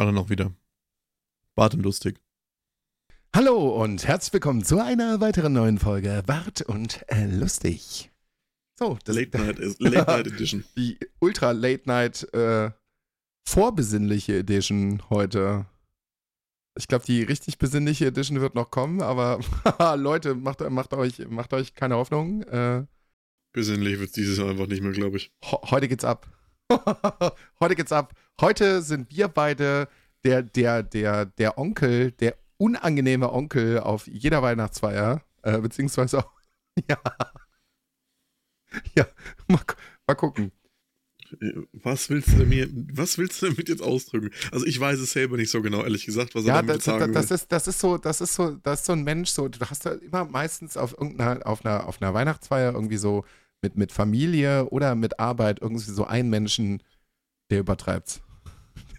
Alle 0.00 0.14
noch 0.14 0.30
wieder. 0.30 0.50
Bart 1.54 1.74
und 1.74 1.82
lustig. 1.82 2.18
Hallo 3.36 3.82
und 3.82 4.08
herzlich 4.08 4.32
willkommen 4.32 4.64
zu 4.64 4.82
einer 4.82 5.20
weiteren 5.20 5.52
neuen 5.52 5.78
Folge 5.78 6.22
Bart 6.26 6.62
und 6.62 7.04
äh, 7.08 7.26
lustig. 7.26 8.10
So, 8.78 8.96
das 9.04 9.14
Late 9.14 9.36
Night, 9.36 9.58
ist, 9.58 9.78
Late 9.78 10.10
Night 10.10 10.26
Edition. 10.28 10.64
Die 10.74 10.98
Ultra 11.18 11.50
Late 11.50 11.82
Night 11.84 12.32
äh, 12.32 12.70
vorbesinnliche 13.46 14.38
Edition 14.38 15.02
heute. 15.10 15.66
Ich 16.78 16.88
glaube, 16.88 17.04
die 17.04 17.22
richtig 17.22 17.58
besinnliche 17.58 18.06
Edition 18.06 18.40
wird 18.40 18.54
noch 18.54 18.70
kommen, 18.70 19.02
aber 19.02 19.38
Leute, 19.98 20.34
macht, 20.34 20.62
macht, 20.70 20.94
euch, 20.94 21.28
macht 21.28 21.52
euch 21.52 21.74
keine 21.74 21.96
Hoffnung. 21.96 22.42
Äh, 22.44 22.86
Besinnlich 23.52 23.98
wird 23.98 24.08
es 24.08 24.14
dieses 24.14 24.38
Jahr 24.38 24.48
einfach 24.48 24.66
nicht 24.66 24.82
mehr, 24.82 24.92
glaube 24.92 25.18
ich. 25.18 25.30
heute 25.42 25.88
geht's 25.88 26.04
ab. 26.04 26.26
heute 27.60 27.76
geht's 27.76 27.92
ab. 27.92 28.14
Heute 28.40 28.82
sind 28.82 29.10
wir 29.10 29.28
beide 29.28 29.88
der, 30.24 30.42
der, 30.42 30.82
der, 30.82 31.26
der 31.26 31.58
Onkel, 31.58 32.12
der 32.12 32.36
unangenehme 32.58 33.32
Onkel 33.32 33.80
auf 33.80 34.06
jeder 34.06 34.42
Weihnachtsfeier. 34.42 35.22
Äh, 35.42 35.58
beziehungsweise 35.58 36.18
auch, 36.18 36.30
ja. 36.88 36.98
Ja, 38.94 39.06
mal, 39.48 39.60
mal 40.06 40.14
gucken. 40.14 40.52
Was 41.72 42.10
willst 42.10 42.38
du 42.38 42.44
mir, 42.44 42.68
was 42.92 43.16
willst 43.16 43.40
du 43.40 43.46
damit 43.50 43.68
jetzt 43.68 43.82
ausdrücken? 43.82 44.30
Also 44.50 44.66
ich 44.66 44.78
weiß 44.80 44.98
es 44.98 45.12
selber 45.12 45.36
nicht 45.36 45.50
so 45.50 45.62
genau, 45.62 45.82
ehrlich 45.82 46.04
gesagt, 46.04 46.34
was 46.34 46.42
er 46.44 46.48
ja, 46.48 46.54
damit 46.56 46.76
das, 46.76 46.84
sagen 46.84 47.12
das, 47.12 47.28
das 47.28 47.42
ist, 47.42 47.52
das 47.52 47.68
ist 47.68 47.78
so, 47.78 47.98
das 47.98 48.20
ist 48.20 48.34
so, 48.34 48.56
das 48.62 48.80
ist 48.80 48.86
so 48.86 48.92
ein 48.92 49.04
Mensch, 49.04 49.30
so, 49.30 49.48
du 49.48 49.60
hast 49.60 49.84
ja 49.84 49.92
immer 49.92 50.24
meistens 50.24 50.76
auf 50.76 50.92
irgendeiner, 50.92 51.46
auf 51.46 51.64
einer, 51.64 51.86
auf 51.86 52.02
einer 52.02 52.14
Weihnachtsfeier 52.14 52.72
irgendwie 52.72 52.96
so 52.96 53.24
mit, 53.62 53.76
mit 53.76 53.92
Familie 53.92 54.66
oder 54.70 54.94
mit 54.96 55.20
Arbeit 55.20 55.60
irgendwie 55.60 55.84
so 55.84 56.04
einen 56.04 56.30
Menschen, 56.30 56.82
der 57.50 57.60
übertreibt. 57.60 58.20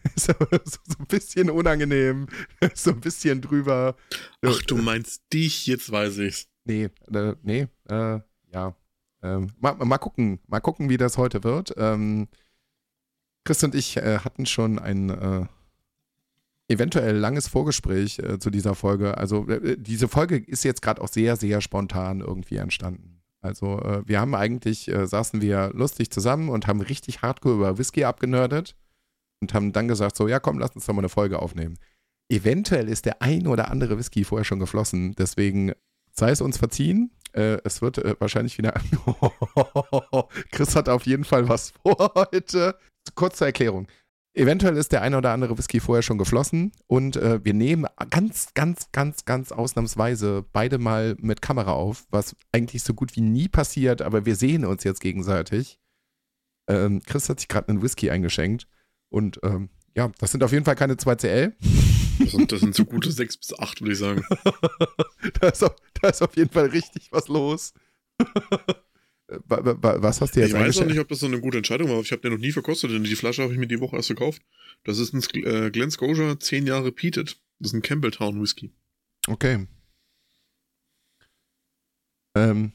so, 0.15 0.33
so, 0.39 0.79
ein 0.99 1.05
bisschen 1.07 1.49
unangenehm, 1.49 2.27
so 2.73 2.91
ein 2.91 3.01
bisschen 3.01 3.41
drüber. 3.41 3.95
Ach, 4.43 4.61
du 4.63 4.77
meinst 4.77 5.23
dich, 5.31 5.67
jetzt 5.67 5.91
weiß 5.91 6.17
ich's. 6.19 6.47
Nee, 6.65 6.89
äh, 7.13 7.35
nee, 7.43 7.67
äh, 7.89 8.19
ja. 8.53 8.75
Ähm, 9.23 9.51
mal, 9.59 9.75
mal, 9.75 9.97
gucken, 9.97 10.39
mal 10.47 10.59
gucken, 10.59 10.89
wie 10.89 10.97
das 10.97 11.17
heute 11.17 11.43
wird. 11.43 11.73
Ähm, 11.77 12.27
Chris 13.43 13.63
und 13.63 13.75
ich 13.75 13.97
äh, 13.97 14.19
hatten 14.19 14.45
schon 14.45 14.79
ein 14.79 15.09
äh, 15.09 15.45
eventuell 16.67 17.17
langes 17.17 17.47
Vorgespräch 17.47 18.19
äh, 18.19 18.39
zu 18.39 18.49
dieser 18.49 18.75
Folge. 18.75 19.17
Also 19.17 19.47
äh, 19.47 19.77
diese 19.77 20.07
Folge 20.07 20.37
ist 20.37 20.63
jetzt 20.63 20.81
gerade 20.81 21.01
auch 21.01 21.07
sehr, 21.07 21.35
sehr 21.35 21.61
spontan 21.61 22.21
irgendwie 22.21 22.57
entstanden. 22.57 23.10
Also 23.41 23.79
äh, 23.79 24.03
wir 24.05 24.19
haben 24.19 24.35
eigentlich, 24.35 24.87
äh, 24.87 25.07
saßen 25.07 25.41
wir 25.41 25.71
lustig 25.73 26.11
zusammen 26.11 26.49
und 26.49 26.67
haben 26.67 26.81
richtig 26.81 27.21
hardcore 27.21 27.55
über 27.55 27.77
Whisky 27.77 28.03
abgenördet 28.03 28.75
und 29.41 29.53
haben 29.53 29.73
dann 29.73 29.87
gesagt, 29.87 30.15
so 30.15 30.27
ja 30.27 30.39
komm, 30.39 30.59
lass 30.59 30.75
uns 30.75 30.85
doch 30.85 30.93
mal 30.93 31.01
eine 31.01 31.09
Folge 31.09 31.39
aufnehmen. 31.39 31.77
Eventuell 32.29 32.87
ist 32.87 33.05
der 33.05 33.21
ein 33.21 33.47
oder 33.47 33.71
andere 33.71 33.97
Whisky 33.97 34.23
vorher 34.23 34.45
schon 34.45 34.59
geflossen, 34.59 35.15
deswegen 35.15 35.73
sei 36.11 36.31
es 36.31 36.41
uns 36.41 36.57
verziehen. 36.57 37.11
Äh, 37.33 37.57
es 37.63 37.81
wird 37.81 37.97
äh, 37.97 38.15
wahrscheinlich 38.19 38.57
wieder. 38.57 38.73
Chris 40.51 40.75
hat 40.75 40.89
auf 40.89 41.05
jeden 41.05 41.23
Fall 41.23 41.49
was 41.49 41.71
vor 41.71 42.13
heute. 42.15 42.77
Kurz 43.15 43.37
zur 43.37 43.47
Erklärung. 43.47 43.87
Eventuell 44.33 44.77
ist 44.77 44.93
der 44.93 45.01
eine 45.01 45.17
oder 45.17 45.31
andere 45.31 45.57
Whisky 45.57 45.81
vorher 45.81 46.03
schon 46.03 46.17
geflossen 46.17 46.71
und 46.87 47.17
äh, 47.17 47.43
wir 47.43 47.53
nehmen 47.53 47.85
ganz, 48.09 48.53
ganz, 48.53 48.89
ganz, 48.93 49.25
ganz 49.25 49.51
ausnahmsweise 49.51 50.45
beide 50.53 50.77
mal 50.77 51.17
mit 51.19 51.41
Kamera 51.41 51.73
auf, 51.73 52.05
was 52.11 52.35
eigentlich 52.53 52.83
so 52.83 52.93
gut 52.93 53.15
wie 53.17 53.21
nie 53.21 53.49
passiert, 53.49 54.01
aber 54.01 54.25
wir 54.25 54.37
sehen 54.37 54.63
uns 54.63 54.85
jetzt 54.85 55.01
gegenseitig. 55.01 55.79
Ähm, 56.69 57.01
Chris 57.05 57.27
hat 57.27 57.41
sich 57.41 57.49
gerade 57.49 57.67
einen 57.67 57.81
Whisky 57.81 58.09
eingeschenkt 58.09 58.67
und 59.09 59.37
ähm, 59.43 59.69
ja, 59.97 60.09
das 60.19 60.31
sind 60.31 60.43
auf 60.45 60.53
jeden 60.53 60.63
Fall 60.63 60.75
keine 60.75 60.93
2CL. 60.93 61.51
Das 62.19 62.31
sind, 62.31 62.51
das 62.53 62.61
sind 62.61 62.73
so 62.75 62.85
gute 62.85 63.11
6 63.11 63.37
bis 63.37 63.59
8, 63.59 63.81
würde 63.81 63.91
ich 63.91 63.99
sagen. 63.99 64.23
da, 65.41 65.49
ist 65.49 65.63
auf, 65.63 65.75
da 66.01 66.07
ist 66.07 66.21
auf 66.21 66.37
jeden 66.37 66.51
Fall 66.51 66.67
richtig 66.67 67.11
was 67.11 67.27
los. 67.27 67.73
Was 69.47 70.21
hast 70.21 70.35
du 70.35 70.39
jetzt 70.39 70.49
Ich 70.49 70.55
weiß 70.55 70.79
auch 70.79 70.85
nicht, 70.85 70.99
ob 70.99 71.07
das 71.07 71.19
so 71.19 71.25
eine 71.25 71.39
gute 71.39 71.57
Entscheidung 71.57 71.89
war. 71.89 71.99
Ich 72.01 72.11
habe 72.11 72.21
den 72.21 72.33
noch 72.33 72.39
nie 72.39 72.51
verkostet, 72.51 72.91
denn 72.91 73.03
die 73.03 73.15
Flasche 73.15 73.43
habe 73.43 73.53
ich 73.53 73.59
mir 73.59 73.67
die 73.67 73.79
Woche 73.79 73.95
erst 73.95 74.09
gekauft. 74.09 74.41
Das 74.83 74.99
ist 74.99 75.13
ein 75.13 75.43
äh, 75.43 75.71
Glen 75.71 75.91
Scotia 75.91 76.39
10 76.39 76.67
Jahre 76.67 76.91
Peated. 76.91 77.39
Das 77.59 77.71
ist 77.71 77.73
ein 77.73 77.81
Campbelltown 77.81 78.41
Whisky. 78.41 78.71
Okay. 79.27 79.67
Ähm, 82.35 82.73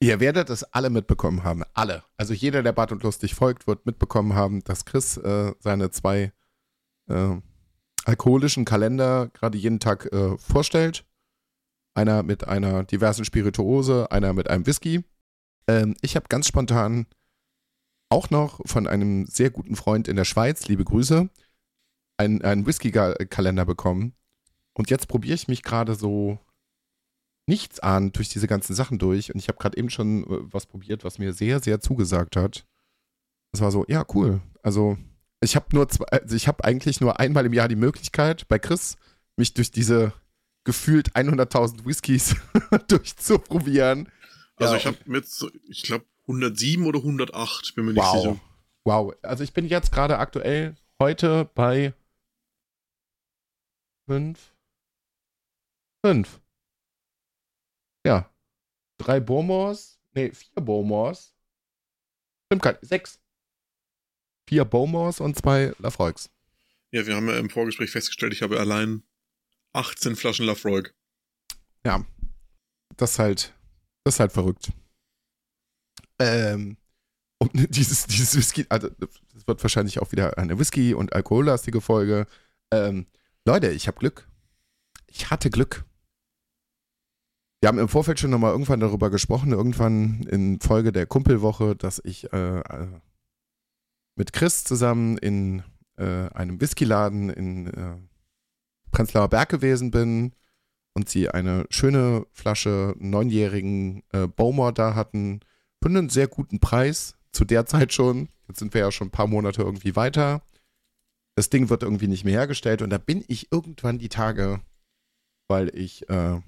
Ihr 0.00 0.20
werdet 0.20 0.50
es 0.50 0.62
alle 0.62 0.90
mitbekommen 0.90 1.42
haben. 1.42 1.62
Alle. 1.72 2.04
Also 2.16 2.34
jeder, 2.34 2.62
der 2.62 2.72
Bart 2.72 2.92
und 2.92 3.02
Lustig 3.02 3.34
folgt, 3.34 3.66
wird 3.66 3.86
mitbekommen 3.86 4.34
haben, 4.34 4.62
dass 4.62 4.84
Chris 4.84 5.16
äh, 5.16 5.54
seine 5.58 5.90
zwei 5.90 6.32
äh, 7.08 7.36
alkoholischen 8.04 8.66
Kalender 8.66 9.30
gerade 9.32 9.56
jeden 9.56 9.80
Tag 9.80 10.12
äh, 10.12 10.36
vorstellt. 10.36 11.06
Einer 11.94 12.22
mit 12.22 12.46
einer 12.46 12.84
diversen 12.84 13.24
Spirituose, 13.24 14.10
einer 14.12 14.34
mit 14.34 14.50
einem 14.50 14.66
Whisky. 14.66 15.02
Ähm, 15.68 15.96
ich 16.00 16.16
habe 16.16 16.26
ganz 16.28 16.46
spontan 16.46 17.06
auch 18.08 18.30
noch 18.30 18.60
von 18.66 18.86
einem 18.86 19.26
sehr 19.26 19.50
guten 19.50 19.76
Freund 19.76 20.08
in 20.08 20.16
der 20.16 20.24
Schweiz, 20.24 20.68
liebe 20.68 20.84
Grüße, 20.84 21.28
einen, 22.18 22.42
einen 22.42 22.66
Whisky-Kalender 22.66 23.64
bekommen. 23.64 24.14
Und 24.74 24.90
jetzt 24.90 25.08
probiere 25.08 25.34
ich 25.34 25.48
mich 25.48 25.62
gerade 25.62 25.94
so 25.94 26.38
nichts 27.48 27.80
ahnend 27.80 28.16
durch 28.16 28.28
diese 28.28 28.46
ganzen 28.46 28.74
Sachen 28.74 28.98
durch. 28.98 29.32
Und 29.32 29.38
ich 29.38 29.48
habe 29.48 29.58
gerade 29.58 29.76
eben 29.76 29.90
schon 29.90 30.24
äh, 30.24 30.52
was 30.52 30.66
probiert, 30.66 31.04
was 31.04 31.18
mir 31.18 31.32
sehr, 31.32 31.60
sehr 31.60 31.80
zugesagt 31.80 32.36
hat. 32.36 32.66
Das 33.52 33.60
war 33.60 33.70
so, 33.70 33.84
ja, 33.88 34.04
cool. 34.14 34.40
Also 34.62 34.98
ich 35.40 35.56
habe 35.56 35.66
nur 35.72 35.88
zwei, 35.88 36.06
also 36.06 36.34
ich 36.36 36.48
habe 36.48 36.64
eigentlich 36.64 37.00
nur 37.00 37.18
einmal 37.20 37.46
im 37.46 37.52
Jahr 37.52 37.68
die 37.68 37.76
Möglichkeit, 37.76 38.48
bei 38.48 38.58
Chris 38.58 38.96
mich 39.36 39.54
durch 39.54 39.70
diese 39.70 40.12
gefühlt 40.64 41.12
100.000 41.12 41.84
Whiskys 41.84 42.36
durchzuprobieren. 42.88 44.08
Also 44.56 44.74
ja, 44.74 44.78
ich 44.78 44.86
habe 44.86 44.98
mit, 45.04 45.26
ich 45.68 45.82
glaube 45.82 46.06
107 46.22 46.86
oder 46.86 46.98
108, 46.98 47.74
bin 47.74 47.84
mir 47.86 47.92
nicht 47.92 48.02
wow. 48.02 48.16
sicher. 48.16 48.40
Wow, 48.84 49.14
also 49.22 49.44
ich 49.44 49.52
bin 49.52 49.66
jetzt 49.66 49.92
gerade 49.92 50.18
aktuell 50.18 50.76
heute 51.00 51.50
bei 51.54 51.92
5. 54.08 54.54
5. 56.04 56.40
Ja. 58.06 58.30
Drei 58.98 59.20
Bowmores. 59.20 60.00
Nee, 60.14 60.30
vier 60.30 60.62
Bowmores. 60.62 61.34
Stimmt 62.46 62.62
gar 62.62 62.72
nicht. 62.72 62.86
Sechs. 62.86 63.20
Vier 64.48 64.64
Bowmores 64.64 65.20
und 65.20 65.36
zwei 65.36 65.74
Lafroigs. 65.78 66.30
Ja, 66.92 67.06
wir 67.06 67.16
haben 67.16 67.28
ja 67.28 67.36
im 67.36 67.50
Vorgespräch 67.50 67.90
festgestellt, 67.90 68.32
ich 68.32 68.42
habe 68.42 68.60
allein 68.60 69.02
18 69.72 70.16
Flaschen 70.16 70.46
Lafroig. 70.46 70.94
Ja. 71.84 72.06
Das 72.96 73.12
ist 73.12 73.18
halt, 73.18 73.54
das 74.06 74.14
ist 74.14 74.20
halt 74.20 74.32
verrückt. 74.32 74.72
Ähm, 76.20 76.76
und 77.38 77.50
dieses, 77.76 78.06
dieses 78.06 78.36
Whisky, 78.36 78.64
also 78.68 78.88
das 78.88 79.48
wird 79.48 79.62
wahrscheinlich 79.64 80.00
auch 80.00 80.12
wieder 80.12 80.38
eine 80.38 80.60
Whisky- 80.60 80.94
und 80.94 81.12
alkohollastige 81.12 81.80
Folge. 81.80 82.26
Ähm, 82.70 83.06
Leute, 83.44 83.70
ich 83.70 83.88
habe 83.88 83.98
Glück. 83.98 84.28
Ich 85.08 85.30
hatte 85.30 85.50
Glück. 85.50 85.84
Wir 87.60 87.68
haben 87.68 87.80
im 87.80 87.88
Vorfeld 87.88 88.20
schon 88.20 88.30
nochmal 88.30 88.52
irgendwann 88.52 88.78
darüber 88.78 89.10
gesprochen, 89.10 89.50
irgendwann 89.50 90.22
in 90.30 90.60
Folge 90.60 90.92
der 90.92 91.06
Kumpelwoche, 91.06 91.74
dass 91.74 92.00
ich 92.04 92.32
äh, 92.32 92.60
äh, 92.60 92.86
mit 94.14 94.32
Chris 94.32 94.62
zusammen 94.62 95.18
in 95.18 95.64
äh, 95.96 96.28
einem 96.28 96.60
Whiskyladen 96.60 97.30
in 97.30 97.66
äh, 97.66 97.96
Prenzlauer 98.92 99.28
Berg 99.28 99.48
gewesen 99.48 99.90
bin 99.90 100.32
und 100.96 101.10
sie 101.10 101.28
eine 101.28 101.66
schöne 101.68 102.26
Flasche 102.32 102.94
neunjährigen 102.98 104.02
äh, 104.12 104.26
Bowmore 104.26 104.72
da 104.72 104.94
hatten 104.94 105.40
für 105.82 105.90
einen 105.90 106.08
sehr 106.08 106.26
guten 106.26 106.58
Preis, 106.58 107.16
zu 107.32 107.44
der 107.44 107.66
Zeit 107.66 107.92
schon. 107.92 108.30
Jetzt 108.48 108.60
sind 108.60 108.72
wir 108.72 108.80
ja 108.80 108.90
schon 108.90 109.08
ein 109.08 109.12
paar 109.12 109.26
Monate 109.26 109.60
irgendwie 109.60 109.94
weiter. 109.94 110.40
Das 111.34 111.50
Ding 111.50 111.68
wird 111.68 111.82
irgendwie 111.82 112.08
nicht 112.08 112.24
mehr 112.24 112.32
hergestellt 112.32 112.80
und 112.80 112.88
da 112.88 112.96
bin 112.96 113.22
ich 113.28 113.52
irgendwann 113.52 113.98
die 113.98 114.08
Tage, 114.08 114.60
weil 115.48 115.68
ich 115.76 116.08
äh, 116.08 116.40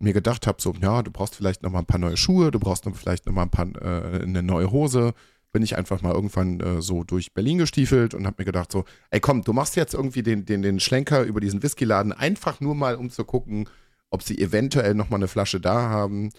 mir 0.00 0.12
gedacht 0.12 0.48
habe, 0.48 0.60
so, 0.60 0.74
ja, 0.82 1.02
du 1.02 1.12
brauchst 1.12 1.36
vielleicht 1.36 1.62
noch 1.62 1.70
mal 1.70 1.78
ein 1.78 1.86
paar 1.86 2.00
neue 2.00 2.16
Schuhe, 2.16 2.50
du 2.50 2.58
brauchst 2.58 2.84
noch 2.84 2.96
vielleicht 2.96 3.26
noch 3.26 3.32
mal 3.32 3.42
ein 3.42 3.50
paar, 3.50 3.68
äh, 3.80 4.22
eine 4.22 4.42
neue 4.42 4.72
Hose, 4.72 5.14
bin 5.52 5.62
ich 5.62 5.76
einfach 5.76 6.02
mal 6.02 6.12
irgendwann 6.12 6.60
äh, 6.60 6.82
so 6.82 7.04
durch 7.04 7.32
Berlin 7.32 7.58
gestiefelt 7.58 8.14
und 8.14 8.26
habe 8.26 8.36
mir 8.38 8.44
gedacht 8.46 8.72
so, 8.72 8.84
ey 9.10 9.20
komm, 9.20 9.44
du 9.44 9.52
machst 9.52 9.76
jetzt 9.76 9.94
irgendwie 9.94 10.22
den, 10.22 10.44
den, 10.44 10.62
den 10.62 10.80
Schlenker 10.80 11.22
über 11.22 11.40
diesen 11.40 11.62
Whiskyladen 11.62 12.12
einfach 12.12 12.60
nur 12.60 12.74
mal, 12.74 12.96
um 12.96 13.10
zu 13.10 13.24
gucken, 13.24 13.68
ob 14.10 14.22
sie 14.22 14.38
eventuell 14.38 14.94
noch 14.94 15.10
mal 15.10 15.16
eine 15.16 15.28
Flasche 15.28 15.60
da 15.60 15.88
haben, 15.88 16.30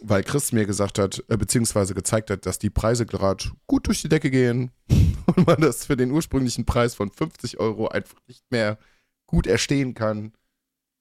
weil 0.00 0.22
Chris 0.22 0.52
mir 0.52 0.64
gesagt 0.64 0.98
hat, 0.98 1.22
äh, 1.28 1.36
beziehungsweise 1.36 1.94
gezeigt 1.94 2.30
hat, 2.30 2.46
dass 2.46 2.58
die 2.58 2.70
Preise 2.70 3.04
gerade 3.06 3.44
gut 3.66 3.86
durch 3.86 4.02
die 4.02 4.08
Decke 4.08 4.30
gehen 4.30 4.70
und 5.26 5.46
man 5.46 5.60
das 5.60 5.86
für 5.86 5.96
den 5.96 6.10
ursprünglichen 6.10 6.64
Preis 6.64 6.94
von 6.94 7.10
50 7.10 7.58
Euro 7.58 7.88
einfach 7.88 8.18
nicht 8.26 8.44
mehr 8.50 8.78
gut 9.26 9.46
erstehen 9.46 9.94
kann, 9.94 10.32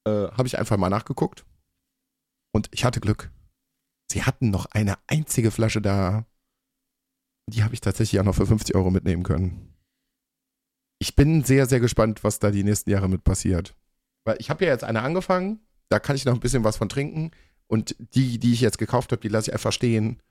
äh, 0.05 0.11
habe 0.11 0.47
ich 0.47 0.57
einfach 0.57 0.77
mal 0.77 0.89
nachgeguckt 0.89 1.45
und 2.53 2.69
ich 2.71 2.85
hatte 2.85 2.99
Glück. 2.99 3.31
Sie 4.11 4.23
hatten 4.23 4.49
noch 4.49 4.65
eine 4.65 4.95
einzige 5.07 5.51
Flasche 5.51 5.81
da. 5.81 6.25
Die 7.51 7.63
habe 7.63 7.73
ich 7.73 7.81
tatsächlich 7.81 8.19
auch 8.19 8.25
noch 8.25 8.35
für 8.35 8.45
50 8.45 8.75
Euro 8.75 8.91
mitnehmen 8.91 9.23
können. 9.23 9.73
ich 10.99 11.15
bin 11.15 11.43
sehr, 11.43 11.65
sehr 11.65 11.79
gespannt, 11.79 12.23
was 12.23 12.39
da 12.39 12.51
die 12.51 12.63
nächsten 12.63 12.91
Jahre 12.91 13.09
mit 13.09 13.23
passiert. 13.23 13.75
Weil 14.23 14.37
ich 14.39 14.49
habe 14.49 14.63
ja 14.63 14.71
jetzt 14.71 14.83
eine 14.83 15.01
angefangen, 15.01 15.59
da 15.89 15.99
kann 15.99 16.15
ich 16.15 16.25
noch 16.25 16.33
ein 16.33 16.39
bisschen 16.39 16.63
was 16.63 16.77
von 16.77 16.89
trinken. 16.89 17.31
Und 17.67 17.95
die, 18.15 18.37
die 18.37 18.53
ich 18.53 18.61
jetzt 18.61 18.77
gekauft 18.77 19.11
habe, 19.11 19.21
die 19.21 19.27
lasse 19.27 19.49
ich 19.49 19.53
einfach 19.53 19.71
stehen 19.71 20.21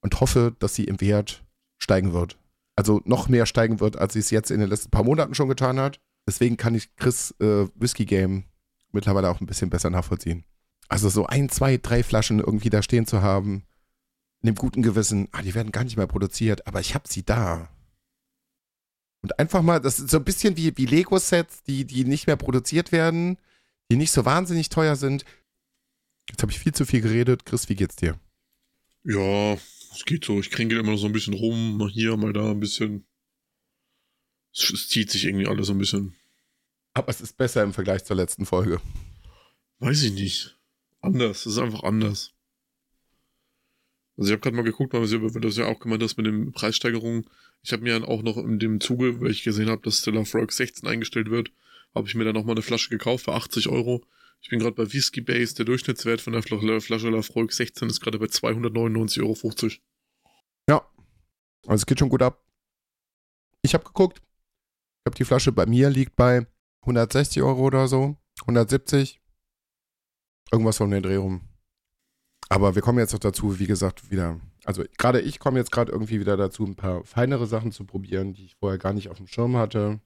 und 0.00 0.20
hoffe, 0.20 0.56
dass 0.58 0.74
sie 0.74 0.84
im 0.84 1.00
Wert 1.00 1.44
steigen 1.78 2.12
wird. 2.12 2.38
Also 2.76 3.00
noch 3.04 3.28
mehr 3.28 3.46
steigen 3.46 3.80
wird, 3.80 3.96
als 3.96 4.14
sie 4.14 4.18
es 4.18 4.30
jetzt 4.30 4.50
in 4.50 4.60
den 4.60 4.68
letzten 4.68 4.90
paar 4.90 5.04
Monaten 5.04 5.34
schon 5.34 5.48
getan 5.48 5.78
hat. 5.78 6.00
Deswegen 6.26 6.56
kann 6.56 6.74
ich 6.74 6.94
Chris 6.96 7.34
äh, 7.40 7.66
Whisky 7.74 8.04
Game 8.04 8.44
mittlerweile 8.92 9.30
auch 9.30 9.40
ein 9.40 9.46
bisschen 9.46 9.70
besser 9.70 9.90
nachvollziehen. 9.90 10.44
Also 10.88 11.08
so 11.08 11.26
ein, 11.26 11.48
zwei, 11.48 11.76
drei 11.76 12.02
Flaschen 12.02 12.40
irgendwie 12.40 12.70
da 12.70 12.82
stehen 12.82 13.06
zu 13.06 13.22
haben, 13.22 13.64
in 14.42 14.46
dem 14.46 14.54
guten 14.54 14.82
Gewissen, 14.82 15.28
ah, 15.32 15.42
die 15.42 15.54
werden 15.54 15.72
gar 15.72 15.84
nicht 15.84 15.96
mehr 15.96 16.06
produziert, 16.06 16.66
aber 16.66 16.80
ich 16.80 16.94
habe 16.94 17.08
sie 17.08 17.24
da. 17.24 17.68
Und 19.22 19.38
einfach 19.38 19.62
mal, 19.62 19.80
das 19.80 19.98
ist 19.98 20.10
so 20.10 20.18
ein 20.18 20.24
bisschen 20.24 20.56
wie, 20.56 20.76
wie 20.76 20.86
Lego-Sets, 20.86 21.64
die, 21.64 21.84
die 21.84 22.04
nicht 22.04 22.26
mehr 22.26 22.36
produziert 22.36 22.92
werden, 22.92 23.36
die 23.90 23.96
nicht 23.96 24.12
so 24.12 24.24
wahnsinnig 24.24 24.68
teuer 24.68 24.96
sind. 24.96 25.24
Jetzt 26.30 26.42
habe 26.42 26.52
ich 26.52 26.58
viel 26.58 26.72
zu 26.72 26.84
viel 26.86 27.00
geredet. 27.00 27.44
Chris, 27.44 27.68
wie 27.68 27.74
geht's 27.74 27.96
dir? 27.96 28.18
Ja, 29.02 29.54
es 29.54 30.04
geht 30.04 30.24
so. 30.24 30.38
Ich 30.38 30.50
kränke 30.50 30.78
immer 30.78 30.92
noch 30.92 30.98
so 30.98 31.06
ein 31.06 31.12
bisschen 31.12 31.34
rum, 31.34 31.76
mal 31.76 31.88
hier, 31.88 32.16
mal 32.16 32.32
da 32.32 32.50
ein 32.50 32.60
bisschen. 32.60 33.06
Es, 34.54 34.70
es 34.70 34.88
zieht 34.88 35.10
sich 35.10 35.24
irgendwie 35.24 35.48
alles 35.48 35.66
so 35.66 35.72
ein 35.72 35.78
bisschen. 35.78 36.14
Aber 36.94 37.08
es 37.08 37.20
ist 37.20 37.36
besser 37.36 37.62
im 37.62 37.72
Vergleich 37.72 38.04
zur 38.04 38.16
letzten 38.16 38.46
Folge. 38.46 38.80
Weiß 39.78 40.02
ich 40.02 40.12
nicht. 40.12 40.58
Anders. 41.00 41.46
Es 41.46 41.52
ist 41.52 41.58
einfach 41.58 41.82
anders. 41.82 42.34
Also 44.18 44.30
ich 44.30 44.32
habe 44.32 44.40
gerade 44.40 44.56
mal 44.56 44.62
geguckt, 44.62 44.92
weil 44.92 45.06
du 45.06 45.40
das 45.40 45.56
ja 45.56 45.66
auch 45.66 45.78
gemeint 45.78 46.02
hast 46.02 46.16
mit 46.16 46.26
den 46.26 46.50
Preissteigerungen. 46.52 47.24
Ich 47.62 47.72
habe 47.72 47.82
mir 47.82 47.92
dann 47.92 48.04
auch 48.04 48.22
noch 48.22 48.36
in 48.36 48.58
dem 48.58 48.80
Zuge, 48.80 49.20
weil 49.20 49.30
ich 49.30 49.44
gesehen 49.44 49.70
habe, 49.70 49.80
dass 49.82 50.00
Stella 50.00 50.24
Frog 50.24 50.50
16 50.52 50.88
eingestellt 50.88 51.30
wird, 51.30 51.52
habe 51.94 52.08
ich 52.08 52.16
mir 52.16 52.24
dann 52.24 52.34
noch 52.34 52.44
mal 52.44 52.52
eine 52.52 52.62
Flasche 52.62 52.90
gekauft 52.90 53.26
für 53.26 53.34
80 53.34 53.68
Euro. 53.68 54.04
Ich 54.40 54.50
bin 54.50 54.58
gerade 54.58 54.74
bei 54.74 54.92
Whisky 54.92 55.20
Base. 55.20 55.54
Der 55.54 55.64
Durchschnittswert 55.64 56.20
von 56.20 56.32
der 56.32 56.42
Flasche 56.42 57.10
Lafroig 57.10 57.52
16 57.52 57.88
ist 57.88 58.00
gerade 58.00 58.18
bei 58.18 58.26
299,50 58.26 59.22
Euro. 59.22 59.72
Ja. 60.68 60.88
Also 61.66 61.82
es 61.82 61.86
geht 61.86 61.98
schon 61.98 62.08
gut 62.08 62.22
ab. 62.22 62.44
Ich 63.62 63.74
habe 63.74 63.84
geguckt. 63.84 64.18
Ich 64.18 65.04
glaube, 65.04 65.16
die 65.16 65.24
Flasche 65.24 65.52
bei 65.52 65.66
mir 65.66 65.90
liegt 65.90 66.16
bei 66.16 66.46
160 66.82 67.42
Euro 67.42 67.66
oder 67.66 67.88
so. 67.88 68.16
170. 68.42 69.20
Irgendwas 70.50 70.76
von 70.76 70.90
den 70.90 71.02
Dreh 71.02 71.16
rum. 71.16 71.48
Aber 72.48 72.74
wir 72.74 72.82
kommen 72.82 72.98
jetzt 72.98 73.12
noch 73.12 73.20
dazu, 73.20 73.58
wie 73.58 73.66
gesagt, 73.66 74.10
wieder. 74.10 74.40
Also 74.64 74.84
gerade 74.96 75.20
ich 75.20 75.38
komme 75.38 75.58
jetzt 75.58 75.70
gerade 75.70 75.92
irgendwie 75.92 76.20
wieder 76.20 76.36
dazu, 76.36 76.64
ein 76.64 76.76
paar 76.76 77.04
feinere 77.04 77.46
Sachen 77.46 77.72
zu 77.72 77.84
probieren, 77.84 78.34
die 78.34 78.46
ich 78.46 78.56
vorher 78.56 78.78
gar 78.78 78.92
nicht 78.92 79.08
auf 79.08 79.18
dem 79.18 79.26
Schirm 79.26 79.56
hatte. 79.56 80.00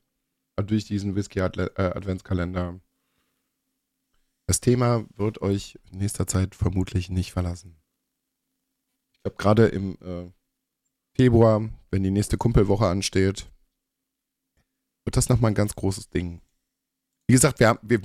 Durch 0.57 0.85
diesen 0.85 1.15
Whisky-Adventskalender. 1.15 2.79
Das 4.47 4.61
Thema 4.61 5.07
wird 5.17 5.41
euch 5.41 5.79
in 5.91 5.99
nächster 5.99 6.27
Zeit 6.27 6.55
vermutlich 6.55 7.09
nicht 7.09 7.33
verlassen. 7.33 7.81
Ich 9.13 9.23
glaube, 9.23 9.37
gerade 9.39 9.67
im 9.69 9.97
äh, 10.03 10.31
Februar, 11.17 11.71
wenn 11.91 12.03
die 12.03 12.11
nächste 12.11 12.37
Kumpelwoche 12.37 12.87
ansteht, 12.87 13.51
wird 15.05 15.17
das 15.17 15.29
nochmal 15.29 15.53
ein 15.53 15.57
ganz 15.57 15.75
großes 15.75 16.11
Ding. 16.11 16.43
Wie 17.33 17.37
gesagt, 17.37 17.61
wir, 17.61 17.79
wir, 17.81 17.99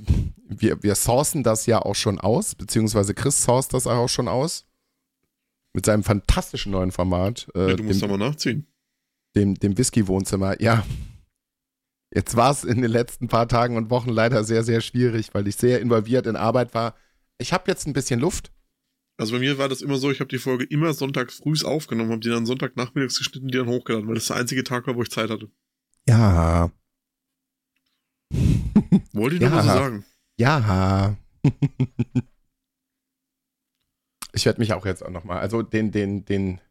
wir, 0.48 0.82
wir 0.82 0.96
sourcen 0.96 1.44
das 1.44 1.66
ja 1.66 1.82
auch 1.82 1.96
schon 1.96 2.18
aus, 2.18 2.56
beziehungsweise 2.56 3.14
Chris 3.14 3.44
sourced 3.44 3.74
das 3.74 3.86
auch 3.86 4.08
schon 4.08 4.30
aus. 4.30 4.66
Mit 5.74 5.86
seinem 5.86 6.06
fantastischen 6.06 6.72
neuen 6.72 6.94
Format. 6.94 7.46
Äh, 7.54 7.72
ja, 7.72 7.76
du 7.76 7.84
musst 7.84 8.02
dem, 8.02 8.08
da 8.10 8.18
mal 8.18 8.30
nachziehen. 8.30 8.68
Dem, 9.36 9.56
dem 9.56 9.78
Whisky-Wohnzimmer. 9.78 10.62
Ja, 10.62 10.86
Jetzt 12.16 12.38
war 12.38 12.52
es 12.52 12.64
in 12.64 12.82
den 12.82 12.90
letzten 12.90 13.28
paar 13.28 13.50
Tagen 13.50 13.76
und 13.76 13.90
Wochen 13.90 14.12
leider 14.12 14.46
sehr, 14.46 14.64
sehr 14.64 14.80
schwierig, 14.80 15.34
weil 15.34 15.46
ich 15.46 15.58
sehr 15.58 15.82
involviert 15.82 16.26
in 16.26 16.38
Arbeit 16.38 16.74
war. 16.74 16.96
Ich 17.38 17.52
habe 17.52 17.66
jetzt 17.68 17.86
ein 17.86 17.92
bisschen 17.92 18.22
Luft. 18.22 18.54
Also 19.18 19.34
bei 19.34 19.40
mir 19.40 19.58
war 19.58 19.68
das 19.68 19.82
immer 19.82 19.98
so, 19.98 20.10
ich 20.10 20.22
habe 20.22 20.30
die 20.30 20.38
Folge 20.38 20.64
immer 20.64 20.94
sonntags 20.94 21.40
früh 21.40 21.54
aufgenommen, 21.66 22.12
habe 22.12 22.22
die 22.22 22.30
dann 22.30 22.46
Sonntagnachmittags 22.46 23.18
geschnitten, 23.18 23.50
die 23.50 23.58
dann 23.58 23.68
hochgeladen, 23.68 24.08
weil 24.08 24.16
das 24.16 24.28
der 24.28 24.38
einzige 24.38 24.64
Tag 24.64 24.88
war, 24.88 24.96
wo 24.96 25.02
ich 25.02 25.12
Zeit 25.12 25.30
hatte. 25.30 25.52
Ja. 26.08 26.72
Wollte 29.14 29.36
ich 29.36 29.42
ja. 29.42 29.50
noch 29.50 29.58
was 29.58 29.66
sagen? 29.66 30.06
Ja. 30.38 31.16
ich 34.34 34.46
werde 34.46 34.60
mich 34.60 34.74
auch 34.74 34.86
jetzt 34.86 35.04
auch 35.04 35.10
nochmal, 35.10 35.40
also 35.40 35.62
den, 35.62 35.92
den, 35.92 36.26
den, 36.26 36.62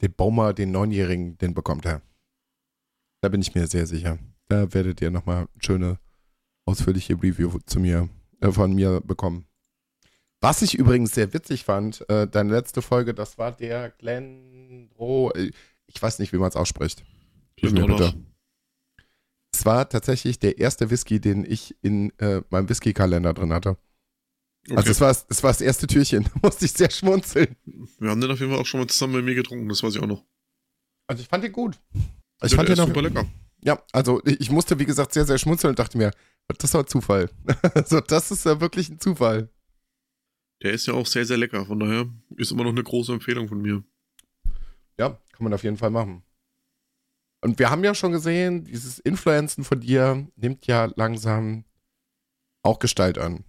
den 0.00 0.12
Baumer, 0.12 0.52
den 0.52 0.70
Neunjährigen, 0.70 1.38
den 1.38 1.54
bekommt 1.54 1.84
er. 1.84 2.02
Da 3.22 3.28
bin 3.28 3.40
ich 3.40 3.54
mir 3.54 3.66
sehr 3.66 3.86
sicher. 3.86 4.18
Da 4.48 4.72
werdet 4.72 5.00
ihr 5.00 5.10
nochmal 5.10 5.48
schöne, 5.58 5.98
ausführliche 6.66 7.14
Review 7.14 7.58
zu 7.66 7.80
mir, 7.80 8.08
äh, 8.40 8.52
von 8.52 8.74
mir 8.74 9.00
bekommen. 9.00 9.46
Was 10.40 10.62
ich 10.62 10.74
übrigens 10.74 11.14
sehr 11.14 11.32
witzig 11.32 11.64
fand, 11.64 12.08
äh, 12.08 12.28
deine 12.28 12.52
letzte 12.52 12.82
Folge, 12.82 13.14
das 13.14 13.38
war 13.38 13.52
der 13.52 13.90
Glenn 13.90 14.90
Ro, 14.98 15.32
äh, 15.32 15.50
ich 15.86 16.00
weiß 16.00 16.18
nicht, 16.18 16.32
wie 16.32 16.38
man 16.38 16.48
es 16.48 16.56
ausspricht. 16.56 17.04
Hilf 17.58 17.72
mir 17.72 17.86
bitte. 17.86 18.14
Es 19.58 19.64
war 19.64 19.88
tatsächlich 19.88 20.38
der 20.38 20.58
erste 20.58 20.90
Whisky, 20.90 21.18
den 21.18 21.50
ich 21.50 21.74
in 21.80 22.10
äh, 22.18 22.42
meinem 22.50 22.68
Whisky-Kalender 22.68 23.32
drin 23.32 23.54
hatte. 23.54 23.78
Okay. 24.66 24.76
Also 24.76 24.90
es 24.90 25.00
war, 25.00 25.10
es 25.10 25.42
war 25.42 25.50
das 25.50 25.62
erste 25.62 25.86
Türchen, 25.86 26.24
da 26.34 26.40
musste 26.42 26.66
ich 26.66 26.72
sehr 26.72 26.90
schmunzeln. 26.90 27.56
Wir 27.98 28.10
haben 28.10 28.20
den 28.20 28.30
auf 28.30 28.38
jeden 28.38 28.52
Fall 28.52 28.60
auch 28.60 28.66
schon 28.66 28.80
mal 28.80 28.86
zusammen 28.86 29.14
bei 29.14 29.22
mir 29.22 29.34
getrunken, 29.34 29.66
das 29.68 29.82
weiß 29.82 29.94
ich 29.94 30.02
auch 30.02 30.06
noch. 30.06 30.24
Also 31.06 31.22
ich 31.22 31.28
fand 31.28 31.42
den 31.42 31.52
gut. 31.52 31.80
Ich 32.42 32.50
ja, 32.52 32.56
fand 32.56 32.68
den 32.68 32.80
auch, 32.80 32.86
super 32.88 33.00
lecker. 33.00 33.26
Ja, 33.62 33.82
also 33.92 34.20
ich 34.24 34.50
musste, 34.50 34.78
wie 34.78 34.84
gesagt, 34.84 35.14
sehr, 35.14 35.24
sehr 35.24 35.38
schmunzeln 35.38 35.70
und 35.70 35.78
dachte 35.78 35.96
mir, 35.96 36.10
das 36.58 36.74
war 36.74 36.86
Zufall. 36.86 37.30
also 37.74 38.00
das 38.00 38.30
ist 38.30 38.44
ja 38.44 38.60
wirklich 38.60 38.90
ein 38.90 39.00
Zufall. 39.00 39.48
Der 40.62 40.72
ist 40.72 40.86
ja 40.86 40.92
auch 40.92 41.06
sehr, 41.06 41.24
sehr 41.24 41.38
lecker, 41.38 41.64
von 41.64 41.80
daher 41.80 42.10
ist 42.36 42.50
immer 42.50 42.64
noch 42.64 42.72
eine 42.72 42.82
große 42.82 43.12
Empfehlung 43.12 43.48
von 43.48 43.62
mir. 43.62 43.82
Ja, 44.98 45.18
kann 45.32 45.44
man 45.44 45.54
auf 45.54 45.64
jeden 45.64 45.78
Fall 45.78 45.90
machen. 45.90 46.25
Und 47.46 47.60
wir 47.60 47.70
haben 47.70 47.84
ja 47.84 47.94
schon 47.94 48.10
gesehen, 48.10 48.64
dieses 48.64 48.98
Influenzen 48.98 49.62
von 49.62 49.78
dir 49.78 50.26
nimmt 50.34 50.66
ja 50.66 50.90
langsam 50.96 51.64
auch 52.64 52.80
Gestalt 52.80 53.18
an. 53.18 53.44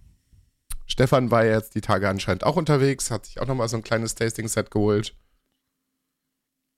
Stefan 0.86 1.32
war 1.32 1.44
jetzt 1.44 1.74
die 1.74 1.80
Tage 1.80 2.08
anscheinend 2.08 2.44
auch 2.44 2.54
unterwegs, 2.54 3.10
hat 3.10 3.26
sich 3.26 3.40
auch 3.40 3.48
nochmal 3.48 3.68
so 3.68 3.76
ein 3.76 3.82
kleines 3.82 4.14
Tasting-Set 4.14 4.70
geholt. 4.70 5.16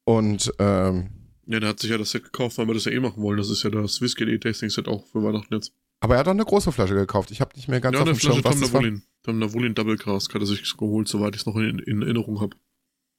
Und 0.06 0.50
ähm, 0.58 1.10
ja, 1.44 1.60
der 1.60 1.68
hat 1.68 1.80
sich 1.80 1.90
ja 1.90 1.98
das 1.98 2.10
Set 2.10 2.24
gekauft, 2.24 2.56
weil 2.56 2.66
wir 2.66 2.72
das 2.72 2.86
ja 2.86 2.92
eh 2.92 3.00
machen 3.00 3.22
wollen. 3.22 3.36
Das 3.36 3.50
ist 3.50 3.64
ja 3.64 3.68
das 3.68 4.00
Whisky 4.00 4.40
Tasting 4.40 4.70
Set 4.70 4.88
auch 4.88 5.04
für 5.04 5.22
Weihnachten 5.22 5.52
jetzt. 5.52 5.74
Aber 6.00 6.14
er 6.14 6.20
hat 6.20 6.28
auch 6.28 6.32
eine 6.32 6.46
große 6.46 6.72
Flasche 6.72 6.94
gekauft. 6.94 7.30
Ich 7.32 7.42
habe 7.42 7.54
nicht 7.54 7.68
mehr 7.68 7.82
ganz 7.82 7.96
ja, 7.96 8.00
auf 8.00 8.08
dem 8.08 8.18
Schirm, 8.18 8.42
was 8.42 8.60
das 8.60 8.72
war. 8.72 8.82
Tom 9.24 9.38
Navolin 9.38 9.74
Double 9.74 9.98
Cask 9.98 10.32
hat 10.32 10.40
er 10.40 10.46
sich 10.46 10.74
geholt, 10.74 11.06
soweit 11.06 11.34
ich 11.34 11.42
es 11.42 11.46
noch 11.46 11.56
in, 11.56 11.80
in 11.80 12.00
Erinnerung 12.00 12.40
habe. 12.40 12.56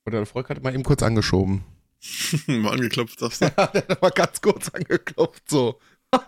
Oder 0.08 0.18
der 0.18 0.26
Volk 0.26 0.50
hat 0.50 0.64
mal 0.64 0.74
eben 0.74 0.82
kurz 0.82 1.04
angeschoben. 1.04 1.64
Mal 2.48 2.74
angeklopft, 2.74 3.20
sagst 3.20 3.42
du? 3.42 3.46
ja, 3.58 3.68
der 3.68 3.88
hat 3.88 4.02
mal 4.02 4.10
ganz 4.10 4.42
kurz 4.42 4.70
angeklopft, 4.70 5.50
so. 5.50 5.80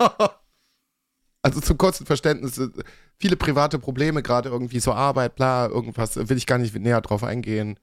also 1.42 1.62
zum 1.62 1.78
kurzen 1.78 2.06
Verständnis, 2.06 2.58
äh, 2.58 2.70
viele 3.20 3.36
private 3.36 3.80
Probleme, 3.80 4.24
gerade 4.24 4.50
irgendwie 4.50 4.80
so 4.80 4.94
Arbeit, 4.94 5.36
bla, 5.36 5.68
irgendwas, 5.68 6.16
will 6.16 6.38
ich 6.38 6.48
gar 6.48 6.58
nicht 6.58 6.76
näher 6.76 7.02
drauf 7.02 7.24
eingehen. 7.24 7.80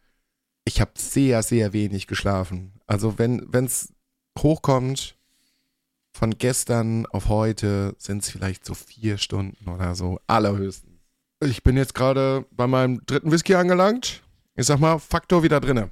Ich 0.65 0.81
habe 0.81 0.93
sehr, 0.97 1.43
sehr 1.43 1.73
wenig 1.73 2.07
geschlafen. 2.07 2.73
Also 2.87 3.19
wenn 3.19 3.49
es 3.53 3.93
hochkommt, 4.39 5.17
von 6.13 6.37
gestern 6.37 7.07
auf 7.07 7.29
heute 7.29 7.95
sind 7.99 8.23
es 8.23 8.31
vielleicht 8.31 8.65
so 8.65 8.75
vier 8.75 9.17
Stunden 9.17 9.69
oder 9.69 9.95
so, 9.95 10.19
allerhöchstens. 10.27 10.91
Ich 11.43 11.63
bin 11.63 11.77
jetzt 11.77 11.95
gerade 11.95 12.45
bei 12.51 12.67
meinem 12.67 13.05
dritten 13.07 13.31
Whisky 13.31 13.55
angelangt. 13.55 14.23
Ich 14.57 14.67
sag 14.67 14.81
mal, 14.81 14.99
Faktor 14.99 15.43
wieder 15.43 15.61
drinne. 15.61 15.91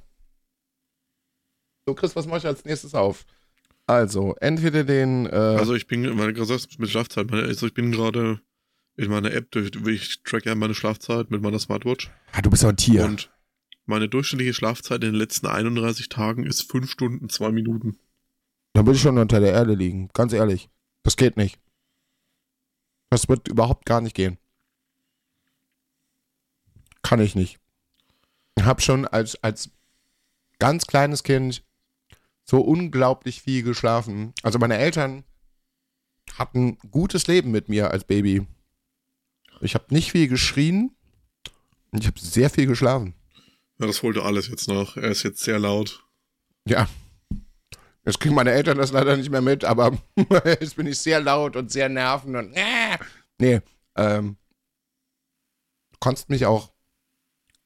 So, 1.85 1.95
Chris, 1.95 2.15
was 2.15 2.27
mache 2.27 2.39
ich 2.39 2.45
als 2.45 2.65
nächstes 2.65 2.93
auf? 2.93 3.25
Also, 3.87 4.35
entweder 4.39 4.83
den. 4.83 5.25
Äh 5.25 5.29
also, 5.29 5.73
ich 5.73 5.87
bin, 5.87 6.03
gesagt 6.33 6.79
mit 6.79 6.89
Schlafzeit, 6.89 7.31
also 7.31 7.65
ich 7.65 7.73
bin 7.73 7.91
gerade 7.91 8.39
in 8.97 9.09
meiner 9.09 9.31
App, 9.31 9.55
ich 9.55 10.23
track 10.23 10.45
ja 10.45 10.55
meine 10.55 10.75
Schlafzeit 10.75 11.31
mit 11.31 11.41
meiner 11.41 11.57
Smartwatch. 11.57 12.11
Ah, 12.33 12.41
du 12.41 12.49
bist 12.49 12.63
ja 12.63 12.69
ein 12.69 12.77
Tier. 12.77 13.05
Und 13.05 13.31
meine 13.85 14.09
durchschnittliche 14.09 14.53
Schlafzeit 14.53 15.03
in 15.03 15.13
den 15.13 15.15
letzten 15.15 15.47
31 15.47 16.09
Tagen 16.09 16.45
ist 16.45 16.69
5 16.69 16.91
Stunden, 16.91 17.29
2 17.29 17.51
Minuten. 17.51 17.97
Dann 18.73 18.85
würde 18.85 18.97
ich 18.97 19.01
schon 19.01 19.17
unter 19.17 19.39
der 19.39 19.53
Erde 19.53 19.73
liegen. 19.73 20.09
Ganz 20.13 20.33
ehrlich. 20.33 20.69
Das 21.03 21.17
geht 21.17 21.37
nicht. 21.37 21.59
Das 23.09 23.27
wird 23.27 23.47
überhaupt 23.47 23.85
gar 23.85 24.01
nicht 24.01 24.15
gehen. 24.15 24.37
Kann 27.01 27.21
ich 27.21 27.35
nicht. 27.35 27.59
Ich 28.57 28.65
habe 28.65 28.81
schon 28.81 29.07
als, 29.07 29.41
als 29.43 29.71
ganz 30.59 30.85
kleines 30.85 31.23
Kind 31.23 31.63
so 32.49 32.61
unglaublich 32.61 33.41
viel 33.41 33.63
geschlafen. 33.63 34.33
Also 34.41 34.57
meine 34.57 34.77
Eltern 34.77 35.23
hatten 36.37 36.69
ein 36.69 36.91
gutes 36.91 37.27
Leben 37.27 37.51
mit 37.51 37.69
mir 37.69 37.91
als 37.91 38.03
Baby. 38.05 38.47
Ich 39.61 39.75
habe 39.75 39.85
nicht 39.89 40.11
viel 40.11 40.27
geschrien 40.27 40.95
und 41.91 42.01
ich 42.01 42.07
habe 42.07 42.19
sehr 42.19 42.49
viel 42.49 42.65
geschlafen. 42.65 43.13
Ja, 43.79 43.87
das 43.87 44.01
holte 44.01 44.23
alles 44.23 44.47
jetzt 44.47 44.67
noch. 44.67 44.97
Er 44.97 45.09
ist 45.09 45.23
jetzt 45.23 45.41
sehr 45.41 45.59
laut. 45.59 46.03
Ja, 46.65 46.87
Jetzt 48.05 48.19
kriegen 48.21 48.33
meine 48.33 48.51
Eltern 48.51 48.79
das 48.79 48.91
leider 48.91 49.15
nicht 49.17 49.29
mehr 49.29 49.41
mit, 49.41 49.63
aber 49.63 49.95
jetzt 50.45 50.77
bin 50.77 50.87
ich 50.87 50.97
sehr 50.97 51.21
laut 51.21 51.55
und 51.55 51.71
sehr 51.71 51.89
nervend 51.89 52.35
und 52.35 52.53
äh, 52.53 52.97
nee, 53.37 53.61
ähm, 53.95 54.37
du 55.91 55.97
konntest 55.99 56.29
mich 56.29 56.47
auch 56.47 56.71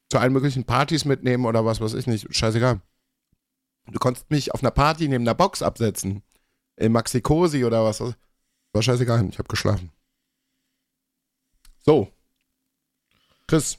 zu 0.09 0.17
allen 0.17 0.33
möglichen 0.33 0.65
Partys 0.65 1.05
mitnehmen 1.05 1.45
oder 1.45 1.63
was 1.65 1.79
weiß 1.79 1.93
ich 1.93 2.07
nicht, 2.07 2.35
scheißegal. 2.35 2.81
Du 3.91 3.99
konntest 3.99 4.29
mich 4.31 4.53
auf 4.53 4.61
einer 4.63 4.71
Party 4.71 5.07
neben 5.07 5.23
einer 5.23 5.35
Box 5.35 5.61
absetzen. 5.61 6.23
In 6.77 6.91
Maxi-Cosi 6.91 7.65
oder 7.65 7.83
was. 7.83 7.99
War 7.99 8.81
scheißegal, 8.81 9.27
ich 9.29 9.37
habe 9.37 9.49
geschlafen. 9.49 9.91
So. 11.79 12.11
Chris. 13.47 13.77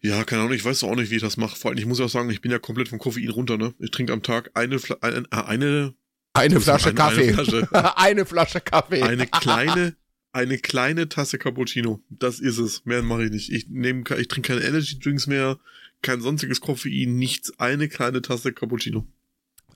Ja, 0.00 0.24
keine 0.24 0.42
Ahnung, 0.42 0.54
ich 0.54 0.64
weiß 0.64 0.84
auch 0.84 0.94
nicht, 0.94 1.10
wie 1.10 1.16
ich 1.16 1.22
das 1.22 1.36
mache. 1.36 1.56
Vor 1.56 1.70
allem, 1.70 1.78
ich 1.78 1.86
muss 1.86 2.00
auch 2.00 2.08
sagen, 2.08 2.30
ich 2.30 2.40
bin 2.40 2.50
ja 2.50 2.58
komplett 2.58 2.88
vom 2.88 2.98
Koffein 2.98 3.28
runter, 3.28 3.56
ne? 3.56 3.74
Ich 3.78 3.90
trinke 3.90 4.12
am 4.12 4.22
Tag 4.22 4.50
eine, 4.54 4.78
Fla 4.78 4.96
eine, 5.00 5.24
äh, 5.30 5.36
eine, 5.36 5.94
eine 6.32 6.60
Flasche 6.60 6.88
eine, 6.88 6.94
Kaffee. 6.94 7.32
Eine 7.32 7.44
Flasche, 7.44 7.68
eine 7.96 8.26
Flasche 8.26 8.60
Kaffee. 8.60 9.02
eine 9.02 9.26
kleine, 9.26 9.96
eine 10.32 10.58
kleine 10.58 11.08
Tasse 11.08 11.38
Cappuccino. 11.38 12.00
Das 12.08 12.40
ist 12.40 12.58
es. 12.58 12.84
Mehr 12.84 13.02
mache 13.02 13.24
ich 13.24 13.30
nicht. 13.30 13.52
Ich 13.52 13.68
nehme, 13.68 14.04
ich 14.18 14.28
trinke 14.28 14.54
keine 14.54 14.64
Energy 14.66 14.98
Drinks 14.98 15.26
mehr, 15.26 15.58
kein 16.02 16.20
sonstiges 16.20 16.60
Koffein, 16.60 17.16
nichts. 17.16 17.58
Eine 17.58 17.88
kleine 17.88 18.22
Tasse 18.22 18.52
Cappuccino. 18.52 19.06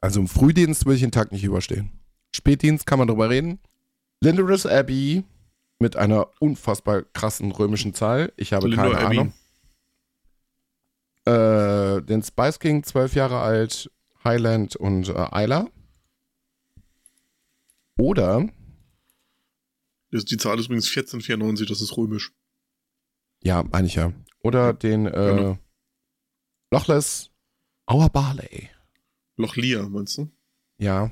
Also 0.00 0.20
im 0.20 0.28
Frühdienst 0.28 0.86
will 0.86 0.94
ich 0.94 1.00
den 1.00 1.10
Tag 1.12 1.32
nicht 1.32 1.44
überstehen. 1.44 1.90
Spätdienst 2.34 2.86
kann 2.86 2.98
man 2.98 3.08
drüber 3.08 3.30
reden. 3.30 3.58
Linderus 4.20 4.66
Abbey 4.66 5.24
mit 5.78 5.96
einer 5.96 6.28
unfassbar 6.40 7.02
krassen 7.02 7.52
römischen 7.52 7.94
Zahl. 7.94 8.32
Ich 8.36 8.52
habe 8.52 8.68
Lindor 8.68 8.92
keine 8.92 9.06
Abbey. 9.06 9.18
Ahnung. 9.20 9.32
Äh, 11.24 12.02
den 12.02 12.22
Spice 12.22 12.58
King, 12.58 12.82
zwölf 12.84 13.14
Jahre 13.14 13.40
alt, 13.40 13.90
Highland 14.24 14.76
und 14.76 15.08
äh, 15.08 15.44
Isla. 15.44 15.66
Oder, 17.98 18.48
Die 20.12 20.36
Zahl 20.36 20.58
ist 20.58 20.66
übrigens 20.66 20.88
1494, 20.88 21.68
das 21.68 21.80
ist 21.80 21.96
römisch. 21.96 22.32
ja, 23.42 23.62
meine 23.64 23.86
ich 23.88 23.96
ja. 23.96 24.12
Oder 24.42 24.72
den 24.72 25.06
äh, 25.06 25.10
Gerne. 25.10 25.58
Lochless 26.70 27.30
Our 27.90 28.08
Barley. 28.08 28.70
Loch 29.38 29.56
Lia, 29.56 29.88
meinst 29.88 30.18
du? 30.18 30.30
Ja. 30.78 31.10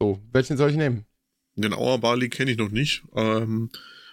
So, 0.00 0.20
welchen 0.32 0.56
soll 0.56 0.70
ich 0.70 0.76
nehmen? 0.76 1.06
Den 1.54 1.72
Auer 1.72 1.98
Barley 1.98 2.28
kenne 2.28 2.50
ich 2.50 2.58
noch 2.58 2.70
nicht. 2.70 3.04
Ähm, 3.14 3.70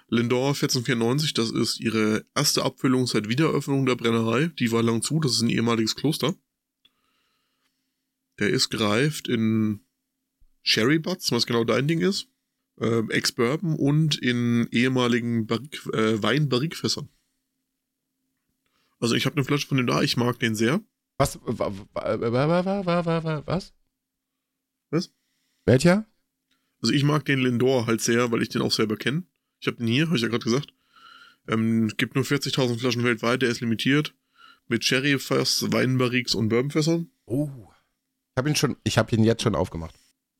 Lindor 0.08 0.50
1494, 0.50 1.34
das 1.34 1.50
ist 1.52 1.80
ihre 1.80 2.26
erste 2.36 2.64
Abfüllung 2.64 3.08
seit 3.08 3.28
Wiedereröffnung 3.28 3.86
der 3.86 3.96
Brennerei. 3.96 4.48
Die 4.60 4.72
war 4.72 4.84
lang 4.84 5.02
zu, 5.02 5.20
das 5.20 5.34
ist 5.34 5.42
ein 5.42 5.50
ehemaliges 5.50 5.96
Kloster. 5.96 6.36
Der 8.40 8.50
ist 8.50 8.70
gereift 8.70 9.28
in 9.28 9.82
Sherry 10.62 11.00
Butts, 11.00 11.32
was 11.32 11.48
genau 11.48 11.64
dein 11.64 11.88
Ding 11.88 12.02
ist. 12.02 12.28
Ähm, 12.80 13.10
Ex-Bourbon 13.10 13.76
und 13.76 14.16
in 14.18 14.68
ehemaligen 14.72 15.48
Barrik, 15.48 15.86
äh, 15.94 16.22
Wein-Barrikfässern. 16.22 17.10
Also 19.00 19.16
ich 19.16 19.26
habe 19.26 19.38
eine 19.38 19.46
Flasche 19.46 19.68
von 19.68 19.78
dem 19.78 19.88
da, 19.88 20.04
ich 20.04 20.18
mag 20.18 20.40
den 20.40 20.54
sehr. 20.54 20.82
Was? 21.22 21.38
Was? 21.44 21.74
Was? 24.90 25.14
Welcher? 25.66 26.06
Also 26.82 26.94
ich 26.96 27.04
mag 27.04 27.26
den 27.26 27.38
Lindor 27.38 27.86
halt 27.86 28.02
sehr, 28.02 28.32
weil 28.32 28.42
ich 28.42 28.50
den 28.50 28.64
auch 28.64 28.72
selber 28.72 28.98
kenne. 28.98 29.22
Ich 29.60 29.68
habe 29.68 29.78
den 29.78 29.86
hier, 29.86 30.08
habe 30.08 30.16
ich 30.16 30.24
ja 30.24 30.30
gerade 30.30 30.44
gesagt. 30.44 30.74
Ähm, 31.48 31.90
gibt 31.96 32.16
nur 32.16 32.24
40.000 32.24 32.80
Flaschen 32.80 33.04
weltweit, 33.04 33.44
der 33.44 33.50
ist 33.50 33.62
limitiert. 33.62 34.16
Mit 34.68 34.84
Sherryfass, 34.84 35.72
Weinbarriques 35.72 36.34
und 36.34 36.50
Bourbonfässern. 36.50 37.12
Oh. 37.26 37.52
Ich 38.32 38.38
habe 38.38 38.50
ihn 38.50 38.56
schon, 38.56 38.78
ich 38.84 38.98
habe 38.98 39.16
ihn 39.16 39.24
jetzt 39.24 39.44
schon 39.44 39.54
aufgemacht. 39.54 39.94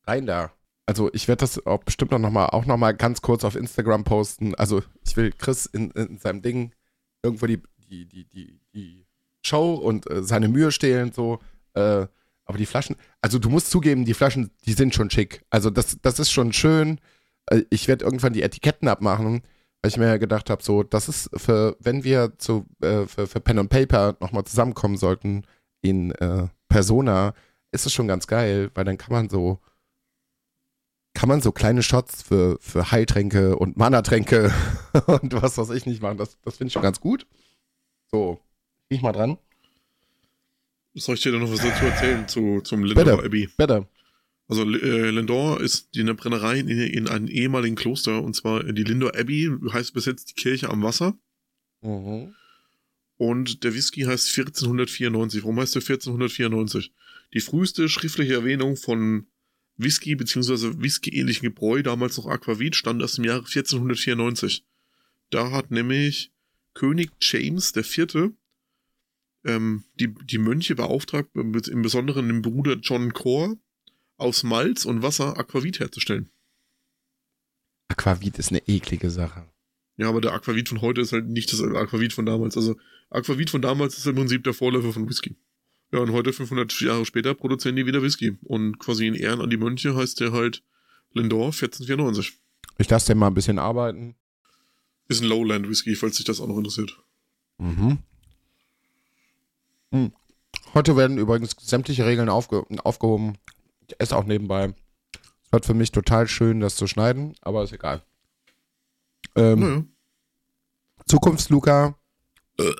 Rein 0.04 0.26
da. 0.26 0.52
Also 0.86 1.10
ich 1.12 1.28
werde 1.28 1.42
das 1.42 1.64
auch 1.64 1.84
bestimmt 1.84 2.10
noch 2.10 2.18
mal, 2.18 2.46
auch 2.46 2.66
nochmal 2.66 2.96
ganz 2.96 3.22
kurz 3.22 3.44
auf 3.44 3.54
Instagram 3.54 4.02
posten. 4.02 4.56
Also 4.56 4.82
ich 5.06 5.16
will 5.16 5.30
Chris 5.30 5.66
in, 5.66 5.92
in 5.92 6.18
seinem 6.18 6.42
Ding 6.42 6.74
irgendwo 7.22 7.46
die, 7.46 7.62
die, 7.88 8.04
die, 8.04 8.24
die, 8.24 8.60
die 8.74 9.06
Show 9.42 9.74
und 9.74 10.10
äh, 10.10 10.22
seine 10.22 10.48
Mühe 10.48 10.72
stehlen 10.72 11.12
so. 11.12 11.38
Äh, 11.74 12.06
aber 12.44 12.58
die 12.58 12.66
Flaschen, 12.66 12.96
also 13.20 13.38
du 13.38 13.48
musst 13.48 13.70
zugeben, 13.70 14.04
die 14.04 14.14
Flaschen, 14.14 14.50
die 14.66 14.72
sind 14.72 14.94
schon 14.94 15.10
schick. 15.10 15.42
Also 15.50 15.70
das, 15.70 15.98
das 16.02 16.18
ist 16.18 16.30
schon 16.30 16.52
schön. 16.52 17.00
Äh, 17.46 17.62
ich 17.70 17.88
werde 17.88 18.04
irgendwann 18.04 18.32
die 18.32 18.42
Etiketten 18.42 18.88
abmachen, 18.88 19.42
weil 19.80 19.90
ich 19.90 19.96
mir 19.96 20.18
gedacht 20.18 20.50
habe, 20.50 20.62
so, 20.62 20.82
das 20.82 21.08
ist 21.08 21.30
für, 21.36 21.76
wenn 21.80 22.04
wir 22.04 22.38
zu, 22.38 22.66
äh, 22.82 23.06
für, 23.06 23.26
für 23.26 23.40
Pen 23.40 23.58
and 23.58 23.70
Paper 23.70 24.16
nochmal 24.20 24.44
zusammenkommen 24.44 24.96
sollten 24.96 25.44
in 25.82 26.12
äh, 26.12 26.48
Persona, 26.68 27.34
ist 27.72 27.86
es 27.86 27.92
schon 27.92 28.08
ganz 28.08 28.26
geil, 28.26 28.70
weil 28.74 28.84
dann 28.84 28.98
kann 28.98 29.12
man 29.12 29.28
so, 29.28 29.60
kann 31.14 31.28
man 31.28 31.40
so 31.40 31.52
kleine 31.52 31.82
Shots 31.82 32.22
für, 32.22 32.58
für 32.60 32.90
Heiltränke 32.90 33.56
und 33.56 33.76
Mana-Tränke 33.76 34.52
und 35.06 35.40
was 35.40 35.58
weiß 35.58 35.70
ich 35.70 35.86
nicht 35.86 36.02
machen. 36.02 36.18
Das, 36.18 36.38
das 36.42 36.56
finde 36.56 36.68
ich 36.68 36.72
schon 36.72 36.82
ganz 36.82 37.00
gut. 37.00 37.26
So, 38.10 38.40
bin 38.92 38.98
ich 38.98 39.02
mal 39.02 39.12
dran. 39.12 39.38
Soll 40.94 41.14
ich 41.14 41.22
dir 41.22 41.32
da 41.32 41.38
noch 41.38 41.50
was 41.50 41.60
dazu 41.62 41.86
erzählen 41.86 42.28
zu, 42.28 42.60
zum 42.60 42.84
Lindor. 42.84 43.24
Abbey? 43.24 43.48
Bitte. 43.56 43.88
Also 44.48 44.64
äh, 44.64 45.08
Lindor 45.10 45.62
ist 45.62 45.94
die 45.94 46.00
eine 46.00 46.12
Brennerei 46.14 46.58
in, 46.58 46.68
in 46.68 47.08
einem 47.08 47.26
ehemaligen 47.28 47.74
Kloster 47.74 48.22
und 48.22 48.36
zwar 48.36 48.62
die 48.64 48.84
Lindor 48.84 49.16
Abbey 49.16 49.50
heißt 49.72 49.94
bis 49.94 50.04
jetzt 50.04 50.28
die 50.28 50.34
Kirche 50.34 50.68
am 50.68 50.82
Wasser 50.82 51.16
Mhm. 51.80 52.34
und 53.16 53.64
der 53.64 53.72
Whisky 53.74 54.02
heißt 54.02 54.28
1494. 54.28 55.42
Warum 55.42 55.58
heißt 55.58 55.74
der 55.74 55.80
1494? 55.80 56.92
Die 57.32 57.40
früheste 57.40 57.88
schriftliche 57.88 58.34
Erwähnung 58.34 58.76
von 58.76 59.26
Whisky 59.78 60.14
bzw. 60.14 60.74
Whisky-ähnlichen 60.82 61.42
Gebräu, 61.44 61.82
damals 61.82 62.18
noch 62.18 62.26
Aquavit, 62.26 62.76
stand 62.76 63.02
aus 63.02 63.14
dem 63.14 63.24
Jahre 63.24 63.40
1494. 63.46 64.66
Da 65.30 65.50
hat 65.50 65.70
nämlich 65.70 66.30
König 66.74 67.10
James 67.20 67.74
IV. 67.74 68.32
Ähm, 69.44 69.84
die, 69.98 70.14
die 70.14 70.38
Mönche 70.38 70.74
beauftragt, 70.74 71.30
im 71.34 71.82
Besonderen 71.82 72.28
den 72.28 72.42
Bruder 72.42 72.76
John 72.76 73.12
Core, 73.12 73.56
aus 74.16 74.44
Malz 74.44 74.84
und 74.84 75.02
Wasser 75.02 75.36
Aquavit 75.36 75.80
herzustellen. 75.80 76.30
Aquavit 77.88 78.38
ist 78.38 78.50
eine 78.50 78.66
eklige 78.68 79.10
Sache. 79.10 79.48
Ja, 79.96 80.08
aber 80.08 80.20
der 80.20 80.32
Aquavit 80.32 80.68
von 80.68 80.80
heute 80.80 81.00
ist 81.00 81.12
halt 81.12 81.28
nicht 81.28 81.52
das 81.52 81.60
Aquavit 81.60 82.12
von 82.12 82.24
damals. 82.24 82.56
Also 82.56 82.76
Aquavit 83.10 83.50
von 83.50 83.62
damals 83.62 83.98
ist 83.98 84.06
im 84.06 84.14
Prinzip 84.14 84.44
der 84.44 84.54
Vorläufer 84.54 84.92
von 84.92 85.08
Whisky. 85.08 85.36
Ja, 85.92 85.98
und 85.98 86.12
heute, 86.12 86.32
500 86.32 86.80
Jahre 86.80 87.04
später, 87.04 87.34
produzieren 87.34 87.76
die 87.76 87.84
wieder 87.84 88.02
Whisky. 88.02 88.38
Und 88.42 88.78
quasi 88.78 89.06
in 89.06 89.14
Ehren 89.14 89.42
an 89.42 89.50
die 89.50 89.58
Mönche 89.58 89.94
heißt 89.94 90.20
der 90.20 90.32
halt 90.32 90.62
Lindor 91.12 91.46
1494. 91.46 92.38
Ich 92.78 92.88
lasse 92.88 93.08
den 93.08 93.18
mal 93.18 93.26
ein 93.26 93.34
bisschen 93.34 93.58
arbeiten. 93.58 94.14
Ist 95.08 95.20
ein 95.20 95.28
Lowland 95.28 95.68
Whisky, 95.68 95.94
falls 95.94 96.16
sich 96.16 96.24
das 96.24 96.40
auch 96.40 96.48
noch 96.48 96.56
interessiert. 96.56 96.98
Mhm. 97.58 97.98
Hm. 99.92 100.12
Heute 100.74 100.96
werden 100.96 101.18
übrigens 101.18 101.54
sämtliche 101.60 102.06
Regeln 102.06 102.28
aufge 102.28 102.64
aufgehoben. 102.82 103.38
Ich 103.86 103.94
esse 104.00 104.16
auch 104.16 104.24
nebenbei. 104.24 104.74
Es 105.44 105.52
wird 105.52 105.66
für 105.66 105.74
mich 105.74 105.92
total 105.92 106.26
schön, 106.28 106.60
das 106.60 106.76
zu 106.76 106.86
schneiden, 106.86 107.34
aber 107.42 107.62
ist 107.62 107.72
egal. 107.72 108.02
Ähm, 109.36 109.60
Naja. 109.60 109.84
Zukunftsluca, 111.06 111.98
du 112.56 112.72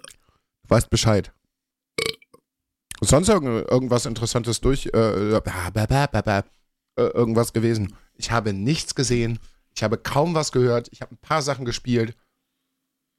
weißt 0.69 0.91
Bescheid. 0.91 1.33
Sonst 3.01 3.29
irgend, 3.29 3.69
irgendwas 3.69 4.07
Interessantes 4.07 4.61
durch, 4.61 4.87
äh, 4.87 5.41
ba, 5.41 6.45
äh, 6.97 7.03
irgendwas 7.03 7.53
gewesen. 7.53 7.97
Ich 8.15 8.31
habe 8.31 8.53
nichts 8.53 8.95
gesehen. 8.95 9.39
Ich 9.75 9.83
habe 9.83 9.99
kaum 9.99 10.35
was 10.35 10.53
gehört. 10.53 10.89
Ich 10.93 11.01
habe 11.01 11.15
ein 11.15 11.19
paar 11.19 11.43
Sachen 11.43 11.65
gespielt. 11.65 12.17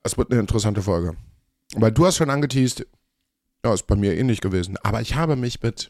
Es 0.04 0.18
wird 0.18 0.32
eine 0.32 0.40
interessante 0.40 0.82
Folge. 0.82 1.18
Weil 1.76 1.92
du 1.92 2.06
hast 2.06 2.18
schon 2.18 2.30
angeteased, 2.30 2.88
ja, 3.64 3.74
ist 3.74 3.88
bei 3.88 3.96
mir 3.96 4.16
ähnlich 4.18 4.42
gewesen. 4.42 4.78
Aber 4.84 5.02
ich 5.02 5.16
habe 5.16 5.36
mich 5.36 5.62
mit 5.62 5.90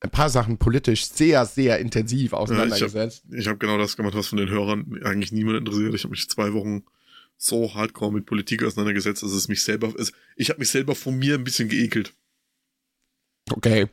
ein 0.00 0.10
paar 0.10 0.30
Sachen 0.30 0.58
politisch 0.58 1.06
sehr, 1.06 1.46
sehr 1.46 1.78
intensiv 1.78 2.32
auseinandergesetzt. 2.32 3.24
Ich 3.30 3.46
habe 3.46 3.58
genau 3.58 3.78
das 3.78 3.96
gemacht, 3.96 4.14
was 4.14 4.26
von 4.26 4.38
den 4.38 4.50
Hörern 4.50 5.00
eigentlich 5.04 5.30
niemand 5.30 5.58
interessiert. 5.58 5.94
Ich 5.94 6.02
habe 6.02 6.10
mich 6.10 6.28
zwei 6.28 6.52
Wochen 6.52 6.84
so 7.36 7.74
hardcore 7.74 8.12
mit 8.12 8.26
Politik 8.26 8.64
auseinandergesetzt, 8.64 9.22
dass 9.22 9.32
es 9.32 9.48
mich 9.48 9.62
selber 9.62 9.94
ist. 9.96 10.12
Ich 10.36 10.50
habe 10.50 10.58
mich 10.58 10.70
selber 10.70 10.94
von 10.94 11.18
mir 11.18 11.34
ein 11.34 11.44
bisschen 11.44 11.68
geekelt. 11.68 12.14
Okay. 13.50 13.88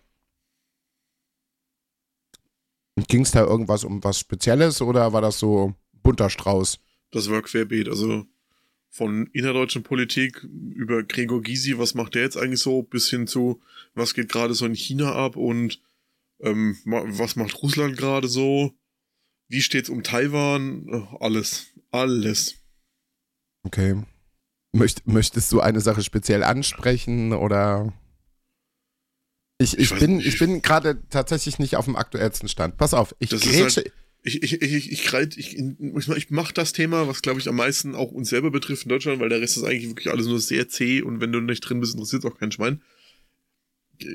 Ging 3.08 3.22
es 3.22 3.32
da 3.32 3.46
irgendwas 3.46 3.84
um 3.84 4.04
was 4.04 4.20
Spezielles 4.20 4.82
oder 4.82 5.14
war 5.14 5.22
das 5.22 5.40
so 5.40 5.76
bunter 6.04 6.30
Strauß? 6.30 6.80
Das 7.12 7.30
war 7.30 7.42
querbeet. 7.42 7.88
Also 7.88 8.26
von 8.90 9.28
innerdeutschen 9.34 9.84
Politik 9.84 10.44
über 10.74 11.04
Gregor 11.04 11.42
Gysi, 11.42 11.78
was 11.78 11.94
macht 11.94 12.16
der 12.16 12.24
jetzt 12.24 12.38
eigentlich 12.38 12.60
so, 12.62 12.82
bis 12.84 13.10
hin 13.10 13.28
zu, 13.28 13.62
was 13.94 14.14
geht 14.14 14.30
gerade 14.32 14.54
so 14.54 14.66
in 14.66 14.74
China 14.74 15.14
ab 15.14 15.36
und 15.36 15.82
ähm, 16.42 16.78
was 16.86 17.36
macht 17.36 17.62
Russland 17.62 17.98
gerade 17.98 18.28
so, 18.28 18.74
wie 19.48 19.62
steht's 19.62 19.90
um 19.90 20.04
Taiwan, 20.04 20.88
Äh, 20.88 21.18
alles, 21.20 21.68
alles. 21.92 22.56
Okay. 23.64 24.02
Möcht, 24.72 25.08
möchtest 25.08 25.52
du 25.52 25.60
eine 25.62 25.82
Sache 25.82 26.04
speziell 26.04 26.44
ansprechen 26.44 27.34
oder? 27.34 27.92
Ich, 29.58 29.78
ich, 29.78 29.92
ich 29.92 30.00
bin, 30.00 30.20
ich 30.20 30.40
bin 30.40 30.62
gerade 30.62 31.02
tatsächlich 31.10 31.60
nicht 31.60 31.76
auf 31.76 31.86
dem 31.86 31.96
aktuellsten 31.96 32.48
Stand. 32.48 32.78
Pass 32.78 32.94
auf, 32.94 33.14
ich 33.20 33.30
grätsche. 33.32 33.82
halt- 33.82 33.94
Ich, 34.22 34.44
ich, 34.44 34.62
ich, 34.62 34.92
ich, 34.92 35.04
greit- 35.06 35.38
ich, 35.38 35.58
ich, 35.58 36.30
mache 36.30 36.54
das 36.54 36.74
Thema, 36.74 37.08
was 37.08 37.22
glaube 37.22 37.40
ich 37.40 37.48
am 37.48 37.56
meisten 37.56 37.96
auch 37.96 38.12
uns 38.12 38.30
selber 38.30 38.52
betrifft 38.52 38.84
in 38.84 38.90
Deutschland, 38.90 39.20
weil 39.22 39.30
der 39.30 39.40
Rest 39.40 39.56
ist 39.58 39.64
eigentlich 39.64 39.88
wirklich 39.88 40.10
alles 40.10 40.28
nur 40.28 40.40
sehr 40.40 40.68
zäh 40.68 41.02
und 41.02 41.22
wenn 41.22 41.32
du 41.32 41.40
nicht 41.40 41.62
drin 41.62 41.80
bist, 41.80 41.94
interessiert 41.94 42.26
es 42.26 42.32
auch 42.32 42.38
kein 42.38 42.52
Schwein. 42.52 42.82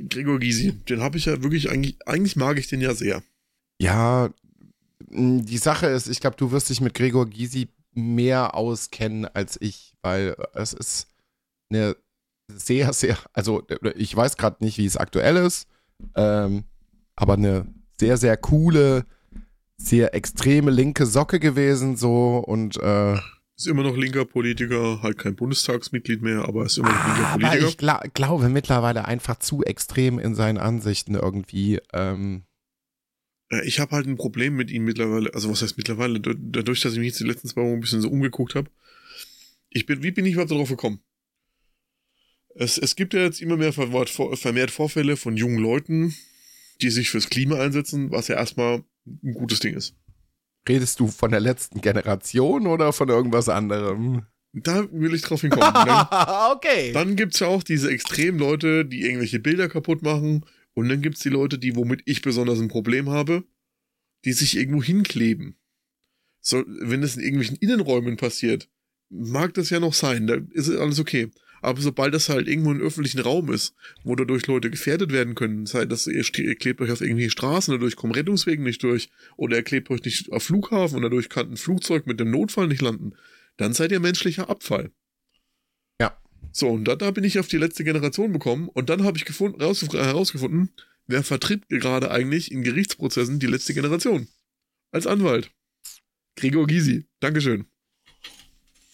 Gregor 0.09 0.39
Gysi, 0.41 0.73
den 0.89 1.01
habe 1.01 1.19
ich 1.19 1.27
ja 1.27 1.43
wirklich 1.43 1.71
eigentlich, 1.71 1.97
eigentlich 2.07 2.37
mag 2.37 2.59
ich 2.59 2.69
den 2.69 2.81
ja 2.81 2.95
sehr. 2.95 3.23
Ja, 3.81 4.33
die 5.11 5.59
Sache 5.59 5.87
ist, 5.87 6.09
ich 6.09 6.21
glaube, 6.21 6.37
du 6.37 6.51
wirst 6.51 6.71
dich 6.71 6.81
mit 6.81 6.95
Gregor 6.95 7.29
Gysi 7.29 7.69
mehr 7.93 8.55
auskennen 8.55 9.27
als 9.27 9.59
ich, 9.61 9.95
weil 10.03 10.37
es 10.55 10.73
ist 10.73 11.09
eine 11.71 11.97
sehr, 12.49 12.93
sehr, 12.93 13.19
also 13.33 13.67
ich 13.97 14.15
weiß 14.15 14.37
gerade 14.37 14.63
nicht, 14.65 14.79
wie 14.79 14.87
es 14.87 14.97
aktuell 14.97 15.37
ist, 15.37 15.69
ähm, 16.15 16.65
aber 17.17 17.35
eine 17.35 17.67
sehr, 17.99 18.17
sehr 18.17 18.37
coole, 18.37 19.07
sehr 19.77 20.15
extreme 20.15 20.71
linke 20.71 21.07
Socke 21.07 21.41
gewesen, 21.41 21.97
so 21.97 22.39
und 22.39 22.77
äh, 22.77 23.15
Ist 23.57 23.67
immer 23.67 23.83
noch 23.83 23.97
linker 23.97 24.25
Politiker, 24.25 25.03
halt 25.03 25.19
kein 25.19 25.35
Bundestagsmitglied 25.37 26.23
mehr, 26.23 26.45
aber 26.45 26.65
ist 26.67 26.79
immer 26.79 26.91
noch 26.93 27.05
linker 27.07 27.27
aber 27.29 27.41
Politiker. 27.49 27.69
ich 27.69 27.77
gla 27.79 28.03
glaube 28.15 28.49
mittlerweile 28.49 29.05
einfach 29.07 29.39
zu 29.39 29.63
extrem 29.65 30.19
in 30.19 30.35
seinen 30.35 30.59
Ansichten 30.59 31.15
irgendwie. 31.15 31.81
Ähm, 31.93 32.45
Äh, 33.51 33.65
Ich 33.67 33.79
habe 33.81 33.93
halt 33.97 34.07
ein 34.07 34.17
Problem 34.17 34.55
mit 34.57 34.71
ihm 34.71 34.85
mittlerweile, 34.85 35.35
also 35.35 35.51
was 35.51 35.61
heißt 35.63 35.77
mittlerweile, 35.77 36.21
Da- 36.21 36.35
dadurch, 36.37 36.81
dass 36.81 36.93
ich 36.95 36.99
mich 36.99 37.09
jetzt 37.09 37.21
die 37.21 37.25
letzten 37.27 37.49
zwei 37.49 37.63
Wochen 37.63 37.75
ein 37.75 37.81
bisschen 37.81 38.01
so 38.01 38.09
umgeguckt 38.11 38.55
habe. 38.55 38.71
Ich 39.71 39.87
bin, 39.87 40.03
wie 40.03 40.13
bin 40.13 40.25
ich 40.25 40.33
überhaupt 40.35 40.53
darauf 40.53 40.69
gekommen? 40.69 41.01
Es, 42.55 42.79
es 42.79 42.95
gibt 42.95 43.13
ja 43.15 43.21
jetzt 43.21 43.41
immer 43.43 43.57
mehr 43.57 43.73
vermehrt 43.73 44.71
Vorfälle 44.71 45.17
von 45.17 45.37
jungen 45.37 45.59
Leuten, 45.59 46.15
die 46.81 46.91
sich 46.91 47.11
fürs 47.11 47.29
Klima 47.29 47.57
einsetzen, 47.61 48.13
was 48.13 48.29
ja 48.29 48.37
erstmal 48.37 48.85
ein 49.07 49.35
gutes 49.35 49.61
Ding 49.61 49.75
ist. 49.75 49.95
redest 50.69 51.01
du 51.01 51.09
von 51.09 51.31
der 51.31 51.41
letzten 51.41 51.81
Generation 51.81 52.67
oder 52.67 52.93
von 52.93 53.09
irgendwas 53.09 53.49
anderem? 53.49 54.27
Da 54.53 54.87
will 54.93 55.15
ich 55.15 55.23
drauf 55.23 55.41
hinkommen. 55.41 55.75
Dann, 55.75 56.07
okay. 56.53 56.93
dann 56.93 57.17
gibt's 57.17 57.41
ja 57.41 57.49
auch 57.49 57.63
diese 57.63 57.91
extremen 57.91 58.39
Leute, 58.39 58.85
die 58.85 59.03
irgendwelche 59.03 59.41
Bilder 59.41 59.69
kaputt 59.69 60.03
machen. 60.03 60.47
Und 60.75 60.89
dann 60.89 61.03
gibt's 61.03 61.21
die 61.21 61.29
Leute, 61.29 61.59
die, 61.59 61.77
womit 61.77 62.03
ich 62.05 62.23
besonders 62.23 62.61
ein 62.61 62.69
Problem 62.69 63.11
habe, 63.11 63.45
die 64.25 64.33
sich 64.33 64.57
irgendwo 64.57 64.83
hinkleben. 64.83 65.57
So, 66.41 66.63
wenn 66.67 67.03
es 67.03 67.17
in 67.17 67.23
irgendwelchen 67.23 67.57
Innenräumen 67.57 68.17
passiert, 68.17 68.69
mag 69.11 69.55
das 69.55 69.71
ja 69.71 69.81
noch 69.81 69.95
sein, 69.95 70.27
da 70.27 70.37
ist 70.53 70.71
alles 70.71 71.01
okay. 71.01 71.31
Aber 71.65 71.81
sobald 71.81 72.13
das 72.13 72.29
halt 72.29 72.47
irgendwo 72.47 72.73
im 72.73 72.81
öffentlichen 72.83 73.21
Raum 73.21 73.51
ist, 73.51 73.75
wo 74.03 74.15
dadurch 74.15 74.47
Leute 74.47 74.69
gefährdet 74.71 75.13
werden 75.13 75.35
können, 75.35 75.65
sei 75.65 75.87
das, 75.87 76.07
ihr, 76.07 76.23
ihr 76.39 76.55
klebt 76.57 76.83
euch 76.83 76.91
auf 76.91 77.01
irgendwelche 77.01 77.31
Straßen, 77.31 77.73
dadurch 77.73 77.97
kommen 77.97 78.13
Rettungswegen 78.13 78.65
nicht 78.65 78.83
durch, 78.83 79.09
oder 79.39 79.57
ihr 79.57 79.63
klebt 79.63 79.91
euch 79.91 80.05
nicht 80.05 80.31
auf 80.31 80.43
Flughafen 80.43 80.97
und 80.97 81.03
dadurch 81.03 81.31
kann 81.31 81.51
ein 81.51 81.57
Flugzeug 81.57 82.07
mit 82.07 82.21
dem 82.21 82.31
Notfall 82.31 82.69
nicht 82.69 82.83
landen, 82.83 83.15
dann 83.57 83.73
seid 83.73 83.93
ihr 83.93 84.01
menschlicher 84.01 84.51
Abfall. 84.51 84.93
Ja. 85.99 86.21
So, 86.53 86.69
und 86.69 86.85
da, 86.85 86.97
da 86.97 87.11
bin 87.13 87.25
ich 87.25 87.39
auf 87.39 87.49
die 87.49 87.57
letzte 87.57 87.83
Generation 87.83 88.31
bekommen 88.31 88.69
und 88.69 88.91
dann 88.91 89.03
habe 89.03 89.17
ich 89.17 89.25
gefunden, 89.25 89.63
raus, 89.63 89.81
herausgefunden, 89.91 90.69
wer 91.07 91.23
vertritt 91.23 91.67
gerade 91.71 92.11
eigentlich 92.11 92.53
in 92.53 92.63
Gerichtsprozessen 92.63 93.39
die 93.39 93.47
letzte 93.47 93.73
Generation. 93.73 94.29
Als 94.93 95.07
Anwalt. 95.07 95.51
Gregor 96.37 96.67
Gysi. 96.67 97.07
Dankeschön. 97.21 97.65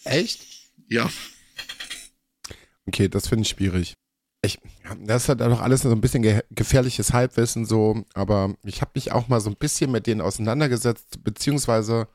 Echt? 0.05 0.39
Ja. 0.87 1.11
Okay, 2.91 3.07
das 3.07 3.29
finde 3.29 3.43
ich 3.43 3.47
schwierig. 3.47 3.93
Ich, 4.41 4.59
das 4.99 5.23
ist 5.23 5.29
halt 5.29 5.41
auch 5.41 5.61
alles 5.61 5.83
so 5.83 5.91
ein 5.91 6.01
bisschen 6.01 6.23
ge 6.23 6.41
gefährliches 6.49 7.13
Halbwissen 7.13 7.65
so, 7.65 8.03
aber 8.13 8.53
ich 8.65 8.81
habe 8.81 8.91
mich 8.95 9.13
auch 9.13 9.29
mal 9.29 9.39
so 9.39 9.49
ein 9.49 9.55
bisschen 9.55 9.93
mit 9.93 10.07
denen 10.07 10.19
auseinandergesetzt, 10.19 11.23
beziehungsweise 11.23 12.09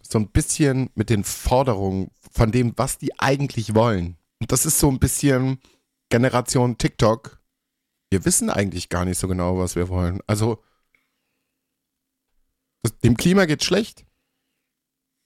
so 0.00 0.18
ein 0.18 0.30
bisschen 0.30 0.88
mit 0.94 1.10
den 1.10 1.22
Forderungen 1.22 2.10
von 2.32 2.50
dem, 2.50 2.72
was 2.76 2.96
die 2.96 3.18
eigentlich 3.20 3.74
wollen. 3.74 4.16
Und 4.40 4.52
das 4.52 4.64
ist 4.64 4.78
so 4.78 4.88
ein 4.90 5.00
bisschen 5.00 5.58
Generation 6.08 6.78
TikTok. 6.78 7.38
Wir 8.08 8.24
wissen 8.24 8.48
eigentlich 8.48 8.88
gar 8.88 9.04
nicht 9.04 9.18
so 9.18 9.28
genau, 9.28 9.58
was 9.58 9.76
wir 9.76 9.90
wollen. 9.90 10.20
Also, 10.26 10.62
dem 13.04 13.18
Klima 13.18 13.44
geht 13.44 13.64
schlecht. 13.64 14.06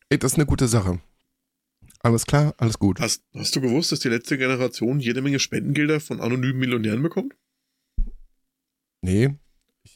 Das 0.08 0.32
ist 0.32 0.34
eine 0.34 0.46
gute 0.46 0.66
Sache. 0.66 1.00
Alles 2.02 2.24
klar, 2.26 2.54
alles 2.56 2.78
gut. 2.78 2.98
Hast, 3.00 3.22
hast 3.34 3.54
du 3.54 3.60
gewusst, 3.60 3.92
dass 3.92 4.00
die 4.00 4.08
letzte 4.08 4.38
Generation 4.38 5.00
jede 5.00 5.20
Menge 5.22 5.38
Spendengelder 5.38 6.00
von 6.00 6.20
anonymen 6.20 6.58
Millionären 6.58 7.02
bekommt? 7.02 7.34
Nee. 9.02 9.34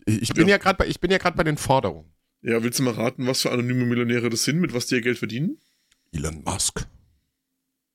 Ich, 0.07 0.23
ich 0.23 0.35
bin 0.35 0.47
Ja. 0.49 0.53
ja 0.57 0.59
gerade 0.59 0.77
bei, 0.77 0.87
ich 0.87 1.01
bin 1.01 1.11
ja 1.11 1.19
gerade 1.19 1.37
bei 1.37 1.45
den 1.45 1.57
Forderungen. 1.57 2.13
Ja, 2.43 2.63
willst 2.63 2.79
du 2.79 2.83
mal 2.83 2.95
raten, 2.95 3.27
was 3.27 3.43
für 3.43 3.51
anonyme 3.53 3.87
Millionäre 3.87 4.29
das 4.29 4.45
sind, 4.45 4.61
mit 4.61 4.75
was 4.75 4.87
die 4.87 4.97
ihr 4.97 5.01
Geld 5.01 5.19
verdienen? 5.19 5.59
Elon 6.13 6.43
Musk. 6.45 6.87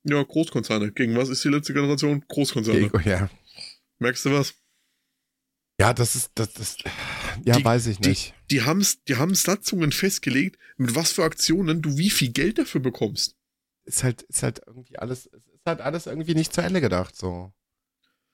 Ja, 0.04 0.24
Großkonzerne. 0.24 0.92
Gegen 0.92 1.16
was 1.16 1.30
ist 1.30 1.44
die 1.44 1.50
letzte 1.50 1.74
Generation? 1.74 2.24
Großkonzerne. 2.28 2.90
Ja, 3.06 3.30
Merkst 4.00 4.26
du 4.26 4.32
was? 4.32 4.56
ja 5.80 5.94
das 5.94 6.16
ist, 6.16 6.32
das, 6.36 6.54
das, 6.54 6.78
ja, 7.46 7.58
Die- 7.58 7.64
weiß 7.64 7.88
ich 7.88 8.00
die- 8.00 8.10
nicht. 8.10 8.34
Die 8.50 8.64
haben 8.64 8.86
die 9.08 9.16
haben 9.18 9.36
Satzungen 9.36 9.92
festgelegt, 9.92 10.58
mit 10.78 10.96
was 10.96 11.12
für 11.12 11.24
Aktionen 11.24 11.82
du 11.82 11.98
wie 11.98 12.10
viel 12.10 12.32
Geld 12.32 12.58
dafür 12.58 12.82
bekommst. 12.82 13.36
Ist 13.90 14.04
halt, 14.04 14.22
ist 14.22 14.44
halt 14.44 14.62
irgendwie 14.68 15.00
alles, 15.00 15.26
es 15.26 15.48
ist 15.48 15.66
halt 15.66 15.82
alles 15.82 16.06
irgendwie 16.06 16.36
nicht 16.36 16.54
zu 16.54 16.62
Ende 16.62 16.80
gedacht, 16.80 17.16
so. 17.16 17.52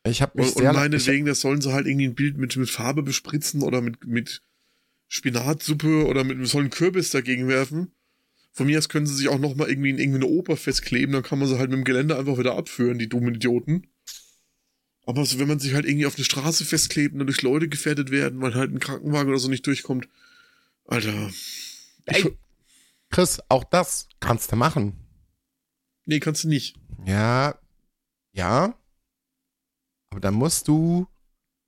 Ich 0.05 0.21
habe 0.21 0.37
mich 0.37 0.47
Und, 0.47 0.55
und 0.57 0.61
sehr, 0.63 0.71
ich, 0.71 0.77
meinetwegen, 0.77 1.25
das 1.25 1.39
sollen 1.39 1.61
sie 1.61 1.71
halt 1.71 1.87
irgendwie 1.87 2.07
ein 2.07 2.13
Bild 2.13 2.37
mit, 2.37 2.57
mit 2.57 2.69
Farbe 2.69 3.03
bespritzen 3.03 3.61
oder 3.63 3.79
mit, 3.79 4.05
mit 4.05 4.41
Spinatsuppe 5.07 6.07
oder 6.07 6.25
mit 6.25 6.45
sollen 6.45 6.69
Kürbis 6.69 7.11
dagegen 7.11 7.47
werfen. 7.47 7.93
Von 8.51 8.65
mir 8.65 8.77
aus 8.77 8.89
können 8.89 9.07
sie 9.07 9.15
sich 9.15 9.29
auch 9.29 9.39
nochmal 9.39 9.69
irgendwie 9.69 9.91
in 9.91 9.97
irgendwie 9.97 10.25
eine 10.25 10.27
Oper 10.27 10.57
festkleben, 10.57 11.13
dann 11.13 11.23
kann 11.23 11.39
man 11.39 11.47
sie 11.47 11.57
halt 11.57 11.69
mit 11.69 11.77
dem 11.77 11.85
Gelände 11.85 12.17
einfach 12.17 12.37
wieder 12.37 12.57
abführen, 12.57 12.99
die 12.99 13.07
dummen 13.07 13.35
Idioten. 13.35 13.87
Aber 15.05 15.23
so, 15.23 15.39
wenn 15.39 15.47
man 15.47 15.59
sich 15.59 15.73
halt 15.73 15.85
irgendwie 15.85 16.05
auf 16.05 16.17
eine 16.17 16.25
Straße 16.25 16.65
festklebt 16.65 17.13
und 17.13 17.19
dadurch 17.19 17.41
Leute 17.43 17.69
gefährdet 17.69 18.11
werden, 18.11 18.41
weil 18.41 18.55
halt 18.55 18.73
ein 18.73 18.79
Krankenwagen 18.79 19.29
oder 19.29 19.39
so 19.39 19.47
nicht 19.47 19.65
durchkommt. 19.65 20.09
Alter. 20.83 21.31
Ey. 22.07 22.37
Chris, 23.09 23.39
auch 23.47 23.63
das 23.63 24.09
kannst 24.19 24.51
du 24.51 24.57
machen. 24.57 25.04
Nee, 26.05 26.19
kannst 26.19 26.43
du 26.43 26.47
nicht. 26.47 26.77
Ja, 27.05 27.59
ja. 28.33 28.73
Aber 30.11 30.19
dann 30.21 30.33
musst 30.33 30.67
du 30.67 31.07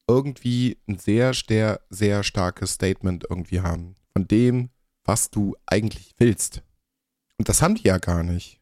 irgendwie 0.07 0.77
ein 0.87 0.97
sehr, 0.97 1.33
sehr, 1.33 1.81
sehr 1.89 2.23
starkes 2.23 2.73
Statement 2.73 3.25
irgendwie 3.29 3.61
haben. 3.61 3.95
Von 4.13 4.27
dem, 4.27 4.69
was 5.03 5.29
du 5.29 5.55
eigentlich 5.65 6.15
willst. 6.17 6.63
Und 7.37 7.49
das 7.49 7.61
haben 7.61 7.75
die 7.75 7.83
ja 7.83 7.97
gar 7.97 8.23
nicht. 8.23 8.56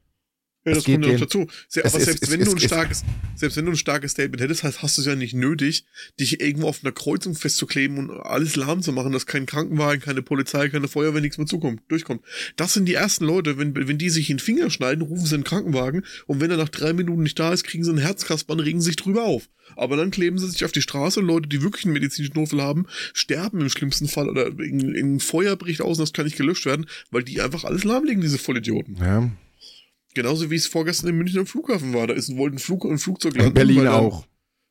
Ja, 0.66 0.72
Es 0.72 0.78
das 0.80 0.86
kommt 0.86 1.06
ja 1.06 1.12
noch 1.12 1.20
dazu. 1.20 1.42
Aber 1.42 1.86
ist- 1.86 2.06
selbst 2.06 2.24
es 2.24 2.32
wenn 2.32 2.40
ist- 2.40 2.48
du 2.48 2.52
ein 2.54 2.58
es- 2.58 2.64
starkes, 2.64 3.04
selbst 3.36 3.56
wenn 3.58 3.66
du 3.66 3.72
ein 3.72 3.78
starkes 3.78 4.12
Statement 4.14 4.42
hättest, 4.42 4.64
hast, 4.64 4.82
hast 4.82 4.98
du 4.98 5.02
es 5.02 5.08
ja 5.08 5.16
nicht 5.16 5.36
nötig, 5.36 5.86
dich 6.20 6.42
irgendwo 6.42 6.68
auf 6.68 6.84
einer 6.84 6.92
Kreuzung 6.92 7.36
festzukleben 7.36 7.98
und 8.00 8.10
alles 8.12 8.56
lahm 8.56 8.82
zu 8.82 8.92
machen, 8.92 9.12
dass 9.12 9.28
kein 9.28 9.46
Krankenwagen, 9.46 10.02
keine 10.02 10.24
Polizei, 10.24 10.70
keine 10.70 10.88
Feuerwehr, 10.88 11.22
nichts 11.22 11.38
mehr 11.38 11.46
zukommt, 11.46 11.82
durchkommt. 11.88 12.22
Das 12.56 12.74
sind 12.74 12.86
die 12.88 12.96
ersten 12.96 13.26
Leute, 13.26 13.60
wenn, 13.60 13.76
wenn 13.76 13.98
die 14.00 14.10
sich 14.10 14.30
in 14.32 14.38
den 14.38 14.44
Finger 14.44 14.70
schneiden, 14.72 15.04
rufen 15.04 15.26
sie 15.26 15.36
einen 15.36 15.44
Krankenwagen 15.44 16.04
und 16.26 16.42
wenn 16.42 16.50
er 16.50 16.58
nach 16.58 16.70
drei 16.70 16.94
Minuten 16.94 17.22
nicht 17.24 17.38
da 17.38 17.54
ist, 17.54 17.64
kriegen 17.64 17.84
sie 17.84 17.92
einen 17.92 18.00
Herzkasper 18.00 18.54
und 18.54 18.60
regen 18.62 18.82
sich 18.82 18.96
drüber 18.96 19.24
auf. 19.26 19.48
Aber 19.76 19.98
dann 19.98 20.10
kleben 20.12 20.38
sie 20.40 20.50
sich 20.50 20.66
auf 20.66 20.72
die 20.72 20.82
Straße 20.82 21.20
und 21.20 21.28
Leute, 21.28 21.48
die 21.50 21.62
wirklich 21.62 21.86
einen 21.86 21.94
medizinischen 21.94 22.36
Notfall 22.36 22.62
haben, 22.62 22.86
sterben 23.14 23.62
im 23.62 23.70
schlimmsten 23.70 24.08
Fall 24.08 24.30
oder 24.30 24.46
irgendein 24.48 25.20
Feuer 25.20 25.56
bricht 25.56 25.82
aus 25.82 25.98
und 26.00 26.04
das 26.04 26.14
kann 26.14 26.26
nicht 26.26 26.38
gelöscht 26.38 26.66
werden, 26.66 26.86
weil 27.12 27.24
die 27.24 27.42
einfach 27.42 27.64
alles 27.66 27.84
lahmlegen, 27.84 28.22
diese 28.22 28.38
Vollidioten. 28.40 28.96
Ja. 28.98 29.32
Genauso 30.16 30.50
wie 30.50 30.56
es 30.56 30.66
vorgestern 30.66 31.10
in 31.10 31.18
München 31.18 31.40
am 31.42 31.46
Flughafen 31.46 31.94
war. 31.94 32.08
Da 32.08 32.14
ist 32.16 32.30
ein, 32.30 32.38
wollte 32.38 32.56
ein, 32.56 32.60
Flug, 32.60 32.84
ein 32.86 32.98
Flugzeug 32.98 33.34
In 33.36 33.42
landen. 33.42 33.54
Berlin 33.54 33.78
weil 33.82 33.88
auch. 33.90 34.26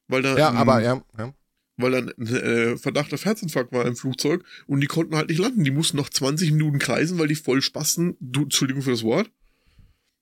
Weil 0.09 0.23
da, 0.23 0.37
Ja, 0.37 0.51
aber 0.51 0.83
ja, 0.83 1.01
ja. 1.17 1.33
weil 1.77 1.91
da 1.93 1.99
ein 1.99 2.27
äh, 2.27 2.77
Verdacht 2.77 3.15
auf 3.15 3.25
Herzinfarkt 3.25 3.71
war 3.73 3.87
im 3.87 3.95
Flugzeug 3.95 4.45
und 4.67 4.81
die 4.81 4.87
konnten 4.89 5.15
halt 5.15 5.29
nicht 5.29 5.39
landen. 5.39 5.63
Die 5.63 5.71
mussten 5.71 5.97
noch 5.97 6.09
20 6.11 6.51
Minuten 6.51 6.79
kreisen, 6.81 7.19
weil 7.19 7.29
die 7.29 7.35
voll 7.37 7.63
Spasten, 7.63 8.17
du, 8.21 8.43
Entschuldigung 8.43 8.83
für 8.83 8.91
das 8.91 9.03
Wort, 9.05 9.31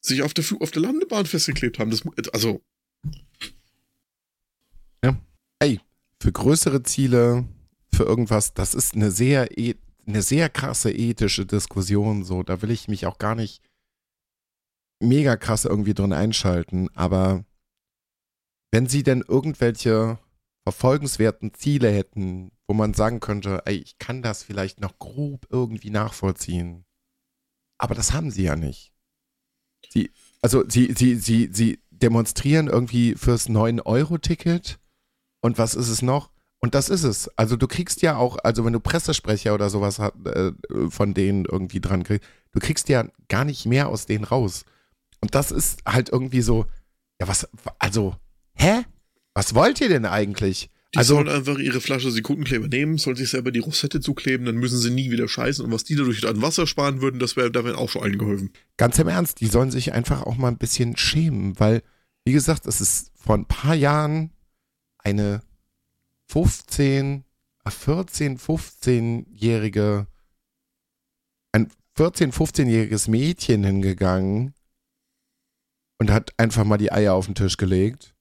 sich 0.01 0.23
auf 0.23 0.35
der, 0.35 0.45
Flug, 0.45 0.61
auf 0.61 0.71
der 0.73 0.83
Landebahn 0.83 1.25
festgeklebt 1.27 1.79
haben. 1.79 1.91
Das, 1.91 2.05
mu- 2.05 2.13
also, 2.33 2.61
Für 6.21 6.31
größere 6.31 6.85
Ziele, 6.85 7.49
für 7.93 8.05
irgendwas, 8.05 8.55
das 8.55 8.75
ist 8.75 8.95
eine 8.95 9.11
sehr, 9.11 9.59
e- 9.59 9.75
eine 10.07 10.23
sehr 10.23 10.49
krasse 10.49 10.93
ethische 10.93 11.45
Diskussion. 11.47 12.23
So, 12.23 12.45
da 12.45 12.63
will 12.63 12.71
ich 12.71 12.87
mich 12.87 13.07
auch 13.07 13.19
gar 13.19 13.35
nicht 13.35 13.61
mega 15.03 15.37
krass 15.37 15.65
irgendwie 15.65 15.95
drin 15.95 16.12
einschalten. 16.12 16.88
Aber 16.95 17.45
wenn 18.71 18.87
sie 18.87 19.03
denn 19.03 19.23
irgendwelche 19.27 20.19
verfolgenswerten 20.65 21.55
Ziele 21.55 21.91
hätten, 21.91 22.53
wo 22.67 22.75
man 22.75 22.95
sagen 22.95 23.21
könnte, 23.21 23.62
ey, 23.67 23.77
ich 23.77 23.99
kann 23.99 24.23
das 24.23 24.43
vielleicht 24.43 24.81
noch 24.81 24.99
grob 24.99 25.47
irgendwie 25.51 25.91
nachvollziehen. 25.91 26.85
Aber 27.79 27.95
das 27.95 28.12
haben 28.12 28.31
sie 28.31 28.45
ja 28.45 28.57
nicht. 28.57 28.93
Sie, 29.91 30.11
also 30.41 30.65
sie, 30.69 30.95
sie, 30.97 31.17
sie, 31.17 31.51
sie 31.53 31.81
demonstrieren 31.91 32.69
irgendwie 32.69 33.15
fürs 33.17 33.49
9-Euro-Ticket 33.49 34.79
und 35.41 35.59
was 35.59 35.75
ist 35.75 35.88
es 35.88 36.03
noch? 36.03 36.31
Und 36.61 36.77
das 36.77 36.88
ist 36.88 37.03
es. 37.03 37.29
Also 37.37 37.57
du 37.57 37.67
kriegst 37.67 38.03
ja 38.03 38.17
auch, 38.17 38.38
also 38.45 38.65
wenn 38.65 38.73
du 38.73 38.79
Pressesprecher 38.79 39.53
oder 39.53 39.69
sowas 39.69 39.99
hat, 39.99 40.15
äh, 40.27 40.53
von 40.88 41.12
denen 41.12 41.45
irgendwie 41.45 41.81
dran 41.81 42.05
kriegst, 42.05 42.29
du 42.53 42.61
kriegst 42.61 42.88
ja 42.88 43.09
gar 43.29 43.45
nicht 43.45 43.67
mehr 43.67 43.88
aus 43.88 44.07
denen 44.07 44.25
raus. 44.25 44.65
Und 45.23 45.35
das 45.35 45.51
ist 45.51 45.81
halt 45.87 46.11
irgendwie 46.11 46.43
so, 46.43 46.67
ja 47.21 47.29
was, 47.29 47.49
also, 47.79 48.17
hä? 48.55 48.85
Was 49.35 49.55
wollt 49.55 49.81
ihr 49.81 49.89
denn 49.89 50.05
eigentlich? 50.05 50.69
Die 50.95 50.99
also, 50.99 51.15
sollen 51.15 51.29
einfach 51.29 51.59
ihre 51.59 51.81
Flasche 51.81 52.11
Sekundenkleber 52.11 52.69
nehmen, 52.69 52.99
sollen 52.99 53.17
sich 53.17 53.31
selber 53.31 53.51
die 53.51 53.61
Rosette 53.61 54.01
zukleben, 54.01 54.45
dann 54.45 54.57
müssen 54.57 54.79
sie 54.79 54.91
nie 54.91 55.11
wieder 55.11 55.27
scheißen. 55.27 55.65
Und 55.65 55.73
was 55.73 55.85
die 55.85 55.95
dadurch 55.95 56.27
an 56.27 56.43
Wasser 56.43 56.67
sparen 56.67 57.01
würden, 57.01 57.19
das 57.19 57.35
wäre 57.35 57.51
damit 57.51 57.77
auch 57.77 57.89
schon 57.89 58.03
allen 58.03 58.19
geholfen. 58.19 58.53
Ganz 58.77 58.99
im 58.99 59.09
Ernst, 59.09 59.41
die 59.41 59.47
sollen 59.47 59.71
sich 59.71 59.95
einfach 59.95 60.23
auch 60.25 60.37
mal 60.37 60.49
ein 60.49 60.59
bisschen 60.59 60.99
schämen, 60.99 61.59
weil, 61.59 61.83
wie 62.25 62.33
gesagt, 62.33 62.67
es 62.67 62.83
ist 62.83 63.13
vor 63.15 63.37
ein 63.37 63.47
paar 63.47 63.75
Jahren 63.75 64.33
eine 64.99 65.41
15, 66.27 67.25
14, 67.67 68.39
15-jährige, 68.39 70.09
ein 71.53 71.73
14, 71.97 72.33
15-jähriges 72.33 73.09
Mädchen 73.09 73.65
hingegangen 73.65 74.53
und 76.03 76.11
hat 76.11 76.33
einfach 76.37 76.65
mal 76.65 76.79
die 76.79 76.91
Eier 76.91 77.15
auf 77.15 77.27
den 77.27 77.37
Tisch 77.37 77.57
gelegt 77.57 78.12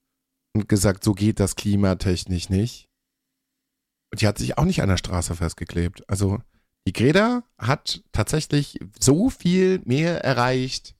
und 0.54 0.68
gesagt, 0.68 1.02
so 1.02 1.14
geht 1.14 1.40
das 1.40 1.56
klimatechnisch 1.56 2.48
nicht. 2.48 2.88
Und 4.12 4.20
die 4.20 4.28
hat 4.28 4.38
sich 4.38 4.56
auch 4.56 4.64
nicht 4.64 4.82
an 4.82 4.88
der 4.88 4.98
Straße 4.98 5.34
festgeklebt. 5.34 6.08
Also 6.08 6.38
die 6.86 6.92
Greta 6.92 7.42
hat 7.58 8.04
tatsächlich 8.12 8.78
so 9.00 9.30
viel 9.30 9.80
mehr 9.84 10.22
erreicht, 10.22 10.94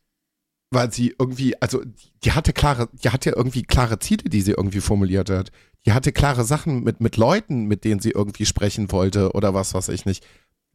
weil 0.72 0.92
sie 0.92 1.14
irgendwie, 1.16 1.54
also 1.62 1.84
die 2.24 2.32
hatte 2.32 2.52
klare, 2.52 2.88
die 2.92 3.10
hatte 3.10 3.30
irgendwie 3.30 3.62
klare 3.62 4.00
Ziele, 4.00 4.24
die 4.28 4.42
sie 4.42 4.52
irgendwie 4.52 4.80
formuliert 4.80 5.30
hat. 5.30 5.52
Die 5.86 5.92
hatte 5.92 6.10
klare 6.10 6.42
Sachen 6.42 6.82
mit, 6.82 7.00
mit 7.00 7.16
Leuten, 7.16 7.66
mit 7.66 7.84
denen 7.84 8.00
sie 8.00 8.10
irgendwie 8.10 8.46
sprechen 8.46 8.90
wollte 8.90 9.30
oder 9.34 9.54
was 9.54 9.72
weiß 9.72 9.88
ich 9.90 10.04
nicht. 10.04 10.26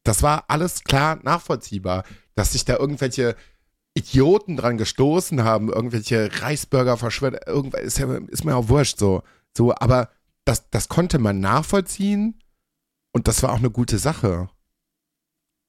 Das 0.03 0.23
war 0.23 0.45
alles 0.47 0.85
klar 0.85 1.19
nachvollziehbar, 1.23 2.05
dass 2.33 2.53
sich 2.53 2.63
da 2.63 2.77
irgendwelche 2.77 3.35
Idioten 3.97 4.57
dran 4.57 4.77
gestoßen 4.77 5.43
haben, 5.43 5.69
irgendwelche 5.69 6.29
Reisburger 6.41 6.97
verschwört, 6.97 7.47
irgendwas 7.47 7.81
ist, 7.81 7.97
ja, 7.97 8.15
ist 8.27 8.45
mir 8.45 8.55
auch 8.55 8.69
wurscht 8.69 8.99
so. 8.99 9.23
So, 9.55 9.73
aber 9.73 10.11
das, 10.45 10.69
das 10.69 10.87
konnte 10.87 11.17
man 11.17 11.39
nachvollziehen 11.39 12.39
und 13.11 13.27
das 13.27 13.41
war 13.41 13.51
auch 13.51 13.57
eine 13.57 13.71
gute 13.71 13.97
Sache. 13.97 14.49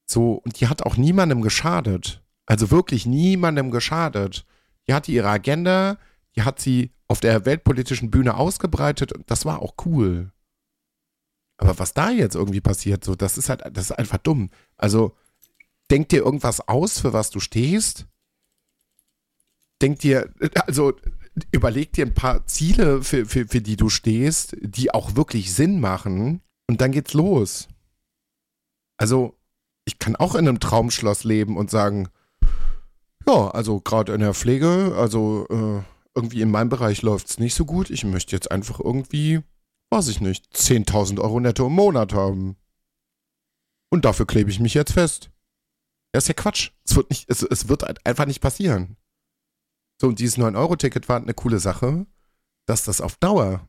So, 0.06 0.34
und 0.34 0.60
die 0.60 0.68
hat 0.68 0.82
auch 0.82 0.98
niemandem 0.98 1.40
geschadet. 1.40 2.22
Also 2.44 2.70
wirklich 2.70 3.06
niemandem 3.06 3.70
geschadet. 3.70 4.44
Die 4.86 4.94
hatte 4.94 5.10
ihre 5.10 5.28
Agenda, 5.28 5.96
die 6.36 6.42
hat 6.42 6.60
sie 6.60 6.92
auf 7.08 7.20
der 7.20 7.46
weltpolitischen 7.46 8.10
Bühne 8.10 8.36
ausgebreitet 8.36 9.12
und 9.12 9.30
das 9.30 9.46
war 9.46 9.62
auch 9.62 9.74
cool. 9.86 10.32
Aber 11.56 11.78
was 11.78 11.94
da 11.94 12.10
jetzt 12.10 12.36
irgendwie 12.36 12.60
passiert, 12.60 13.04
so, 13.04 13.14
das 13.14 13.38
ist 13.38 13.48
halt, 13.48 13.62
das 13.72 13.86
ist 13.86 13.92
einfach 13.92 14.18
dumm. 14.18 14.50
Also, 14.76 15.16
denk 15.90 16.10
dir 16.10 16.22
irgendwas 16.22 16.68
aus, 16.68 17.00
für 17.00 17.14
was 17.14 17.30
du 17.30 17.40
stehst 17.40 18.06
denk 19.80 20.00
dir, 20.00 20.32
also 20.66 20.94
überleg 21.52 21.92
dir 21.92 22.06
ein 22.06 22.14
paar 22.14 22.46
Ziele, 22.46 23.02
für, 23.02 23.26
für, 23.26 23.46
für 23.46 23.60
die 23.60 23.76
du 23.76 23.88
stehst, 23.88 24.56
die 24.60 24.92
auch 24.92 25.16
wirklich 25.16 25.52
Sinn 25.52 25.80
machen 25.80 26.40
und 26.68 26.80
dann 26.80 26.92
geht's 26.92 27.14
los. 27.14 27.68
Also, 28.98 29.38
ich 29.84 29.98
kann 29.98 30.16
auch 30.16 30.34
in 30.34 30.48
einem 30.48 30.60
Traumschloss 30.60 31.24
leben 31.24 31.56
und 31.56 31.70
sagen, 31.70 32.08
ja, 33.26 33.48
also 33.50 33.80
gerade 33.80 34.14
in 34.14 34.20
der 34.20 34.34
Pflege, 34.34 34.94
also 34.96 35.46
äh, 35.50 35.82
irgendwie 36.14 36.42
in 36.42 36.50
meinem 36.50 36.68
Bereich 36.68 37.02
läuft's 37.02 37.38
nicht 37.38 37.54
so 37.54 37.64
gut. 37.64 37.90
Ich 37.90 38.04
möchte 38.04 38.34
jetzt 38.34 38.50
einfach 38.50 38.80
irgendwie, 38.80 39.40
weiß 39.90 40.08
ich 40.08 40.20
nicht, 40.20 40.46
10.000 40.54 41.20
Euro 41.20 41.38
netto 41.38 41.66
im 41.66 41.74
Monat 41.74 42.12
haben. 42.12 42.56
Und 43.90 44.04
dafür 44.04 44.26
klebe 44.26 44.50
ich 44.50 44.60
mich 44.60 44.74
jetzt 44.74 44.92
fest. 44.92 45.30
Das 46.12 46.24
ist 46.24 46.28
ja 46.28 46.34
Quatsch. 46.34 46.70
Es 46.84 46.96
wird, 46.96 47.10
nicht, 47.10 47.30
es, 47.30 47.42
es 47.42 47.68
wird 47.68 48.06
einfach 48.06 48.26
nicht 48.26 48.40
passieren. 48.40 48.96
So, 50.00 50.08
und 50.08 50.18
dieses 50.18 50.38
9-Euro-Ticket 50.38 51.08
war 51.08 51.20
eine 51.20 51.34
coole 51.34 51.58
Sache, 51.58 52.06
dass 52.66 52.84
das 52.84 53.00
auf 53.00 53.16
Dauer 53.16 53.66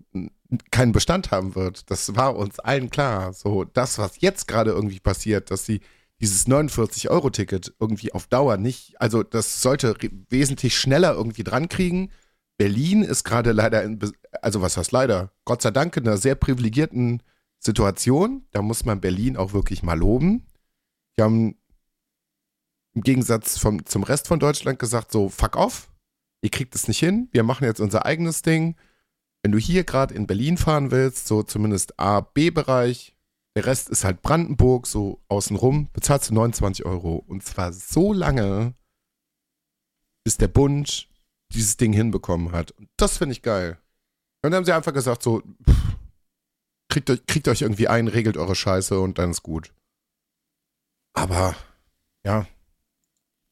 keinen 0.72 0.92
Bestand 0.92 1.32
haben 1.32 1.56
wird. 1.56 1.90
Das 1.90 2.16
war 2.16 2.36
uns 2.36 2.60
allen 2.60 2.90
klar. 2.90 3.34
So, 3.34 3.64
das, 3.64 3.98
was 3.98 4.22
jetzt 4.22 4.48
gerade 4.48 4.72
irgendwie 4.72 5.00
passiert, 5.00 5.52
dass 5.52 5.66
sie 5.66 5.82
dieses 6.20 6.48
49-Euro-Ticket 6.48 7.74
irgendwie 7.80 8.14
auf 8.14 8.28
Dauer 8.28 8.58
nicht, 8.58 9.00
also 9.00 9.24
das 9.24 9.62
sollte 9.62 9.96
wesentlich 10.30 10.78
schneller 10.78 11.14
irgendwie 11.14 11.44
drankriegen. 11.44 12.12
Berlin 12.58 13.04
ist 13.04 13.24
gerade 13.24 13.54
leider, 13.54 13.84
in, 13.84 14.00
also 14.42 14.62
was 14.62 14.76
heißt 14.76 14.92
leider, 14.92 15.32
Gott 15.46 15.62
sei 15.62 15.72
Dank 15.72 15.96
in 15.96 16.06
einer 16.08 16.18
sehr 16.18 16.36
privilegierten 16.36 17.24
Situation. 17.58 18.46
Da 18.52 18.62
muss 18.62 18.86
man 18.86 19.02
Berlin 19.02 19.38
auch 19.38 19.54
wirklich 19.54 19.82
mal 19.82 19.98
loben. 19.98 20.46
Die 21.18 21.24
haben 21.24 21.56
im 22.94 23.02
Gegensatz 23.02 23.58
vom, 23.58 23.86
zum 23.86 24.04
Rest 24.04 24.28
von 24.28 24.40
Deutschland 24.40 24.80
gesagt, 24.80 25.12
so 25.12 25.30
fuck 25.30 25.56
off, 25.56 25.89
ihr 26.42 26.50
kriegt 26.50 26.76
es 26.76 26.88
nicht 26.88 27.00
hin, 27.00 27.30
wir 27.32 27.44
machen 27.44 27.66
jetzt 27.66 27.80
unser 27.80 28.06
eigenes 28.06 28.42
Ding. 28.42 28.76
Wenn 29.42 29.52
du 29.52 29.58
hier 29.58 29.84
gerade 29.84 30.14
in 30.14 30.28
Berlin 30.28 30.58
fahren 30.58 30.92
willst, 30.92 31.28
so 31.28 31.44
zumindest 31.44 32.00
A, 32.00 32.20
B-Bereich, 32.22 33.16
der 33.56 33.66
Rest 33.66 33.90
ist 33.90 34.04
halt 34.04 34.22
Brandenburg, 34.22 34.86
so 34.86 35.22
außenrum, 35.28 35.90
bezahlst 35.92 36.30
du 36.30 36.34
29 36.34 36.86
Euro. 36.86 37.16
Und 37.16 37.44
zwar 37.44 37.74
so 37.74 38.14
lange, 38.14 38.74
bis 40.24 40.38
der 40.38 40.48
Bund 40.50 41.10
dieses 41.54 41.78
Ding 41.78 41.94
hinbekommen 41.94 42.52
hat. 42.52 42.72
Und 42.72 42.90
das 42.98 43.18
finde 43.18 43.34
ich 43.34 43.42
geil. 43.42 43.78
Und 44.42 44.52
dann 44.52 44.56
haben 44.56 44.66
sie 44.66 44.74
einfach 44.74 44.94
gesagt, 44.94 45.24
so, 45.24 45.42
pff, 45.68 45.98
kriegt, 46.90 47.10
euch, 47.10 47.26
kriegt 47.26 47.48
euch 47.48 47.62
irgendwie 47.62 47.88
ein, 47.88 48.08
regelt 48.08 48.38
eure 48.38 48.56
Scheiße 48.56 49.00
und 49.00 49.18
dann 49.18 49.32
ist 49.32 49.44
gut. 49.44 49.74
Aber, 51.14 51.56
ja, 52.24 52.48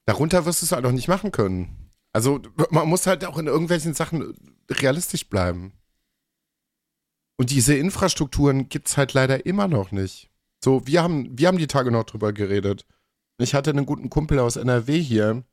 darunter 0.06 0.46
wirst 0.46 0.62
du 0.62 0.66
es 0.66 0.72
halt 0.72 0.86
auch 0.86 0.92
nicht 0.92 1.08
machen 1.08 1.32
können. 1.32 1.87
Also 2.18 2.42
man 2.72 2.90
muss 2.90 3.06
halt 3.06 3.24
auch 3.26 3.38
in 3.38 3.46
irgendwelchen 3.46 3.94
Sachen 3.94 4.34
realistisch 4.72 5.30
bleiben. 5.30 5.74
Und 7.40 7.52
diese 7.52 7.76
Infrastrukturen 7.76 8.70
gibt 8.70 8.88
es 8.88 8.98
halt 8.98 9.14
leider 9.14 9.46
immer 9.46 9.68
noch 9.68 9.92
nicht. 9.92 10.32
So, 10.64 10.88
wir 10.88 11.04
haben, 11.04 11.38
wir 11.38 11.48
haben 11.48 11.60
die 11.60 11.68
Tage 11.68 11.92
noch 11.92 12.06
drüber 12.06 12.34
geredet. 12.34 12.88
Ich 13.38 13.54
hatte 13.54 13.70
einen 13.70 13.86
guten 13.86 14.10
Kumpel 14.10 14.40
aus 14.40 14.56
NRW 14.56 15.00
hier. 15.00 15.44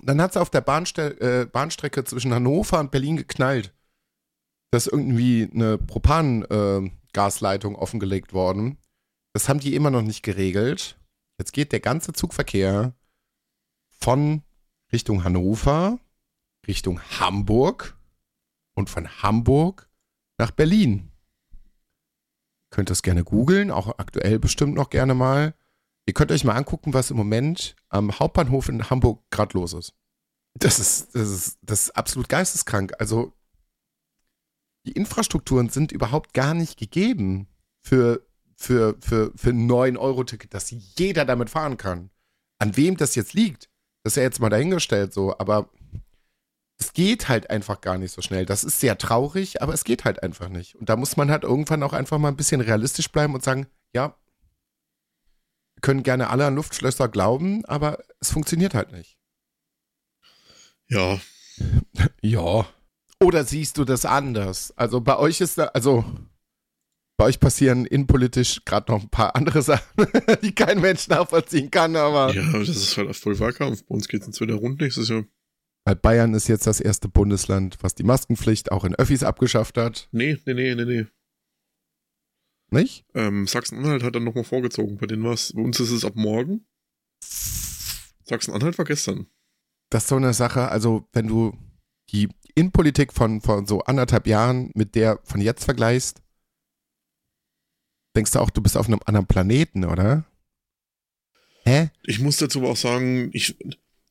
Dann 0.00 0.22
hat 0.22 0.30
es 0.30 0.38
auf 0.38 0.48
der 0.48 0.62
Bahnste 0.62 1.20
äh, 1.20 1.44
Bahnstrecke 1.44 2.02
zwischen 2.04 2.32
Hannover 2.32 2.80
und 2.80 2.90
Berlin 2.90 3.18
geknallt. 3.18 3.74
Da 4.70 4.78
ist 4.78 4.86
irgendwie 4.86 5.50
eine 5.52 5.76
Propangasleitung 5.76 7.74
äh, 7.74 7.78
offengelegt 7.78 8.32
worden. 8.32 8.78
Das 9.34 9.50
haben 9.50 9.60
die 9.60 9.74
immer 9.74 9.90
noch 9.90 10.00
nicht 10.00 10.22
geregelt. 10.22 10.98
Jetzt 11.38 11.52
geht 11.52 11.72
der 11.72 11.80
ganze 11.80 12.14
Zugverkehr 12.14 12.94
von 13.90 14.44
Richtung 14.94 15.24
Hannover, 15.24 15.98
Richtung 16.68 17.00
Hamburg 17.18 17.98
und 18.74 18.88
von 18.88 19.08
Hamburg 19.22 19.90
nach 20.38 20.52
Berlin. 20.52 21.10
Ihr 21.50 22.70
könnt 22.70 22.90
das 22.90 23.02
gerne 23.02 23.24
googeln, 23.24 23.72
auch 23.72 23.98
aktuell 23.98 24.38
bestimmt 24.38 24.74
noch 24.74 24.90
gerne 24.90 25.14
mal. 25.14 25.54
Ihr 26.06 26.14
könnt 26.14 26.30
euch 26.30 26.44
mal 26.44 26.54
angucken, 26.54 26.94
was 26.94 27.10
im 27.10 27.16
Moment 27.16 27.74
am 27.88 28.16
Hauptbahnhof 28.20 28.68
in 28.68 28.88
Hamburg 28.88 29.20
gerade 29.30 29.58
los 29.58 29.72
ist. 29.72 29.94
Das 30.54 30.78
ist, 30.78 31.12
das 31.16 31.28
ist, 31.28 31.58
das 31.62 31.82
ist 31.82 31.96
absolut 31.96 32.28
geisteskrank. 32.28 32.92
Also, 33.00 33.32
die 34.86 34.92
Infrastrukturen 34.92 35.70
sind 35.70 35.90
überhaupt 35.90 36.34
gar 36.34 36.54
nicht 36.54 36.78
gegeben 36.78 37.48
für, 37.80 38.24
für, 38.54 38.96
für, 39.00 39.32
für 39.34 39.50
ein 39.50 39.68
9-Euro-Ticket, 39.68 40.54
dass 40.54 40.70
jeder 40.70 41.24
damit 41.24 41.50
fahren 41.50 41.78
kann. 41.78 42.10
An 42.60 42.76
wem 42.76 42.96
das 42.96 43.16
jetzt 43.16 43.34
liegt, 43.34 43.68
das 44.04 44.12
ist 44.12 44.16
ja 44.16 44.22
jetzt 44.22 44.40
mal 44.40 44.50
dahingestellt 44.50 45.12
so, 45.14 45.36
aber 45.38 45.70
es 46.78 46.92
geht 46.92 47.28
halt 47.28 47.50
einfach 47.50 47.80
gar 47.80 47.96
nicht 47.98 48.12
so 48.12 48.20
schnell. 48.20 48.44
Das 48.44 48.62
ist 48.62 48.78
sehr 48.78 48.98
traurig, 48.98 49.62
aber 49.62 49.72
es 49.72 49.84
geht 49.84 50.04
halt 50.04 50.22
einfach 50.22 50.48
nicht. 50.48 50.74
Und 50.74 50.88
da 50.88 50.96
muss 50.96 51.16
man 51.16 51.30
halt 51.30 51.42
irgendwann 51.42 51.82
auch 51.82 51.94
einfach 51.94 52.18
mal 52.18 52.28
ein 52.28 52.36
bisschen 52.36 52.60
realistisch 52.60 53.10
bleiben 53.10 53.34
und 53.34 53.42
sagen, 53.42 53.66
ja, 53.94 54.14
wir 55.74 55.80
können 55.80 56.02
gerne 56.02 56.28
alle 56.28 56.46
an 56.46 56.56
Luftschlösser 56.56 57.08
glauben, 57.08 57.64
aber 57.64 57.98
es 58.20 58.30
funktioniert 58.30 58.74
halt 58.74 58.92
nicht. 58.92 59.18
Ja. 60.88 61.18
ja. 62.20 62.66
Oder 63.22 63.44
siehst 63.44 63.78
du 63.78 63.84
das 63.84 64.04
anders? 64.04 64.74
Also 64.76 65.00
bei 65.00 65.16
euch 65.16 65.40
ist 65.40 65.56
da, 65.56 65.66
also 65.66 66.04
bei 67.16 67.26
euch 67.26 67.40
passieren 67.40 67.86
innenpolitisch 67.86 68.64
gerade 68.64 68.90
noch 68.90 69.02
ein 69.02 69.08
paar 69.08 69.36
andere 69.36 69.62
Sachen, 69.62 70.06
die 70.42 70.54
kein 70.54 70.80
Mensch 70.80 71.08
nachvollziehen 71.08 71.70
kann, 71.70 71.96
aber. 71.96 72.34
Ja, 72.34 72.52
das 72.52 72.68
ist 72.68 72.96
halt 72.96 73.14
voll 73.16 73.38
Wahlkampf. 73.38 73.84
Bei 73.84 73.94
uns 73.94 74.08
geht 74.08 74.22
es 74.22 74.26
jetzt 74.28 74.40
wieder 74.40 74.54
rund 74.54 74.80
nächstes 74.80 75.08
Jahr. 75.08 75.24
Weil 75.84 75.96
Bayern 75.96 76.34
ist 76.34 76.48
jetzt 76.48 76.66
das 76.66 76.80
erste 76.80 77.08
Bundesland, 77.08 77.76
was 77.82 77.94
die 77.94 78.04
Maskenpflicht 78.04 78.72
auch 78.72 78.84
in 78.84 78.94
Öffis 78.94 79.22
abgeschafft 79.22 79.76
hat. 79.76 80.08
Nee, 80.12 80.38
nee, 80.46 80.54
nee, 80.54 80.74
nee, 80.74 80.84
nee. 80.84 81.06
Nicht? 82.70 83.04
Ähm, 83.14 83.46
Sachsen-Anhalt 83.46 84.02
hat 84.02 84.14
dann 84.14 84.24
nochmal 84.24 84.44
vorgezogen. 84.44 84.96
Bei 84.96 85.06
denen 85.06 85.24
was. 85.24 85.52
Bei 85.52 85.62
uns 85.62 85.78
ist 85.78 85.90
es 85.90 86.04
ab 86.04 86.16
morgen. 86.16 86.66
Sachsen-Anhalt 88.24 88.78
war 88.78 88.86
gestern. 88.86 89.26
Das 89.90 90.04
ist 90.04 90.08
so 90.08 90.16
eine 90.16 90.32
Sache, 90.32 90.68
also 90.68 91.06
wenn 91.12 91.28
du 91.28 91.56
die 92.10 92.28
Innenpolitik 92.54 93.12
von, 93.12 93.40
von 93.40 93.66
so 93.66 93.80
anderthalb 93.82 94.26
Jahren 94.26 94.70
mit 94.74 94.94
der 94.94 95.20
von 95.24 95.40
jetzt 95.40 95.64
vergleichst, 95.64 96.23
denkst 98.16 98.32
du 98.32 98.40
auch, 98.40 98.50
du 98.50 98.62
bist 98.62 98.76
auf 98.76 98.86
einem 98.86 99.00
anderen 99.04 99.26
Planeten, 99.26 99.84
oder? 99.84 100.24
Hä? 101.64 101.90
Ich 102.02 102.20
muss 102.20 102.36
dazu 102.36 102.60
aber 102.60 102.70
auch 102.70 102.76
sagen, 102.76 103.30
ich, 103.32 103.56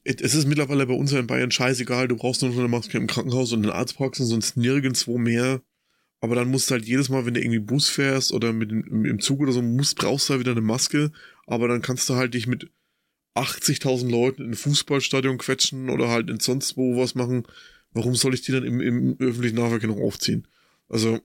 es 0.03 0.35
ist 0.35 0.47
mittlerweile 0.47 0.85
bei 0.85 0.93
uns 0.93 1.11
in 1.11 1.27
Bayern 1.27 1.51
scheißegal, 1.51 2.07
du 2.07 2.15
brauchst 2.15 2.41
nur 2.41 2.51
noch 2.51 2.57
eine 2.57 2.67
Maske 2.67 2.97
im 2.97 3.07
Krankenhaus 3.07 3.53
und 3.53 3.63
in 3.63 3.69
Arztpraxen, 3.69 4.25
sonst 4.25 4.57
nirgendwo 4.57 5.17
mehr. 5.17 5.61
Aber 6.19 6.35
dann 6.35 6.49
musst 6.49 6.69
du 6.69 6.75
halt 6.75 6.85
jedes 6.85 7.09
Mal, 7.09 7.25
wenn 7.25 7.33
du 7.33 7.41
irgendwie 7.41 7.59
Bus 7.59 7.89
fährst 7.89 8.31
oder 8.31 8.53
mit 8.53 8.71
im, 8.71 9.05
im 9.05 9.19
Zug 9.19 9.41
oder 9.41 9.51
so, 9.51 9.61
musst, 9.61 9.97
brauchst 9.97 10.29
du 10.29 10.31
halt 10.31 10.39
wieder 10.39 10.51
eine 10.51 10.61
Maske. 10.61 11.11
Aber 11.45 11.67
dann 11.67 11.81
kannst 11.81 12.09
du 12.09 12.15
halt 12.15 12.33
dich 12.33 12.47
mit 12.47 12.71
80.000 13.35 14.09
Leuten 14.09 14.43
in 14.43 14.51
ein 14.51 14.55
Fußballstadion 14.55 15.37
quetschen 15.37 15.89
oder 15.89 16.09
halt 16.09 16.29
in 16.29 16.39
sonst 16.39 16.77
wo 16.77 16.97
was 16.97 17.15
machen. 17.15 17.45
Warum 17.91 18.15
soll 18.15 18.33
ich 18.33 18.41
die 18.41 18.51
dann 18.53 18.63
im, 18.63 18.79
im 18.79 19.17
öffentlichen 19.19 19.57
Nahverkehr 19.57 19.89
noch 19.89 19.99
aufziehen? 19.99 20.47
Also, 20.87 21.19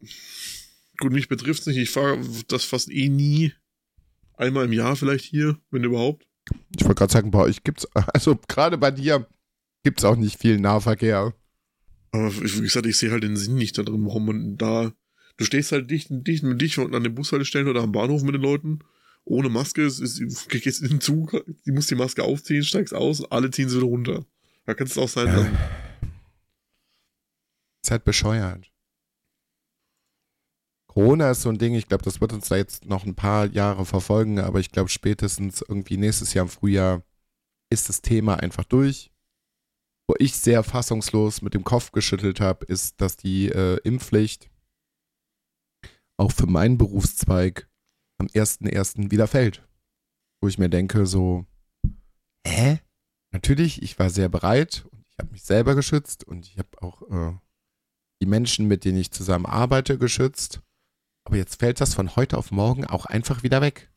gut, 0.99 1.13
mich 1.13 1.29
betrifft's 1.29 1.67
nicht. 1.67 1.79
Ich 1.79 1.91
fahre 1.91 2.21
das 2.49 2.65
fast 2.65 2.91
eh 2.91 3.09
nie. 3.09 3.53
Einmal 4.37 4.67
im 4.67 4.73
Jahr 4.73 4.95
vielleicht 4.97 5.25
hier, 5.25 5.59
wenn 5.71 5.85
überhaupt. 5.85 6.27
Ich 6.77 6.85
wollte 6.85 6.97
gerade 6.97 7.13
sagen, 7.13 7.31
bei 7.31 7.41
euch 7.41 7.65
gibt's, 7.65 7.87
also 7.95 8.39
gerade 8.49 8.79
bei 8.79 8.91
dir 8.91 9.27
gibt's 9.83 10.05
auch 10.05 10.17
nicht 10.17 10.39
viel 10.39 10.59
Nahverkehr. 10.61 11.35
Aber 12.13 12.35
wie 12.35 12.61
gesagt, 12.61 12.87
ich 12.87 12.97
sehe 12.97 13.11
halt 13.11 13.23
den 13.23 13.37
Sinn 13.37 13.57
nicht 13.57 13.77
da 13.79 13.83
drin, 13.83 14.05
warum 14.07 14.27
man 14.27 14.57
da. 14.57 14.93
Du 15.37 15.45
stehst 15.45 15.73
halt 15.73 15.91
dicht, 15.91 16.09
dicht 16.11 16.43
mit 16.43 16.61
dich 16.61 16.79
an 16.79 17.03
den 17.03 17.15
Bushaltestellen 17.15 17.69
oder 17.69 17.83
am 17.83 17.93
Bahnhof 17.93 18.23
mit 18.23 18.35
den 18.35 18.43
Leuten, 18.43 18.81
ohne 19.25 19.49
Maske, 19.49 19.85
es 19.85 20.01
ist, 20.01 20.49
gehst 20.49 20.83
in 20.83 20.89
den 20.89 21.01
Zug, 21.01 21.33
du 21.33 21.73
musst 21.73 21.91
die 21.91 21.95
Maske 21.95 22.25
aufziehen, 22.25 22.65
steigst 22.65 22.95
aus, 22.95 23.31
alle 23.31 23.51
ziehen 23.51 23.69
sie 23.69 23.77
wieder 23.77 23.87
runter. 23.87 24.27
Da 24.67 24.75
kannst 24.75 24.97
du 24.97 25.03
auch 25.03 25.09
sein. 25.09 25.29
Ja. 25.29 25.51
Ist 27.83 27.91
halt 27.91 28.05
bescheuert. 28.05 28.71
Corona 30.99 31.31
ist 31.31 31.43
so 31.43 31.49
ein 31.49 31.59
Ding, 31.59 31.75
ich 31.75 31.87
glaube, 31.87 32.03
das 32.03 32.21
wird 32.21 32.33
uns 32.33 32.49
da 32.49 32.57
jetzt 32.57 32.85
noch 32.85 33.07
ein 33.07 33.15
paar 33.15 33.47
Jahre 33.47 33.87
verfolgen, 33.87 34.41
aber 34.41 34.59
ich 34.59 34.73
glaube, 34.73 34.89
spätestens 34.89 35.63
irgendwie 35.63 35.97
nächstes 35.97 36.35
Jahr 36.35 36.45
im 36.45 36.51
Frühjahr 36.51 37.03
ist 37.71 37.89
das 37.89 38.03
Thema 38.03 38.35
einfach 38.35 38.65
durch 38.65 39.13
wo 40.09 40.15
ich 40.19 40.37
sehr 40.37 40.65
fassungslos 40.65 41.43
mit 41.43 41.55
dem 41.55 41.65
Kopf 41.65 41.93
geschüttelt 41.93 42.41
habe, 42.41 42.65
ist, 42.65 43.01
dass 43.01 43.17
die 43.17 43.49
äh, 43.49 43.77
Impfpflicht 43.85 44.51
auch 46.17 46.33
für 46.33 46.47
meinen 46.47 46.79
Berufszweig 46.79 47.69
am 48.19 48.27
1.1. 48.27 49.11
wieder 49.11 49.27
fällt. 49.29 49.69
Wo 50.41 50.49
ich 50.49 50.59
mir 50.59 50.71
denke, 50.71 51.07
so, 51.07 51.47
hä? 52.47 52.81
Natürlich, 53.33 53.83
ich 53.83 53.99
war 53.99 54.09
sehr 54.09 54.31
bereit 54.31 54.87
und 54.91 55.07
ich 55.07 55.19
habe 55.19 55.31
mich 55.31 55.43
selber 55.43 55.75
geschützt 55.75 56.25
und 56.25 56.47
ich 56.47 56.59
habe 56.59 56.83
auch 56.83 57.03
äh, 57.11 57.37
die 58.23 58.27
Menschen, 58.27 58.67
mit 58.67 58.87
denen 58.87 58.99
ich 58.99 59.11
zusammen 59.11 59.45
arbeite, 59.45 59.99
geschützt. 59.99 60.63
Aber 61.29 61.37
jetzt 61.37 61.61
fällt 61.61 61.79
das 61.83 61.93
von 61.93 62.17
heute 62.17 62.39
auf 62.39 62.53
morgen 62.53 62.87
auch 62.87 63.05
einfach 63.05 63.43
wieder 63.43 63.61
weg. 63.61 63.93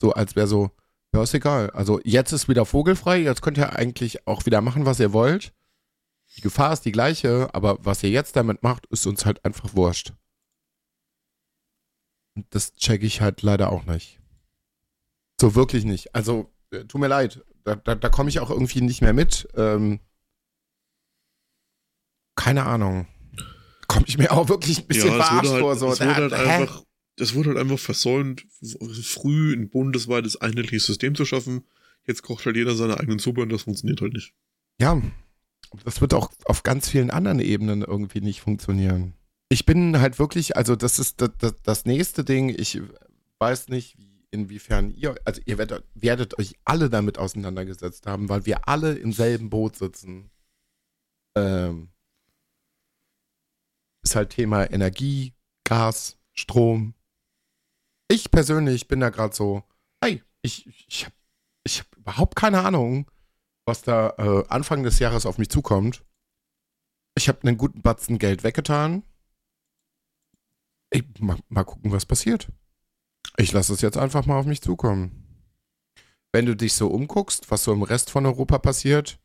So 0.00 0.14
als 0.14 0.34
wäre 0.34 0.48
so, 0.48 0.72
ja, 1.14 1.22
ist 1.22 1.32
egal. 1.32 1.70
Also 1.70 2.00
jetzt 2.02 2.32
ist 2.32 2.48
wieder 2.48 2.66
vogelfrei, 2.66 3.18
jetzt 3.18 3.40
könnt 3.40 3.56
ihr 3.56 3.76
eigentlich 3.76 4.26
auch 4.26 4.46
wieder 4.46 4.60
machen, 4.62 4.84
was 4.84 4.98
ihr 4.98 5.12
wollt. 5.12 5.52
Die 6.34 6.40
Gefahr 6.40 6.72
ist 6.72 6.84
die 6.84 6.90
gleiche, 6.90 7.54
aber 7.54 7.78
was 7.84 8.02
ihr 8.02 8.10
jetzt 8.10 8.34
damit 8.34 8.64
macht, 8.64 8.86
ist 8.86 9.06
uns 9.06 9.24
halt 9.24 9.44
einfach 9.44 9.76
wurscht. 9.76 10.12
Und 12.34 12.52
das 12.52 12.74
checke 12.74 13.06
ich 13.06 13.20
halt 13.20 13.42
leider 13.42 13.70
auch 13.70 13.84
nicht. 13.84 14.18
So 15.40 15.54
wirklich 15.54 15.84
nicht. 15.84 16.16
Also, 16.16 16.50
äh, 16.72 16.84
tut 16.86 17.00
mir 17.00 17.06
leid. 17.06 17.44
Da, 17.62 17.76
da, 17.76 17.94
da 17.94 18.08
komme 18.08 18.28
ich 18.28 18.40
auch 18.40 18.50
irgendwie 18.50 18.80
nicht 18.80 19.02
mehr 19.02 19.12
mit. 19.12 19.46
Ähm, 19.54 20.00
keine 22.34 22.66
Ahnung. 22.66 23.06
Komme 23.92 24.06
ich 24.08 24.18
mir 24.18 24.32
auch 24.32 24.48
wirklich 24.48 24.78
ein 24.80 24.86
bisschen 24.86 25.08
ja, 25.08 25.22
verarscht 25.22 25.50
halt, 25.50 25.60
vor. 25.60 25.76
So. 25.76 25.92
Es 25.92 26.00
wurde 26.00 26.14
halt 26.14 26.32
einfach 26.32 26.82
das 27.16 27.34
wurde 27.34 27.50
halt 27.50 27.58
einfach 27.58 27.78
versäumt, 27.78 28.46
früh 29.02 29.54
ein 29.54 29.68
bundesweites 29.68 30.40
einheitliches 30.40 30.86
System 30.86 31.14
zu 31.14 31.24
schaffen. 31.24 31.64
Jetzt 32.06 32.22
kocht 32.22 32.46
halt 32.46 32.56
jeder 32.56 32.74
seine 32.74 32.98
eigenen 32.98 33.18
Suppe 33.18 33.42
und 33.42 33.52
das 33.52 33.62
funktioniert 33.62 34.00
halt 34.00 34.14
nicht. 34.14 34.34
Ja, 34.80 35.00
das 35.84 36.00
wird 36.00 36.14
auch 36.14 36.32
auf 36.44 36.62
ganz 36.62 36.88
vielen 36.88 37.10
anderen 37.10 37.38
Ebenen 37.38 37.82
irgendwie 37.82 38.20
nicht 38.20 38.40
funktionieren. 38.40 39.14
Ich 39.50 39.66
bin 39.66 40.00
halt 40.00 40.18
wirklich, 40.18 40.56
also 40.56 40.74
das 40.74 40.98
ist 40.98 41.20
das, 41.20 41.30
das, 41.38 41.54
das 41.62 41.84
nächste 41.84 42.24
Ding. 42.24 42.48
Ich 42.48 42.80
weiß 43.38 43.68
nicht, 43.68 43.98
wie, 43.98 44.26
inwiefern 44.30 44.90
ihr, 44.90 45.14
also 45.24 45.40
ihr 45.44 45.58
werdet, 45.58 45.84
werdet, 45.94 46.38
euch 46.38 46.54
alle 46.64 46.88
damit 46.88 47.18
auseinandergesetzt 47.18 48.06
haben, 48.06 48.30
weil 48.30 48.46
wir 48.46 48.66
alle 48.66 48.94
im 48.94 49.12
selben 49.12 49.50
Boot 49.50 49.76
sitzen. 49.76 50.30
Ähm, 51.36 51.91
ist 54.02 54.16
halt 54.16 54.30
Thema 54.30 54.70
Energie, 54.70 55.34
Gas, 55.64 56.18
Strom, 56.32 56.94
ich 58.12 58.30
persönlich 58.30 58.88
bin 58.88 59.00
da 59.00 59.08
gerade 59.08 59.34
so, 59.34 59.62
hey, 60.02 60.22
ich, 60.42 60.66
ich 60.86 61.06
habe 61.06 61.14
ich 61.64 61.80
hab 61.80 61.96
überhaupt 61.96 62.36
keine 62.36 62.62
Ahnung, 62.62 63.10
was 63.64 63.82
da 63.82 64.10
äh, 64.18 64.44
Anfang 64.48 64.82
des 64.82 64.98
Jahres 64.98 65.24
auf 65.24 65.38
mich 65.38 65.48
zukommt. 65.48 66.04
Ich 67.16 67.28
habe 67.28 67.42
einen 67.42 67.56
guten 67.56 67.82
Batzen 67.82 68.18
Geld 68.18 68.42
weggetan. 68.42 69.02
Ich, 70.90 71.04
mal, 71.20 71.38
mal 71.48 71.64
gucken, 71.64 71.92
was 71.92 72.04
passiert. 72.04 72.48
Ich 73.38 73.52
lasse 73.52 73.72
es 73.72 73.80
jetzt 73.80 73.96
einfach 73.96 74.26
mal 74.26 74.38
auf 74.38 74.46
mich 74.46 74.60
zukommen. 74.60 75.46
Wenn 76.32 76.46
du 76.46 76.56
dich 76.56 76.74
so 76.74 76.88
umguckst, 76.88 77.50
was 77.50 77.64
so 77.64 77.72
im 77.72 77.82
Rest 77.82 78.10
von 78.10 78.26
Europa 78.26 78.58
passiert, 78.58 79.20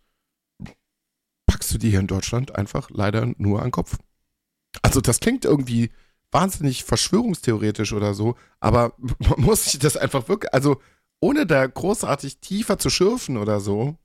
packst 1.46 1.74
du 1.74 1.78
die 1.78 1.90
hier 1.90 2.00
in 2.00 2.08
Deutschland 2.08 2.56
einfach 2.56 2.90
leider 2.90 3.26
nur 3.38 3.60
an 3.60 3.68
den 3.68 3.72
Kopf. 3.72 3.98
Also 4.82 5.02
das 5.02 5.20
klingt 5.20 5.46
irgendwie 5.46 5.92
wahnsinnig 6.32 6.84
verschwörungstheoretisch 6.84 7.94
oder 7.94 8.14
so, 8.14 8.36
aber 8.60 8.94
man 9.20 9.42
muss 9.42 9.66
sich 9.66 9.80
das 9.80 9.98
einfach 9.98 10.28
wirklich, 10.28 10.54
also 10.54 10.82
ohne 11.20 11.46
da 11.46 11.66
großartig 11.66 12.40
tiefer 12.40 12.78
zu 12.78 12.90
schürfen 12.90 13.38
oder 13.38 13.60
so. 13.60 13.98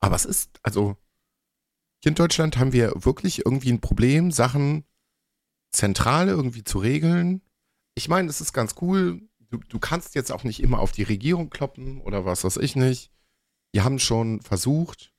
Aber 0.00 0.16
es 0.16 0.24
ist, 0.24 0.58
also 0.62 0.96
hier 2.02 2.10
in 2.10 2.16
Deutschland 2.16 2.56
haben 2.56 2.72
wir 2.72 2.92
wirklich 2.96 3.44
irgendwie 3.44 3.72
ein 3.72 3.80
Problem, 3.80 4.32
Sachen 4.32 4.84
zentral 5.72 6.28
irgendwie 6.28 6.64
zu 6.64 6.78
regeln. 6.78 7.42
Ich 7.94 8.08
meine, 8.08 8.28
es 8.28 8.40
ist 8.40 8.52
ganz 8.52 8.74
cool. 8.80 9.22
Du, 9.50 9.58
du 9.58 9.78
kannst 9.78 10.14
jetzt 10.14 10.32
auch 10.32 10.44
nicht 10.44 10.60
immer 10.60 10.78
auf 10.78 10.92
die 10.92 11.02
Regierung 11.02 11.50
kloppen 11.50 12.00
oder 12.00 12.24
was 12.24 12.44
weiß 12.44 12.56
ich 12.58 12.76
nicht. 12.76 13.10
Die 13.74 13.82
haben 13.82 13.98
schon 13.98 14.40
versucht, 14.40 15.09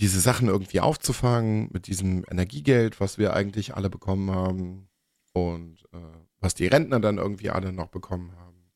diese 0.00 0.20
Sachen 0.20 0.48
irgendwie 0.48 0.80
aufzufangen 0.80 1.68
mit 1.72 1.86
diesem 1.86 2.24
Energiegeld, 2.30 3.00
was 3.00 3.18
wir 3.18 3.34
eigentlich 3.34 3.74
alle 3.74 3.90
bekommen 3.90 4.30
haben 4.30 4.88
und 5.32 5.84
äh, 5.92 5.98
was 6.40 6.54
die 6.54 6.66
Rentner 6.66 7.00
dann 7.00 7.18
irgendwie 7.18 7.50
alle 7.50 7.72
noch 7.72 7.88
bekommen 7.88 8.32
haben. 8.36 8.72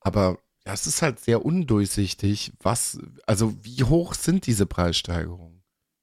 Aber 0.00 0.38
ja, 0.66 0.72
es 0.72 0.86
ist 0.86 1.02
halt 1.02 1.18
sehr 1.20 1.44
undurchsichtig, 1.44 2.52
was, 2.60 2.98
also 3.26 3.54
wie 3.62 3.84
hoch 3.84 4.14
sind 4.14 4.46
diese 4.46 4.66
Preissteigerungen? 4.66 5.62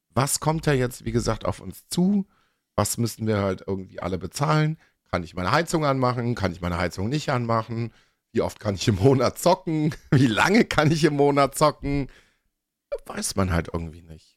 Was 0.10 0.39
kommt 0.39 0.65
da 0.65 0.73
jetzt, 0.73 1.06
wie 1.06 1.12
gesagt, 1.12 1.45
auf 1.45 1.60
uns 1.60 1.88
zu? 1.89 2.25
Was 2.75 2.97
müssen 2.97 3.27
wir 3.27 3.38
halt 3.38 3.63
irgendwie 3.65 3.99
alle 3.99 4.17
bezahlen? 4.17 4.77
Kann 5.12 5.23
ich 5.23 5.36
meine 5.36 5.51
Heizung 5.51 5.86
anmachen? 5.86 6.36
Kann 6.36 6.51
ich 6.51 6.62
meine 6.62 6.77
Heizung 6.77 7.08
nicht 7.10 7.30
anmachen? 7.30 7.93
Wie 8.32 8.41
oft 8.41 8.60
kann 8.60 8.75
ich 8.75 8.88
im 8.88 8.95
Monat 8.95 9.39
zocken? 9.39 9.95
Wie 10.12 10.27
lange 10.27 10.65
kann 10.65 10.91
ich 10.91 11.03
im 11.03 11.15
Monat 11.15 11.56
zocken? 11.56 12.08
Weiß 13.06 13.36
man 13.36 13.51
halt 13.51 13.69
irgendwie 13.73 14.01
nicht. 14.01 14.37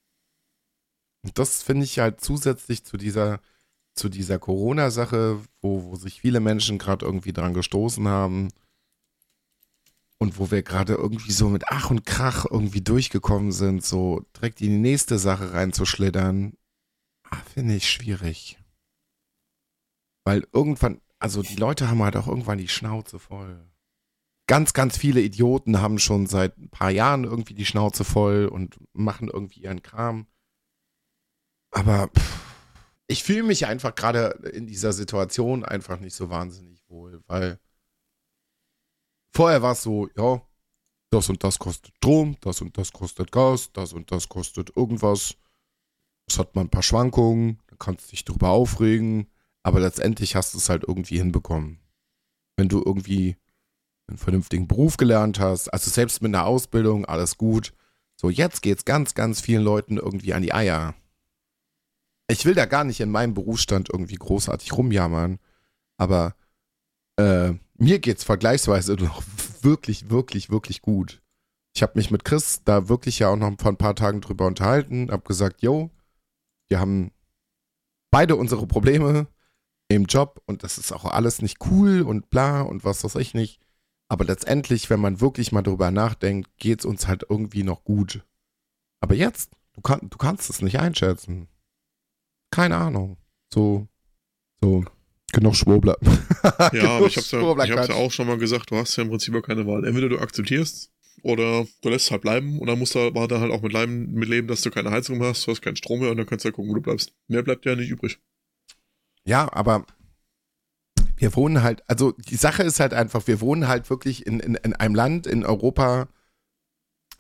Und 1.23 1.39
das 1.39 1.63
finde 1.63 1.85
ich 1.85 1.99
halt 1.99 2.21
zusätzlich 2.21 2.85
zu 2.85 2.97
dieser, 2.97 3.41
zu 3.95 4.09
dieser 4.09 4.39
Corona-Sache, 4.39 5.41
wo, 5.61 5.85
wo 5.85 5.97
sich 5.97 6.21
viele 6.21 6.41
Menschen 6.41 6.79
gerade 6.79 7.05
irgendwie 7.05 7.33
dran 7.33 7.55
gestoßen 7.55 8.09
haben 8.09 8.49
und 10.19 10.39
wo 10.39 10.51
wir 10.51 10.63
gerade 10.63 10.95
irgendwie 10.95 11.33
so 11.33 11.49
mit 11.49 11.65
Ach 11.69 11.91
und 11.91 12.05
Krach 12.05 12.47
irgendwie 12.49 12.83
durchgekommen 12.83 13.53
sind, 13.53 13.85
so 13.85 14.25
direkt 14.37 14.61
in 14.61 14.69
die 14.69 14.79
nächste 14.79 15.19
Sache 15.19 15.53
reinzuschlittern, 15.53 16.55
ah, 17.25 17.43
finde 17.53 17.75
ich 17.75 17.91
schwierig. 17.91 18.59
Weil 20.25 20.47
irgendwann, 20.53 21.01
also 21.19 21.43
die 21.43 21.57
Leute 21.57 21.89
haben 21.89 22.03
halt 22.03 22.17
auch 22.17 22.29
irgendwann 22.29 22.59
die 22.59 22.69
Schnauze 22.69 23.19
voll. 23.19 23.67
Ganz, 24.47 24.73
ganz 24.73 24.99
viele 24.99 25.21
Idioten 25.21 25.81
haben 25.81 25.99
schon 25.99 26.27
seit 26.27 26.59
ein 26.59 26.71
paar 26.71 26.91
Jahren 26.91 27.25
irgendwie 27.25 27.55
die 27.55 27.65
Schnauze 27.65 28.05
voll 28.05 28.47
und 28.47 28.79
machen 28.93 29.29
irgendwie 29.29 29.61
ihren 29.61 29.83
Kram. 29.83 30.27
Aber 31.71 32.09
pff, 32.09 32.41
ich 33.11 33.25
fühle 33.25 33.43
mich 33.43 33.67
einfach 33.67 33.95
gerade 33.95 34.51
in 34.53 34.67
dieser 34.67 34.93
Situation 34.93 35.65
einfach 35.65 35.99
nicht 35.99 36.15
so 36.15 36.31
wahnsinnig 36.31 36.89
wohl, 36.89 37.23
weil 37.27 37.59
vorher 39.35 39.63
war 39.63 39.73
es 39.73 39.83
so, 39.83 40.09
ja, 40.17 40.43
das 41.11 41.29
und 41.29 41.43
das 41.43 41.59
kostet 41.59 41.93
Strom, 41.97 42.37
das 42.41 42.61
und 42.61 42.79
das 42.79 42.93
kostet 42.93 43.33
Gas, 43.33 43.73
das 43.73 43.93
und 43.93 44.13
das 44.13 44.29
kostet 44.29 44.77
irgendwas. 44.77 45.37
Es 46.29 46.39
hat 46.39 46.55
mal 46.55 46.63
ein 46.63 46.71
paar 46.71 46.85
Schwankungen, 46.85 47.59
da 47.67 47.75
kannst 47.77 48.07
du 48.07 48.11
dich 48.11 48.25
drüber 48.25 48.51
aufregen, 48.51 49.29
aber 49.65 49.81
letztendlich 49.81 50.37
hast 50.37 50.55
du 50.55 50.59
es 50.59 50.69
halt 50.69 50.85
irgendwie 50.87 51.19
hinbekommen. 51.19 51.81
Wenn 52.57 52.69
du 52.69 52.81
irgendwie 52.85 53.37
einen 54.07 54.19
vernünftigen 54.19 54.69
Beruf 54.69 54.97
gelernt 54.97 55.41
hast, 55.41 55.69
also 55.69 55.91
selbst 55.91 56.23
mit 56.23 56.33
einer 56.33 56.47
Ausbildung, 56.47 57.07
alles 57.07 57.37
gut. 57.37 57.73
So, 58.17 58.31
jetzt 58.31 58.63
geht 58.63 58.79
es 58.79 58.85
ganz, 58.85 59.15
ganz 59.15 59.41
vielen 59.41 59.65
Leuten 59.65 59.97
irgendwie 59.97 60.35
an 60.35 60.43
die 60.43 60.53
Eier 60.53 60.95
ich 62.31 62.45
will 62.47 62.55
da 62.55 62.67
gar 62.67 62.85
nicht 62.85 63.01
in 63.01 63.11
meinem 63.11 63.35
Berufsstand 63.35 63.89
irgendwie 63.93 64.17
großartig 64.17 64.73
rumjammern, 64.73 65.39
aber 65.99 66.35
Äh, 67.19 67.55
mir 67.77 67.99
geht's 67.99 68.25
vergleichsweise 68.25 68.95
noch 69.01 69.23
wirklich, 69.63 70.11
wirklich, 70.11 70.51
wirklich 70.51 70.83
gut. 70.83 71.23
Ich 71.77 71.83
habe 71.83 71.93
mich 71.97 72.11
mit 72.11 72.25
Chris 72.25 72.63
da 72.65 72.89
wirklich 72.89 73.19
ja 73.21 73.29
auch 73.29 73.37
noch 73.37 73.53
vor 73.61 73.73
ein 73.73 73.77
paar 73.77 73.95
Tagen 73.95 74.21
drüber 74.21 74.47
unterhalten, 74.47 75.11
habe 75.11 75.23
gesagt, 75.25 75.63
yo, 75.63 75.91
wir 76.69 76.81
haben 76.81 77.13
beide 78.11 78.37
unsere 78.37 78.67
Probleme 78.67 79.29
im 79.89 80.05
Job 80.07 80.43
und 80.47 80.63
das 80.63 80.79
ist 80.79 80.93
auch 80.93 81.05
alles 81.05 81.43
nicht 81.43 81.59
cool 81.71 82.03
und 82.03 82.31
bla 82.31 82.63
und 82.63 82.85
was 82.85 83.05
weiß 83.05 83.17
ich 83.17 83.35
nicht. 83.35 83.61
Aber 84.09 84.25
letztendlich, 84.25 84.91
wenn 84.91 85.01
man 85.01 85.21
wirklich 85.21 85.53
mal 85.53 85.63
drüber 85.63 85.91
nachdenkt, 85.91 86.51
geht's 86.59 86.85
uns 86.85 87.07
halt 87.07 87.25
irgendwie 87.29 87.63
noch 87.65 87.85
gut. 87.85 88.25
Aber 89.01 89.15
jetzt, 89.15 89.53
du, 89.75 89.81
kann, 89.83 90.09
du 90.11 90.19
kannst 90.19 90.51
es 90.51 90.63
nicht 90.63 90.81
einschätzen. 90.81 91.49
Keine 92.51 92.77
Ahnung. 92.77 93.17
So, 93.53 93.87
so, 94.61 94.85
genug 95.33 95.57
Schwurbler. 95.57 95.97
Ja, 96.73 96.97
aber 96.97 97.07
ich 97.07 97.17
hab's 97.17 97.31
ja, 97.33 97.41
ich 97.65 97.71
hab's 97.73 97.89
ja 97.89 97.95
auch 97.95 98.11
schon 98.11 98.27
mal 98.27 98.39
gesagt, 98.39 98.71
du 98.71 98.77
hast 98.77 98.97
ja 98.97 99.03
im 99.03 99.11
Prinzip 99.11 99.35
auch 99.35 99.43
keine 99.43 99.67
Wahl. 99.67 99.85
Entweder 99.85 100.09
du 100.09 100.19
akzeptierst 100.19 100.91
oder 101.23 101.67
du 101.83 101.89
lässt 101.89 102.07
es 102.07 102.11
halt 102.11 102.23
bleiben 102.23 102.59
und 102.59 102.67
dann 102.67 102.79
musst 102.79 102.95
du 102.95 103.01
aber 103.01 103.29
dann 103.29 103.41
halt 103.41 103.53
auch 103.53 103.61
mit, 103.61 103.73
Leim, 103.73 104.13
mit 104.13 104.29
leben, 104.29 104.49
dass 104.49 104.63
du 104.63 104.71
keine 104.71 104.91
Heizung 104.91 105.19
mehr 105.19 105.29
hast, 105.29 105.47
du 105.47 105.51
hast 105.51 105.61
keinen 105.61 105.77
Strom 105.77 106.01
mehr 106.01 106.11
und 106.11 106.17
dann 106.17 106.27
kannst 106.27 106.45
du 106.45 106.49
ja 106.49 106.53
gucken, 106.53 106.71
wo 106.71 106.75
du 106.75 106.81
bleibst. 106.81 107.13
Mehr 107.29 107.43
bleibt 107.43 107.67
ja 107.67 107.77
nicht 107.77 107.91
übrig. 107.91 108.19
Ja, 109.25 109.53
aber 109.53 109.85
wir 111.17 111.37
wohnen 111.37 111.63
halt, 111.63 111.83
also 111.89 112.13
die 112.13 112.37
Sache 112.37 112.63
ist 112.63 112.81
halt 112.81 112.95
einfach, 112.95 113.27
wir 113.27 113.41
wohnen 113.41 113.69
halt 113.69 113.91
wirklich 113.91 114.27
in, 114.27 114.41
in, 114.41 114.55
in 114.55 114.75
einem 114.75 114.95
Land 114.95 115.27
in 115.27 115.45
Europa, 115.45 116.09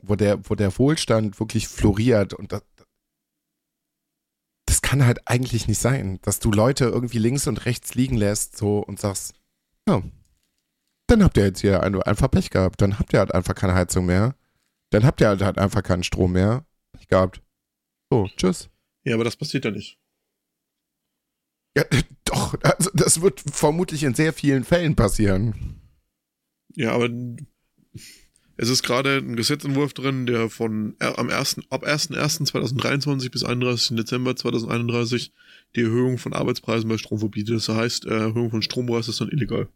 wo 0.00 0.16
der, 0.16 0.48
wo 0.48 0.54
der 0.54 0.76
Wohlstand 0.78 1.38
wirklich 1.38 1.68
floriert 1.68 2.32
und 2.32 2.52
das, 2.52 2.62
das 4.70 4.82
kann 4.82 5.04
halt 5.04 5.26
eigentlich 5.26 5.66
nicht 5.66 5.80
sein, 5.80 6.20
dass 6.22 6.38
du 6.38 6.52
Leute 6.52 6.84
irgendwie 6.84 7.18
links 7.18 7.48
und 7.48 7.64
rechts 7.66 7.96
liegen 7.96 8.16
lässt 8.16 8.56
so 8.56 8.78
und 8.78 9.00
sagst, 9.00 9.34
ja, 9.88 10.00
dann 11.08 11.24
habt 11.24 11.36
ihr 11.36 11.44
jetzt 11.46 11.60
hier 11.60 11.82
einfach 11.82 12.30
Pech 12.30 12.50
gehabt. 12.50 12.80
Dann 12.80 13.00
habt 13.00 13.12
ihr 13.12 13.18
halt 13.18 13.34
einfach 13.34 13.56
keine 13.56 13.74
Heizung 13.74 14.06
mehr. 14.06 14.36
Dann 14.90 15.04
habt 15.04 15.20
ihr 15.20 15.26
halt, 15.26 15.42
halt 15.42 15.58
einfach 15.58 15.82
keinen 15.82 16.04
Strom 16.04 16.30
mehr. 16.30 16.64
Pech 16.92 17.08
gehabt. 17.08 17.42
So, 18.12 18.28
tschüss. 18.36 18.70
Ja, 19.02 19.14
aber 19.14 19.24
das 19.24 19.34
passiert 19.34 19.64
ja 19.64 19.72
nicht. 19.72 19.98
Ja, 21.76 21.82
doch, 22.24 22.54
also 22.62 22.90
das 22.94 23.20
wird 23.22 23.40
vermutlich 23.40 24.04
in 24.04 24.14
sehr 24.14 24.32
vielen 24.32 24.62
Fällen 24.62 24.94
passieren. 24.94 25.80
Ja, 26.76 26.92
aber 26.92 27.08
es 28.62 28.68
ist 28.68 28.82
gerade 28.82 29.16
ein 29.16 29.36
Gesetzentwurf 29.36 29.94
drin, 29.94 30.26
der 30.26 30.50
von 30.50 30.94
am 30.98 31.30
1., 31.30 31.62
ab 31.70 31.82
1.1.2023 31.82 33.30
bis 33.30 33.42
31. 33.42 33.96
Dezember 33.96 34.36
2031 34.36 35.32
die 35.74 35.80
Erhöhung 35.80 36.18
von 36.18 36.34
Arbeitspreisen 36.34 36.86
bei 36.86 36.98
Strom 36.98 37.20
verbietet. 37.20 37.56
Das 37.56 37.70
heißt, 37.70 38.04
Erhöhung 38.04 38.50
von 38.50 38.60
Strompreis 38.60 39.08
ist 39.08 39.18
dann 39.18 39.30
illegal. 39.30 39.66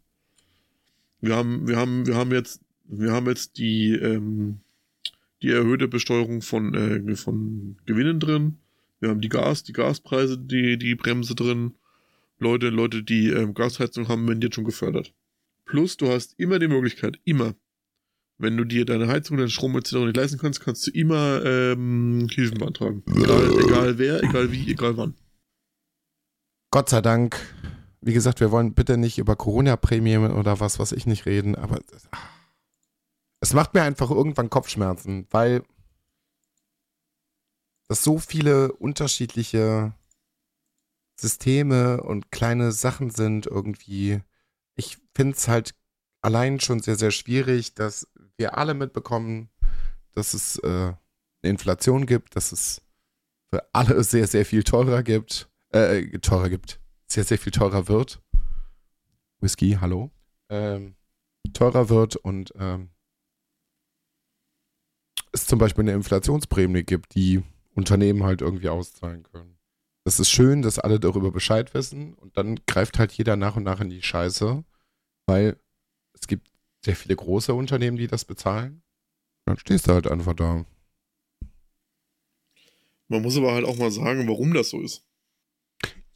Wir 1.19 1.35
haben, 1.35 1.67
wir 1.67 1.77
haben, 1.77 2.05
wir 2.05 2.15
haben 2.15 2.31
jetzt, 2.31 2.61
wir 2.83 3.11
haben 3.11 3.25
jetzt 3.25 3.57
die, 3.57 3.93
ähm, 3.93 4.59
die 5.41 5.49
erhöhte 5.49 5.87
Besteuerung 5.87 6.43
von, 6.43 6.75
äh, 6.75 7.15
von 7.15 7.77
Gewinnen 7.87 8.19
drin. 8.19 8.57
Wir 8.99 9.09
haben 9.09 9.21
die 9.21 9.29
Gas, 9.29 9.63
die 9.63 9.73
Gaspreise, 9.73 10.37
die, 10.37 10.77
die 10.77 10.93
Bremse 10.93 11.33
drin. 11.33 11.73
Leute, 12.37 12.69
Leute, 12.69 13.01
die 13.01 13.29
ähm, 13.29 13.55
Gasheizung 13.55 14.09
haben, 14.09 14.27
werden 14.27 14.41
jetzt 14.41 14.53
schon 14.53 14.63
gefördert. 14.63 15.11
Plus, 15.65 15.97
du 15.97 16.07
hast 16.07 16.35
immer 16.37 16.59
die 16.59 16.67
Möglichkeit, 16.67 17.17
immer, 17.23 17.55
wenn 18.37 18.57
du 18.57 18.63
dir 18.63 18.85
deine 18.85 19.07
Heizung, 19.07 19.37
deinen 19.37 19.49
Strom 19.49 19.77
etc. 19.77 19.93
nicht 19.93 20.17
leisten 20.17 20.37
kannst, 20.37 20.61
kannst 20.61 20.87
du 20.87 20.91
immer 20.91 21.43
ähm, 21.45 22.27
Hilfen 22.31 22.57
beantragen. 22.57 23.03
Egal, 23.07 23.49
egal 23.63 23.97
wer, 23.97 24.23
egal 24.23 24.51
wie, 24.51 24.71
egal 24.71 24.97
wann. 24.97 25.15
Gott 26.71 26.89
sei 26.89 27.01
Dank 27.01 27.39
wie 28.05 28.13
gesagt, 28.13 28.39
wir 28.39 28.51
wollen 28.51 28.75
bitte 28.75 28.97
nicht 28.97 29.17
über 29.17 29.35
Corona-Prämie 29.35 30.17
oder 30.17 30.59
was, 30.59 30.77
was 30.77 30.91
ich 30.91 31.07
nicht 31.07 31.25
reden, 31.25 31.55
aber 31.55 31.79
es 33.39 33.53
macht 33.53 33.73
mir 33.73 33.81
einfach 33.81 34.11
irgendwann 34.11 34.51
Kopfschmerzen, 34.51 35.25
weil 35.31 35.63
das 37.87 38.03
so 38.03 38.19
viele 38.19 38.73
unterschiedliche 38.73 39.95
Systeme 41.19 42.03
und 42.03 42.31
kleine 42.31 42.71
Sachen 42.71 43.09
sind 43.09 43.47
irgendwie. 43.47 44.21
Ich 44.75 44.99
finde 45.15 45.35
es 45.35 45.47
halt 45.47 45.73
allein 46.21 46.59
schon 46.59 46.81
sehr, 46.81 46.97
sehr 46.97 47.11
schwierig, 47.11 47.73
dass 47.73 48.07
wir 48.37 48.57
alle 48.57 48.73
mitbekommen, 48.73 49.49
dass 50.11 50.33
es 50.33 50.57
äh, 50.59 50.67
eine 50.67 50.95
Inflation 51.41 52.05
gibt, 52.05 52.35
dass 52.35 52.51
es 52.51 52.81
für 53.49 53.67
alle 53.73 54.03
sehr, 54.05 54.27
sehr 54.27 54.45
viel 54.45 54.63
teurer 54.63 55.03
gibt, 55.03 55.49
äh, 55.69 56.19
teurer 56.19 56.49
gibt 56.49 56.79
sehr, 57.07 57.23
sehr 57.23 57.37
viel 57.37 57.51
teurer 57.51 57.87
wird. 57.87 58.21
Whisky, 59.39 59.77
hallo. 59.79 60.11
Ähm, 60.49 60.95
teurer 61.53 61.89
wird 61.89 62.15
und 62.15 62.51
ähm, 62.57 62.89
es 65.31 65.45
zum 65.45 65.59
Beispiel 65.59 65.83
eine 65.83 65.93
Inflationsprämie 65.93 66.83
gibt, 66.83 67.15
die 67.15 67.43
Unternehmen 67.73 68.23
halt 68.23 68.41
irgendwie 68.41 68.69
auszahlen 68.69 69.23
können. 69.23 69.57
Das 70.03 70.19
ist 70.19 70.29
schön, 70.29 70.61
dass 70.61 70.79
alle 70.79 70.99
darüber 70.99 71.31
Bescheid 71.31 71.73
wissen 71.73 72.13
und 72.13 72.37
dann 72.37 72.59
greift 72.67 72.99
halt 72.99 73.11
jeder 73.11 73.35
nach 73.35 73.55
und 73.55 73.63
nach 73.63 73.81
in 73.81 73.89
die 73.89 74.01
Scheiße, 74.01 74.63
weil 75.25 75.59
es 76.13 76.27
gibt 76.27 76.47
sehr 76.85 76.95
viele 76.95 77.15
große 77.15 77.53
Unternehmen, 77.53 77.97
die 77.97 78.07
das 78.07 78.25
bezahlen. 78.25 78.81
Dann 79.45 79.57
stehst 79.57 79.87
du 79.87 79.91
halt 79.91 80.07
einfach 80.07 80.33
da. 80.33 80.65
Man 83.07 83.21
muss 83.21 83.37
aber 83.37 83.53
halt 83.53 83.65
auch 83.65 83.77
mal 83.77 83.91
sagen, 83.91 84.27
warum 84.27 84.53
das 84.53 84.69
so 84.69 84.81
ist. 84.81 85.03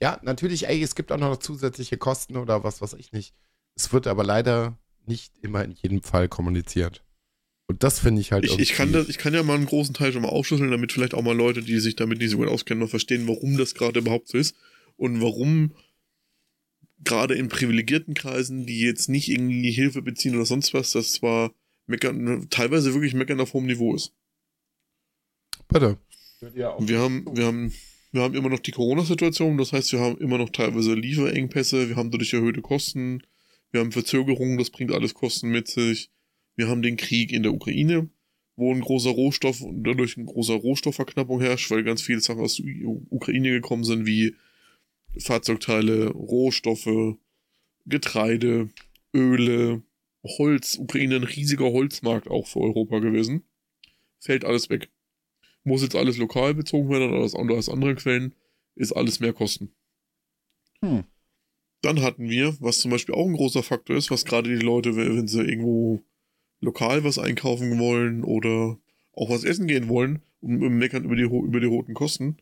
Ja, 0.02 0.20
natürlich, 0.24 0.68
ey, 0.68 0.82
es 0.82 0.96
gibt 0.96 1.12
auch 1.12 1.18
noch 1.18 1.38
zusätzliche 1.38 1.98
Kosten 1.98 2.38
oder 2.38 2.64
was 2.64 2.82
weiß 2.82 2.94
ich 2.94 3.12
nicht. 3.12 3.36
Es 3.76 3.92
wird 3.92 4.08
aber 4.08 4.24
leider 4.24 4.78
nicht 5.06 5.38
immer 5.42 5.64
in 5.64 5.72
jedem 5.72 6.02
Fall 6.02 6.30
kommuniziert. 6.30 7.04
Und 7.68 7.84
das 7.84 8.00
finde 8.00 8.22
ich 8.22 8.32
halt 8.32 8.46
ich, 8.46 8.58
ich 8.58 8.74
kann 8.74 8.92
das, 8.92 9.10
ich 9.10 9.20
kann 9.20 9.34
ja 9.34 9.44
mal 9.44 9.56
einen 9.56 9.68
großen 9.68 9.94
Teil 9.94 10.12
schon 10.12 10.24
mal 10.24 10.30
aufschlüsseln, 10.30 10.72
damit 10.72 10.92
vielleicht 10.92 11.14
auch 11.14 11.22
mal 11.22 11.36
Leute, 11.36 11.62
die 11.62 11.80
sich 11.80 11.96
damit 11.96 12.18
nicht 12.20 12.32
so 12.32 12.38
gut 12.38 12.48
auskennen, 12.48 12.82
noch 12.84 12.90
verstehen, 12.90 13.28
warum 13.28 13.58
das 13.58 13.76
gerade 13.76 14.00
überhaupt 14.00 14.28
so 14.28 14.38
ist 14.38 14.56
und 14.98 15.22
warum 15.22 15.76
gerade 17.04 17.36
in 17.36 17.50
privilegierten 17.50 18.14
Kreisen, 18.14 18.66
die 18.66 18.80
jetzt 18.80 19.10
nicht 19.10 19.30
irgendwie 19.30 19.72
Hilfe 19.72 20.02
beziehen 20.02 20.36
oder 20.36 20.46
sonst 20.46 20.74
was, 20.74 20.92
das 20.92 21.14
zwar 21.14 21.54
meckern, 21.88 22.48
teilweise 22.50 22.94
wirklich 22.94 23.14
meckern 23.14 23.40
auf 23.40 23.54
hohem 23.54 23.66
Niveau 23.66 23.96
ist. 23.96 24.14
Bitte. 25.68 25.98
Wir 26.42 27.00
haben, 27.00 27.36
wir 27.36 27.46
haben 27.46 27.74
wir 28.12 28.22
haben 28.24 28.34
immer 28.34 28.50
noch 28.50 28.60
die 28.60 28.72
Corona-Situation, 28.72 29.58
das 29.58 29.72
heißt, 29.72 29.92
wir 29.92 30.00
haben 30.00 30.18
immer 30.18 30.38
noch 30.38 30.50
teilweise 30.50 30.96
Lieferengpässe, 30.96 31.90
wir 31.90 31.96
haben 31.96 32.10
dadurch 32.10 32.34
erhöhte 32.34 32.62
Kosten, 32.62 33.22
wir 33.72 33.82
haben 33.82 33.92
Verzögerungen, 33.92 34.58
das 34.58 34.72
bringt 34.72 34.92
alles 34.92 35.14
Kosten 35.14 35.50
mit 35.50 35.68
sich. 35.68 36.10
Wir 36.56 36.68
haben 36.68 36.82
den 36.82 36.98
Krieg 36.98 37.32
in 37.32 37.44
der 37.44 37.54
Ukraine, 37.54 38.10
wo 38.56 38.74
ein 38.74 38.82
großer 38.82 39.12
Rohstoff 39.12 39.62
und 39.62 39.84
dadurch 39.84 40.18
ein 40.18 40.26
großer 40.26 40.56
Rohstoffverknappung 40.56 41.40
herrscht, 41.40 41.70
weil 41.70 41.84
ganz 41.84 42.02
viele 42.02 42.20
Sachen 42.20 42.42
aus 42.42 42.58
der 42.58 42.66
Ukraine 43.12 43.52
gekommen 43.52 43.84
sind, 43.84 44.08
wie 44.08 44.36
Fahrzeugteile, 45.18 46.10
Rohstoffe, 46.10 47.18
Getreide, 47.86 48.70
Öle, 49.14 49.82
Holz. 50.24 50.78
Ukraine 50.78 51.18
ein 51.18 51.24
riesiger 51.24 51.72
Holzmarkt 51.72 52.28
auch 52.28 52.48
für 52.48 52.60
Europa 52.60 53.00
gewesen. 53.00 53.44
Fällt 54.20 54.46
alles 54.46 54.70
weg 54.70 54.90
muss 55.64 55.82
jetzt 55.82 55.96
alles 55.96 56.18
lokal 56.18 56.54
bezogen 56.54 56.90
werden 56.90 57.10
oder 57.10 57.56
aus, 57.56 57.70
anderen 57.70 57.96
Quellen, 57.96 58.36
ist 58.76 58.92
alles 58.92 59.20
mehr 59.20 59.34
Kosten. 59.34 59.72
Hm. 60.82 61.04
Dann 61.82 62.02
hatten 62.02 62.30
wir, 62.30 62.58
was 62.60 62.80
zum 62.80 62.92
Beispiel 62.92 63.16
auch 63.16 63.26
ein 63.26 63.34
großer 63.34 63.64
Faktor 63.64 63.96
ist, 63.96 64.12
was 64.12 64.26
gerade 64.26 64.50
die 64.50 64.64
Leute, 64.64 64.96
wenn 64.98 65.28
sie 65.28 65.42
irgendwo 65.42 66.02
lokal 66.60 67.06
was 67.06 67.18
einkaufen 67.18 67.80
wollen 67.80 68.24
oder 68.24 68.78
auch 69.14 69.30
was 69.30 69.46
essen 69.46 69.68
gehen 69.68 69.88
wollen, 69.88 70.22
und 70.42 70.60
meckern 70.60 71.04
über 71.04 71.18
die, 71.18 71.24
über 71.24 71.60
die 71.60 71.66
roten 71.66 71.94
Kosten. 71.94 72.38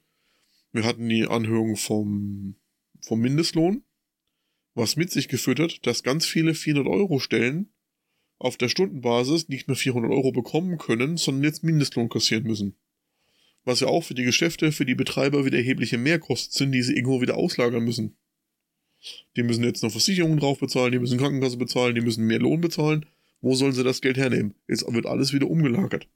Wir 0.72 0.84
hatten 0.84 1.08
die 1.08 1.26
Anhörung 1.26 1.76
vom, 1.76 2.56
vom 3.02 3.20
Mindestlohn, 3.20 3.84
was 4.76 4.96
mit 4.96 5.12
sich 5.12 5.28
geführt 5.28 5.60
hat, 5.60 5.86
dass 5.86 6.04
ganz 6.04 6.26
viele 6.26 6.54
400 6.54 6.92
Euro 6.92 7.20
Stellen 7.20 7.74
auf 8.40 8.58
der 8.58 8.70
Stundenbasis 8.70 9.50
nicht 9.50 9.68
mehr 9.68 9.78
400 9.78 10.12
Euro 10.12 10.32
bekommen 10.32 10.78
können, 10.78 11.18
sondern 11.18 11.46
jetzt 11.46 11.64
Mindestlohn 11.64 12.10
kassieren 12.10 12.44
müssen 12.44 12.76
was 13.68 13.82
ja 13.82 13.88
auch 13.88 14.02
für 14.02 14.16
die 14.16 14.24
Geschäfte, 14.24 14.72
für 14.72 14.86
die 14.86 14.96
Betreiber 14.96 15.46
wieder 15.46 15.58
erhebliche 15.58 15.98
Mehrkosten 15.98 16.54
sind, 16.54 16.72
die 16.72 16.82
sie 16.82 16.96
irgendwo 16.96 17.22
wieder 17.22 17.36
auslagern 17.36 17.84
müssen. 17.84 18.16
Die 19.36 19.44
müssen 19.44 19.64
jetzt 19.64 19.84
noch 19.84 19.92
Versicherungen 19.92 20.40
drauf 20.40 20.60
bezahlen, 20.60 20.94
die 20.94 21.00
müssen 21.00 21.20
Krankenkasse 21.20 21.58
bezahlen, 21.58 21.94
die 21.94 22.02
müssen 22.02 22.26
mehr 22.26 22.40
Lohn 22.40 22.62
bezahlen. 22.62 23.06
Wo 23.42 23.54
sollen 23.56 23.74
sie 23.74 23.84
das 23.84 24.02
Geld 24.02 24.18
hernehmen? 24.18 24.56
Jetzt 24.68 24.92
wird 24.92 25.06
alles 25.06 25.34
wieder 25.34 25.50
umgelagert. 25.50 26.08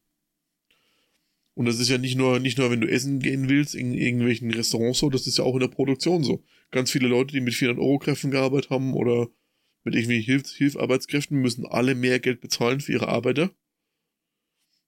Und 1.54 1.66
das 1.66 1.80
ist 1.80 1.90
ja 1.90 1.98
nicht 1.98 2.16
nur, 2.16 2.40
nicht 2.40 2.58
nur, 2.58 2.72
wenn 2.72 2.82
du 2.82 2.90
essen 2.90 3.20
gehen 3.20 3.50
willst, 3.50 3.76
in 3.76 3.94
irgendwelchen 3.94 4.52
Restaurants 4.52 5.00
so, 5.00 5.10
das 5.10 5.28
ist 5.28 5.38
ja 5.38 5.44
auch 5.44 5.54
in 5.54 5.60
der 5.60 5.68
Produktion 5.68 6.24
so. 6.24 6.44
Ganz 6.72 6.92
viele 6.92 7.08
Leute, 7.08 7.34
die 7.34 7.42
mit 7.42 7.54
400 7.54 7.84
Euro 7.84 8.00
Kräften 8.00 8.32
gearbeitet 8.32 8.70
haben 8.70 8.94
oder 8.94 9.28
mit 9.84 9.96
irgendwelchen 9.96 10.26
Hilf 10.26 10.50
Hilfarbeitskräften, 10.50 11.42
müssen 11.42 11.66
alle 11.66 11.96
mehr 11.96 12.20
Geld 12.20 12.40
bezahlen 12.40 12.80
für 12.80 12.94
ihre 12.94 13.10
Arbeiter. 13.10 13.52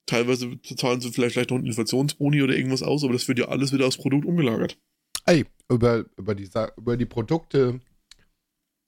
Teilweise 0.06 0.60
zahlen 0.62 1.02
sie 1.02 1.12
vielleicht, 1.12 1.34
vielleicht 1.34 1.50
noch 1.50 1.58
einen 1.58 1.68
Inflationsboni 1.68 2.42
oder 2.42 2.56
irgendwas 2.56 2.84
aus, 2.84 3.04
aber 3.04 3.14
das 3.14 3.28
wird 3.28 3.40
ja 3.40 3.48
alles 3.50 3.74
wieder 3.74 3.88
aufs 3.88 3.98
Produkt 3.98 4.26
umgelagert. 4.26 4.78
Ey, 5.26 5.46
über, 5.70 6.06
über, 6.18 6.36
die, 6.36 6.50
über 6.78 6.98
die 6.98 7.06
Produkte 7.06 7.80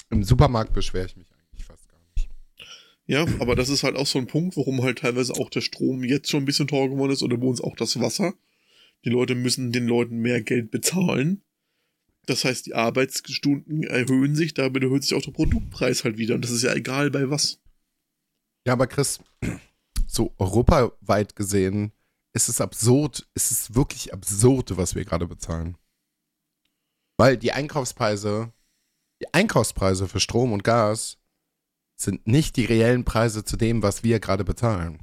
im 0.09 0.23
Supermarkt 0.23 0.73
beschwere 0.73 1.05
ich 1.07 1.17
mich 1.17 1.34
Ja, 3.07 3.25
aber 3.39 3.55
das 3.55 3.69
ist 3.69 3.83
halt 3.83 3.95
auch 3.95 4.07
so 4.07 4.17
ein 4.17 4.27
Punkt, 4.27 4.57
warum 4.57 4.81
halt 4.81 4.99
teilweise 4.99 5.33
auch 5.33 5.49
der 5.49 5.61
Strom 5.61 6.03
jetzt 6.03 6.29
schon 6.29 6.43
ein 6.43 6.45
bisschen 6.45 6.67
teurer 6.67 6.89
geworden 6.89 7.11
ist 7.11 7.21
oder 7.21 7.37
bei 7.37 7.45
uns 7.45 7.61
auch 7.61 7.75
das 7.75 7.99
Wasser. 7.99 8.33
Die 9.03 9.09
Leute 9.09 9.35
müssen 9.35 9.71
den 9.71 9.87
Leuten 9.87 10.17
mehr 10.17 10.41
Geld 10.41 10.71
bezahlen. 10.71 11.43
Das 12.25 12.43
heißt, 12.43 12.65
die 12.65 12.73
Arbeitsstunden 12.73 13.83
erhöhen 13.83 14.35
sich, 14.35 14.55
damit 14.55 14.81
erhöht 14.81 15.03
sich 15.03 15.13
auch 15.13 15.21
der 15.21 15.31
Produktpreis 15.31 16.03
halt 16.03 16.17
wieder. 16.17 16.33
Und 16.33 16.43
das 16.43 16.51
ist 16.51 16.63
ja 16.63 16.73
egal 16.73 17.11
bei 17.11 17.29
was. 17.29 17.61
Ja, 18.65 18.73
aber 18.73 18.87
Chris, 18.87 19.19
so 20.07 20.33
europaweit 20.39 21.35
gesehen 21.35 21.91
ist 22.33 22.49
es 22.49 22.59
absurd, 22.59 23.27
ist 23.35 23.51
es 23.51 23.75
wirklich 23.75 24.11
absurd, 24.11 24.75
was 24.75 24.95
wir 24.95 25.05
gerade 25.05 25.27
bezahlen. 25.27 25.77
Weil 27.17 27.37
die 27.37 27.51
Einkaufspreise, 27.51 28.51
die 29.21 29.31
Einkaufspreise 29.33 30.07
für 30.07 30.19
Strom 30.19 30.51
und 30.51 30.63
Gas 30.63 31.17
sind 31.95 32.27
nicht 32.27 32.57
die 32.57 32.65
reellen 32.65 33.05
Preise 33.05 33.43
zu 33.43 33.57
dem, 33.57 33.81
was 33.81 34.03
wir 34.03 34.19
gerade 34.19 34.43
bezahlen. 34.43 34.99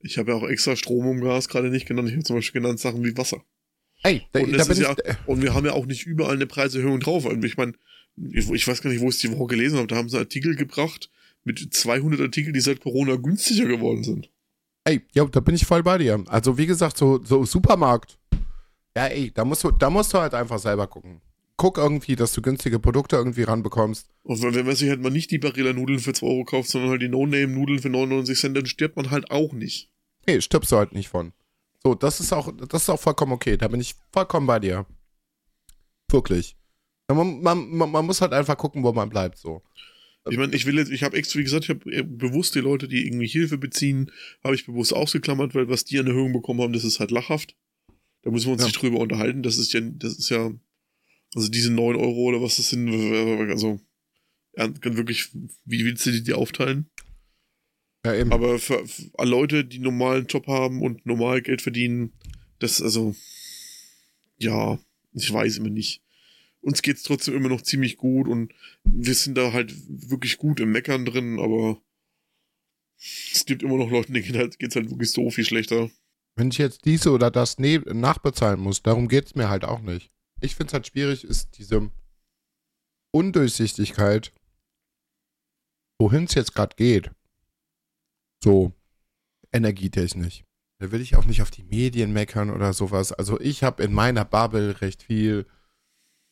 Ich 0.00 0.18
habe 0.18 0.30
ja 0.30 0.36
auch 0.36 0.48
extra 0.48 0.76
Strom 0.76 1.06
und 1.06 1.20
Gas 1.20 1.48
gerade 1.48 1.70
nicht 1.70 1.86
genannt. 1.86 2.08
Ich 2.08 2.14
habe 2.14 2.24
zum 2.24 2.36
Beispiel 2.36 2.62
genannt 2.62 2.80
Sachen 2.80 3.04
wie 3.04 3.16
Wasser. 3.16 3.42
Ey, 4.02 4.22
da, 4.32 4.40
und, 4.40 4.52
da 4.52 4.64
bin 4.64 4.72
ich, 4.72 4.82
ja, 4.82 4.96
und 5.26 5.42
wir 5.42 5.52
haben 5.52 5.66
ja 5.66 5.72
auch 5.72 5.84
nicht 5.84 6.06
überall 6.06 6.34
eine 6.34 6.46
Preiserhöhung 6.46 7.00
drauf. 7.00 7.26
Ich 7.42 7.56
meine, 7.58 7.74
ich, 8.16 8.50
ich, 8.50 8.66
weiß 8.66 8.80
gar 8.80 8.90
nicht, 8.90 9.00
wo 9.00 9.08
ich 9.08 9.16
es 9.16 9.20
die 9.20 9.30
Woche 9.30 9.48
gelesen 9.48 9.76
habe. 9.76 9.88
Da 9.88 9.96
haben 9.96 10.08
sie 10.08 10.16
einen 10.16 10.24
Artikel 10.24 10.56
gebracht 10.56 11.10
mit 11.44 11.72
200 11.72 12.20
Artikeln, 12.20 12.54
die 12.54 12.60
seit 12.60 12.80
Corona 12.80 13.16
günstiger 13.16 13.66
geworden 13.66 14.02
sind. 14.02 14.30
Ey, 14.84 15.02
ja, 15.12 15.26
da 15.26 15.40
bin 15.40 15.54
ich 15.54 15.66
voll 15.66 15.82
bei 15.82 15.98
dir. 15.98 16.24
Also 16.28 16.56
wie 16.56 16.66
gesagt, 16.66 16.96
so, 16.96 17.22
so 17.22 17.44
Supermarkt. 17.44 18.18
Ja, 18.96 19.06
ey, 19.06 19.30
da 19.30 19.44
musst 19.44 19.64
du, 19.64 19.70
da 19.70 19.90
musst 19.90 20.14
du 20.14 20.18
halt 20.18 20.32
einfach 20.32 20.58
selber 20.58 20.86
gucken 20.86 21.20
guck 21.60 21.76
irgendwie, 21.76 22.16
dass 22.16 22.32
du 22.32 22.40
günstige 22.40 22.78
Produkte 22.78 23.16
irgendwie 23.16 23.42
ranbekommst. 23.42 24.08
Und 24.22 24.40
wenn 24.42 24.64
man 24.64 24.74
sich 24.74 24.88
halt 24.88 25.02
mal 25.02 25.10
nicht 25.10 25.30
die 25.30 25.36
Barilla-Nudeln 25.36 25.98
für 25.98 26.14
2 26.14 26.26
Euro 26.26 26.44
kauft, 26.44 26.70
sondern 26.70 26.88
halt 26.88 27.02
die 27.02 27.10
No-Name-Nudeln 27.10 27.80
für 27.80 27.90
99 27.90 28.38
Cent, 28.38 28.56
dann 28.56 28.64
stirbt 28.64 28.96
man 28.96 29.10
halt 29.10 29.30
auch 29.30 29.52
nicht. 29.52 29.90
Nee, 30.26 30.40
stirbst 30.40 30.72
du 30.72 30.76
halt 30.76 30.92
nicht 30.92 31.10
von. 31.10 31.34
So, 31.82 31.94
das 31.94 32.18
ist 32.20 32.32
auch, 32.32 32.50
das 32.66 32.84
ist 32.84 32.88
auch 32.88 32.98
vollkommen 32.98 33.32
okay. 33.32 33.58
Da 33.58 33.68
bin 33.68 33.78
ich 33.78 33.94
vollkommen 34.10 34.46
bei 34.46 34.58
dir. 34.58 34.86
Wirklich. 36.10 36.56
Man, 37.08 37.42
man, 37.42 37.68
man, 37.68 37.90
man 37.90 38.06
muss 38.06 38.22
halt 38.22 38.32
einfach 38.32 38.56
gucken, 38.56 38.82
wo 38.82 38.94
man 38.94 39.10
bleibt, 39.10 39.36
so. 39.36 39.62
Ich 40.30 40.38
meine, 40.38 40.54
ich 40.54 40.64
will 40.64 40.78
jetzt, 40.78 40.90
ich 40.90 41.02
habe 41.02 41.16
extra, 41.18 41.40
wie 41.40 41.44
gesagt, 41.44 41.64
ich 41.64 41.70
habe 41.70 42.04
bewusst 42.04 42.54
die 42.54 42.60
Leute, 42.60 42.88
die 42.88 43.06
irgendwie 43.06 43.26
Hilfe 43.26 43.58
beziehen, 43.58 44.10
habe 44.42 44.54
ich 44.54 44.64
bewusst 44.64 44.94
ausgeklammert, 44.94 45.54
weil 45.54 45.68
was 45.68 45.84
die 45.84 45.98
an 45.98 46.06
Erhöhung 46.06 46.32
bekommen 46.32 46.62
haben, 46.62 46.72
das 46.72 46.84
ist 46.84 47.00
halt 47.00 47.10
lachhaft. 47.10 47.54
Da 48.22 48.30
müssen 48.30 48.46
wir 48.46 48.52
uns 48.52 48.62
ja. 48.62 48.68
nicht 48.68 48.80
drüber 48.80 49.00
unterhalten. 49.00 49.42
Das 49.42 49.58
ist 49.58 49.74
ja, 49.74 49.80
das 49.82 50.16
ist 50.16 50.30
ja 50.30 50.52
also 51.34 51.48
diese 51.48 51.70
9 51.70 51.96
Euro 51.96 52.22
oder 52.22 52.42
was 52.42 52.56
das 52.56 52.70
sind, 52.70 52.88
also 53.50 53.80
wirklich, 54.54 55.30
wie 55.64 55.84
willst 55.84 56.04
du 56.06 56.12
die, 56.12 56.22
die 56.22 56.32
aufteilen? 56.32 56.90
Ja, 58.04 58.14
eben. 58.14 58.32
Aber 58.32 58.58
für, 58.58 58.86
für 58.86 59.10
Leute, 59.24 59.64
die 59.64 59.78
normalen 59.78 60.26
Job 60.26 60.46
haben 60.46 60.82
und 60.82 61.06
normal 61.06 61.42
Geld 61.42 61.62
verdienen, 61.62 62.12
das, 62.58 62.82
also, 62.82 63.14
ja, 64.38 64.78
ich 65.12 65.32
weiß 65.32 65.58
immer 65.58 65.70
nicht. 65.70 66.02
Uns 66.62 66.82
geht's 66.82 67.04
trotzdem 67.04 67.34
immer 67.34 67.48
noch 67.48 67.62
ziemlich 67.62 67.96
gut 67.96 68.28
und 68.28 68.52
wir 68.84 69.14
sind 69.14 69.36
da 69.36 69.52
halt 69.52 69.74
wirklich 69.88 70.36
gut 70.36 70.60
im 70.60 70.72
Meckern 70.72 71.04
drin, 71.04 71.38
aber 71.38 71.80
es 72.98 73.46
gibt 73.46 73.62
immer 73.62 73.76
noch 73.76 73.90
Leute, 73.90 74.12
denen 74.12 74.36
halt, 74.36 74.58
geht's 74.58 74.76
halt 74.76 74.90
wirklich 74.90 75.10
so 75.10 75.30
viel 75.30 75.44
schlechter. 75.44 75.90
Wenn 76.36 76.50
ich 76.50 76.58
jetzt 76.58 76.84
diese 76.84 77.12
oder 77.12 77.30
das 77.30 77.58
nachbezahlen 77.58 78.60
muss, 78.60 78.82
darum 78.82 79.08
geht's 79.08 79.34
mir 79.34 79.48
halt 79.48 79.64
auch 79.64 79.80
nicht 79.80 80.10
ich 80.40 80.56
finde 80.56 80.68
es 80.68 80.74
halt 80.74 80.86
schwierig, 80.86 81.24
ist 81.24 81.58
diese 81.58 81.90
Undurchsichtigkeit, 83.12 84.32
wohin 85.98 86.24
es 86.24 86.34
jetzt 86.34 86.54
gerade 86.54 86.76
geht. 86.76 87.10
So 88.42 88.72
energietechnisch. 89.52 90.44
Da 90.78 90.92
will 90.92 91.02
ich 91.02 91.16
auch 91.16 91.26
nicht 91.26 91.42
auf 91.42 91.50
die 91.50 91.64
Medien 91.64 92.12
meckern 92.12 92.50
oder 92.50 92.72
sowas. 92.72 93.12
Also 93.12 93.38
ich 93.38 93.62
habe 93.62 93.82
in 93.82 93.92
meiner 93.92 94.24
Bubble 94.24 94.80
recht 94.80 95.02
viel 95.02 95.46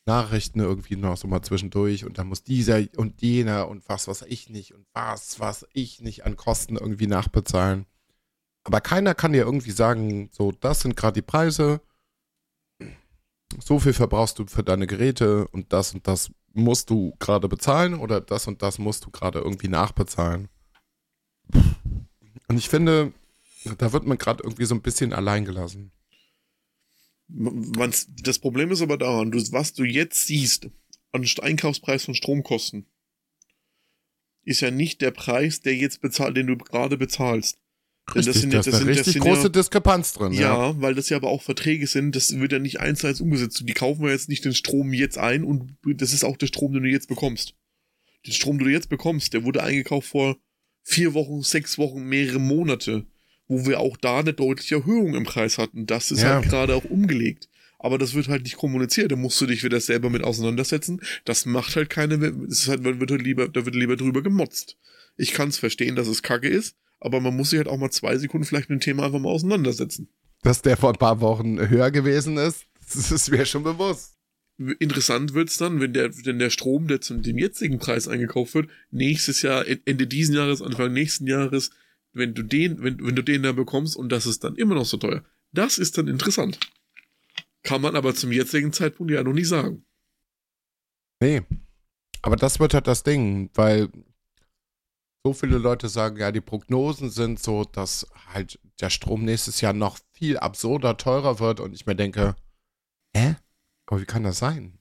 Nachrichten 0.06 0.60
irgendwie 0.60 0.96
noch 0.96 1.18
so 1.18 1.28
mal 1.28 1.42
zwischendurch 1.42 2.06
und 2.06 2.16
da 2.16 2.24
muss 2.24 2.42
dieser 2.42 2.82
und 2.96 3.20
jener 3.20 3.68
und 3.68 3.86
was, 3.90 4.08
was 4.08 4.22
ich 4.22 4.48
nicht 4.48 4.72
und 4.72 4.86
was, 4.94 5.38
was 5.38 5.66
ich 5.74 6.00
nicht 6.00 6.24
an 6.24 6.36
Kosten 6.36 6.76
irgendwie 6.76 7.06
nachbezahlen. 7.06 7.84
Aber 8.64 8.80
keiner 8.80 9.14
kann 9.14 9.34
dir 9.34 9.44
irgendwie 9.44 9.70
sagen, 9.70 10.30
so, 10.32 10.50
das 10.50 10.80
sind 10.80 10.96
gerade 10.96 11.20
die 11.20 11.26
Preise 11.26 11.82
so 13.58 13.78
viel 13.78 13.92
verbrauchst 13.92 14.38
du 14.38 14.46
für 14.46 14.62
deine 14.62 14.86
Geräte 14.86 15.48
und 15.48 15.72
das 15.72 15.94
und 15.94 16.06
das 16.06 16.30
musst 16.52 16.90
du 16.90 17.14
gerade 17.18 17.48
bezahlen 17.48 17.94
oder 17.94 18.20
das 18.20 18.46
und 18.46 18.62
das 18.62 18.78
musst 18.78 19.04
du 19.04 19.10
gerade 19.10 19.38
irgendwie 19.38 19.68
nachbezahlen. 19.68 20.48
Und 21.52 22.56
ich 22.56 22.68
finde, 22.68 23.12
da 23.78 23.92
wird 23.92 24.06
man 24.06 24.18
gerade 24.18 24.42
irgendwie 24.42 24.64
so 24.64 24.74
ein 24.74 24.82
bisschen 24.82 25.12
allein 25.12 25.44
gelassen. 25.44 25.92
Das 27.28 28.38
Problem 28.38 28.70
ist 28.70 28.80
aber 28.80 28.96
daran, 28.96 29.32
was 29.52 29.74
du 29.74 29.84
jetzt 29.84 30.26
siehst 30.26 30.70
an 31.12 31.26
Einkaufspreis 31.42 32.04
von 32.04 32.14
Stromkosten, 32.14 32.86
ist 34.44 34.60
ja 34.60 34.70
nicht 34.70 35.02
der 35.02 35.10
Preis, 35.10 35.60
der 35.60 35.74
jetzt 35.76 36.00
bezahlt, 36.00 36.36
den 36.36 36.46
du 36.46 36.56
gerade 36.56 36.96
bezahlst. 36.96 37.58
Richtig, 38.14 38.32
das, 38.32 38.40
sind, 38.40 38.54
das, 38.54 38.64
das 38.64 38.74
ist 38.74 38.80
eine 38.80 38.90
richtig 38.90 39.14
das 39.14 39.22
große 39.22 39.42
ja, 39.44 39.48
Diskrepanz 39.50 40.12
drin. 40.14 40.32
Ja, 40.32 40.70
ja, 40.70 40.80
weil 40.80 40.94
das 40.94 41.10
ja 41.10 41.16
aber 41.18 41.28
auch 41.28 41.42
Verträge 41.42 41.86
sind, 41.86 42.16
das 42.16 42.38
wird 42.38 42.52
ja 42.52 42.58
nicht 42.58 42.80
eins 42.80 43.00
zu 43.00 43.06
eins 43.06 43.20
umgesetzt. 43.20 43.62
Die 43.62 43.74
kaufen 43.74 44.02
wir 44.02 44.10
jetzt 44.10 44.28
nicht 44.28 44.44
den 44.44 44.54
Strom 44.54 44.92
jetzt 44.94 45.18
ein 45.18 45.44
und 45.44 45.76
das 45.84 46.14
ist 46.14 46.24
auch 46.24 46.36
der 46.36 46.46
Strom, 46.46 46.72
den 46.72 46.84
du 46.84 46.88
jetzt 46.88 47.08
bekommst. 47.08 47.54
Den 48.26 48.32
Strom, 48.32 48.58
den 48.58 48.66
du 48.66 48.72
jetzt 48.72 48.88
bekommst, 48.88 49.34
der 49.34 49.44
wurde 49.44 49.62
eingekauft 49.62 50.08
vor 50.08 50.38
vier 50.82 51.12
Wochen, 51.12 51.42
sechs 51.42 51.76
Wochen, 51.76 52.02
mehrere 52.04 52.38
Monate, 52.38 53.04
wo 53.46 53.66
wir 53.66 53.78
auch 53.78 53.96
da 53.98 54.20
eine 54.20 54.32
deutliche 54.32 54.76
Erhöhung 54.76 55.14
im 55.14 55.24
Preis 55.24 55.58
hatten. 55.58 55.86
Das 55.86 56.10
ist 56.10 56.22
ja. 56.22 56.36
halt 56.36 56.48
gerade 56.48 56.74
auch 56.74 56.84
umgelegt. 56.84 57.48
Aber 57.78 57.98
das 57.98 58.14
wird 58.14 58.28
halt 58.28 58.42
nicht 58.42 58.56
kommuniziert. 58.56 59.12
Da 59.12 59.16
musst 59.16 59.40
du 59.40 59.46
dich 59.46 59.62
wieder 59.62 59.80
selber 59.80 60.10
mit 60.10 60.24
auseinandersetzen. 60.24 61.00
Das 61.24 61.46
macht 61.46 61.76
halt 61.76 61.90
keine, 61.90 62.14
es 62.48 62.62
ist 62.62 62.68
halt, 62.68 62.82
wird 62.82 63.10
halt 63.10 63.22
lieber, 63.22 63.48
da 63.48 63.64
wird 63.66 63.76
lieber 63.76 63.96
drüber 63.96 64.22
gemotzt. 64.22 64.76
Ich 65.16 65.32
kann 65.32 65.50
es 65.50 65.58
verstehen, 65.58 65.94
dass 65.94 66.08
es 66.08 66.22
kacke 66.22 66.48
ist 66.48 66.74
aber 67.00 67.20
man 67.20 67.36
muss 67.36 67.50
sich 67.50 67.58
halt 67.58 67.68
auch 67.68 67.78
mal 67.78 67.90
zwei 67.90 68.16
Sekunden 68.16 68.46
vielleicht 68.46 68.70
mit 68.70 68.80
dem 68.80 68.84
Thema 68.84 69.04
einfach 69.04 69.20
mal 69.20 69.30
auseinandersetzen. 69.30 70.08
Dass 70.42 70.62
der 70.62 70.76
vor 70.76 70.90
ein 70.90 70.98
paar 70.98 71.20
Wochen 71.20 71.58
höher 71.68 71.90
gewesen 71.90 72.36
ist, 72.36 72.66
das 72.94 73.10
ist 73.10 73.30
mir 73.30 73.44
schon 73.44 73.64
bewusst. 73.64 74.16
Interessant 74.80 75.34
wird's 75.34 75.56
dann, 75.56 75.80
wenn 75.80 75.92
der, 75.92 76.10
wenn 76.24 76.40
der 76.40 76.50
Strom, 76.50 76.88
der 76.88 77.00
zu 77.00 77.14
dem 77.14 77.38
jetzigen 77.38 77.78
Preis 77.78 78.08
eingekauft 78.08 78.54
wird, 78.54 78.70
nächstes 78.90 79.42
Jahr, 79.42 79.64
Ende 79.84 80.06
diesen 80.06 80.34
Jahres, 80.34 80.62
Anfang 80.62 80.92
nächsten 80.92 81.28
Jahres, 81.28 81.70
wenn 82.12 82.34
du 82.34 82.42
den, 82.42 82.82
wenn, 82.82 83.04
wenn 83.04 83.14
du 83.14 83.22
den 83.22 83.44
da 83.44 83.52
bekommst 83.52 83.96
und 83.96 84.10
das 84.10 84.26
ist 84.26 84.42
dann 84.42 84.56
immer 84.56 84.74
noch 84.74 84.86
so 84.86 84.96
teuer. 84.96 85.22
Das 85.52 85.78
ist 85.78 85.96
dann 85.96 86.08
interessant. 86.08 86.58
Kann 87.62 87.80
man 87.80 87.94
aber 87.94 88.14
zum 88.14 88.32
jetzigen 88.32 88.72
Zeitpunkt 88.72 89.12
ja 89.12 89.22
noch 89.22 89.32
nicht 89.32 89.48
sagen. 89.48 89.84
Nee. 91.20 91.42
Aber 92.22 92.36
das 92.36 92.58
wird 92.58 92.74
halt 92.74 92.86
das 92.86 93.04
Ding, 93.04 93.50
weil 93.54 93.88
so 95.28 95.34
viele 95.34 95.58
Leute 95.58 95.90
sagen, 95.90 96.16
ja, 96.16 96.32
die 96.32 96.40
Prognosen 96.40 97.10
sind 97.10 97.38
so, 97.38 97.64
dass 97.64 98.06
halt 98.32 98.58
der 98.80 98.88
Strom 98.88 99.26
nächstes 99.26 99.60
Jahr 99.60 99.74
noch 99.74 99.98
viel 100.12 100.38
absurder 100.38 100.96
teurer 100.96 101.38
wird 101.38 101.60
und 101.60 101.74
ich 101.74 101.84
mir 101.84 101.94
denke, 101.94 102.34
hä? 103.14 103.36
Aber 103.84 104.00
wie 104.00 104.06
kann 104.06 104.22
das 104.22 104.38
sein? 104.38 104.78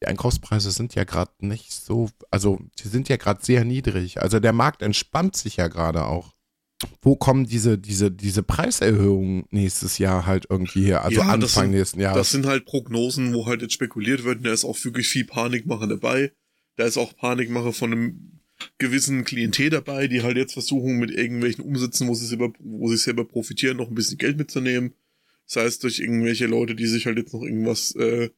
Die 0.00 0.06
Einkaufspreise 0.06 0.70
sind 0.70 0.94
ja 0.94 1.04
gerade 1.04 1.32
nicht 1.40 1.70
so, 1.70 2.08
also 2.30 2.60
die 2.78 2.88
sind 2.88 3.10
ja 3.10 3.18
gerade 3.18 3.44
sehr 3.44 3.62
niedrig. 3.66 4.22
Also 4.22 4.40
der 4.40 4.54
Markt 4.54 4.80
entspannt 4.80 5.36
sich 5.36 5.56
ja 5.56 5.68
gerade 5.68 6.06
auch. 6.06 6.32
Wo 7.02 7.14
kommen 7.14 7.44
diese, 7.44 7.78
diese, 7.78 8.10
diese 8.10 8.42
Preiserhöhungen 8.42 9.44
nächstes 9.50 9.98
Jahr 9.98 10.24
halt 10.24 10.46
irgendwie 10.48 10.86
her? 10.86 11.04
Also 11.04 11.20
ja, 11.20 11.28
Anfang 11.28 11.64
sind, 11.64 11.72
nächsten 11.72 12.00
Jahres. 12.00 12.16
Das 12.16 12.30
sind 12.30 12.46
halt 12.46 12.64
Prognosen, 12.64 13.34
wo 13.34 13.44
halt 13.44 13.60
jetzt 13.60 13.74
spekuliert 13.74 14.24
wird. 14.24 14.46
Da 14.46 14.52
ist 14.52 14.64
auch 14.64 14.82
wirklich 14.82 15.08
viel 15.08 15.26
Panikmache 15.26 15.86
dabei. 15.86 16.32
Da 16.76 16.84
ist 16.84 16.96
auch 16.96 17.14
Panikmache 17.14 17.74
von 17.74 17.92
einem 17.92 18.41
gewissen 18.78 19.24
Klientel 19.24 19.70
dabei, 19.70 20.08
die 20.08 20.22
halt 20.22 20.36
jetzt 20.36 20.52
versuchen, 20.52 20.98
mit 20.98 21.10
irgendwelchen 21.10 21.64
Umsätzen, 21.64 22.08
wo 22.08 22.14
sie 22.14 22.26
selber, 22.26 22.52
wo 22.58 22.88
sie 22.88 22.96
selber 22.96 23.24
profitieren, 23.24 23.76
noch 23.76 23.88
ein 23.88 23.94
bisschen 23.94 24.18
Geld 24.18 24.36
mitzunehmen. 24.36 24.94
Sei 25.46 25.64
es 25.64 25.78
durch 25.78 25.98
irgendwelche 25.98 26.46
Leute, 26.46 26.74
die 26.74 26.86
sich 26.86 27.06
halt 27.06 27.18
jetzt 27.18 27.34
noch 27.34 27.42
irgendwas, 27.42 27.94
äh, 27.96 28.30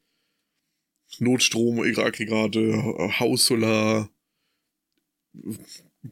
Notstrom, 1.20 1.80
Aggregate, 1.80 2.82
Haussolar, 3.20 4.10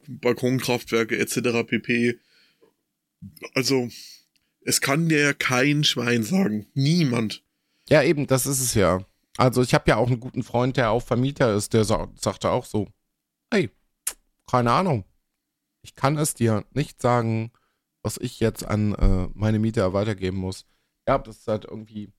Balkonkraftwerke 0.08 1.18
etc. 1.18 1.66
pp. 1.66 2.18
Also, 3.54 3.88
es 4.64 4.80
kann 4.80 5.08
dir 5.08 5.34
kein 5.34 5.84
Schwein 5.84 6.22
sagen. 6.22 6.66
Niemand. 6.74 7.42
Ja, 7.88 8.02
eben, 8.02 8.26
das 8.26 8.46
ist 8.46 8.60
es 8.60 8.74
ja. 8.74 9.04
Also, 9.36 9.62
ich 9.62 9.74
habe 9.74 9.88
ja 9.88 9.96
auch 9.96 10.08
einen 10.08 10.20
guten 10.20 10.42
Freund, 10.42 10.76
der 10.76 10.90
auch 10.90 11.02
Vermieter 11.02 11.54
ist, 11.54 11.72
der 11.72 11.84
sagte 11.84 12.50
auch 12.50 12.64
so, 12.64 12.88
hey, 13.50 13.70
keine 14.50 14.72
Ahnung. 14.72 15.04
Ich 15.82 15.94
kann 15.94 16.16
es 16.18 16.34
dir 16.34 16.64
nicht 16.72 17.00
sagen, 17.02 17.52
was 18.02 18.18
ich 18.18 18.40
jetzt 18.40 18.64
an 18.64 18.94
äh, 18.94 19.28
meine 19.34 19.58
Mieter 19.58 19.92
weitergeben 19.92 20.38
muss. 20.38 20.66
Ja, 21.08 21.18
das 21.18 21.38
ist 21.38 21.48
halt 21.48 21.64
irgendwie, 21.64 22.12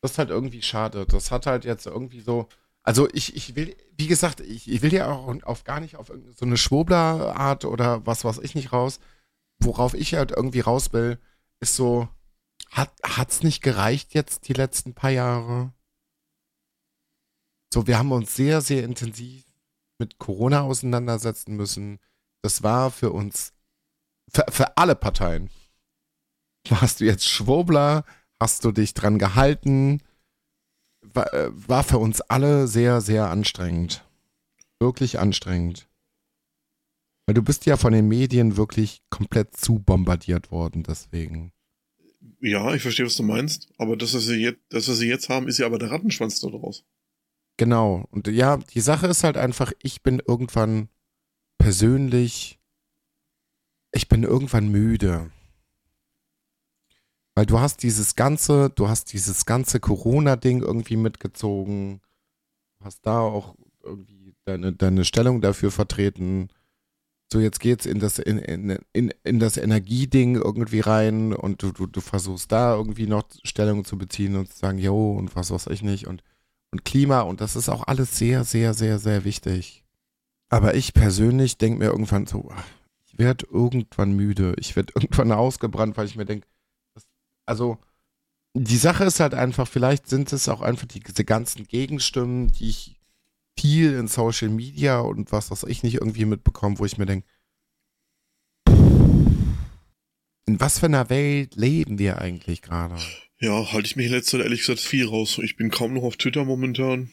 das 0.00 0.12
ist 0.12 0.18
halt 0.18 0.30
irgendwie 0.30 0.62
schade. 0.62 1.06
Das 1.06 1.30
hat 1.30 1.46
halt 1.46 1.64
jetzt 1.64 1.86
irgendwie 1.86 2.20
so, 2.20 2.48
Also 2.82 3.08
ich, 3.12 3.34
ich 3.34 3.56
will, 3.56 3.76
wie 3.96 4.06
gesagt, 4.08 4.40
ich, 4.40 4.70
ich 4.70 4.82
will 4.82 4.92
ja 4.92 5.10
auch 5.10 5.42
auf 5.44 5.64
gar 5.64 5.80
nicht 5.80 5.96
auf 5.96 6.12
so 6.36 6.44
eine 6.44 6.56
Schwobler-Art 6.56 7.64
oder 7.64 8.06
was 8.06 8.24
weiß 8.24 8.38
ich 8.38 8.54
nicht 8.54 8.72
raus. 8.72 9.00
Worauf 9.58 9.94
ich 9.94 10.14
halt 10.14 10.32
irgendwie 10.32 10.60
raus 10.60 10.92
will, 10.92 11.18
ist 11.60 11.76
so, 11.76 12.08
hat 12.70 12.92
hat's 13.02 13.42
nicht 13.42 13.62
gereicht 13.62 14.14
jetzt 14.14 14.48
die 14.48 14.52
letzten 14.52 14.94
paar 14.94 15.10
Jahre? 15.10 15.72
So, 17.72 17.86
wir 17.86 17.98
haben 17.98 18.12
uns 18.12 18.34
sehr, 18.34 18.60
sehr 18.60 18.84
intensiv 18.84 19.44
mit 19.98 20.18
Corona 20.18 20.62
auseinandersetzen 20.62 21.56
müssen. 21.56 21.98
Das 22.42 22.62
war 22.62 22.90
für 22.90 23.10
uns, 23.10 23.52
für, 24.32 24.44
für 24.50 24.76
alle 24.76 24.94
Parteien. 24.94 25.50
Warst 26.68 27.00
du 27.00 27.04
jetzt 27.04 27.28
Schwobler? 27.28 28.04
Hast 28.40 28.64
du 28.64 28.72
dich 28.72 28.94
dran 28.94 29.18
gehalten? 29.18 30.00
war, 31.12 31.32
äh, 31.34 31.50
war 31.52 31.84
für 31.84 31.98
uns 31.98 32.20
alle 32.22 32.66
sehr, 32.66 33.00
sehr 33.00 33.30
anstrengend. 33.30 34.04
Wirklich 34.80 35.18
anstrengend. 35.18 35.88
Weil 37.26 37.34
du 37.34 37.42
bist 37.42 37.66
ja 37.66 37.76
von 37.76 37.92
den 37.92 38.08
Medien 38.08 38.56
wirklich 38.56 39.02
komplett 39.10 39.56
zu 39.56 39.78
bombardiert 39.78 40.50
worden, 40.50 40.82
deswegen. 40.82 41.52
Ja, 42.40 42.74
ich 42.74 42.82
verstehe, 42.82 43.06
was 43.06 43.16
du 43.16 43.22
meinst, 43.22 43.68
aber 43.78 43.96
das, 43.96 44.14
was 44.14 44.24
sie 44.24 44.36
jetzt, 44.36 44.60
das, 44.68 44.88
was 44.88 44.98
sie 44.98 45.08
jetzt 45.08 45.28
haben, 45.28 45.48
ist 45.48 45.58
ja 45.58 45.66
aber 45.66 45.78
der 45.78 45.90
Rattenschwanz 45.90 46.40
daraus. 46.40 46.84
Genau. 47.56 48.04
Und 48.10 48.26
ja, 48.28 48.56
die 48.56 48.80
Sache 48.80 49.06
ist 49.06 49.24
halt 49.24 49.36
einfach, 49.36 49.72
ich 49.82 50.02
bin 50.02 50.20
irgendwann 50.26 50.88
persönlich, 51.58 52.58
ich 53.92 54.08
bin 54.08 54.24
irgendwann 54.24 54.68
müde. 54.68 55.30
Weil 57.36 57.46
du 57.46 57.58
hast 57.60 57.82
dieses 57.82 58.16
ganze, 58.16 58.70
du 58.70 58.88
hast 58.88 59.12
dieses 59.12 59.46
ganze 59.46 59.80
Corona-Ding 59.80 60.62
irgendwie 60.62 60.96
mitgezogen. 60.96 62.00
Hast 62.80 63.06
da 63.06 63.20
auch 63.20 63.56
irgendwie 63.82 64.34
deine, 64.44 64.72
deine 64.72 65.04
Stellung 65.04 65.40
dafür 65.40 65.70
vertreten. 65.70 66.48
So, 67.32 67.40
jetzt 67.40 67.60
geht's 67.60 67.86
in 67.86 67.98
das, 67.98 68.18
in, 68.18 68.38
in, 68.38 68.78
in, 68.92 69.12
in 69.24 69.40
das 69.40 69.56
Energieding 69.56 70.36
irgendwie 70.36 70.80
rein 70.80 71.32
und 71.32 71.62
du, 71.62 71.72
du, 71.72 71.86
du 71.86 72.00
versuchst 72.00 72.52
da 72.52 72.74
irgendwie 72.76 73.06
noch 73.06 73.24
Stellung 73.42 73.84
zu 73.84 73.96
beziehen 73.98 74.36
und 74.36 74.52
zu 74.52 74.58
sagen, 74.58 74.78
jo, 74.78 75.12
und 75.12 75.34
was 75.34 75.50
weiß 75.50 75.68
ich 75.68 75.82
nicht. 75.82 76.06
Und, 76.06 76.22
und 76.74 76.84
Klima, 76.84 77.20
und 77.20 77.40
das 77.40 77.54
ist 77.54 77.68
auch 77.68 77.86
alles 77.86 78.18
sehr, 78.18 78.42
sehr, 78.42 78.74
sehr, 78.74 78.98
sehr 78.98 79.24
wichtig. 79.24 79.84
Aber 80.48 80.74
ich 80.74 80.92
persönlich 80.92 81.56
denke 81.56 81.78
mir 81.78 81.84
irgendwann 81.84 82.26
so, 82.26 82.52
ich 83.06 83.16
werde 83.16 83.46
irgendwann 83.48 84.16
müde. 84.16 84.56
Ich 84.58 84.74
werde 84.74 84.92
irgendwann 84.96 85.30
ausgebrannt, 85.32 85.96
weil 85.96 86.06
ich 86.06 86.16
mir 86.16 86.24
denke, 86.24 86.48
also 87.46 87.78
die 88.54 88.76
Sache 88.76 89.04
ist 89.04 89.20
halt 89.20 89.34
einfach, 89.34 89.68
vielleicht 89.68 90.08
sind 90.08 90.32
es 90.32 90.48
auch 90.48 90.62
einfach 90.62 90.88
die, 90.88 90.98
diese 90.98 91.24
ganzen 91.24 91.64
Gegenstimmen, 91.64 92.48
die 92.48 92.70
ich 92.70 93.00
viel 93.56 93.94
in 93.94 94.08
Social 94.08 94.48
Media 94.48 94.98
und 94.98 95.30
was 95.30 95.52
weiß 95.52 95.62
ich 95.68 95.84
nicht 95.84 95.94
irgendwie 95.94 96.24
mitbekomme, 96.24 96.80
wo 96.80 96.84
ich 96.84 96.98
mir 96.98 97.06
denke, 97.06 97.28
in 100.46 100.58
was 100.58 100.80
für 100.80 100.86
einer 100.86 101.08
Welt 101.08 101.54
leben 101.54 102.00
wir 102.00 102.18
eigentlich 102.18 102.62
gerade? 102.62 102.96
Ja, 103.44 103.72
halte 103.72 103.86
ich 103.86 103.94
mich 103.94 104.06
in 104.06 104.12
letzter 104.12 104.38
Zeit 104.38 104.46
ehrlich 104.46 104.60
gesagt 104.60 104.80
viel 104.80 105.06
raus. 105.06 105.38
Ich 105.42 105.56
bin 105.56 105.70
kaum 105.70 105.92
noch 105.92 106.02
auf 106.02 106.16
Twitter 106.16 106.46
momentan. 106.46 107.10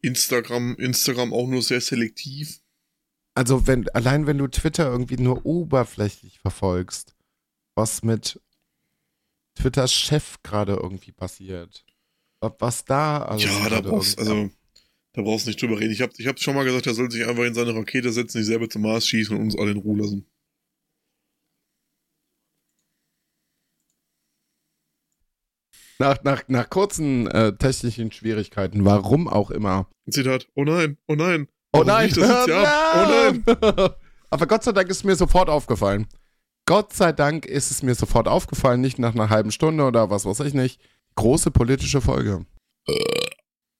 Instagram, 0.00 0.76
Instagram 0.76 1.32
auch 1.32 1.48
nur 1.48 1.60
sehr 1.60 1.80
selektiv. 1.80 2.60
Also 3.34 3.66
wenn, 3.66 3.88
allein 3.88 4.28
wenn 4.28 4.38
du 4.38 4.46
Twitter 4.46 4.88
irgendwie 4.88 5.16
nur 5.16 5.44
oberflächlich 5.44 6.38
verfolgst, 6.38 7.16
was 7.74 8.04
mit 8.04 8.40
Twitters 9.56 9.92
Chef 9.92 10.36
gerade 10.44 10.74
irgendwie 10.74 11.10
passiert. 11.10 11.84
Was 12.40 12.84
da 12.84 13.24
also 13.24 13.48
Ja, 13.48 13.68
da 13.68 13.80
brauchst 13.80 14.20
also 14.20 14.50
da 15.14 15.22
brauchst 15.22 15.46
du 15.46 15.50
nicht 15.50 15.60
drüber 15.60 15.80
reden. 15.80 15.92
Ich 15.92 16.00
habe 16.00 16.12
ich 16.16 16.28
hab 16.28 16.38
schon 16.38 16.54
mal 16.54 16.64
gesagt, 16.64 16.86
er 16.86 16.94
soll 16.94 17.10
sich 17.10 17.26
einfach 17.26 17.42
in 17.42 17.54
seine 17.54 17.74
Rakete 17.74 18.12
setzen, 18.12 18.38
sich 18.38 18.46
selber 18.46 18.70
zum 18.70 18.82
Mars 18.82 19.08
schießen 19.08 19.36
und 19.36 19.42
uns 19.42 19.58
alle 19.58 19.72
in 19.72 19.78
Ruhe 19.78 19.98
lassen. 19.98 20.31
Nach, 26.02 26.20
nach, 26.24 26.42
nach 26.48 26.68
kurzen 26.68 27.28
äh, 27.28 27.56
technischen 27.56 28.10
Schwierigkeiten, 28.10 28.84
warum 28.84 29.28
auch 29.28 29.52
immer. 29.52 29.86
Zitat, 30.10 30.48
oh 30.56 30.64
nein, 30.64 30.98
oh 31.06 31.14
nein. 31.14 31.46
Oh 31.72 31.84
nein, 31.84 32.12
oh 32.18 32.46
nein. 32.48 33.44
Aber 34.30 34.46
Gott 34.48 34.64
sei 34.64 34.72
Dank 34.72 34.88
ist 34.88 35.04
mir 35.04 35.14
sofort 35.14 35.48
aufgefallen. 35.48 36.08
Gott 36.66 36.92
sei 36.92 37.12
Dank 37.12 37.46
ist 37.46 37.70
es 37.70 37.84
mir 37.84 37.94
sofort 37.94 38.26
aufgefallen, 38.26 38.80
nicht 38.80 38.98
nach 38.98 39.14
einer 39.14 39.30
halben 39.30 39.52
Stunde 39.52 39.84
oder 39.84 40.10
was 40.10 40.24
weiß 40.24 40.40
ich 40.40 40.54
nicht. 40.54 40.80
Große 41.14 41.52
politische 41.52 42.00
Folge. 42.00 42.46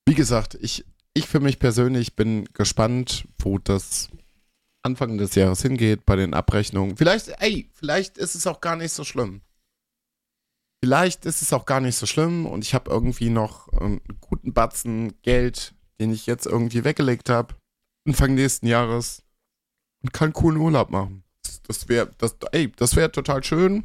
Wie 0.06 0.14
gesagt, 0.14 0.56
ich, 0.60 0.84
ich 1.14 1.26
für 1.26 1.40
mich 1.40 1.58
persönlich 1.58 2.14
bin 2.14 2.44
gespannt, 2.52 3.26
wo 3.40 3.58
das 3.58 4.10
Anfang 4.84 5.18
des 5.18 5.34
Jahres 5.34 5.60
hingeht 5.62 6.06
bei 6.06 6.14
den 6.14 6.34
Abrechnungen. 6.34 6.96
Vielleicht, 6.96 7.32
ey, 7.40 7.68
vielleicht 7.74 8.16
ist 8.16 8.36
es 8.36 8.46
auch 8.46 8.60
gar 8.60 8.76
nicht 8.76 8.92
so 8.92 9.02
schlimm. 9.02 9.40
Vielleicht 10.82 11.26
ist 11.26 11.42
es 11.42 11.52
auch 11.52 11.64
gar 11.64 11.80
nicht 11.80 11.96
so 11.96 12.06
schlimm 12.06 12.46
und 12.46 12.64
ich 12.64 12.74
habe 12.74 12.90
irgendwie 12.90 13.30
noch 13.30 13.68
einen 13.68 14.00
guten 14.20 14.52
Batzen 14.52 15.14
Geld, 15.22 15.74
den 16.00 16.12
ich 16.12 16.26
jetzt 16.26 16.46
irgendwie 16.46 16.84
weggelegt 16.84 17.28
habe, 17.28 17.54
Anfang 18.06 18.34
nächsten 18.34 18.66
Jahres 18.66 19.22
und 20.02 20.12
kann 20.12 20.32
coolen 20.32 20.58
Urlaub 20.58 20.90
machen 20.90 21.22
das 21.64 21.88
wäre, 21.88 22.10
das, 22.18 22.36
ey, 22.52 22.70
das 22.76 22.96
wäre 22.96 23.10
total 23.10 23.42
schön. 23.44 23.84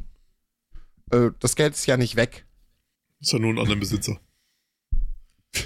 Äh, 1.11 1.31
das 1.39 1.55
Geld 1.55 1.73
ist 1.73 1.85
ja 1.85 1.97
nicht 1.97 2.15
weg. 2.15 2.45
Ist 3.19 3.33
ja 3.33 3.39
nur 3.39 3.51
ein 3.53 3.59
anderer 3.59 3.77
Besitzer. 3.77 4.19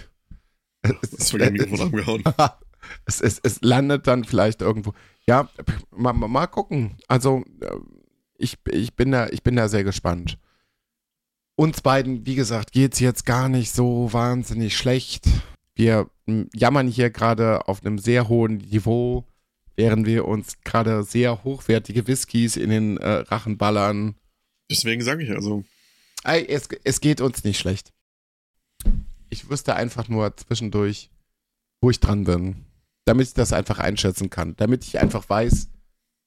gegen 0.84 1.54
Mikrofon 1.54 1.82
angehauen. 1.82 2.24
es, 3.06 3.22
es, 3.22 3.40
es 3.44 3.62
landet 3.62 4.08
dann 4.08 4.24
vielleicht 4.24 4.62
irgendwo. 4.62 4.94
Ja, 5.28 5.50
mal, 5.92 6.14
mal 6.14 6.48
gucken. 6.48 6.98
Also, 7.08 7.44
äh, 7.62 7.76
ich, 8.38 8.58
ich, 8.70 8.96
bin 8.96 9.12
da, 9.12 9.28
ich 9.28 9.44
bin 9.44 9.56
da 9.56 9.68
sehr 9.68 9.84
gespannt. 9.84 10.38
Uns 11.56 11.82
beiden, 11.82 12.26
wie 12.26 12.36
gesagt, 12.36 12.72
geht 12.72 12.94
es 12.94 13.00
jetzt 13.00 13.26
gar 13.26 13.50
nicht 13.50 13.72
so 13.72 14.12
wahnsinnig 14.12 14.76
schlecht. 14.76 15.28
Wir 15.76 16.10
jammern 16.54 16.88
hier 16.88 17.10
gerade 17.10 17.68
auf 17.68 17.84
einem 17.84 18.00
sehr 18.00 18.30
hohen 18.30 18.58
Niveau 18.58 19.26
während 19.76 20.06
wir 20.06 20.26
uns 20.28 20.62
gerade 20.64 21.04
sehr 21.04 21.44
hochwertige 21.44 22.08
Whiskys 22.08 22.56
in 22.56 22.70
den 22.70 22.98
äh, 22.98 23.10
Rachen 23.10 23.58
ballern. 23.58 24.16
Deswegen 24.70 25.02
sage 25.02 25.24
ich 25.24 25.32
also. 25.32 25.64
Es, 26.24 26.70
es 26.84 27.02
geht 27.02 27.20
uns 27.20 27.44
nicht 27.44 27.60
schlecht. 27.60 27.92
Ich 29.30 29.50
wüsste 29.50 29.76
einfach 29.76 30.08
nur 30.08 30.36
zwischendurch, 30.38 31.10
wo 31.82 31.90
ich 31.90 32.00
dran 32.00 32.26
bin. 32.26 32.66
Damit 33.06 33.28
ich 33.28 33.34
das 33.34 33.54
einfach 33.54 33.80
einschätzen 33.80 34.30
kann. 34.30 34.56
Damit 34.58 34.86
ich 34.86 35.00
einfach 35.00 35.28
weiß, 35.28 35.70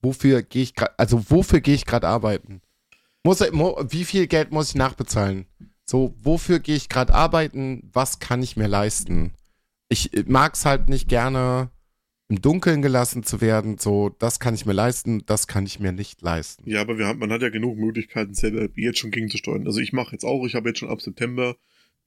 wofür 0.02 0.42
gehe 0.42 0.62
ich 0.62 0.74
gerade, 0.74 0.98
also 0.98 1.30
wofür 1.30 1.60
gehe 1.60 1.74
ich 1.74 1.86
gerade 1.86 2.08
arbeiten? 2.08 2.60
Muss, 3.24 3.40
wie 3.40 4.04
viel 4.04 4.26
Geld 4.26 4.52
muss 4.52 4.70
ich 4.70 4.74
nachbezahlen? 4.74 5.46
So, 5.86 6.14
wofür 6.20 6.60
gehe 6.60 6.76
ich 6.76 6.88
gerade 6.88 7.14
arbeiten? 7.14 7.90
Was 7.92 8.18
kann 8.18 8.42
ich 8.42 8.56
mir 8.56 8.68
leisten? 8.68 9.32
Ich 9.88 10.10
mag 10.26 10.54
es 10.54 10.64
halt 10.64 10.88
nicht 10.88 11.08
gerne, 11.08 11.70
im 12.28 12.40
Dunkeln 12.40 12.82
gelassen 12.82 13.22
zu 13.22 13.40
werden, 13.40 13.78
so, 13.78 14.08
das 14.18 14.40
kann 14.40 14.54
ich 14.54 14.66
mir 14.66 14.72
leisten, 14.72 15.24
das 15.26 15.46
kann 15.46 15.66
ich 15.66 15.78
mir 15.78 15.92
nicht 15.92 16.22
leisten. 16.22 16.68
Ja, 16.68 16.80
aber 16.80 16.98
haben, 17.04 17.18
man 17.18 17.30
hat 17.30 17.42
ja 17.42 17.50
genug 17.50 17.76
Möglichkeiten, 17.78 18.34
selber 18.34 18.68
jetzt 18.76 18.98
schon 18.98 19.10
gegenzusteuern. 19.10 19.66
Also 19.66 19.80
ich 19.80 19.92
mache 19.92 20.12
jetzt 20.12 20.24
auch, 20.24 20.44
ich 20.46 20.54
habe 20.54 20.70
jetzt 20.70 20.78
schon 20.78 20.88
ab 20.88 21.02
September 21.02 21.56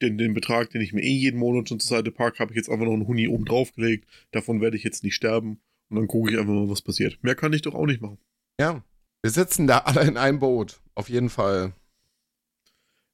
den, 0.01 0.17
den 0.17 0.33
Betrag, 0.33 0.69
den 0.71 0.81
ich 0.81 0.93
mir 0.93 1.01
eh 1.01 1.13
jeden 1.13 1.39
Monat 1.39 1.69
schon 1.69 1.79
zur 1.79 1.97
Seite 1.97 2.11
packe, 2.11 2.39
habe 2.39 2.51
ich 2.51 2.57
jetzt 2.57 2.69
einfach 2.69 2.85
noch 2.85 2.93
einen 2.93 3.07
Huni 3.07 3.27
oben 3.27 3.45
drauf 3.45 3.73
gelegt. 3.73 4.07
Davon 4.31 4.61
werde 4.61 4.77
ich 4.77 4.83
jetzt 4.83 5.03
nicht 5.03 5.15
sterben. 5.15 5.59
Und 5.89 5.97
dann 5.97 6.07
gucke 6.07 6.31
ich 6.31 6.37
einfach 6.37 6.53
mal, 6.53 6.69
was 6.69 6.81
passiert. 6.81 7.17
Mehr 7.23 7.35
kann 7.35 7.53
ich 7.53 7.61
doch 7.61 7.73
auch 7.73 7.85
nicht 7.85 8.01
machen. 8.01 8.17
Ja, 8.59 8.83
wir 9.21 9.31
sitzen 9.31 9.67
da 9.67 9.79
alle 9.79 10.01
in 10.01 10.17
einem 10.17 10.39
Boot. 10.39 10.79
Auf 10.95 11.09
jeden 11.09 11.29
Fall. 11.29 11.73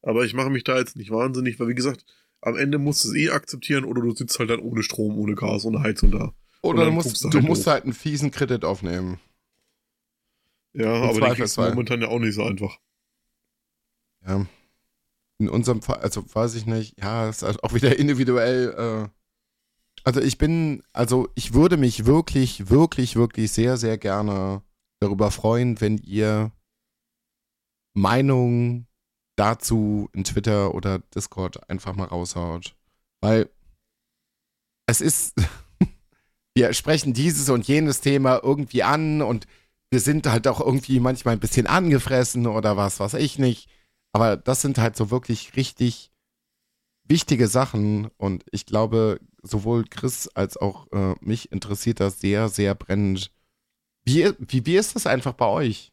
Aber 0.01 0.25
ich 0.25 0.33
mache 0.33 0.49
mich 0.49 0.63
da 0.63 0.77
jetzt 0.77 0.95
nicht 0.95 1.11
wahnsinnig, 1.11 1.59
weil 1.59 1.69
wie 1.69 1.75
gesagt, 1.75 2.05
am 2.41 2.57
Ende 2.57 2.77
musst 2.77 3.05
du 3.05 3.09
es 3.09 3.15
eh 3.15 3.29
akzeptieren 3.29 3.85
oder 3.85 4.01
du 4.01 4.11
sitzt 4.11 4.37
halt 4.37 4.49
dann 4.49 4.59
ohne 4.59 4.83
Strom, 4.83 5.17
ohne 5.17 5.35
Gas, 5.35 5.65
ohne 5.65 5.81
Heizung 5.81 6.11
da. 6.11 6.33
Oder 6.61 6.85
du 6.85 6.91
musst, 6.91 7.23
du, 7.23 7.29
halt 7.31 7.43
musst 7.43 7.67
halt 7.67 7.83
einen 7.83 7.93
fiesen 7.93 8.31
Kredit 8.31 8.63
aufnehmen. 8.65 9.19
Ja, 10.73 10.95
In 10.95 11.09
aber 11.09 11.27
den 11.27 11.35
kriegst 11.35 11.57
du 11.57 11.61
momentan 11.61 12.01
ja 12.01 12.07
auch 12.07 12.19
nicht 12.19 12.35
so 12.35 12.43
einfach. 12.43 12.79
Ja. 14.25 14.45
In 15.39 15.49
unserem 15.49 15.81
Fall, 15.81 15.99
also 15.99 16.23
weiß 16.33 16.55
ich 16.55 16.65
nicht, 16.65 16.99
ja, 16.99 17.29
ist 17.29 17.43
halt 17.43 17.63
auch 17.63 17.73
wieder 17.73 17.97
individuell. 17.99 18.73
Äh, 18.77 19.09
also 20.03 20.21
ich 20.21 20.37
bin, 20.37 20.83
also 20.93 21.29
ich 21.35 21.53
würde 21.53 21.77
mich 21.77 22.05
wirklich, 22.05 22.69
wirklich, 22.69 23.15
wirklich 23.15 23.51
sehr, 23.51 23.77
sehr 23.77 23.97
gerne 23.97 24.63
darüber 25.03 25.31
freuen, 25.31 25.79
wenn 25.81 25.97
ihr 25.97 26.51
Meinungen 27.93 28.87
dazu 29.35 30.09
in 30.13 30.23
Twitter 30.23 30.73
oder 30.73 30.99
Discord 30.99 31.69
einfach 31.69 31.95
mal 31.95 32.05
raushaut. 32.05 32.75
Weil 33.21 33.49
es 34.87 35.01
ist, 35.01 35.35
wir 36.55 36.73
sprechen 36.73 37.13
dieses 37.13 37.49
und 37.49 37.67
jenes 37.67 38.01
Thema 38.01 38.39
irgendwie 38.43 38.83
an 38.83 39.21
und 39.21 39.47
wir 39.91 39.99
sind 39.99 40.27
halt 40.27 40.47
auch 40.47 40.59
irgendwie 40.59 40.99
manchmal 40.99 41.35
ein 41.35 41.39
bisschen 41.39 41.67
angefressen 41.67 42.47
oder 42.47 42.77
was, 42.77 42.99
was 42.99 43.13
ich 43.13 43.37
nicht. 43.37 43.69
Aber 44.11 44.37
das 44.37 44.61
sind 44.61 44.77
halt 44.77 44.95
so 44.95 45.11
wirklich 45.11 45.55
richtig 45.55 46.11
wichtige 47.05 47.47
Sachen 47.47 48.07
und 48.17 48.43
ich 48.51 48.65
glaube, 48.65 49.19
sowohl 49.41 49.85
Chris 49.85 50.29
als 50.29 50.57
auch 50.57 50.91
äh, 50.91 51.15
mich 51.19 51.51
interessiert 51.51 51.99
das 51.99 52.19
sehr, 52.19 52.49
sehr 52.49 52.75
brennend. 52.75 53.31
Wie, 54.05 54.29
wie, 54.39 54.65
wie 54.65 54.75
ist 54.75 54.95
das 54.95 55.07
einfach 55.07 55.33
bei 55.33 55.45
euch? 55.47 55.91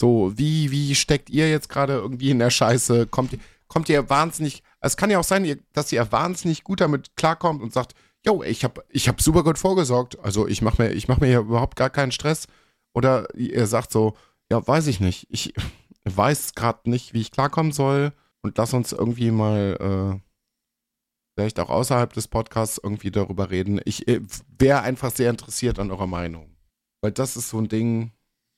So, 0.00 0.32
wie, 0.36 0.70
wie 0.70 0.94
steckt 0.94 1.30
ihr 1.30 1.48
jetzt 1.48 1.68
gerade 1.68 1.94
irgendwie 1.94 2.30
in 2.30 2.40
der 2.40 2.50
Scheiße? 2.50 3.06
Kommt, 3.06 3.32
ihr- 3.32 3.38
kommt 3.68 3.88
ihr 3.88 4.10
wahnsinnig, 4.10 4.62
es 4.80 4.96
kann 4.96 5.10
ja 5.10 5.18
auch 5.20 5.24
sein, 5.24 5.62
dass 5.72 5.92
ihr 5.92 6.10
wahnsinnig 6.10 6.64
gut 6.64 6.80
damit 6.80 7.16
klarkommt 7.16 7.62
und 7.62 7.72
sagt, 7.72 7.94
yo, 8.26 8.42
ich 8.42 8.64
habe 8.64 8.84
ich 8.88 9.08
hab 9.08 9.20
super 9.20 9.44
gut 9.44 9.58
vorgesorgt, 9.58 10.18
also 10.20 10.48
ich 10.48 10.62
mache 10.62 10.82
mir, 10.82 11.02
mach 11.08 11.20
mir 11.20 11.28
hier 11.28 11.40
überhaupt 11.40 11.76
gar 11.76 11.90
keinen 11.90 12.12
Stress. 12.12 12.46
Oder 12.94 13.32
ihr 13.36 13.66
sagt 13.66 13.92
so, 13.92 14.16
ja, 14.50 14.66
weiß 14.66 14.86
ich 14.88 14.98
nicht, 15.00 15.26
ich 15.30 15.54
weiß 16.04 16.54
gerade 16.54 16.90
nicht, 16.90 17.14
wie 17.14 17.20
ich 17.20 17.30
klarkommen 17.30 17.72
soll 17.72 18.12
und 18.42 18.58
lass 18.58 18.74
uns 18.74 18.92
irgendwie 18.92 19.30
mal 19.30 20.20
äh, 20.20 20.20
vielleicht 21.36 21.60
auch 21.60 21.70
außerhalb 21.70 22.12
des 22.12 22.28
Podcasts 22.28 22.78
irgendwie 22.82 23.10
darüber 23.10 23.50
reden. 23.50 23.80
Ich 23.84 24.08
äh, 24.08 24.20
wäre 24.58 24.82
einfach 24.82 25.10
sehr 25.12 25.30
interessiert 25.30 25.78
an 25.78 25.90
eurer 25.90 26.06
Meinung. 26.06 26.53
Weil 27.04 27.12
das 27.12 27.36
ist 27.36 27.50
so 27.50 27.58
ein 27.58 27.68
Ding, 27.68 28.12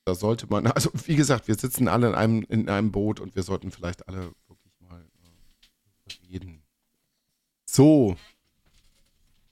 da 0.05 0.15
sollte 0.15 0.47
man, 0.47 0.69
also 0.69 0.89
wie 1.07 1.17
gesagt, 1.17 1.49
wir 1.49 1.57
sitzen 1.57 1.89
alle 1.89 2.11
in 2.11 2.15
einem, 2.15 2.43
in 2.49 2.69
einem 2.69 2.93
Boot 2.93 3.19
und 3.19 3.35
wir 3.35 3.43
sollten 3.43 3.73
vielleicht 3.73 4.07
alle 4.07 4.33
wirklich 4.47 4.73
mal 4.79 5.01
äh, 5.01 6.13
reden. 6.31 6.63
So. 7.69 8.17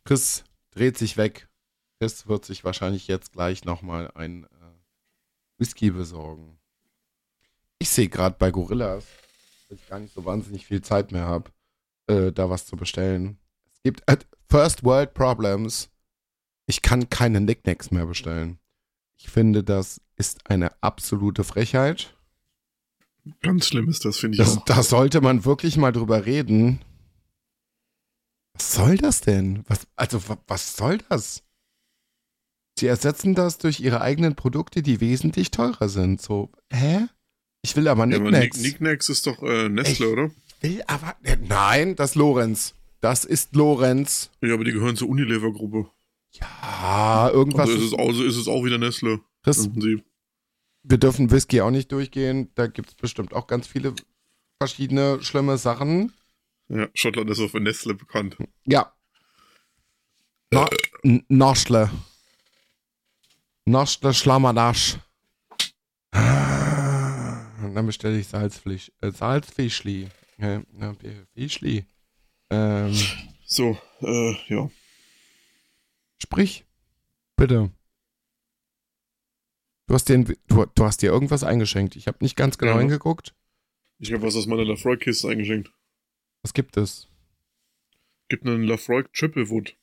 Chris 0.05 0.45
dreht 0.71 0.97
sich 0.97 1.17
weg. 1.17 1.49
Chris 1.99 2.29
wird 2.29 2.45
sich 2.45 2.63
wahrscheinlich 2.63 3.09
jetzt 3.09 3.33
gleich 3.33 3.65
nochmal 3.65 4.13
ein 4.15 4.45
äh, 4.45 4.49
Whisky 5.59 5.91
besorgen. 5.91 6.61
Ich 7.81 7.89
sehe 7.89 8.09
gerade 8.09 8.37
bei 8.39 8.53
Gorillas, 8.53 9.07
dass 9.69 9.81
ich 9.81 9.89
gar 9.89 9.99
nicht 9.99 10.15
so 10.15 10.25
wahnsinnig 10.25 10.67
viel 10.67 10.83
Zeit 10.83 11.11
mehr 11.11 11.25
habe, 11.25 11.51
äh, 12.07 12.31
da 12.31 12.49
was 12.49 12.65
zu 12.65 12.77
bestellen. 12.77 13.39
Es 13.73 13.83
gibt 13.83 14.09
äh, 14.09 14.19
First 14.49 14.85
World 14.85 15.15
Problems. 15.15 15.91
Ich 16.67 16.81
kann 16.81 17.11
keine 17.11 17.41
Nicknacks 17.41 17.91
mehr 17.91 18.07
bestellen. 18.07 18.61
Ich 19.17 19.29
finde, 19.31 19.63
das 19.65 20.01
ist 20.17 20.49
eine 20.51 20.73
absolute 20.83 21.45
Frechheit. 21.45 22.17
Ganz 23.41 23.67
schlimm 23.67 23.89
ist 23.89 24.05
das, 24.05 24.19
finde 24.19 24.37
ich 24.37 24.39
Das, 24.45 24.59
auch. 24.59 24.65
da 24.67 24.83
sollte 24.83 25.21
man 25.21 25.45
wirklich 25.45 25.77
mal 25.77 25.93
drüber 25.93 26.27
reden. 26.27 26.81
Was 28.53 28.75
soll 28.75 28.97
das 28.99 29.21
denn? 29.21 29.65
Was, 29.67 29.87
also, 29.97 30.29
wa- 30.29 30.39
was 30.47 30.77
soll 30.77 30.99
das? 31.09 31.43
Sie 32.79 32.87
ersetzen 32.87 33.35
das 33.35 33.59
durch 33.59 33.81
ihre 33.81 34.01
eigenen 34.01 34.35
Produkte, 34.35 34.83
die 34.83 35.01
wesentlich 35.01 35.51
teurer 35.51 35.89
sind. 35.89 36.21
So, 36.21 36.51
hä? 36.73 37.07
Ich 37.63 37.77
will 37.77 37.89
aber 37.89 38.07
Ja, 38.07 38.19
Nicknacks. 38.19 38.57
Nick, 38.59 38.73
Nicknacks 38.73 39.09
ist 39.09 39.27
doch 39.27 39.43
äh, 39.43 39.69
Nestle, 39.69 39.91
Echt? 40.07 40.13
oder? 40.13 40.31
will 40.61 40.83
aber. 40.87 41.17
äh, 41.23 41.37
Nein, 41.37 41.97
das 41.97 42.11
ist 42.11 42.17
Lorenz. 42.17 42.75
Das 43.01 43.25
ist 43.25 43.55
Lorenz. 43.55 44.31
Ja, 44.41 44.55
aber 44.55 44.65
die 44.65 44.73
gehören 44.73 44.97
zur 44.97 45.09
Unilever-Gruppe. 45.09 45.91
Ja, 46.41 47.31
irgendwas. 47.33 47.69
Also 47.69 47.81
ist, 47.85 47.93
es, 47.93 47.99
also 47.99 48.25
ist 48.25 48.37
es 48.37 48.49
auch 48.49 48.65
wieder 48.65 48.79
Nestle. 48.79 49.21
Chris, 49.43 49.69
wir 50.83 50.99
dürfen 50.99 51.31
Whisky 51.31 51.61
auch 51.61 51.71
nicht 51.71 51.93
durchgehen. 51.93 52.51
Da 52.55 52.67
gibt 52.67 52.89
es 52.91 52.95
bestimmt 52.95 53.33
auch 53.33 53.47
ganz 53.47 53.67
viele 53.67 53.95
verschiedene 54.61 55.23
schlimme 55.23 55.57
Sachen. 55.59 56.13
Ja, 56.69 56.89
Schottland 56.95 57.31
ist 57.31 57.41
auch 57.41 57.51
für 57.51 57.61
Nestle 57.61 57.95
bekannt. 57.95 58.37
Ja. 58.67 58.93
Na, 60.51 60.69
N- 61.03 61.25
Noschle. 61.29 61.91
Noschle 63.67 64.13
Schlammerdasch. 64.15 64.99
Und 66.13 67.75
dann 67.75 67.87
bestelle 67.87 68.19
ich 68.19 68.29
Salzfisch. 68.29 68.93
Äh, 69.01 69.11
Salzfischli. 69.11 70.09
Äh, 70.39 70.61
Fischli. 71.35 71.85
Ähm, 72.51 72.95
So, 73.47 73.79
äh, 74.01 74.35
ja. 74.49 74.71
Sprich. 76.23 76.65
Bitte. 77.37 77.71
Du 79.87 79.95
hast, 79.95 80.09
den, 80.09 80.25
du, 80.25 80.65
du 80.75 80.85
hast 80.85 81.03
dir 81.03 81.11
irgendwas 81.11 81.45
eingeschenkt. 81.45 81.97
Ich 81.97 82.07
habe 82.07 82.19
nicht 82.23 82.37
ganz 82.37 82.57
genau 82.59 82.75
Ja. 82.75 82.79
hingeguckt. 82.81 83.35
Ich 83.99 84.13
habe 84.13 84.23
was 84.23 84.35
aus 84.37 84.47
meiner 84.47 84.65
Lafroy-Kiste 84.65 85.29
eingeschenkt. 85.29 85.73
Was 86.43 86.55
gibt 86.55 86.77
es? 86.77 87.09
Gibt 88.29 88.47
einen 88.47 88.65
Lafroy 88.65 89.05
Triple 89.13 89.51
Wood. 89.51 89.77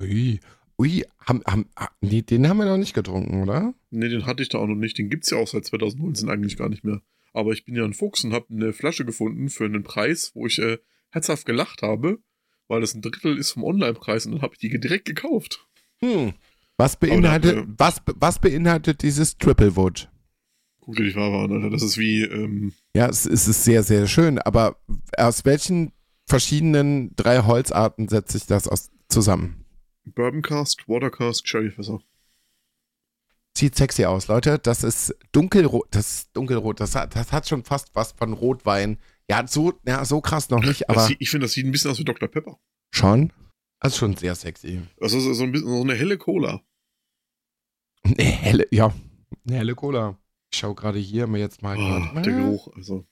Ui. 0.00 0.40
Ui, 0.78 1.04
haben, 1.18 1.42
haben, 1.46 1.68
nee, 2.00 2.22
den 2.22 2.48
haben 2.48 2.56
wir 2.58 2.64
noch 2.66 2.76
nicht 2.78 2.94
getrunken, 2.94 3.42
oder? 3.42 3.74
Ne, 3.90 4.08
den 4.08 4.26
hatte 4.26 4.42
ich 4.42 4.48
da 4.48 4.58
auch 4.58 4.66
noch 4.66 4.74
nicht. 4.74 4.98
Den 4.98 5.08
gibt's 5.08 5.30
ja 5.30 5.38
auch 5.38 5.46
seit 5.46 5.64
2019 5.64 6.28
eigentlich 6.28 6.56
gar 6.56 6.68
nicht 6.68 6.82
mehr. 6.84 7.00
Aber 7.32 7.52
ich 7.52 7.64
bin 7.64 7.76
ja 7.76 7.84
ein 7.84 7.92
Fuchs 7.94 8.24
und 8.24 8.32
habe 8.32 8.46
eine 8.50 8.72
Flasche 8.72 9.04
gefunden 9.04 9.48
für 9.50 9.64
einen 9.64 9.82
Preis, 9.84 10.32
wo 10.34 10.46
ich 10.46 10.58
äh, 10.58 10.78
herzhaft 11.10 11.46
gelacht 11.46 11.82
habe, 11.82 12.18
weil 12.68 12.80
das 12.80 12.94
ein 12.94 13.02
Drittel 13.02 13.36
ist 13.38 13.52
vom 13.52 13.64
Online-Preis 13.64 14.26
und 14.26 14.32
dann 14.32 14.42
habe 14.42 14.54
ich 14.54 14.58
die 14.60 14.68
direkt 14.80 15.04
gekauft. 15.06 15.66
Hm. 16.00 16.32
Was 16.76 16.96
beinhaltet, 16.96 17.56
Aber 17.56 17.66
da- 17.66 17.74
was, 17.78 18.02
was 18.16 18.38
beinhaltet 18.40 19.02
dieses 19.02 19.38
Triple 19.38 19.76
Wood? 19.76 20.10
Guck 20.80 20.96
dir 20.96 21.04
die 21.04 21.12
Farbe 21.12 21.38
an, 21.38 21.52
Alter. 21.52 21.70
Das 21.70 21.82
ist 21.82 21.96
wie, 21.98 22.22
ähm, 22.22 22.72
Ja, 22.96 23.08
es, 23.08 23.24
es 23.26 23.46
ist 23.48 23.64
sehr, 23.64 23.82
sehr 23.82 24.06
schön, 24.06 24.38
aber 24.38 24.76
aus 25.16 25.44
welchen 25.44 25.92
verschiedenen 26.26 27.14
drei 27.16 27.42
Holzarten 27.42 28.08
setzt 28.08 28.32
sich 28.32 28.46
das 28.46 28.66
aus, 28.68 28.90
zusammen? 29.08 29.64
Bourbon 30.04 30.42
Cask, 30.42 30.86
Water 30.88 31.10
Cask, 31.10 31.46
Sherryfässer. 31.48 32.00
Sieht 33.56 33.76
sexy 33.76 34.04
aus, 34.04 34.26
Leute. 34.28 34.58
Das 34.58 34.82
ist 34.82 35.14
dunkelrot. 35.32 35.86
Das 35.92 36.12
ist 36.12 36.36
dunkelrot. 36.36 36.80
Das 36.80 36.96
hat, 36.96 37.14
das 37.14 37.30
hat 37.32 37.48
schon 37.48 37.62
fast 37.62 37.94
was 37.94 38.12
von 38.12 38.32
Rotwein. 38.32 38.98
Ja, 39.30 39.46
so, 39.46 39.80
ja, 39.86 40.04
so 40.04 40.20
krass 40.20 40.50
noch 40.50 40.60
nicht, 40.62 40.82
Das 40.82 40.88
aber 40.90 41.06
sieht- 41.06 41.20
ich 41.20 41.30
finde, 41.30 41.46
das 41.46 41.52
sieht 41.52 41.64
ein 41.66 41.72
bisschen 41.72 41.90
aus 41.90 41.98
wie 41.98 42.04
Dr. 42.04 42.28
Pepper. 42.28 42.58
schon. 42.94 43.32
Also 43.80 43.98
schon 43.98 44.16
sehr 44.16 44.34
sexy. 44.34 44.82
Das 44.98 45.12
ist 45.12 45.24
so 45.36 45.44
ein 45.44 45.52
bisschen 45.52 45.68
so 45.68 45.80
eine 45.82 45.94
helle 45.94 46.16
Cola. 46.16 46.62
Eine 48.02 48.22
helle, 48.22 48.66
ja, 48.70 48.94
eine 49.46 49.56
helle 49.58 49.74
Cola. 49.74 50.18
Ich 50.52 50.58
schau 50.58 50.74
gerade 50.74 50.98
hier 50.98 51.26
mir 51.26 51.38
jetzt 51.38 51.60
mal. 51.62 51.76
Oh, 51.76 52.20
der 52.20 52.32
Geruch, 52.32 52.68
also. 52.76 53.06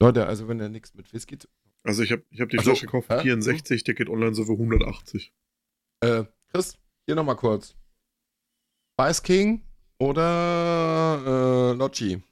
Leute, 0.00 0.26
also 0.26 0.48
wenn 0.48 0.60
ihr 0.60 0.68
nichts 0.68 0.94
mit 0.94 1.12
Whisky 1.12 1.38
zu- 1.38 1.48
Also 1.84 2.02
ich 2.02 2.12
habe 2.12 2.24
ich 2.30 2.40
hab 2.40 2.48
die 2.50 2.58
Ach 2.58 2.64
so, 2.64 2.70
Flasche 2.70 2.86
gekauft 2.86 3.10
hä? 3.10 3.20
64, 3.22 3.84
der 3.84 3.94
geht 3.94 4.08
online 4.08 4.34
so 4.34 4.44
für 4.44 4.52
180. 4.58 5.32
Äh, 6.00 6.24
Chris, 6.52 6.78
hier 7.06 7.14
nochmal 7.14 7.36
kurz. 7.36 7.74
Spice 9.00 9.22
King 9.22 9.64
oder 9.98 11.72
äh, 11.72 11.76
Lochi? 11.76 12.22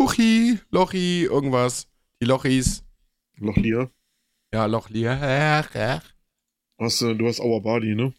Uchi, 0.00 0.58
Lochi, 0.70 1.24
irgendwas. 1.24 1.86
Die 2.22 2.24
Lochis. 2.26 2.82
Lochlia. 3.36 3.90
Ja, 4.52 4.64
Lochli. 4.64 5.00
Ja, 5.02 5.62
Hast, 6.78 7.02
äh, 7.02 7.14
du 7.14 7.28
hast 7.28 7.38
Our 7.40 7.60
Body, 7.60 7.94
ne? 7.94 8.14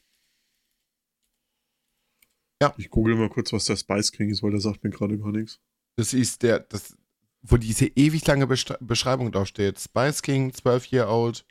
Ja. 2.61 2.71
Ich 2.77 2.91
google 2.91 3.15
mal 3.15 3.29
kurz, 3.29 3.51
was 3.51 3.65
der 3.65 3.77
Spice 3.77 4.11
King 4.11 4.29
ist, 4.29 4.43
weil 4.43 4.51
der 4.51 4.59
sagt 4.61 4.83
mir 4.83 4.91
gerade 4.91 5.17
gar 5.17 5.31
nichts. 5.31 5.59
Das 5.95 6.13
ist 6.13 6.43
der, 6.43 6.59
das, 6.59 6.95
wo 7.41 7.57
diese 7.57 7.87
ewig 7.87 8.25
lange 8.27 8.45
Bestre- 8.45 8.77
Beschreibung 8.79 9.31
draufsteht. 9.31 9.79
Spice 9.79 10.21
King, 10.21 10.53
12 10.53 10.91
year 10.91 11.09
old. 11.09 11.43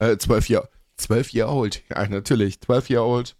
Äh, 0.00 0.16
12 0.16 0.48
year, 0.50 0.68
12 0.96 1.32
year 1.32 1.48
old. 1.48 1.84
Ja, 1.90 2.08
natürlich. 2.08 2.60
12 2.60 2.90
year 2.90 3.04
old. 3.04 3.36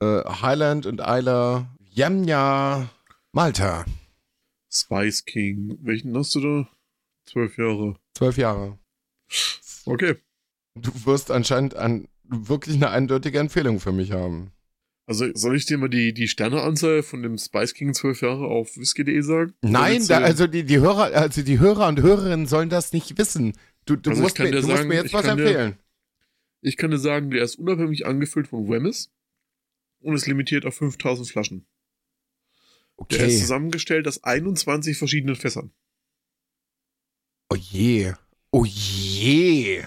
Äh, 0.00 0.22
Highland 0.24 0.86
und 0.86 1.00
Isla. 1.00 1.68
Yamja. 1.90 2.88
Malta. 3.32 3.84
Spice 4.72 5.24
King. 5.24 5.78
Welchen 5.82 6.16
hast 6.16 6.34
du 6.34 6.40
da? 6.40 6.68
Zwölf 7.26 7.56
Jahre. 7.58 7.96
12 8.14 8.36
Jahre. 8.38 8.78
Okay. 9.86 10.16
Du 10.74 10.90
wirst 11.04 11.30
anscheinend 11.30 11.74
an, 11.74 12.08
wirklich 12.24 12.76
eine 12.76 12.90
eindeutige 12.90 13.38
Empfehlung 13.38 13.80
für 13.80 13.92
mich 13.92 14.12
haben. 14.12 14.52
Also 15.06 15.26
soll 15.34 15.56
ich 15.56 15.66
dir 15.66 15.76
mal 15.78 15.88
die, 15.88 16.14
die 16.14 16.28
Sterneanzahl 16.28 17.02
von 17.02 17.22
dem 17.22 17.36
Spice 17.36 17.74
King 17.74 17.94
zwölf 17.94 18.22
Jahre 18.22 18.46
auf 18.46 18.76
whisky.de 18.76 19.20
sagen? 19.22 19.54
Nein, 19.62 20.06
da, 20.06 20.20
du- 20.20 20.24
also 20.24 20.46
die, 20.46 20.62
die 20.64 20.78
Hörer, 20.78 21.12
also 21.16 21.42
die 21.42 21.58
Hörer 21.58 21.88
und 21.88 22.00
Hörerinnen 22.00 22.46
sollen 22.46 22.68
das 22.68 22.92
nicht 22.92 23.18
wissen. 23.18 23.54
Du, 23.86 23.96
du, 23.96 24.10
Also 24.10 24.22
musst, 24.22 24.38
mir, 24.38 24.50
du 24.52 24.56
musst 24.58 24.68
sagen, 24.68 24.88
mir 24.88 24.94
jetzt 25.02 25.12
was 25.12 25.24
kann 25.24 25.36
dir- 25.38 25.46
empfehlen. 25.46 25.78
Ich 26.62 26.76
kann 26.76 26.90
dir 26.92 26.98
sagen, 26.98 27.30
der 27.30 27.42
ist 27.42 27.56
unabhängig 27.56 28.06
angefüllt 28.06 28.46
von 28.48 28.68
Wemmis 28.68 29.10
und 30.00 30.14
ist 30.14 30.26
limitiert 30.26 30.64
auf 30.66 30.76
5000 30.76 31.26
Flaschen. 31.28 31.66
Der 33.10 33.18
ist 33.18 33.34
Okay. 33.34 33.38
zusammengestellt 33.40 34.06
aus 34.08 34.22
21 34.24 34.96
verschiedenen 34.96 35.36
Fässern. 35.36 35.72
Oh 37.50 37.56
je. 37.56 38.12
Oh 38.52 38.64
je. 38.64 39.82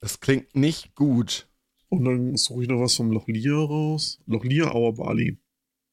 Das 0.00 0.20
klingt 0.20 0.54
nicht 0.56 0.94
gut. 0.94 1.48
Und 1.88 2.04
dann 2.04 2.36
suche 2.36 2.62
ich 2.62 2.68
noch 2.68 2.80
was 2.80 2.94
vom 2.94 3.10
Lochlia 3.10 3.54
raus. 3.56 4.20
Lochlia 4.26 4.70
Auer 4.72 4.94
Bali. 4.94 5.38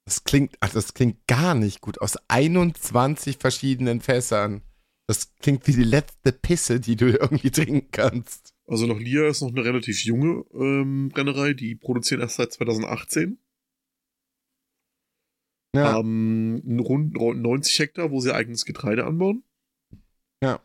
Das 0.06 0.24
klingt, 0.24 0.56
ach, 0.62 0.70
das 0.72 0.94
klingt 0.94 1.28
gar 1.28 1.54
nicht 1.56 1.82
gut. 1.82 2.00
Aus 2.02 2.18
21 2.30 3.38
verschiedenen 3.38 4.00
Fässern. 4.00 4.62
Das 5.08 5.36
klingt 5.36 5.68
wie 5.68 5.74
die 5.74 5.84
letzte 5.84 6.32
Pisse, 6.32 6.80
die 6.80 6.96
du 6.96 7.06
irgendwie 7.20 7.52
trinken 7.52 7.90
kannst. 7.92 8.54
Also 8.68 8.86
Lochlia 8.86 9.28
ist 9.28 9.42
noch 9.42 9.50
eine 9.50 9.64
relativ 9.64 10.04
junge 10.04 10.46
ähm, 10.54 11.10
Brennerei. 11.10 11.54
Die 11.54 11.76
produzieren 11.76 12.22
erst 12.22 12.36
seit 12.36 12.52
2018. 12.54 13.38
Ja. 15.78 15.92
Haben 15.94 16.80
rund 16.80 17.14
90 17.14 17.80
Hektar, 17.80 18.12
wo 18.12 18.20
sie 18.20 18.34
eigenes 18.34 18.66
Getreide 18.66 19.06
anbauen. 19.06 19.44
Ja. 20.42 20.62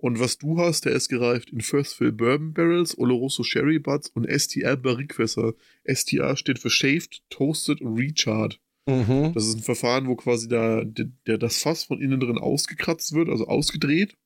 Und 0.00 0.20
was 0.20 0.38
du 0.38 0.58
hast, 0.58 0.84
der 0.84 0.92
ist 0.92 1.08
gereift 1.08 1.50
in 1.50 1.60
First 1.60 1.96
Fill 1.96 2.12
Bourbon 2.12 2.52
Barrels, 2.52 2.96
Oloroso 2.96 3.42
Sherry 3.42 3.78
Butts 3.80 4.08
und 4.10 4.26
STR 4.26 4.76
Barrikfässer. 4.76 5.54
STR 5.84 6.36
steht 6.36 6.60
für 6.60 6.70
Shaved, 6.70 7.22
Toasted 7.30 7.80
und 7.80 7.98
Recharred. 7.98 8.60
Mhm. 8.86 9.32
Das 9.34 9.46
ist 9.46 9.56
ein 9.56 9.62
Verfahren, 9.62 10.06
wo 10.06 10.14
quasi 10.14 10.48
da, 10.48 10.84
der, 10.84 11.06
der, 11.26 11.36
das 11.36 11.58
Fass 11.58 11.84
von 11.84 12.00
innen 12.00 12.20
drin 12.20 12.38
ausgekratzt 12.38 13.12
wird, 13.12 13.28
also 13.28 13.46
ausgedreht, 13.46 14.16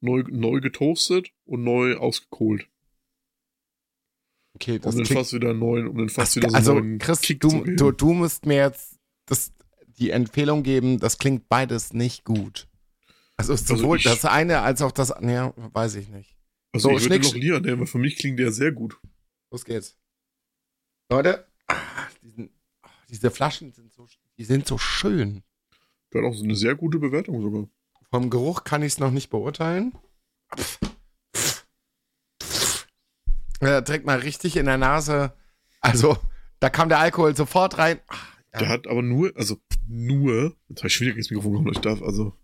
neu, 0.00 0.24
neu 0.28 0.60
getoastet 0.60 1.30
und 1.44 1.62
neu 1.62 1.96
ausgekohlt. 1.96 2.68
Okay, 4.54 4.78
das 4.78 4.94
Um 4.94 5.02
den 5.04 5.06
Fass 5.16 5.32
wieder 5.32 5.52
neu, 5.52 5.88
um 5.88 5.98
den 5.98 6.06
das, 6.14 6.36
wieder 6.36 6.50
so 6.50 6.56
also 6.56 6.74
neuen 6.74 6.98
Chris, 6.98 7.20
Kick 7.20 7.40
du, 7.40 7.64
du, 7.64 7.90
du 7.90 8.12
musst 8.12 8.46
mir 8.46 8.56
jetzt 8.56 8.98
das, 9.26 9.52
die 9.98 10.10
Empfehlung 10.10 10.62
geben, 10.62 11.00
das 11.00 11.18
klingt 11.18 11.48
beides 11.48 11.92
nicht 11.92 12.24
gut. 12.24 12.68
Also 13.36 13.56
sowohl 13.56 13.98
ich- 13.98 14.04
das 14.04 14.24
eine 14.24 14.60
als 14.60 14.80
auch 14.80 14.92
das, 14.92 15.12
ja, 15.20 15.52
weiß 15.56 15.96
ich 15.96 16.08
nicht. 16.08 16.36
Also 16.72 16.90
so, 16.90 16.96
ich 16.96 17.08
würde 17.08 17.24
noch 17.24 17.34
Lia 17.34 17.60
nehmen, 17.60 17.80
weil 17.80 17.86
für 17.86 17.98
mich 17.98 18.16
klingt 18.16 18.38
der 18.38 18.52
sehr 18.52 18.72
gut. 18.72 18.98
Los 19.50 19.64
geht's. 19.64 19.96
Leute, 21.10 21.46
ah, 21.66 21.76
diesen, 22.22 22.50
ah, 22.82 22.88
diese 23.08 23.30
Flaschen 23.30 23.72
sind 23.72 23.92
so, 23.92 24.06
die 24.38 24.44
sind 24.44 24.66
so 24.66 24.78
schön. 24.78 25.42
Der 26.12 26.22
hat 26.22 26.30
auch 26.30 26.34
so 26.34 26.44
eine 26.44 26.54
sehr 26.56 26.74
gute 26.76 26.98
Bewertung 26.98 27.40
sogar. 27.42 27.68
Vom 28.10 28.30
Geruch 28.30 28.62
kann 28.64 28.82
ich 28.82 28.94
es 28.94 28.98
noch 28.98 29.10
nicht 29.10 29.30
beurteilen. 29.30 29.92
Ja, 33.64 33.80
direkt 33.80 34.06
mal 34.06 34.18
richtig 34.18 34.56
in 34.56 34.66
der 34.66 34.78
Nase. 34.78 35.32
Also, 35.80 36.16
da 36.60 36.70
kam 36.70 36.88
der 36.88 36.98
Alkohol 37.00 37.36
sofort 37.36 37.78
rein. 37.78 37.98
Ah, 38.08 38.16
ja. 38.54 38.58
Der 38.60 38.68
hat 38.68 38.86
aber 38.86 39.02
nur, 39.02 39.32
also 39.36 39.58
nur, 39.88 40.54
jetzt 40.68 40.78
habe 40.80 40.88
ich 40.88 40.94
schon 40.94 41.06
wieder 41.06 41.14
gegen 41.14 41.22
das 41.22 41.30
Mikrofon 41.30 41.52
gehauen, 41.52 41.72
ich 41.72 41.80
darf, 41.80 42.02
also 42.02 42.34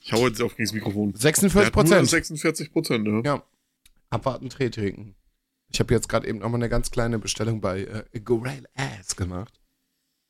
ich 0.00 0.12
hau 0.12 0.26
jetzt 0.26 0.40
auf 0.42 0.52
gegen 0.56 0.66
das 0.66 0.72
Mikrofon. 0.74 1.12
Der 1.12 1.20
46 1.20 1.66
hat 1.66 1.74
nur 1.74 1.82
Prozent. 1.84 2.08
46 2.08 2.72
Prozent, 2.72 3.06
ja. 3.06 3.20
Ja. 3.24 3.42
Abwarten, 4.10 4.48
Tee 4.50 4.70
trinken. 4.70 5.14
Ich 5.72 5.80
habe 5.80 5.92
jetzt 5.92 6.08
gerade 6.08 6.28
eben 6.28 6.38
noch 6.38 6.48
mal 6.48 6.56
eine 6.56 6.68
ganz 6.68 6.90
kleine 6.90 7.18
Bestellung 7.18 7.60
bei 7.60 7.80
äh, 8.12 8.20
Gorel 8.20 8.66
Ass 8.74 9.16
gemacht. 9.16 9.60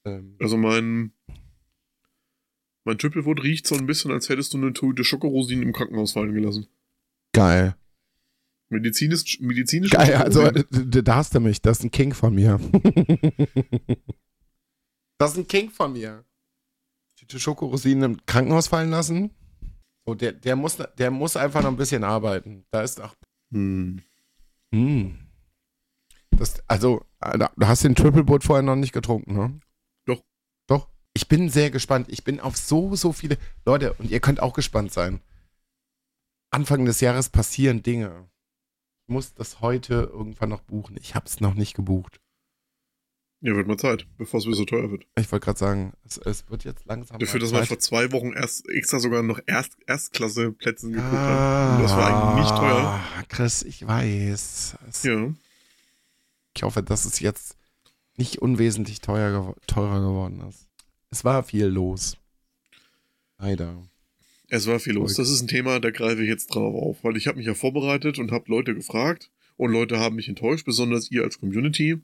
Ähm, 0.07 0.37
Also 0.41 0.57
mein, 0.57 1.12
mein 2.85 2.99
Triple 2.99 3.25
Wood 3.27 3.43
riecht 3.43 3.67
so 3.67 3.75
ein 3.75 3.87
bisschen, 3.87 4.11
als 4.11 4.29
hättest 4.29 4.55
du 4.55 4.59
eine 4.59 4.73
Tüte 4.73 5.05
Schokorosinen 5.05 5.65
im 5.65 5.73
Krankenhaus 5.73 6.12
fallen 6.12 6.33
gelassen. 6.35 6.67
geil. 7.33 7.77
Medizinisch, 8.71 9.41
medizinisch. 9.41 9.91
Geil, 9.91 10.15
also 10.15 10.43
äh, 10.43 10.65
da 10.71 11.17
hast 11.17 11.35
du 11.35 11.41
mich. 11.41 11.61
Das 11.61 11.79
ist 11.79 11.85
ein 11.85 11.91
King 11.91 12.15
von 12.15 12.35
mir. 12.35 12.59
das 15.19 15.33
ist 15.33 15.39
ein 15.39 15.47
King 15.47 15.71
von 15.71 15.93
mir. 15.93 16.25
Tüte 17.17 17.39
Schokorosinen 17.39 18.12
im 18.12 18.27
Krankenhaus 18.27 18.69
fallen 18.69 18.91
lassen. 18.91 19.31
So, 20.07 20.15
der, 20.15 20.33
der, 20.33 20.57
muss, 20.57 20.77
der 20.99 21.11
muss 21.11 21.37
einfach 21.37 21.62
noch 21.62 21.71
ein 21.71 21.77
bisschen 21.77 22.05
arbeiten. 22.05 22.65
Da 22.71 22.83
ist 22.83 23.01
auch. 23.01 23.15
Hm. 23.53 24.03
Hm. 24.75 25.19
Das, 26.31 26.62
also, 26.69 27.05
äh, 27.21 27.39
du 27.39 27.67
hast 27.67 27.85
den 27.85 27.95
Triple 27.95 28.25
Boot 28.25 28.45
vorher 28.45 28.62
noch 28.62 28.77
nicht 28.77 28.93
getrunken, 28.93 29.35
ne? 29.35 29.61
Doch. 30.05 30.23
Doch. 30.67 30.89
Ich 31.15 31.29
bin 31.29 31.49
sehr 31.49 31.71
gespannt. 31.71 32.09
Ich 32.11 32.25
bin 32.25 32.41
auf 32.41 32.57
so, 32.57 32.97
so 32.97 33.12
viele. 33.12 33.39
Leute, 33.65 33.95
und 33.95 34.11
ihr 34.11 34.21
könnt 34.21 34.41
auch 34.41 34.53
gespannt 34.53 34.93
sein. 34.93 35.21
Anfang 36.51 36.85
des 36.85 37.01
Jahres 37.01 37.31
passieren 37.31 37.83
Dinge. 37.83 38.29
Ich 39.07 39.13
muss 39.13 39.35
das 39.35 39.61
heute 39.61 40.11
irgendwann 40.13 40.49
noch 40.49 40.63
buchen. 40.63 40.97
Ich 40.99 41.15
habe 41.15 41.27
es 41.27 41.41
noch 41.41 41.55
nicht 41.55 41.75
gebucht. 41.75 42.21
Ja, 43.41 43.55
wird 43.55 43.69
mal 43.69 43.77
Zeit, 43.77 44.07
bevor 44.17 44.41
es 44.41 44.47
wieder 44.47 44.57
so 44.57 44.65
teuer 44.65 44.91
wird. 44.91 45.07
Ich 45.19 45.31
wollte 45.31 45.45
gerade 45.45 45.59
sagen, 45.59 45.93
es, 46.07 46.17
es 46.17 46.49
wird 46.49 46.65
jetzt 46.65 46.87
langsam. 46.87 47.19
Dafür, 47.19 47.41
dass 47.41 47.53
man 47.53 47.67
vor 47.67 47.79
zwei 47.79 48.11
Wochen 48.13 48.33
erst 48.33 48.67
extra 48.71 48.99
sogar 48.99 49.23
noch 49.23 49.39
Erst, 49.45 49.77
Erstklasse-Plätzen 49.87 50.93
geguckt 50.93 51.13
hat. 51.13 51.77
Und 51.77 51.83
das 51.83 51.93
war 51.93 52.07
eigentlich 52.07 52.45
nicht 52.45 52.57
teuer. 52.59 53.03
Ah, 53.19 53.23
Chris, 53.29 53.63
ich 53.63 53.87
weiß. 53.87 54.77
Es, 54.89 55.03
Ja. 55.03 55.35
Ich 56.57 56.63
hoffe, 56.63 56.83
dass 56.83 57.05
es 57.05 57.21
jetzt 57.21 57.59
nicht 58.17 58.41
unwesentlich 58.41 59.03
teuer 59.03 59.55
teurer 59.67 60.01
geworden 60.01 60.41
ist. 60.49 60.67
Es 61.11 61.23
war 61.25 61.43
viel 61.43 61.67
los. 61.67 62.17
Leider. 63.37 63.77
Es 64.55 64.69
war 64.69 64.79
viel 64.79 64.93
los. 64.93 65.15
Das 65.15 65.29
ist 65.31 65.43
ein 65.43 65.49
Thema, 65.49 65.81
da 65.81 65.91
greife 65.91 66.23
ich 66.23 66.29
jetzt 66.29 66.55
drauf 66.55 66.77
auf, 66.77 67.03
weil 67.03 67.17
ich 67.17 67.27
habe 67.27 67.39
mich 67.39 67.47
ja 67.49 67.55
vorbereitet 67.55 68.21
und 68.21 68.31
habe 68.31 68.45
Leute 68.47 68.73
gefragt 68.73 69.33
und 69.57 69.73
Leute 69.73 69.99
haben 69.99 70.15
mich 70.15 70.29
enttäuscht, 70.29 70.65
besonders 70.65 71.11
ihr 71.11 71.25
als 71.25 71.41
Community. 71.41 72.01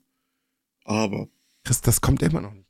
Aber 0.83 1.29
Chris, 1.63 1.81
das 1.81 2.01
kommt 2.01 2.23
immer 2.23 2.41
noch 2.41 2.53
nicht. 2.53 2.67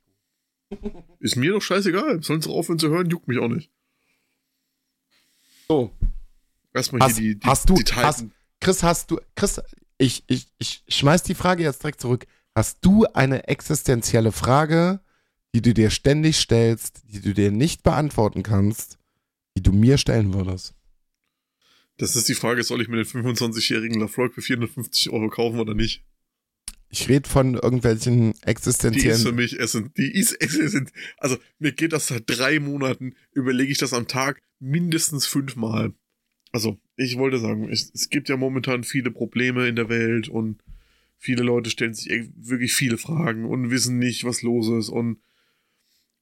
ist 1.19 1.35
mir 1.35 1.53
doch 1.53 1.63
scheißegal. 1.63 2.21
Sollen 2.21 2.43
sie 2.43 2.51
aufhören 2.51 2.77
zu 2.77 2.89
hören, 2.89 3.09
juckt 3.09 3.27
mich 3.27 3.39
auch 3.39 3.47
nicht. 3.47 3.71
So. 5.67 5.91
Erstmal 6.75 7.01
Hast, 7.01 7.17
hier 7.17 7.33
die, 7.33 7.39
die, 7.39 7.47
hast 7.47 7.67
du, 7.67 7.73
die 7.73 7.91
hast, 7.91 8.25
Chris, 8.59 8.83
hast 8.83 9.09
du, 9.09 9.19
Chris, 9.35 9.61
ich, 9.97 10.23
ich, 10.27 10.47
ich 10.59 10.83
schmeiß 10.89 11.23
die 11.23 11.33
Frage 11.33 11.63
jetzt 11.63 11.81
direkt 11.81 12.01
zurück. 12.01 12.27
Hast 12.53 12.85
du 12.85 13.05
eine 13.13 13.47
existenzielle 13.47 14.31
Frage, 14.31 14.99
die 15.55 15.63
du 15.63 15.73
dir 15.73 15.89
ständig 15.89 16.37
stellst, 16.37 17.01
die 17.11 17.19
du 17.19 17.33
dir 17.33 17.49
nicht 17.49 17.81
beantworten 17.81 18.43
kannst, 18.43 18.99
die 19.61 19.69
du 19.69 19.77
mir 19.77 19.97
stellen 19.97 20.33
würdest? 20.33 20.73
Das 21.97 22.15
ist 22.15 22.27
die 22.27 22.33
Frage, 22.33 22.63
soll 22.63 22.81
ich 22.81 22.87
mir 22.87 22.97
den 22.97 23.05
25-jährigen 23.05 23.99
Lafroig 23.99 24.33
für 24.33 24.41
450 24.41 25.11
Euro 25.11 25.29
kaufen 25.29 25.59
oder 25.59 25.75
nicht? 25.75 26.03
Ich 26.89 27.07
rede 27.07 27.29
von 27.29 27.53
irgendwelchen 27.53 28.21
Die 28.21 28.27
ist 28.31 28.41
für 28.43 28.47
existenziellen. 28.47 29.35
mich 29.35 29.59
essen. 29.59 29.91
Die 29.97 30.11
ist 30.11 30.33
essen. 30.41 30.89
Also, 31.17 31.37
mir 31.59 31.71
geht 31.71 31.93
das 31.93 32.07
seit 32.07 32.23
drei 32.25 32.59
Monaten, 32.59 33.15
überlege 33.33 33.71
ich 33.71 33.77
das 33.77 33.93
am 33.93 34.07
Tag 34.07 34.41
mindestens 34.59 35.25
fünfmal. 35.25 35.93
Also, 36.51 36.79
ich 36.97 37.17
wollte 37.17 37.39
sagen, 37.39 37.69
es, 37.69 37.91
es 37.93 38.09
gibt 38.09 38.29
ja 38.29 38.35
momentan 38.35 38.83
viele 38.83 39.11
Probleme 39.11 39.67
in 39.67 39.75
der 39.75 39.87
Welt 39.87 40.27
und 40.27 40.61
viele 41.17 41.43
Leute 41.43 41.69
stellen 41.69 41.93
sich 41.93 42.09
echt 42.09 42.31
wirklich 42.35 42.73
viele 42.73 42.97
Fragen 42.97 43.45
und 43.45 43.69
wissen 43.69 43.99
nicht, 43.99 44.23
was 44.23 44.41
los 44.41 44.67
ist 44.67 44.89
und 44.89 45.19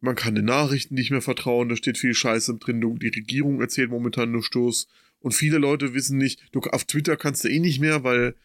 man 0.01 0.15
kann 0.15 0.35
den 0.35 0.45
Nachrichten 0.45 0.95
nicht 0.95 1.11
mehr 1.11 1.21
vertrauen, 1.21 1.69
da 1.69 1.75
steht 1.75 1.97
viel 1.97 2.13
Scheiße 2.13 2.57
drin, 2.57 2.81
die 2.99 3.07
Regierung 3.09 3.61
erzählt 3.61 3.89
momentan 3.89 4.31
nur 4.31 4.43
Stoß 4.43 4.87
und 5.19 5.33
viele 5.33 5.57
Leute 5.57 5.93
wissen 5.93 6.17
nicht, 6.17 6.41
du, 6.53 6.59
auf 6.61 6.85
Twitter 6.85 7.17
kannst 7.17 7.43
du 7.43 7.49
eh 7.49 7.59
nicht 7.59 7.79
mehr, 7.79 8.03
weil 8.03 8.35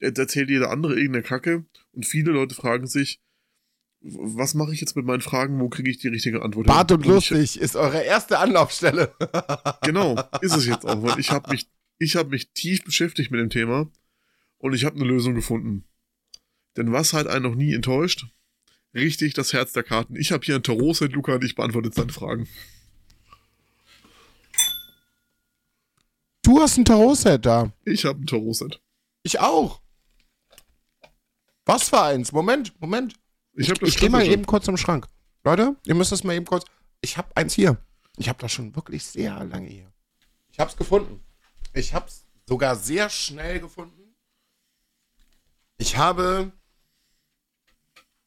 jetzt 0.00 0.18
erzählt 0.18 0.50
jeder 0.50 0.70
andere 0.70 0.94
irgendeine 0.96 1.22
Kacke 1.22 1.64
und 1.92 2.04
viele 2.06 2.32
Leute 2.32 2.54
fragen 2.54 2.86
sich, 2.86 3.20
was 4.00 4.54
mache 4.54 4.72
ich 4.72 4.80
jetzt 4.80 4.94
mit 4.94 5.04
meinen 5.06 5.22
Fragen, 5.22 5.58
wo 5.60 5.68
kriege 5.68 5.90
ich 5.90 5.98
die 5.98 6.06
richtige 6.08 6.42
Antwort? 6.42 6.66
Bart 6.68 6.92
und 6.92 7.00
ich- 7.00 7.06
lustig 7.08 7.60
ist 7.60 7.74
eure 7.74 8.02
erste 8.02 8.38
Anlaufstelle. 8.38 9.12
Genau, 9.82 10.20
ist 10.40 10.54
es 10.56 10.66
jetzt 10.66 10.84
auch, 10.86 11.02
weil 11.02 11.18
ich 11.18 11.30
habe 11.30 11.50
mich, 11.50 11.68
ich 11.98 12.14
habe 12.16 12.30
mich 12.30 12.50
tief 12.52 12.84
beschäftigt 12.84 13.30
mit 13.30 13.40
dem 13.40 13.50
Thema 13.50 13.90
und 14.58 14.74
ich 14.74 14.84
habe 14.84 14.96
eine 14.96 15.04
Lösung 15.04 15.34
gefunden. 15.34 15.84
Denn 16.76 16.92
was 16.92 17.12
hat 17.12 17.26
einen 17.26 17.42
noch 17.44 17.54
nie 17.54 17.72
enttäuscht? 17.74 18.26
Richtig, 18.94 19.34
das 19.34 19.52
Herz 19.52 19.72
der 19.72 19.82
Karten. 19.82 20.16
Ich 20.16 20.32
habe 20.32 20.44
hier 20.44 20.56
ein 20.56 20.62
Tarot-Set, 20.62 21.12
Luca, 21.12 21.34
und 21.34 21.44
ich 21.44 21.54
beantworte 21.54 21.90
deine 21.90 22.12
Fragen. 22.12 22.48
Du 26.42 26.60
hast 26.60 26.78
ein 26.78 26.84
Tarot-Set 26.84 27.44
da. 27.44 27.72
Ich 27.84 28.04
habe 28.04 28.20
ein 28.20 28.26
Tarot-Set. 28.26 28.80
Ich 29.22 29.40
auch. 29.40 29.82
Was 31.66 31.90
für 31.90 32.00
eins? 32.00 32.32
Moment, 32.32 32.80
Moment. 32.80 33.14
Ich 33.52 33.68
das 33.68 33.88
Ich 33.88 33.98
gehe 33.98 34.08
mal 34.08 34.26
eben 34.26 34.46
kurz 34.46 34.66
im 34.68 34.78
Schrank. 34.78 35.06
Leute, 35.44 35.76
ihr 35.84 35.94
müsst 35.94 36.12
das 36.12 36.24
mal 36.24 36.34
eben 36.34 36.46
kurz. 36.46 36.64
Ich 37.02 37.18
habe 37.18 37.36
eins 37.36 37.52
hier. 37.52 37.76
Ich 38.16 38.28
habe 38.28 38.40
das 38.40 38.52
schon 38.52 38.74
wirklich 38.74 39.04
sehr 39.04 39.44
lange 39.44 39.68
hier. 39.68 39.92
Ich 40.50 40.58
habe 40.58 40.70
es 40.70 40.76
gefunden. 40.76 41.22
Ich 41.74 41.92
habe 41.92 42.06
es 42.06 42.26
sogar 42.46 42.74
sehr 42.76 43.10
schnell 43.10 43.60
gefunden. 43.60 44.14
Ich 45.76 45.96
habe 45.96 46.52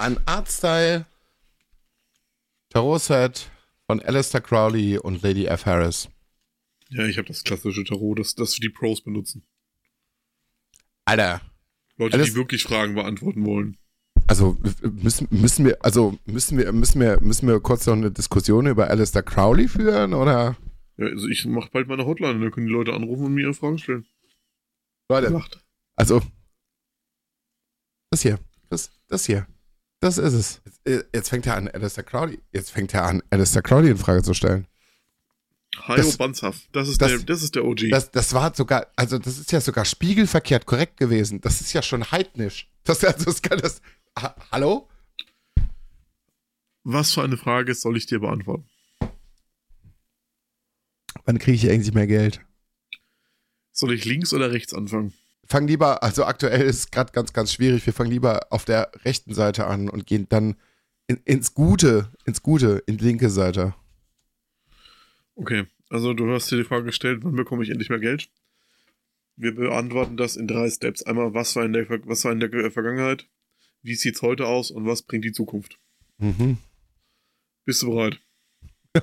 ein 0.01 0.19
Artstyle 0.27 1.05
Tarot-Set 2.69 3.49
von 3.85 3.99
Alistair 4.01 4.41
Crowley 4.41 4.97
und 4.97 5.21
Lady 5.21 5.45
F. 5.45 5.65
Harris. 5.65 6.09
Ja, 6.89 7.05
ich 7.05 7.17
habe 7.17 7.27
das 7.27 7.43
klassische 7.43 7.83
Tarot, 7.83 8.19
das, 8.19 8.35
das 8.35 8.53
die 8.55 8.69
Pros 8.69 9.01
benutzen. 9.01 9.45
Alter, 11.05 11.41
Leute, 11.97 12.15
Alles- 12.15 12.29
die 12.29 12.35
wirklich 12.35 12.63
Fragen 12.63 12.95
beantworten 12.95 13.45
wollen. 13.45 13.77
Also 14.27 14.57
müssen, 14.81 15.27
müssen 15.29 15.65
wir, 15.65 15.83
also 15.83 16.17
müssen 16.25 16.57
wir, 16.57 16.71
müssen 16.71 17.01
wir, 17.01 17.19
müssen 17.21 17.47
wir 17.47 17.59
kurz 17.59 17.85
noch 17.85 17.95
eine 17.95 18.11
Diskussion 18.11 18.67
über 18.67 18.89
Alistair 18.89 19.23
Crowley 19.23 19.67
führen 19.67 20.13
oder? 20.13 20.55
Ja, 20.97 21.07
also 21.07 21.27
ich 21.27 21.43
mache 21.45 21.69
bald 21.71 21.87
meine 21.87 22.05
Hotline 22.05 22.39
dann 22.39 22.51
können 22.51 22.67
die 22.67 22.71
Leute 22.71 22.93
anrufen 22.93 23.25
und 23.25 23.33
mir 23.33 23.41
ihre 23.41 23.53
Fragen 23.53 23.77
stellen. 23.77 24.05
Leute, 25.09 25.41
also 25.97 26.21
das 28.09 28.21
hier, 28.21 28.39
das, 28.69 28.91
das 29.07 29.25
hier, 29.25 29.47
das 30.01 30.17
ist 30.17 30.33
es. 30.33 30.61
Jetzt, 30.85 31.07
jetzt 31.15 31.29
fängt 31.29 31.45
er 31.47 31.55
an, 31.55 31.69
Alistair 31.69 32.03
Crowley, 32.03 32.39
jetzt 32.51 32.71
fängt 32.71 32.93
er 32.93 33.05
an, 33.05 33.23
Alistair 33.29 33.61
Crowley 33.61 33.91
in 33.91 33.97
Frage 33.97 34.21
zu 34.23 34.33
stellen. 34.33 34.67
Hajo 35.87 36.11
Banzhaft, 36.17 36.67
das 36.73 36.89
ist, 36.89 37.01
das- 37.01 37.11
der, 37.11 37.19
das 37.19 37.41
ist 37.43 37.55
der 37.55 37.63
OG. 37.63 37.89
Das, 37.91 38.11
das 38.11 38.33
war 38.33 38.53
sogar, 38.53 38.87
also 38.97 39.17
das 39.17 39.37
ist 39.39 39.51
ja 39.53 39.61
sogar 39.61 39.85
spiegelverkehrt 39.85 40.65
korrekt 40.65 40.97
gewesen. 40.97 41.39
Das 41.39 41.61
ist 41.61 41.71
ja 41.71 41.81
schon 41.81 42.11
heidnisch. 42.11 42.69
Das, 42.83 43.03
also 43.05 43.23
das 43.25 43.41
kann 43.41 43.59
das. 43.59 43.81
Ha, 44.19 44.35
hallo? 44.51 44.89
Was 46.83 47.13
für 47.13 47.21
eine 47.23 47.37
Frage 47.37 47.73
soll 47.73 47.95
ich 47.95 48.05
dir 48.07 48.19
beantworten? 48.19 48.67
Wann 51.25 51.37
kriege 51.39 51.55
ich 51.55 51.69
eigentlich 51.69 51.93
mehr 51.93 52.07
Geld? 52.07 52.41
Soll 53.71 53.93
ich 53.93 54.03
links 54.05 54.33
oder 54.33 54.51
rechts 54.51 54.73
anfangen? 54.73 55.13
Fang 55.51 55.67
lieber, 55.67 56.01
also 56.01 56.23
aktuell 56.23 56.61
ist 56.61 56.77
es 56.77 56.91
gerade 56.91 57.11
ganz, 57.11 57.33
ganz 57.33 57.51
schwierig. 57.51 57.85
Wir 57.85 57.91
fangen 57.91 58.09
lieber 58.09 58.47
auf 58.51 58.63
der 58.63 58.89
rechten 59.03 59.33
Seite 59.33 59.67
an 59.67 59.89
und 59.89 60.07
gehen 60.07 60.27
dann 60.29 60.55
in, 61.07 61.17
ins 61.25 61.53
Gute, 61.53 62.09
ins 62.23 62.41
Gute, 62.41 62.81
in 62.85 62.97
die 62.97 63.03
linke 63.03 63.29
Seite. 63.29 63.75
Okay, 65.35 65.65
also 65.89 66.13
du 66.13 66.31
hast 66.31 66.49
dir 66.49 66.55
die 66.55 66.63
Frage 66.63 66.85
gestellt, 66.85 67.25
wann 67.25 67.35
bekomme 67.35 67.63
ich 67.63 67.69
endlich 67.69 67.89
mehr 67.89 67.99
Geld? 67.99 68.29
Wir 69.35 69.53
beantworten 69.53 70.15
das 70.15 70.37
in 70.37 70.47
drei 70.47 70.69
Steps. 70.69 71.03
Einmal, 71.03 71.33
was 71.33 71.53
war 71.57 71.65
in 71.65 71.73
der, 71.73 71.85
was 72.05 72.23
war 72.23 72.31
in 72.31 72.39
der 72.39 72.71
Vergangenheit? 72.71 73.27
Wie 73.81 73.95
sieht 73.95 74.15
es 74.15 74.21
heute 74.21 74.47
aus 74.47 74.71
und 74.71 74.85
was 74.85 75.01
bringt 75.01 75.25
die 75.25 75.33
Zukunft? 75.33 75.79
Mhm. 76.17 76.59
Bist 77.65 77.81
du 77.81 77.89
bereit? 77.89 78.21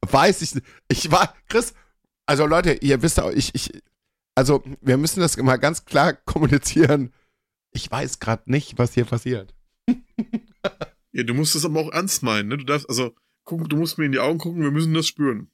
Weiß 0.00 0.40
ich 0.40 0.54
nicht. 0.54 0.66
Ich 0.88 1.10
war, 1.10 1.36
Chris, 1.50 1.74
also 2.24 2.46
Leute, 2.46 2.72
ihr 2.80 3.02
wisst 3.02 3.20
auch, 3.20 3.30
ich, 3.30 3.54
ich, 3.54 3.82
also 4.36 4.62
wir 4.80 4.96
müssen 4.96 5.18
das 5.20 5.36
mal 5.38 5.56
ganz 5.56 5.84
klar 5.84 6.12
kommunizieren. 6.24 7.12
Ich 7.72 7.90
weiß 7.90 8.20
gerade 8.20 8.44
nicht, 8.46 8.78
was 8.78 8.94
hier 8.94 9.04
passiert. 9.04 9.52
ja, 11.12 11.24
du 11.24 11.34
musst 11.34 11.56
es 11.56 11.64
aber 11.64 11.80
auch 11.80 11.92
ernst 11.92 12.22
meinen, 12.22 12.48
ne? 12.48 12.58
Du 12.58 12.64
darfst, 12.64 12.88
also, 12.88 13.12
guck, 13.44 13.68
du 13.68 13.76
musst 13.76 13.98
mir 13.98 14.04
in 14.04 14.12
die 14.12 14.20
Augen 14.20 14.38
gucken, 14.38 14.62
wir 14.62 14.70
müssen 14.70 14.94
das 14.94 15.08
spüren. 15.08 15.50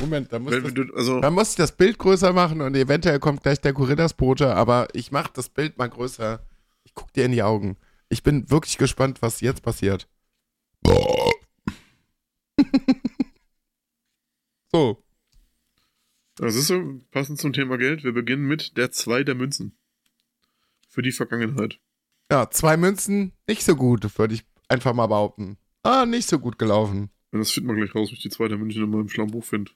Moment, 0.00 0.32
da 0.32 0.38
muss, 0.38 0.52
Wenn 0.52 0.62
das, 0.62 0.74
du, 0.74 0.94
also, 0.94 1.20
da 1.20 1.30
muss 1.30 1.50
ich 1.50 1.56
das 1.56 1.72
Bild 1.72 1.98
größer 1.98 2.32
machen 2.32 2.60
und 2.60 2.74
eventuell 2.76 3.18
kommt 3.18 3.42
gleich 3.42 3.60
der 3.60 3.72
Gorillas-Bote, 3.72 4.54
aber 4.54 4.88
ich 4.92 5.10
mach 5.10 5.28
das 5.28 5.48
Bild 5.48 5.78
mal 5.78 5.88
größer. 5.88 6.44
Ich 6.84 6.94
guck 6.94 7.12
dir 7.12 7.24
in 7.24 7.32
die 7.32 7.42
Augen. 7.42 7.76
Ich 8.08 8.22
bin 8.22 8.48
wirklich 8.50 8.78
gespannt, 8.78 9.20
was 9.22 9.40
jetzt 9.40 9.62
passiert. 9.62 10.08
so. 14.72 15.02
Das 16.38 16.56
ist 16.56 16.68
so, 16.68 17.00
passend 17.10 17.38
zum 17.38 17.52
Thema 17.52 17.78
Geld. 17.78 18.04
Wir 18.04 18.12
beginnen 18.12 18.46
mit 18.46 18.76
der 18.76 18.90
2 18.90 19.24
der 19.24 19.34
Münzen. 19.34 19.76
Für 20.88 21.02
die 21.02 21.12
Vergangenheit. 21.12 21.78
Ja, 22.30 22.50
zwei 22.50 22.76
Münzen, 22.76 23.32
nicht 23.46 23.62
so 23.62 23.74
gut, 23.74 24.18
würde 24.18 24.34
ich 24.34 24.44
einfach 24.68 24.92
mal 24.92 25.06
behaupten. 25.06 25.56
Ah, 25.82 26.04
nicht 26.04 26.28
so 26.28 26.38
gut 26.38 26.58
gelaufen. 26.58 27.10
Das 27.32 27.50
finden 27.50 27.68
wir 27.68 27.76
gleich 27.76 27.94
raus, 27.94 28.08
wenn 28.08 28.16
ich 28.16 28.22
die 28.22 28.30
2 28.30 28.48
der 28.48 28.58
Münzen 28.58 28.82
in 28.82 28.90
meinem 28.90 29.08
schlauen 29.08 29.30
Buch 29.30 29.44
finde. 29.44 29.72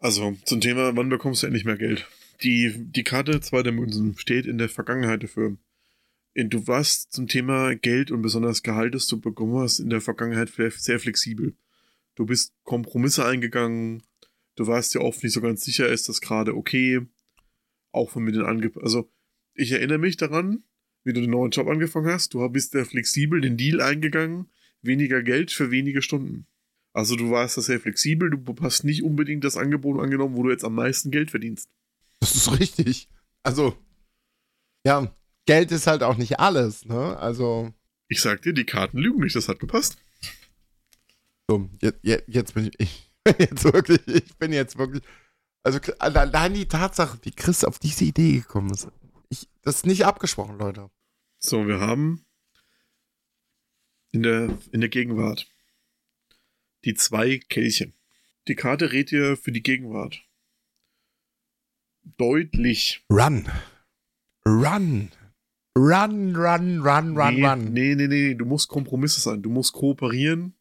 Also, 0.00 0.36
zum 0.44 0.60
Thema, 0.60 0.96
wann 0.96 1.08
bekommst 1.08 1.42
du 1.42 1.46
endlich 1.46 1.64
mehr 1.64 1.76
Geld? 1.76 2.06
Die, 2.42 2.72
die 2.76 3.04
Karte 3.04 3.40
2 3.40 3.62
der 3.62 3.72
Münzen 3.72 4.16
steht 4.16 4.46
in 4.46 4.58
der 4.58 4.68
Vergangenheit 4.68 5.22
dafür. 5.22 5.56
Du 6.34 6.66
warst 6.68 7.12
zum 7.12 7.26
Thema 7.26 7.74
Geld 7.74 8.10
und 8.10 8.22
besonders 8.22 8.62
Gehalt, 8.62 8.94
das 8.94 9.08
du 9.08 9.20
bekommen 9.20 9.58
hast, 9.58 9.80
in 9.80 9.90
der 9.90 10.00
Vergangenheit 10.00 10.50
sehr 10.50 11.00
flexibel. 11.00 11.56
Du 12.14 12.26
bist 12.26 12.52
Kompromisse 12.62 13.24
eingegangen. 13.24 14.02
Du 14.58 14.66
warst 14.66 14.92
dir 14.92 15.02
oft 15.02 15.22
nicht 15.22 15.32
so 15.32 15.40
ganz 15.40 15.64
sicher, 15.64 15.86
ist 15.88 16.08
das 16.08 16.20
gerade 16.20 16.56
okay? 16.56 17.06
Auch 17.92 18.10
von 18.10 18.24
mit 18.24 18.34
den 18.34 18.42
Angeboten. 18.42 18.84
Also, 18.84 19.08
ich 19.54 19.70
erinnere 19.70 19.98
mich 19.98 20.16
daran, 20.16 20.64
wie 21.04 21.12
du 21.12 21.20
den 21.20 21.30
neuen 21.30 21.52
Job 21.52 21.68
angefangen 21.68 22.08
hast. 22.08 22.34
Du 22.34 22.46
bist 22.48 22.72
sehr 22.72 22.84
flexibel 22.84 23.40
den 23.40 23.56
Deal 23.56 23.80
eingegangen. 23.80 24.50
Weniger 24.82 25.22
Geld 25.22 25.52
für 25.52 25.70
wenige 25.70 26.02
Stunden. 26.02 26.48
Also, 26.92 27.14
du 27.14 27.30
warst 27.30 27.56
da 27.56 27.62
sehr 27.62 27.78
flexibel. 27.78 28.30
Du 28.30 28.56
hast 28.60 28.82
nicht 28.82 29.04
unbedingt 29.04 29.44
das 29.44 29.56
Angebot 29.56 30.00
angenommen, 30.00 30.36
wo 30.36 30.42
du 30.42 30.50
jetzt 30.50 30.64
am 30.64 30.74
meisten 30.74 31.12
Geld 31.12 31.30
verdienst. 31.30 31.70
Das 32.18 32.34
ist 32.34 32.58
richtig. 32.58 33.08
Also, 33.44 33.76
ja, 34.84 35.14
Geld 35.46 35.70
ist 35.70 35.86
halt 35.86 36.02
auch 36.02 36.16
nicht 36.16 36.40
alles, 36.40 36.84
ne? 36.84 37.16
Also. 37.16 37.72
Ich 38.08 38.20
sag 38.20 38.42
dir, 38.42 38.54
die 38.54 38.64
Karten 38.64 38.98
lügen 38.98 39.20
nicht, 39.20 39.36
das 39.36 39.48
hat 39.48 39.60
gepasst. 39.60 39.98
So, 41.48 41.70
jetzt, 41.80 42.00
jetzt 42.02 42.54
bin 42.54 42.72
ich, 42.78 43.07
jetzt 43.38 43.64
wirklich, 43.64 44.06
ich 44.06 44.36
bin 44.36 44.52
jetzt 44.52 44.78
wirklich, 44.78 45.02
also 45.62 45.78
allein 45.98 46.54
die 46.54 46.66
Tatsache, 46.66 47.18
wie 47.22 47.30
Chris 47.30 47.64
auf 47.64 47.78
diese 47.78 48.04
Idee 48.04 48.38
gekommen 48.38 48.70
ist, 48.70 48.88
ich, 49.28 49.48
das 49.62 49.76
ist 49.76 49.86
nicht 49.86 50.06
abgesprochen, 50.06 50.58
Leute. 50.58 50.90
So, 51.38 51.66
wir 51.66 51.80
haben 51.80 52.24
in 54.12 54.22
der, 54.22 54.58
in 54.72 54.80
der 54.80 54.88
Gegenwart 54.88 55.46
die 56.84 56.94
zwei 56.94 57.38
Kelche. 57.38 57.92
Die 58.46 58.54
Karte 58.54 58.92
rät 58.92 59.10
dir 59.10 59.36
für 59.36 59.52
die 59.52 59.62
Gegenwart 59.62 60.22
deutlich. 62.16 63.04
Run. 63.10 63.48
Run. 64.46 65.10
Run, 65.76 66.34
run, 66.34 66.80
run, 66.80 67.16
run, 67.16 67.34
nee, 67.34 67.46
run. 67.46 67.72
Nee, 67.72 67.94
nee, 67.94 68.08
nee, 68.08 68.34
du 68.34 68.44
musst 68.44 68.68
Kompromisse 68.68 69.20
sein. 69.20 69.42
Du 69.42 69.50
musst 69.50 69.72
kooperieren. 69.72 70.54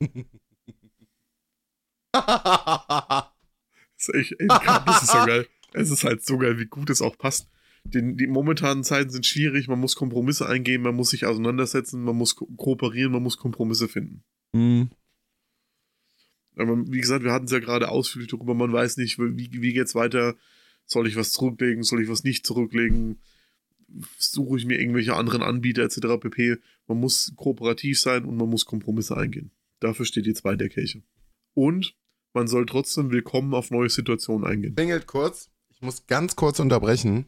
das 2.28 3.28
ist 4.08 4.14
echt, 4.14 4.34
ey, 4.38 4.48
das 4.48 5.02
ist 5.02 5.12
so 5.12 5.18
geil. 5.24 5.46
Es 5.72 5.90
ist 5.90 6.04
halt 6.04 6.24
so 6.24 6.38
geil, 6.38 6.58
wie 6.58 6.66
gut 6.66 6.90
es 6.90 7.02
auch 7.02 7.16
passt. 7.16 7.48
Den, 7.84 8.16
die 8.16 8.26
momentanen 8.26 8.84
Zeiten 8.84 9.10
sind 9.10 9.24
schwierig, 9.24 9.68
man 9.68 9.80
muss 9.80 9.96
Kompromisse 9.96 10.46
eingehen, 10.46 10.82
man 10.82 10.94
muss 10.94 11.10
sich 11.10 11.24
auseinandersetzen, 11.24 12.02
man 12.02 12.16
muss 12.16 12.36
ko 12.36 12.46
kooperieren, 12.56 13.12
man 13.12 13.22
muss 13.22 13.38
Kompromisse 13.38 13.88
finden. 13.88 14.24
Mhm. 14.52 14.90
Aber 16.56 16.76
wie 16.88 17.00
gesagt, 17.00 17.24
wir 17.24 17.32
hatten 17.32 17.46
es 17.46 17.52
ja 17.52 17.60
gerade 17.60 17.88
ausführlich 17.88 18.30
darüber, 18.30 18.54
man 18.54 18.72
weiß 18.72 18.96
nicht, 18.96 19.18
wie, 19.18 19.48
wie 19.52 19.72
geht's 19.72 19.94
weiter, 19.94 20.34
soll 20.84 21.06
ich 21.06 21.16
was 21.16 21.32
zurücklegen, 21.32 21.82
soll 21.82 22.02
ich 22.02 22.08
was 22.08 22.24
nicht 22.24 22.44
zurücklegen, 22.44 23.20
suche 24.18 24.58
ich 24.58 24.66
mir 24.66 24.80
irgendwelche 24.80 25.14
anderen 25.14 25.42
Anbieter 25.42 25.82
etc. 25.82 26.20
pp. 26.20 26.56
Man 26.88 26.98
muss 26.98 27.32
kooperativ 27.36 28.00
sein 28.00 28.24
und 28.24 28.36
man 28.36 28.48
muss 28.48 28.64
Kompromisse 28.64 29.16
eingehen. 29.16 29.52
Dafür 29.80 30.04
steht 30.04 30.26
die 30.26 30.34
zwei 30.34 30.56
der 30.56 30.68
Kirche. 30.68 31.02
Und 31.54 31.94
man 32.38 32.46
soll 32.46 32.66
trotzdem 32.66 33.10
willkommen 33.10 33.52
auf 33.52 33.72
neue 33.72 33.90
Situationen 33.90 34.46
eingehen. 34.46 34.76
Klingelt 34.76 35.08
kurz. 35.08 35.50
Ich 35.70 35.82
muss 35.82 36.06
ganz 36.06 36.36
kurz 36.36 36.60
unterbrechen. 36.60 37.26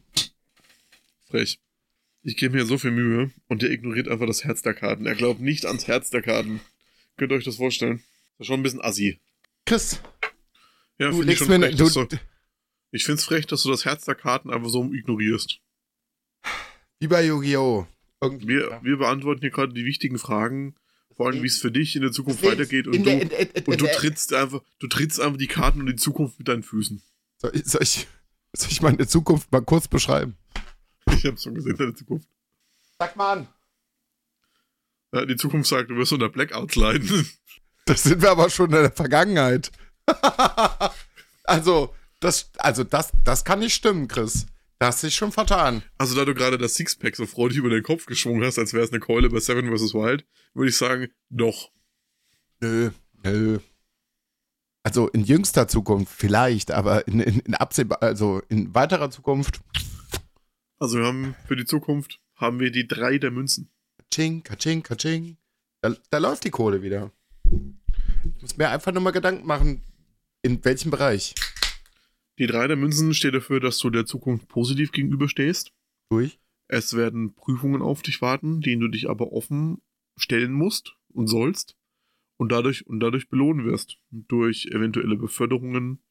Frech. 1.25 1.59
Ich 2.23 2.37
gebe 2.37 2.55
mir 2.55 2.65
so 2.65 2.77
viel 2.77 2.91
Mühe 2.91 3.29
und 3.49 3.61
der 3.61 3.71
ignoriert 3.71 4.07
einfach 4.07 4.25
das 4.25 4.45
Herz 4.45 4.61
der 4.61 4.73
Karten. 4.73 5.05
Er 5.05 5.15
glaubt 5.15 5.41
nicht 5.41 5.65
ans 5.65 5.85
Herz 5.87 6.11
der 6.11 6.21
Karten. 6.21 6.61
Könnt 7.17 7.33
ihr 7.33 7.35
euch 7.35 7.43
das 7.43 7.57
vorstellen? 7.57 7.97
Das 8.37 8.45
ist 8.45 8.47
schon 8.47 8.61
ein 8.61 8.63
bisschen 8.63 8.81
assi. 8.81 9.19
Chris. 9.65 9.99
Ja, 10.97 11.09
du 11.09 11.17
finde 11.17 11.33
ich 11.33 11.41
mir, 11.41 11.59
frech, 11.59 11.75
du, 11.75 11.83
dass 11.83 11.93
du, 11.93 12.07
Ich 12.91 13.03
finde 13.03 13.19
es 13.19 13.25
frech, 13.25 13.47
dass 13.47 13.63
du 13.63 13.69
das 13.69 13.83
Herz 13.83 14.05
der 14.05 14.15
Karten 14.15 14.49
einfach 14.49 14.69
so 14.69 14.93
ignorierst. 14.93 15.59
Wie 17.01 17.07
bei 17.07 17.25
Yu-Gi-Oh! 17.25 17.85
Wir, 18.21 18.79
wir 18.81 18.97
beantworten 18.97 19.41
hier 19.41 19.49
gerade 19.49 19.73
die 19.73 19.83
wichtigen 19.83 20.19
Fragen, 20.19 20.75
vor 21.15 21.27
allem 21.27 21.41
wie 21.43 21.47
es 21.47 21.57
für 21.57 21.71
dich 21.71 21.95
in 21.95 22.01
der 22.01 22.11
Zukunft 22.11 22.43
weitergeht 22.43 22.87
und 22.87 23.03
du, 23.03 23.11
und 23.11 23.81
du 23.81 23.87
trittst 23.87 24.33
einfach, 24.33 24.61
du 24.79 24.87
trittst 24.87 25.19
einfach 25.19 25.37
die 25.37 25.47
Karten 25.47 25.81
und 25.81 25.87
die 25.87 25.95
Zukunft 25.95 26.39
mit 26.39 26.47
deinen 26.47 26.63
Füßen. 26.63 27.01
Soll 27.37 27.51
ich, 27.53 27.65
soll, 27.65 27.81
ich, 27.83 28.07
soll 28.53 28.71
ich 28.71 28.81
meine 28.81 29.07
Zukunft 29.07 29.51
mal 29.51 29.61
kurz 29.61 29.87
beschreiben? 29.87 30.37
Ich 31.11 31.25
hab's 31.25 31.43
schon 31.43 31.55
gesehen, 31.55 31.77
deine 31.77 31.93
Zukunft. 31.93 32.27
Sag 32.99 33.15
mal 33.15 33.33
an. 33.33 33.47
Ja, 35.13 35.25
die 35.25 35.35
Zukunft 35.35 35.69
sagt, 35.69 35.89
du 35.89 35.95
wirst 35.95 36.13
unter 36.13 36.29
Blackouts 36.29 36.75
leiden. 36.75 37.27
Das 37.85 38.03
sind 38.03 38.21
wir 38.21 38.29
aber 38.29 38.51
schon 38.51 38.67
in 38.67 38.83
der 38.83 38.91
Vergangenheit. 38.91 39.71
also, 41.45 41.95
das, 42.19 42.51
also 42.59 42.83
das, 42.83 43.11
das 43.23 43.43
kann 43.43 43.57
nicht 43.57 43.73
stimmen, 43.73 44.07
Chris. 44.07 44.45
Das 44.77 44.95
hast 44.95 45.03
dich 45.03 45.15
schon 45.15 45.31
vertan. 45.31 45.83
Also 45.97 46.15
da 46.15 46.23
du 46.23 46.33
gerade 46.33 46.57
das 46.57 46.75
Sixpack 46.75 47.15
so 47.15 47.25
freudig 47.25 47.57
über 47.57 47.69
den 47.69 47.83
Kopf 47.83 48.05
geschwungen 48.05 48.43
hast, 48.43 48.59
als 48.59 48.73
wäre 48.73 48.83
es 48.83 48.91
eine 48.91 48.99
Keule 48.99 49.29
bei 49.29 49.39
Seven 49.39 49.75
vs. 49.75 49.95
Wild, 49.95 50.25
würde 50.53 50.69
ich 50.69 50.77
sagen, 50.77 51.09
doch. 51.29 51.71
Nö, 52.59 52.91
nö. 53.23 53.59
Also 54.83 55.07
in 55.09 55.23
jüngster 55.23 55.67
Zukunft 55.67 56.11
vielleicht, 56.11 56.71
aber 56.71 57.07
in, 57.07 57.19
in, 57.19 57.39
in 57.39 57.55
absehbar, 57.55 58.01
also 58.01 58.41
in 58.49 58.73
weiterer 58.73 59.11
Zukunft. 59.11 59.61
Also 60.79 60.97
wir 60.97 61.05
haben 61.05 61.35
für 61.45 61.55
die 61.55 61.65
Zukunft 61.65 62.19
haben 62.35 62.59
wir 62.59 62.71
die 62.71 62.87
drei 62.87 63.19
der 63.19 63.31
Münzen. 63.31 63.69
Kaching, 63.97 64.43
kaching, 64.43 64.81
kaching. 64.81 65.37
Da, 65.81 65.95
da 66.09 66.17
läuft 66.17 66.43
die 66.43 66.49
Kohle 66.49 66.81
wieder. 66.81 67.11
Ich 67.43 68.41
muss 68.41 68.57
mir 68.57 68.69
einfach 68.69 68.91
nur 68.91 69.01
mal 69.01 69.11
Gedanken 69.11 69.45
machen, 69.45 69.83
in 70.41 70.63
welchem 70.65 70.89
Bereich. 70.89 71.35
Die 72.39 72.47
drei 72.47 72.67
der 72.67 72.77
Münzen 72.77 73.13
steht 73.13 73.35
dafür, 73.35 73.59
dass 73.59 73.77
du 73.77 73.91
der 73.91 74.07
Zukunft 74.07 74.47
positiv 74.47 74.91
gegenüberstehst. 74.91 75.71
Durch? 76.09 76.39
Es 76.67 76.95
werden 76.95 77.35
Prüfungen 77.35 77.81
auf 77.83 78.01
dich 78.01 78.21
warten, 78.21 78.61
denen 78.61 78.81
du 78.81 78.87
dich 78.87 79.09
aber 79.09 79.31
offen 79.31 79.81
stellen 80.15 80.53
musst 80.53 80.95
und 81.09 81.27
sollst 81.27 81.77
und 82.37 82.51
dadurch 82.51 82.87
und 82.87 82.99
dadurch 82.99 83.29
belohnen 83.29 83.65
wirst 83.65 83.97
durch 84.09 84.67
eventuelle 84.67 85.15
Beförderungen 85.15 86.03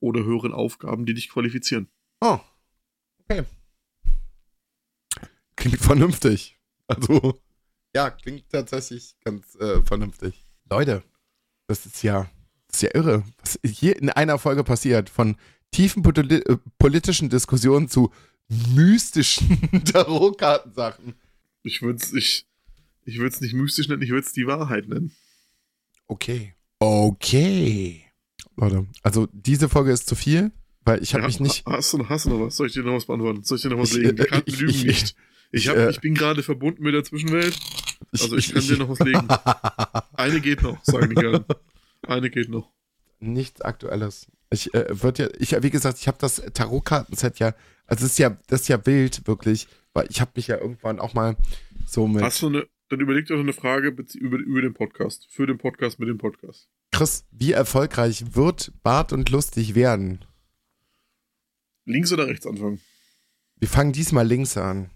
oder 0.00 0.24
höheren 0.24 0.52
Aufgaben, 0.52 1.06
die 1.06 1.14
dich 1.14 1.28
qualifizieren. 1.28 1.88
Oh. 2.20 2.40
Okay. 3.20 3.44
Klingt 5.56 5.78
vernünftig. 5.78 6.58
Also, 6.88 7.40
ja, 7.94 8.10
klingt 8.10 8.50
tatsächlich 8.50 9.14
ganz 9.24 9.54
äh, 9.56 9.82
vernünftig. 9.82 10.44
Leute, 10.68 11.02
das 11.68 11.86
ist 11.86 12.02
ja, 12.02 12.28
das 12.66 12.76
ist 12.76 12.82
ja 12.82 12.90
irre, 12.94 13.24
was 13.38 13.58
hier 13.64 13.96
in 13.96 14.10
einer 14.10 14.38
Folge 14.38 14.64
passiert. 14.64 15.08
Von 15.08 15.36
tiefen 15.70 16.02
poli 16.02 16.36
äh, 16.36 16.58
politischen 16.78 17.28
Diskussionen 17.28 17.88
zu 17.88 18.12
mystischen 18.48 19.84
Tarotkartensachen. 19.84 21.14
Ich 21.62 21.82
würde 21.82 22.02
es 22.02 22.12
ich, 23.04 23.14
ich 23.14 23.20
würd's 23.20 23.40
nicht 23.40 23.54
mystisch 23.54 23.88
nennen, 23.88 24.02
ich 24.02 24.10
würde 24.10 24.26
es 24.26 24.32
die 24.32 24.46
Wahrheit 24.46 24.88
nennen. 24.88 25.12
Okay. 26.06 26.54
Okay. 26.78 28.04
Leute. 28.56 28.86
Also 29.02 29.28
diese 29.32 29.68
Folge 29.68 29.92
ist 29.92 30.06
zu 30.08 30.14
viel, 30.14 30.50
weil 30.84 31.02
ich 31.02 31.14
habe 31.14 31.22
Ja, 31.22 31.28
mich 31.28 31.40
nicht. 31.40 31.64
Hast 31.66 31.92
du, 31.92 32.08
hast 32.08 32.26
du 32.26 32.30
noch 32.30 32.40
was? 32.40 32.56
Soll 32.56 32.66
ich 32.66 32.72
dir 32.74 32.82
noch 32.82 32.94
was 32.94 33.06
beantworten? 33.06 33.42
Soll 33.44 33.56
ich 33.56 33.62
dir 33.62 33.70
noch 33.70 33.78
was 33.78 33.92
Ich, 33.92 33.98
legen? 33.98 34.16
Die 34.16 34.22
äh, 34.22 34.26
Karten 34.26 34.50
ich- 34.50 34.60
lügen 34.60 34.74
ich- 34.74 34.84
nicht. 34.84 35.16
Ich, 35.54 35.68
hab, 35.68 35.76
äh, 35.76 35.90
ich 35.90 36.00
bin 36.00 36.14
gerade 36.14 36.42
verbunden 36.42 36.82
mit 36.82 36.94
der 36.94 37.04
Zwischenwelt. 37.04 37.58
Also 38.10 38.36
ich 38.36 38.52
kann 38.54 38.62
dir 38.66 38.78
noch 38.78 38.88
was 38.88 38.98
legen. 39.00 39.28
Eine 40.14 40.40
geht 40.40 40.62
noch, 40.62 40.82
sagen 40.84 41.10
die 41.10 41.14
gerne. 41.14 41.44
Eine 42.06 42.30
geht 42.30 42.48
noch. 42.48 42.72
Nichts 43.20 43.60
Aktuelles. 43.60 44.26
Ich 44.50 44.72
äh, 44.74 44.86
wird 45.02 45.18
ja, 45.18 45.28
ich 45.38 45.52
wie 45.62 45.70
gesagt, 45.70 45.98
ich 45.98 46.08
habe 46.08 46.16
das 46.20 46.36
Tarotkartenset 46.54 47.38
ja, 47.38 47.54
also 47.86 48.04
es 48.06 48.12
ist 48.12 48.18
ja, 48.18 48.36
das 48.48 48.62
ist 48.62 48.68
ja 48.68 48.84
wild 48.86 49.26
wirklich, 49.26 49.68
weil 49.92 50.06
ich 50.10 50.20
habe 50.20 50.32
mich 50.36 50.46
ja 50.46 50.56
irgendwann 50.58 50.98
auch 50.98 51.12
mal 51.14 51.36
so 51.86 52.06
mit 52.08 52.22
Hast 52.22 52.40
du 52.42 52.46
eine, 52.48 52.66
dann 52.92 53.00
überleg 53.00 53.26
dir 53.26 53.34
doch 53.34 53.40
eine 53.42 53.52
Frage 53.52 53.88
über, 53.88 54.36
über 54.38 54.60
den 54.62 54.74
Podcast. 54.74 55.26
Für 55.30 55.46
den 55.46 55.58
Podcast 55.58 55.98
mit 55.98 56.08
dem 56.08 56.18
Podcast. 56.18 56.68
Chris, 56.92 57.24
wie 57.30 57.52
erfolgreich 57.52 58.34
wird 58.34 58.72
Bart 58.82 59.12
und 59.12 59.30
lustig 59.30 59.74
werden? 59.74 60.24
Links 61.86 62.12
oder 62.12 62.26
rechts 62.26 62.46
anfangen? 62.46 62.80
Wir 63.56 63.68
fangen 63.68 63.92
diesmal 63.92 64.26
links 64.26 64.56
an. 64.56 64.90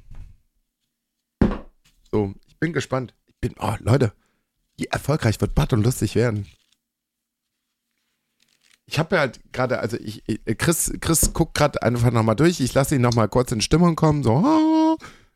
So, 2.13 2.35
ich 2.47 2.59
bin 2.59 2.73
gespannt. 2.73 3.15
Ich 3.27 3.35
bin, 3.41 3.55
oh 3.59 3.75
Leute, 3.81 4.13
wie 4.77 4.87
erfolgreich 4.87 5.41
wird 5.41 5.55
Bart 5.55 5.73
und 5.73 5.83
lustig 5.83 6.15
werden? 6.15 6.47
Ich 8.89 8.99
habe 8.99 9.17
ja 9.17 9.21
halt 9.23 9.41
gerade, 9.53 9.81
also 9.81 9.97
ich, 9.99 10.23
ich- 10.29 10.59
Chris, 10.59 10.93
Chris 11.01 11.33
guckt 11.33 11.55
gerade 11.55 11.83
einfach 11.83 12.13
nochmal 12.13 12.37
durch. 12.37 12.61
Ich 12.61 12.75
lasse 12.75 12.95
ihn 12.95 13.01
nochmal 13.03 13.29
kurz 13.29 13.51
in 13.53 13.61
Stimmung 13.61 13.97
kommen. 13.97 14.23
So, 14.23 14.33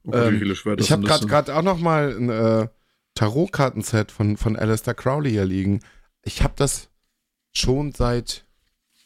ah. 0.04 0.08
Okay, 0.08 0.28
Ähm, 0.28 0.34
wie 0.34 0.38
viele 0.38 0.56
Schwerter 0.56 0.82
ich 0.82 0.92
habe 0.92 1.02
gerade 1.02 1.26
gerade 1.26 1.56
auch 1.56 1.62
nochmal 1.62 2.16
ein 2.16 2.30
äh, 2.30 2.68
Tarotkartenset 3.14 4.12
von, 4.12 4.36
von 4.36 4.56
Alistair 4.56 4.94
Crowley 4.94 5.30
hier 5.30 5.44
liegen. 5.44 5.80
Ich 6.22 6.42
habe 6.42 6.54
das 6.56 6.88
schon 7.52 7.92
seit, 7.92 8.46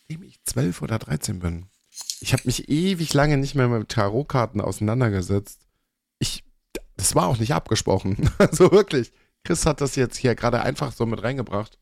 ich 0.08 0.42
zwölf 0.44 0.82
oder 0.82 0.98
13 0.98 1.38
bin. 1.38 1.66
Ich 2.20 2.32
habe 2.32 2.42
mich 2.46 2.68
ewig 2.68 3.12
lange 3.14 3.36
nicht 3.36 3.54
mehr 3.54 3.68
mit 3.68 3.88
Tarotkarten 3.88 4.60
auseinandergesetzt. 4.60 5.66
Ich, 6.18 6.44
das 6.96 7.14
war 7.14 7.28
auch 7.28 7.38
nicht 7.38 7.54
abgesprochen. 7.54 8.30
Also 8.38 8.70
wirklich. 8.72 9.12
Chris 9.44 9.66
hat 9.66 9.80
das 9.80 9.94
jetzt 9.96 10.16
hier 10.16 10.34
gerade 10.34 10.62
einfach 10.62 10.92
so 10.92 11.04
mit 11.06 11.22
reingebracht. 11.22 11.78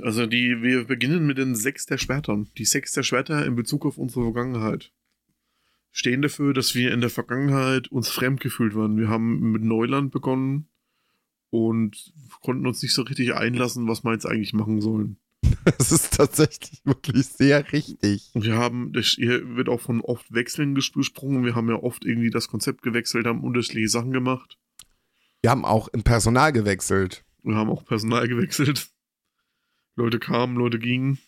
Also 0.00 0.26
die, 0.26 0.62
wir 0.62 0.84
beginnen 0.84 1.26
mit 1.26 1.38
den 1.38 1.54
Sechs 1.54 1.86
der 1.86 1.98
Schwertern. 1.98 2.48
Die 2.58 2.64
Sechs 2.64 2.92
der 2.92 3.04
Schwerter 3.04 3.46
in 3.46 3.54
Bezug 3.54 3.86
auf 3.86 3.96
unsere 3.96 4.24
Vergangenheit. 4.24 4.92
Stehen 5.90 6.22
dafür, 6.22 6.54
dass 6.54 6.74
wir 6.74 6.92
in 6.92 7.00
der 7.00 7.10
Vergangenheit 7.10 7.88
uns 7.88 8.08
fremd 8.08 8.40
gefühlt 8.40 8.74
waren. 8.74 8.96
Wir 8.96 9.08
haben 9.08 9.52
mit 9.52 9.62
Neuland 9.62 10.12
begonnen 10.12 10.68
und 11.50 12.12
konnten 12.42 12.66
uns 12.66 12.82
nicht 12.82 12.94
so 12.94 13.02
richtig 13.02 13.34
einlassen, 13.34 13.88
was 13.88 14.04
wir 14.04 14.12
jetzt 14.12 14.26
eigentlich 14.26 14.52
machen 14.52 14.80
sollen. 14.80 15.18
Das 15.64 15.92
ist 15.92 16.14
tatsächlich 16.14 16.80
wirklich 16.84 17.26
sehr 17.26 17.72
richtig. 17.72 18.30
Wir 18.34 18.56
haben, 18.56 18.92
hier 18.96 19.56
wird 19.56 19.68
auch 19.68 19.80
von 19.80 20.00
oft 20.00 20.32
Wechseln 20.32 20.76
ges- 20.76 20.92
gesprochen. 20.92 21.44
Wir 21.44 21.54
haben 21.54 21.68
ja 21.68 21.76
oft 21.76 22.04
irgendwie 22.04 22.30
das 22.30 22.48
Konzept 22.48 22.82
gewechselt, 22.82 23.26
haben 23.26 23.44
unterschiedliche 23.44 23.88
Sachen 23.88 24.12
gemacht. 24.12 24.58
Wir 25.40 25.50
haben 25.50 25.64
auch 25.64 25.88
im 25.88 26.02
Personal 26.02 26.52
gewechselt. 26.52 27.24
Wir 27.42 27.54
haben 27.54 27.70
auch 27.70 27.84
Personal 27.84 28.28
gewechselt. 28.28 28.90
Leute 29.96 30.18
kamen, 30.18 30.56
Leute 30.56 30.78
gingen. 30.78 31.18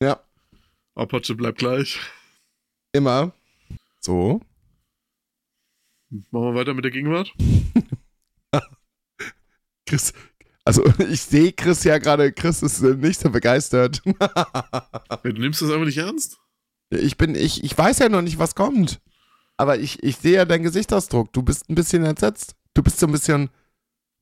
Ja. 0.00 0.20
Apache 0.94 1.34
bleibt 1.34 1.58
gleich. 1.58 1.98
Immer. 2.92 3.34
So. 4.06 4.40
Machen 6.30 6.30
wir 6.30 6.54
weiter 6.54 6.74
mit 6.74 6.84
der 6.84 6.92
Gegenwart. 6.92 7.34
Chris, 9.88 10.12
also 10.64 10.84
ich 11.10 11.22
sehe 11.22 11.52
Chris 11.52 11.82
ja 11.82 11.98
gerade, 11.98 12.32
Chris 12.32 12.62
ist 12.62 12.82
äh, 12.82 12.94
nicht 12.94 13.18
so 13.18 13.30
begeistert. 13.30 14.02
Du 15.24 15.32
nimmst 15.32 15.60
das 15.60 15.70
einfach 15.70 15.86
nicht 15.86 15.98
ernst. 15.98 16.38
ich 16.90 17.16
bin, 17.16 17.34
ich, 17.34 17.64
ich 17.64 17.76
weiß 17.76 17.98
ja 17.98 18.08
noch 18.08 18.22
nicht, 18.22 18.38
was 18.38 18.54
kommt. 18.54 19.00
Aber 19.56 19.76
ich, 19.76 20.00
ich 20.04 20.18
sehe 20.18 20.36
ja 20.36 20.44
deinen 20.44 20.62
Gesichtsausdruck. 20.62 21.32
Du 21.32 21.42
bist 21.42 21.68
ein 21.68 21.74
bisschen 21.74 22.04
entsetzt. 22.04 22.54
Du 22.74 22.84
bist 22.84 23.00
so 23.00 23.06
ein 23.06 23.12
bisschen. 23.12 23.50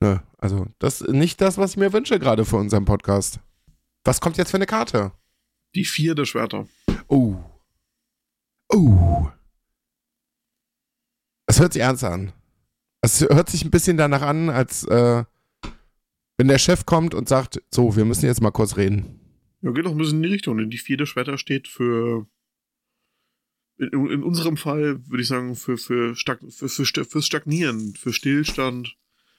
Nö, 0.00 0.16
also, 0.38 0.66
das 0.78 1.02
ist 1.02 1.12
nicht 1.12 1.42
das, 1.42 1.58
was 1.58 1.72
ich 1.72 1.76
mir 1.76 1.92
wünsche 1.92 2.18
gerade 2.18 2.46
für 2.46 2.56
unseren 2.56 2.86
Podcast. 2.86 3.38
Was 4.04 4.22
kommt 4.22 4.38
jetzt 4.38 4.50
für 4.50 4.56
eine 4.56 4.66
Karte? 4.66 5.12
Die 5.74 5.84
vier 5.84 6.14
der 6.14 6.24
Schwerter. 6.24 6.66
Oh. 7.08 7.36
Oh. 8.72 9.28
Es 11.54 11.60
hört 11.60 11.74
sich 11.74 11.82
ernst 11.82 12.02
an. 12.02 12.32
Es 13.00 13.20
hört 13.20 13.48
sich 13.48 13.64
ein 13.64 13.70
bisschen 13.70 13.96
danach 13.96 14.22
an, 14.22 14.50
als 14.50 14.82
äh, 14.88 15.22
wenn 16.36 16.48
der 16.48 16.58
Chef 16.58 16.84
kommt 16.84 17.14
und 17.14 17.28
sagt, 17.28 17.62
so, 17.70 17.94
wir 17.94 18.04
müssen 18.04 18.26
jetzt 18.26 18.42
mal 18.42 18.50
kurz 18.50 18.76
reden. 18.76 19.20
Ja, 19.60 19.70
geht 19.70 19.86
doch 19.86 19.92
ein 19.92 19.98
bisschen 19.98 20.16
in 20.16 20.24
die 20.24 20.30
Richtung. 20.30 20.58
Denn 20.58 20.68
die 20.68 20.78
vier 20.78 20.96
der 20.96 21.06
Schwerter 21.06 21.38
steht 21.38 21.68
für. 21.68 22.26
In, 23.78 24.10
in 24.10 24.24
unserem 24.24 24.56
Fall 24.56 25.06
würde 25.06 25.22
ich 25.22 25.28
sagen, 25.28 25.54
für, 25.54 25.76
für, 25.76 26.16
Stag, 26.16 26.40
für, 26.50 26.68
für, 26.68 27.04
fürs 27.04 27.26
Stagnieren, 27.26 27.94
für 27.94 28.12
Stillstand, 28.12 28.96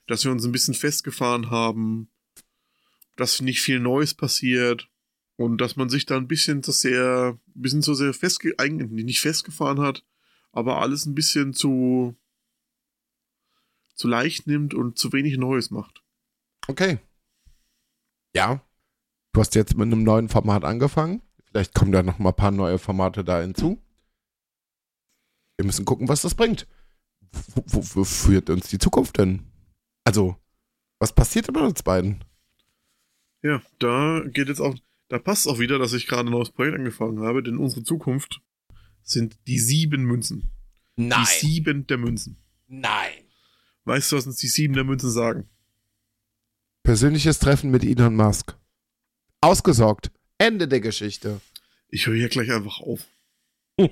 dass 0.08 0.24
wir 0.24 0.32
uns 0.32 0.46
ein 0.46 0.54
bisschen 0.54 0.74
festgefahren 0.74 1.50
haben, 1.50 2.08
dass 3.18 3.42
nicht 3.42 3.60
viel 3.60 3.82
Neues 3.82 4.14
passiert 4.14 4.88
und 5.36 5.60
dass 5.60 5.76
man 5.76 5.90
sich 5.90 6.06
da 6.06 6.16
ein 6.16 6.30
bisschen 6.30 6.64
zu 6.64 6.72
sehr, 6.72 7.38
ein 7.56 7.62
bisschen 7.62 7.82
zu 7.82 7.94
sehr 7.94 8.14
festge, 8.14 8.54
eigentlich 8.58 9.04
nicht 9.04 9.20
festgefahren 9.20 9.82
hat, 9.82 10.06
aber 10.56 10.82
alles 10.82 11.06
ein 11.06 11.14
bisschen 11.14 11.54
zu, 11.54 12.16
zu 13.94 14.08
leicht 14.08 14.48
nimmt 14.48 14.74
und 14.74 14.98
zu 14.98 15.12
wenig 15.12 15.38
Neues 15.38 15.70
macht. 15.70 16.02
Okay. 16.68 16.98
Ja. 18.34 18.62
Du 19.34 19.42
hast 19.42 19.54
jetzt 19.56 19.76
mit 19.76 19.86
einem 19.86 20.04
neuen 20.04 20.30
Format 20.30 20.64
angefangen. 20.64 21.22
Vielleicht 21.44 21.74
kommen 21.74 21.92
da 21.92 22.02
noch 22.02 22.20
mal 22.20 22.30
ein 22.30 22.36
paar 22.36 22.52
neue 22.52 22.80
Formate 22.80 23.26
da 23.26 23.42
hinzu. 23.42 23.82
Wir 25.58 25.66
müssen 25.66 25.86
gucken, 25.86 26.08
was 26.08 26.22
das 26.22 26.36
bringt. 26.36 26.68
Wo, 27.54 27.64
wo, 27.66 27.96
wo 27.96 28.04
führt 28.06 28.50
uns 28.50 28.70
die 28.70 28.78
Zukunft 28.78 29.18
denn? 29.18 29.44
Also, 30.06 30.38
was 31.00 31.12
passiert 31.12 31.48
mit 31.48 31.58
uns 31.58 31.84
beiden? 31.84 32.24
Ja, 33.42 33.62
da 33.80 34.24
geht 34.26 34.48
jetzt 34.48 34.62
auch, 34.62 34.76
da 35.10 35.20
passt 35.20 35.48
auch 35.48 35.60
wieder, 35.60 35.80
dass 35.80 35.92
ich 35.92 36.08
gerade 36.08 36.30
ein 36.30 36.32
neues 36.32 36.52
Projekt 36.52 36.78
angefangen 36.78 37.20
habe, 37.20 37.44
denn 37.44 37.58
unsere 37.58 37.84
Zukunft 37.84 38.42
sind 39.06 39.38
die 39.48 39.60
sieben 39.60 40.04
Münzen. 40.04 40.52
Die 40.98 41.26
sieben 41.26 41.88
der 41.88 41.98
Münzen. 41.98 42.38
Nein. 42.68 43.14
Weißt 43.86 44.12
du, 44.12 44.18
was 44.18 44.26
uns 44.28 44.38
die 44.38 44.48
sieben 44.48 44.74
der 44.74 44.84
Münzen 44.84 45.12
sagen? 45.12 45.48
Persönliches 46.84 47.40
Treffen 47.40 47.72
mit 47.72 47.84
Elon 47.84 48.16
Musk. 48.16 48.58
Ausgesorgt. 49.42 50.12
Ende 50.38 50.68
der 50.68 50.82
Geschichte. 50.82 51.40
Ich 51.90 52.08
höre 52.08 52.16
hier 52.16 52.30
gleich 52.30 52.52
einfach 52.52 52.80
auf. 52.82 53.06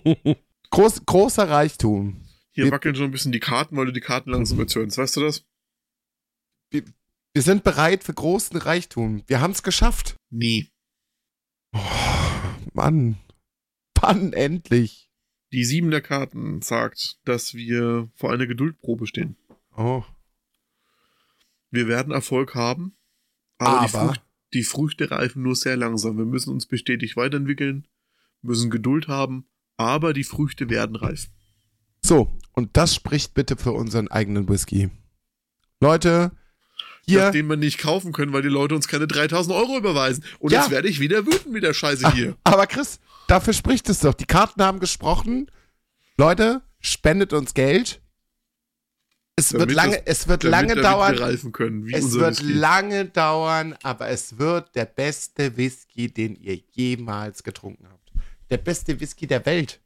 Groß, 0.71 1.05
großer 1.05 1.47
Reichtum. 1.49 2.21
Hier 2.51 2.65
Wir- 2.65 2.71
wackeln 2.71 2.95
schon 2.95 3.05
ein 3.05 3.11
bisschen 3.11 3.31
die 3.31 3.39
Karten, 3.39 3.77
weil 3.77 3.85
du 3.85 3.93
die 3.93 3.99
Karten 4.01 4.31
langsam 4.31 4.59
erzürnst. 4.59 4.97
Weißt 4.97 5.15
du 5.15 5.21
das? 5.21 5.45
Wir 6.71 7.41
sind 7.41 7.63
bereit 7.63 8.03
für 8.03 8.13
großen 8.13 8.57
Reichtum. 8.57 9.23
Wir 9.27 9.41
haben 9.41 9.51
es 9.51 9.63
geschafft. 9.63 10.15
Nee. 10.31 10.67
Oh, 11.75 11.79
Mann. 12.73 13.17
Wann 13.99 14.33
endlich? 14.33 15.02
Die 15.53 15.63
sieben 15.63 15.91
der 15.91 16.01
Karten 16.01 16.61
sagt, 16.61 17.19
dass 17.25 17.53
wir 17.53 18.09
vor 18.15 18.33
einer 18.33 18.47
Geduldprobe 18.47 19.07
stehen. 19.07 19.37
Oh. 19.77 20.03
Wir 21.71 21.87
werden 21.87 22.11
Erfolg 22.11 22.55
haben, 22.55 22.95
aber, 23.57 23.87
Die, 23.87 23.93
Aber- 23.95 24.07
Frucht, 24.07 24.21
die 24.53 24.63
Früchte 24.63 25.11
reifen 25.11 25.43
nur 25.43 25.55
sehr 25.55 25.77
langsam. 25.77 26.17
Wir 26.17 26.25
müssen 26.25 26.51
uns 26.51 26.65
bestätigt 26.65 27.15
weiterentwickeln, 27.15 27.87
müssen 28.41 28.69
Geduld 28.69 29.07
haben, 29.07 29.45
aber 29.77 30.13
die 30.13 30.23
Früchte 30.23 30.69
werden 30.69 30.95
reif. 30.95 31.27
So, 32.01 32.37
und 32.53 32.75
das 32.75 32.93
spricht 32.93 33.33
bitte 33.33 33.55
für 33.55 33.71
unseren 33.71 34.07
eigenen 34.09 34.49
Whisky. 34.49 34.89
Leute, 35.79 36.31
hier. 37.05 37.31
Den 37.31 37.47
wir 37.47 37.57
nicht 37.57 37.79
kaufen 37.79 38.11
können, 38.13 38.33
weil 38.33 38.41
die 38.41 38.47
Leute 38.49 38.75
uns 38.75 38.87
keine 38.87 39.07
3000 39.07 39.55
Euro 39.55 39.77
überweisen. 39.77 40.23
Und 40.39 40.51
Ja. 40.51 40.61
jetzt 40.61 40.71
werde 40.71 40.87
ich 40.87 40.99
wieder 40.99 41.25
wütend 41.25 41.51
mit 41.51 41.63
der 41.63 41.73
Scheiße 41.73 42.11
hier. 42.13 42.37
Aber 42.43 42.65
Chris, 42.67 42.99
dafür 43.27 43.53
spricht 43.53 43.89
es 43.89 43.99
doch. 43.99 44.13
Die 44.13 44.25
Karten 44.25 44.61
haben 44.63 44.79
gesprochen. 44.79 45.49
Leute, 46.17 46.61
spendet 46.79 47.33
uns 47.33 47.53
Geld. 47.53 48.01
Es 49.35 49.51
wird 49.51 49.63
Damit 49.63 49.75
lange, 49.75 49.97
das- 49.97 50.19
es 50.21 50.27
wird 50.27 50.43
lange 50.43 50.75
dauern. 50.75 51.17
wir 51.17 51.51
können, 51.51 51.89
Es 51.91 52.11
wird 52.11 52.39
Whisky. 52.41 52.53
lange 52.53 53.05
dauern, 53.05 53.75
aber 53.81 54.09
es 54.09 54.37
wird 54.37 54.75
der 54.75 54.85
beste 54.85 55.57
Whisky, 55.57 56.13
den 56.13 56.35
ihr 56.35 56.55
jemals 56.71 57.41
getrunken 57.41 57.87
habt. 57.89 58.11
Der 58.51 58.57
beste 58.57 58.99
Whisky 58.99 59.25
der 59.25 59.43
Welt. 59.47 59.81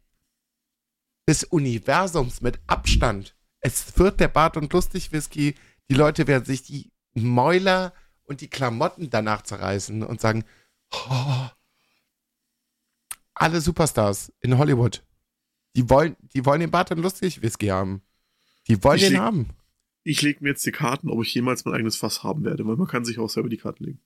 Des 1.29 1.45
Universums 1.45 2.41
mit 2.41 2.59
Abstand. 2.67 3.35
Es 3.61 3.97
wird 3.97 4.19
der 4.19 4.27
Bart 4.27 4.57
und 4.57 4.71
Lustig 4.73 5.11
Whisky. 5.13 5.55
Die 5.89 5.95
Leute 5.95 6.27
werden 6.27 6.43
sich 6.45 6.63
die 6.63 6.91
Mäuler 7.13 7.93
und 8.23 8.41
die 8.41 8.49
Klamotten 8.49 9.09
danach 9.09 9.41
zerreißen 9.43 10.03
und 10.03 10.19
sagen, 10.19 10.43
oh, 10.91 11.47
alle 13.39 13.61
Superstars 13.61 14.31
in 14.41 14.57
Hollywood, 14.57 15.03
die 15.75 15.89
wollen, 15.89 16.15
die 16.33 16.45
wollen 16.45 16.61
den 16.61 16.71
Bart 16.71 16.91
und 16.91 16.99
Lustig 16.99 17.41
Whisky 17.41 17.67
haben. 17.67 18.01
Die 18.67 18.83
wollen 18.83 18.97
Ich 18.97 19.07
den 19.07 19.19
haben. 19.19 19.49
Ich 20.03 20.21
lege 20.21 20.43
mir 20.43 20.49
jetzt 20.49 20.65
die 20.65 20.71
Karten, 20.71 21.09
ob 21.09 21.21
ich 21.21 21.33
jemals 21.33 21.65
mein 21.65 21.73
eigenes 21.73 21.97
Fass 21.97 22.23
haben 22.23 22.43
werde, 22.45 22.65
weil 22.65 22.77
man 22.77 22.88
kann 22.88 23.05
sich 23.05 23.19
auch 23.19 23.29
selber 23.29 23.49
die 23.49 23.57
Karten 23.57 23.83
legen. 23.83 23.99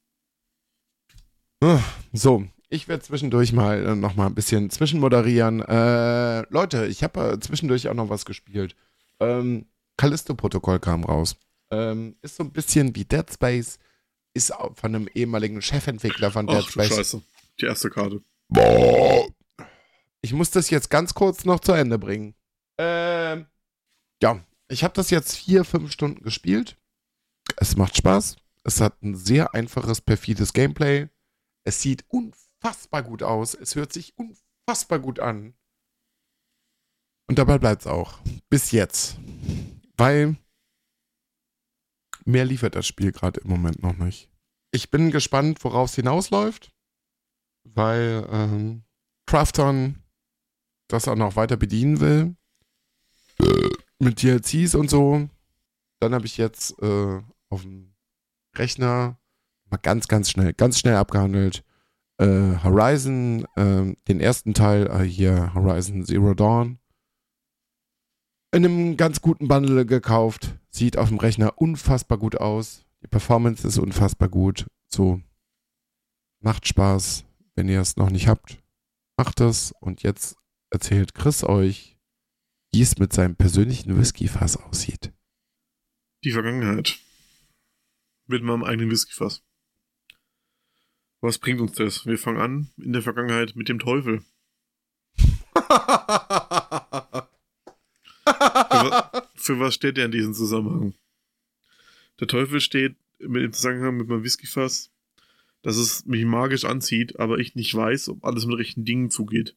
So, 2.11 2.47
Ich 2.69 2.87
werde 2.87 3.03
zwischendurch 3.03 3.51
mal 3.51 3.85
äh, 3.85 3.95
noch 3.95 4.15
mal 4.15 4.27
ein 4.27 4.33
bisschen 4.33 4.69
zwischenmoderieren. 4.69 5.61
Äh, 5.61 6.41
Leute, 6.49 6.87
ich 6.87 7.03
habe 7.03 7.33
äh, 7.33 7.39
zwischendurch 7.39 7.89
auch 7.89 7.93
noch 7.93 8.09
was 8.09 8.25
gespielt. 8.25 8.75
Ähm, 9.19 9.65
Callisto-Protokoll 9.97 10.79
kam 10.79 11.03
raus. 11.03 11.35
Ähm, 11.69 12.15
ist 12.21 12.37
so 12.37 12.43
ein 12.43 12.51
bisschen 12.51 12.95
wie 12.95 13.05
Dead 13.05 13.25
Space. 13.31 13.77
Ist 14.33 14.53
von 14.75 14.95
einem 14.95 15.09
ehemaligen 15.13 15.61
Chefentwickler 15.61 16.31
von 16.31 16.47
Dead 16.47 16.57
Ach 16.61 16.65
du 16.65 16.71
Space. 16.71 16.95
Scheiße. 16.95 17.21
Die 17.59 17.65
erste 17.65 17.89
Karte. 17.89 18.23
Boah. 18.51 19.27
Ich 20.21 20.33
muss 20.33 20.51
das 20.51 20.69
jetzt 20.69 20.89
ganz 20.89 21.13
kurz 21.13 21.45
noch 21.45 21.61
zu 21.61 21.71
Ende 21.71 21.97
bringen. 21.97 22.35
Ähm, 22.77 23.47
ja, 24.21 24.43
ich 24.67 24.83
habe 24.83 24.93
das 24.93 25.09
jetzt 25.09 25.35
vier, 25.35 25.63
fünf 25.63 25.91
Stunden 25.91 26.21
gespielt. 26.21 26.77
Es 27.57 27.75
macht 27.75 27.97
Spaß. 27.97 28.35
Es 28.63 28.79
hat 28.81 29.01
ein 29.01 29.15
sehr 29.15 29.55
einfaches, 29.55 30.01
perfides 30.01 30.53
Gameplay. 30.53 31.09
Es 31.63 31.81
sieht 31.81 32.05
unfassbar 32.09 33.03
gut 33.03 33.23
aus. 33.23 33.55
Es 33.55 33.75
hört 33.75 33.93
sich 33.93 34.13
unfassbar 34.17 34.99
gut 34.99 35.19
an. 35.19 35.55
Und 37.27 37.39
dabei 37.39 37.57
bleibt 37.57 37.81
es 37.81 37.87
auch. 37.87 38.19
Bis 38.49 38.71
jetzt. 38.71 39.17
Weil 39.97 40.35
mehr 42.25 42.45
liefert 42.45 42.75
das 42.75 42.85
Spiel 42.85 43.11
gerade 43.11 43.39
im 43.39 43.49
Moment 43.49 43.81
noch 43.81 43.95
nicht. 43.95 44.29
Ich 44.71 44.91
bin 44.91 45.11
gespannt, 45.11 45.63
worauf 45.63 45.89
es 45.89 45.95
hinausläuft. 45.95 46.71
Weil 47.63 48.27
ähm, 48.31 48.83
Crafton 49.25 50.01
das 50.87 51.07
auch 51.07 51.15
noch 51.15 51.35
weiter 51.35 51.57
bedienen 51.57 51.99
will. 51.99 52.35
Mit 53.99 54.21
DLCs 54.21 54.75
und 54.75 54.89
so. 54.89 55.29
Dann 55.99 56.13
habe 56.13 56.25
ich 56.25 56.37
jetzt 56.37 56.81
äh, 56.81 57.21
auf 57.49 57.61
dem 57.61 57.93
Rechner 58.55 59.17
mal 59.69 59.77
ganz, 59.77 60.07
ganz 60.07 60.29
schnell, 60.29 60.53
ganz 60.53 60.79
schnell 60.79 60.95
abgehandelt. 60.95 61.63
Äh, 62.17 62.57
Horizon, 62.63 63.45
äh, 63.55 63.95
den 64.07 64.19
ersten 64.19 64.53
Teil 64.53 64.87
äh, 64.87 65.03
hier, 65.03 65.53
Horizon 65.53 66.05
Zero 66.05 66.33
Dawn. 66.33 66.79
In 68.53 68.65
einem 68.65 68.97
ganz 68.97 69.21
guten 69.21 69.47
Bundle 69.47 69.85
gekauft. 69.85 70.57
Sieht 70.69 70.97
auf 70.97 71.09
dem 71.09 71.19
Rechner 71.19 71.53
unfassbar 71.55 72.17
gut 72.17 72.35
aus. 72.35 72.85
Die 73.01 73.07
Performance 73.07 73.67
ist 73.67 73.77
unfassbar 73.77 74.29
gut. 74.29 74.67
So. 74.87 75.21
Macht 76.41 76.67
Spaß. 76.67 77.23
Wenn 77.55 77.69
ihr 77.69 77.81
es 77.81 77.97
noch 77.97 78.09
nicht 78.09 78.27
habt, 78.27 78.61
macht 79.17 79.41
es. 79.41 79.73
Und 79.79 80.03
jetzt 80.03 80.37
erzählt 80.69 81.13
Chris 81.13 81.43
euch, 81.43 81.97
wie 82.71 82.81
es 82.81 82.97
mit 82.97 83.13
seinem 83.13 83.35
persönlichen 83.35 83.97
Whisky-Fass 83.97 84.57
aussieht. 84.57 85.11
Die 86.23 86.31
Vergangenheit. 86.31 86.99
Mit 88.27 88.43
meinem 88.43 88.63
eigenen 88.63 88.91
Whiskyfass. 88.91 89.43
Was 91.19 91.37
bringt 91.37 91.59
uns 91.59 91.73
das? 91.73 92.05
Wir 92.05 92.17
fangen 92.17 92.39
an 92.39 92.69
in 92.77 92.93
der 92.93 93.01
Vergangenheit 93.01 93.55
mit 93.55 93.69
dem 93.69 93.79
Teufel. 93.79 94.23
Für, 98.23 99.23
für 99.35 99.59
was 99.59 99.75
steht 99.75 99.97
er 99.97 100.05
in 100.05 100.11
diesem 100.11 100.33
Zusammenhang? 100.33 100.93
Der 102.19 102.27
Teufel 102.27 102.61
steht 102.61 102.95
dem 103.19 103.53
Zusammenhang 103.53 103.97
mit 103.97 104.07
meinem 104.07 104.23
Whiskyfass, 104.23 104.91
dass 105.61 105.77
es 105.77 106.05
mich 106.05 106.25
magisch 106.25 106.65
anzieht, 106.65 107.19
aber 107.19 107.39
ich 107.39 107.55
nicht 107.55 107.73
weiß, 107.73 108.09
ob 108.09 108.25
alles 108.25 108.45
mit 108.45 108.57
rechten 108.57 108.85
Dingen 108.85 109.09
zugeht. 109.09 109.55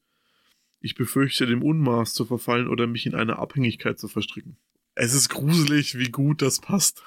Ich 0.81 0.95
befürchte, 0.95 1.47
dem 1.47 1.63
Unmaß 1.63 2.13
zu 2.13 2.27
verfallen 2.27 2.69
oder 2.69 2.87
mich 2.87 3.07
in 3.07 3.15
eine 3.15 3.39
Abhängigkeit 3.39 3.99
zu 3.99 4.09
verstricken. 4.09 4.59
Es 4.95 5.15
ist 5.15 5.29
gruselig, 5.31 5.99
wie 5.99 6.11
gut 6.11 6.43
das 6.43 6.61
passt. 6.61 7.03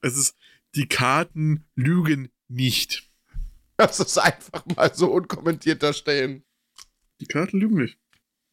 Es 0.00 0.16
ist, 0.16 0.36
die 0.74 0.86
Karten 0.86 1.64
lügen 1.74 2.30
nicht. 2.48 3.08
Das 3.76 4.00
ist 4.00 4.16
einfach 4.16 4.64
mal 4.74 4.94
so 4.94 5.12
unkommentiert 5.12 5.82
da 5.82 5.92
stehen. 5.92 6.44
Die 7.20 7.26
Karten 7.26 7.60
lügen 7.60 7.76
nicht. 7.76 7.98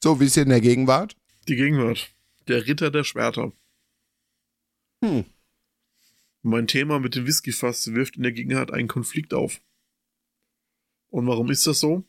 So 0.03 0.19
wie 0.19 0.25
es 0.25 0.33
hier 0.33 0.43
in 0.43 0.49
der 0.49 0.59
Gegenwart. 0.59 1.15
Die 1.47 1.55
Gegenwart. 1.55 2.09
Der 2.49 2.67
Ritter 2.67 2.91
der 2.91 3.05
Schwerter. 3.05 3.53
Hm. 5.01 5.25
Mein 6.45 6.67
Thema 6.67 6.99
mit 6.99 7.15
dem 7.15 7.25
Whiskyfass 7.25 7.93
wirft 7.93 8.17
in 8.17 8.23
der 8.23 8.33
Gegenwart 8.33 8.71
einen 8.71 8.89
Konflikt 8.89 9.33
auf. 9.33 9.61
Und 11.09 11.25
warum 11.25 11.49
ist 11.49 11.65
das 11.65 11.79
so? 11.79 12.03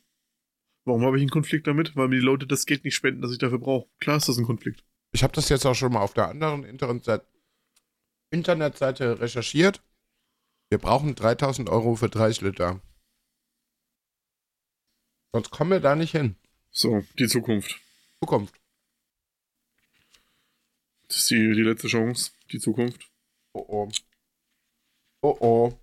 Warum 0.83 1.03
habe 1.03 1.17
ich 1.17 1.21
einen 1.21 1.29
Konflikt 1.29 1.67
damit? 1.67 1.95
Weil 1.95 2.09
mir 2.09 2.19
die 2.19 2.25
Leute 2.25 2.45
das 2.45 2.65
Geld 2.65 2.83
nicht 2.83 2.95
spenden, 2.95 3.21
das 3.21 3.31
ich 3.31 3.37
dafür 3.37 3.59
brauche. 3.59 3.89
Klar 3.99 4.17
ist 4.17 4.27
das 4.27 4.37
ein 4.37 4.45
Konflikt. 4.45 4.83
Ich 5.13 5.23
habe 5.23 5.33
das 5.33 5.47
jetzt 5.47 5.65
auch 5.65 5.73
schon 5.73 5.93
mal 5.93 6.01
auf 6.01 6.13
der 6.13 6.27
anderen 6.27 6.65
Internetseite, 6.65 7.25
Internetseite 8.29 9.21
recherchiert. 9.21 9.81
Wir 10.69 10.79
brauchen 10.79 11.15
3000 11.15 11.69
Euro 11.69 11.95
für 11.95 12.09
30 12.09 12.41
Liter. 12.41 12.81
Sonst 15.31 15.49
kommen 15.49 15.71
wir 15.71 15.79
da 15.79 15.95
nicht 15.95 16.11
hin. 16.11 16.35
So, 16.71 17.05
die 17.17 17.27
Zukunft. 17.27 17.79
Zukunft. 18.19 18.55
Das 21.07 21.17
ist 21.19 21.29
die, 21.29 21.53
die 21.53 21.61
letzte 21.61 21.87
Chance. 21.87 22.31
Die 22.51 22.59
Zukunft. 22.59 23.09
Oh 23.53 23.65
oh. 23.67 23.91
Oh 25.25 25.37
oh. 25.39 25.73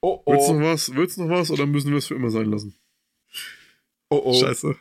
Oh 0.00 0.22
Willst 0.26 0.48
du 0.48 0.54
oh. 0.54 0.58
noch 0.58 0.66
was? 0.66 0.92
Willst 0.92 1.16
du 1.16 1.22
noch 1.22 1.38
was 1.38 1.52
oder 1.52 1.66
müssen 1.66 1.92
wir 1.92 1.98
es 1.98 2.06
für 2.06 2.16
immer 2.16 2.30
sein 2.30 2.46
lassen? 2.46 2.74
Oh 4.10 4.20
oh. 4.24 4.34
Scheiße. 4.34 4.76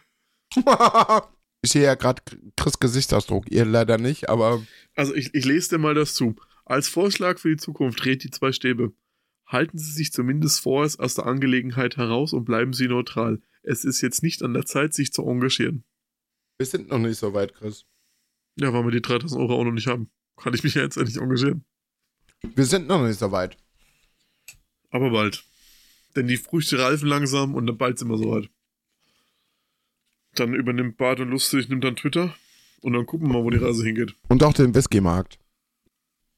ich 1.61 1.71
sehe 1.71 1.83
ja 1.83 1.93
gerade 1.93 2.23
Chris 2.57 2.79
Gesichtsausdruck. 2.79 3.51
Ihr 3.51 3.65
leider 3.65 3.99
nicht, 3.99 4.27
aber 4.27 4.65
Also 4.95 5.13
ich, 5.13 5.35
ich 5.35 5.45
lese 5.45 5.69
dir 5.69 5.77
mal 5.77 5.93
das 5.93 6.15
zu. 6.15 6.35
Als 6.65 6.89
Vorschlag 6.89 7.37
für 7.37 7.49
die 7.49 7.57
Zukunft 7.57 8.03
dreht 8.03 8.23
die 8.23 8.31
zwei 8.31 8.51
Stäbe. 8.53 8.91
Halten 9.45 9.77
Sie 9.77 9.91
sich 9.91 10.11
zumindest 10.11 10.59
vorerst 10.59 10.99
aus 10.99 11.13
der 11.13 11.27
Angelegenheit 11.27 11.97
heraus 11.97 12.33
und 12.33 12.45
bleiben 12.45 12.73
Sie 12.73 12.87
neutral. 12.87 13.39
Es 13.61 13.83
ist 13.83 14.01
jetzt 14.01 14.23
nicht 14.23 14.41
an 14.41 14.55
der 14.55 14.65
Zeit, 14.65 14.95
sich 14.95 15.13
zu 15.13 15.21
engagieren. 15.27 15.83
wir 16.57 16.65
sind 16.65 16.89
noch 16.89 16.97
nicht 16.97 17.19
so 17.19 17.35
weit, 17.35 17.53
Chris. 17.53 17.85
Ja, 18.59 18.73
weil 18.73 18.83
wir 18.83 18.91
die 18.91 19.01
3000 19.03 19.39
Euro 19.39 19.59
auch 19.59 19.63
noch 19.65 19.73
nicht 19.73 19.87
haben. 19.87 20.09
Kann 20.37 20.55
ich 20.55 20.63
mich 20.63 20.73
ja 20.73 20.81
jetzt 20.81 20.97
endlich 20.97 21.17
engagieren. 21.17 21.65
Wir 22.43 22.65
sind 22.65 22.87
noch 22.87 23.05
nicht 23.05 23.19
so 23.19 23.31
weit. 23.31 23.57
Aber 24.89 25.11
bald. 25.11 25.43
Denn 26.15 26.27
die 26.27 26.37
Früchte 26.37 26.79
reifen 26.79 27.07
langsam 27.07 27.55
und 27.55 27.67
dann 27.67 27.77
bald 27.77 27.99
sind 27.99 28.09
wir 28.09 28.17
soweit. 28.17 28.49
Dann 30.35 30.53
übernimmt 30.53 30.97
Bart 30.97 31.19
und 31.19 31.29
Lustig, 31.29 31.69
nimmt 31.69 31.83
dann 31.83 31.95
Twitter 31.95 32.35
und 32.81 32.93
dann 32.93 33.05
gucken 33.05 33.27
wir 33.27 33.33
mal, 33.33 33.43
wo 33.43 33.49
die 33.49 33.57
Reise 33.57 33.83
hingeht. 33.83 34.15
Und 34.27 34.43
auch 34.43 34.53
den 34.53 34.73
Whisky-Markt. 34.73 35.39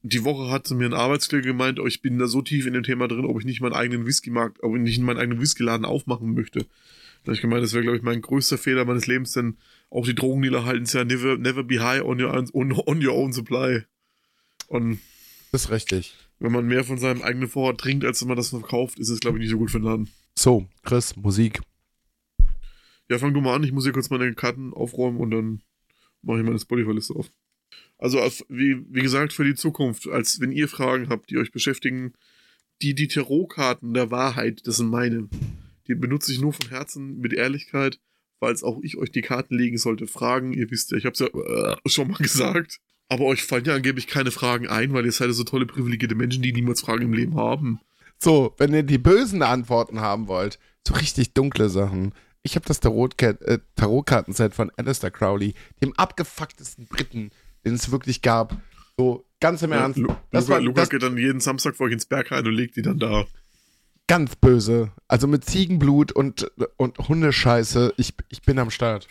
Die 0.05 0.25
Woche 0.25 0.51
hat 0.51 0.69
mir 0.71 0.85
ein 0.85 0.93
Arbeitskollege 0.93 1.49
gemeint, 1.49 1.79
oh, 1.79 1.87
ich 1.87 2.01
bin 2.01 2.19
da 2.19 2.27
so 2.27 2.41
tief 2.41 2.65
in 2.65 2.73
dem 2.73 2.83
Thema 2.83 3.07
drin, 3.07 3.25
ob 3.25 3.39
ich 3.39 3.45
nicht 3.45 3.61
meinen 3.61 3.73
eigenen 3.73 4.05
Whisky-Markt, 4.05 4.61
ob 4.61 4.75
ich 4.75 4.81
nicht 4.81 4.99
meinen 4.99 5.17
eigenen 5.17 5.39
Whiskyladen 5.39 5.85
aufmachen 5.85 6.33
möchte. 6.33 6.59
Da 6.59 7.27
habe 7.27 7.35
ich 7.35 7.41
gemeint, 7.41 7.63
das 7.63 7.73
wäre, 7.73 7.83
glaube 7.83 7.97
ich, 7.97 8.03
mein 8.03 8.21
größter 8.21 8.57
Fehler 8.57 8.83
meines 8.83 9.07
Lebens, 9.07 9.31
denn 9.31 9.57
auch 9.89 10.05
die 10.05 10.15
Drogendealer 10.15 10.65
halten 10.65 10.83
es 10.83 10.93
ja 10.93 11.05
never, 11.05 11.37
never 11.37 11.63
be 11.63 11.79
high 11.79 12.03
on 12.03 12.19
your, 12.19 12.33
on, 12.33 12.73
on 12.73 13.05
your 13.05 13.13
own 13.13 13.31
supply. 13.31 13.83
Und 14.67 14.99
Das 15.53 15.65
ist 15.65 15.71
richtig. 15.71 16.15
wenn 16.39 16.51
man 16.51 16.65
mehr 16.65 16.83
von 16.83 16.97
seinem 16.97 17.21
eigenen 17.21 17.47
Vorrat 17.47 17.77
trinkt, 17.77 18.03
als 18.05 18.19
wenn 18.19 18.27
man 18.27 18.37
das 18.37 18.49
verkauft, 18.49 18.97
ist 18.97 19.09
es, 19.09 19.19
glaube 19.19 19.37
ich, 19.37 19.43
nicht 19.43 19.51
so 19.51 19.59
gut 19.59 19.69
für 19.69 19.79
den 19.79 19.85
Laden. 19.85 20.09
So, 20.33 20.67
Chris, 20.81 21.15
Musik. 21.15 21.61
Ja, 23.07 23.19
fang 23.19 23.35
du 23.35 23.39
mal 23.39 23.53
an, 23.53 23.63
ich 23.63 23.71
muss 23.71 23.83
hier 23.83 23.93
kurz 23.93 24.09
meine 24.09 24.33
Karten 24.33 24.73
aufräumen 24.73 25.19
und 25.19 25.29
dann 25.29 25.61
mache 26.23 26.39
ich 26.39 26.43
meine 26.43 26.57
Spotify-Liste 26.57 27.13
auf. 27.13 27.31
Also, 27.99 28.17
wie, 28.49 28.83
wie 28.89 29.03
gesagt, 29.03 29.31
für 29.31 29.43
die 29.43 29.53
Zukunft, 29.53 30.07
als 30.07 30.39
wenn 30.39 30.51
ihr 30.51 30.67
Fragen 30.67 31.09
habt, 31.09 31.29
die 31.29 31.37
euch 31.37 31.51
beschäftigen, 31.51 32.13
die, 32.81 32.95
die 32.95 33.07
Tarotkarten 33.07 33.93
der 33.93 34.09
Wahrheit, 34.09 34.65
das 34.65 34.77
sind 34.77 34.89
meine. 34.89 35.29
Die 35.87 35.93
benutze 35.93 36.31
ich 36.31 36.41
nur 36.41 36.53
von 36.53 36.69
Herzen 36.69 37.19
mit 37.19 37.31
Ehrlichkeit, 37.31 37.99
weil 38.39 38.53
es 38.53 38.63
auch 38.63 38.79
ich 38.81 38.97
euch 38.97 39.11
die 39.11 39.21
Karten 39.21 39.55
legen 39.55 39.77
sollte. 39.77 40.07
Fragen, 40.07 40.51
ihr 40.51 40.71
wisst 40.71 40.89
ja, 40.89 40.97
ich 40.97 41.05
habe 41.05 41.13
es 41.13 41.19
ja 41.19 41.27
äh, 41.27 41.77
schon 41.85 42.07
mal 42.07 42.17
gesagt. 42.23 42.79
Aber 43.09 43.25
euch 43.25 43.43
fallen 43.43 43.65
ja 43.65 43.75
angeblich 43.75 44.07
keine 44.07 44.31
Fragen 44.31 44.67
ein, 44.67 44.93
weil 44.93 45.05
ihr 45.05 45.11
seid 45.11 45.27
ja 45.27 45.33
so 45.33 45.43
tolle 45.43 45.65
privilegierte 45.65 46.15
Menschen, 46.15 46.41
die 46.41 46.53
niemals 46.53 46.81
Fragen 46.81 47.03
im 47.03 47.13
Leben 47.13 47.35
haben. 47.35 47.79
So, 48.17 48.55
wenn 48.57 48.73
ihr 48.73 48.83
die 48.83 48.97
bösen 48.97 49.41
Antworten 49.41 49.99
haben 49.99 50.27
wollt, 50.27 50.57
so 50.87 50.93
richtig 50.95 51.33
dunkle 51.33 51.69
Sachen. 51.69 52.13
Ich 52.41 52.55
habe 52.55 52.65
das 52.65 52.79
äh, 52.79 53.59
Tarotkartenset 53.75 54.53
von 54.53 54.71
Alistair 54.75 55.11
Crowley, 55.11 55.53
dem 55.81 55.93
abgefucktesten 55.93 56.87
Briten, 56.87 57.31
den 57.65 57.75
es 57.75 57.91
wirklich 57.91 58.21
gab. 58.21 58.57
So, 58.97 59.25
ganz 59.39 59.61
im 59.61 59.71
Ernst. 59.71 59.97
Lu 59.97 60.13
Das 60.31 60.45
Luca, 60.45 60.53
war 60.53 60.61
Luca 60.61 60.81
das 60.81 60.89
geht 60.89 61.03
dann 61.03 61.17
jeden 61.17 61.39
Samstag 61.39 61.75
vor 61.75 61.87
euch 61.87 61.93
ins 61.93 62.05
Berg 62.05 62.31
rein 62.31 62.45
und 62.45 62.53
legt 62.53 62.75
die 62.75 62.81
dann 62.81 62.99
da. 62.99 63.25
ganz 64.07 64.35
böse. 64.35 64.91
Also 65.07 65.27
mit 65.27 65.45
Ziegenblut 65.45 66.11
und, 66.11 66.51
und 66.77 66.97
Hundescheiße. 66.99 67.93
Ich, 67.97 68.13
ich 68.29 68.41
bin 68.41 68.59
am 68.59 68.69
Start. 68.69 69.07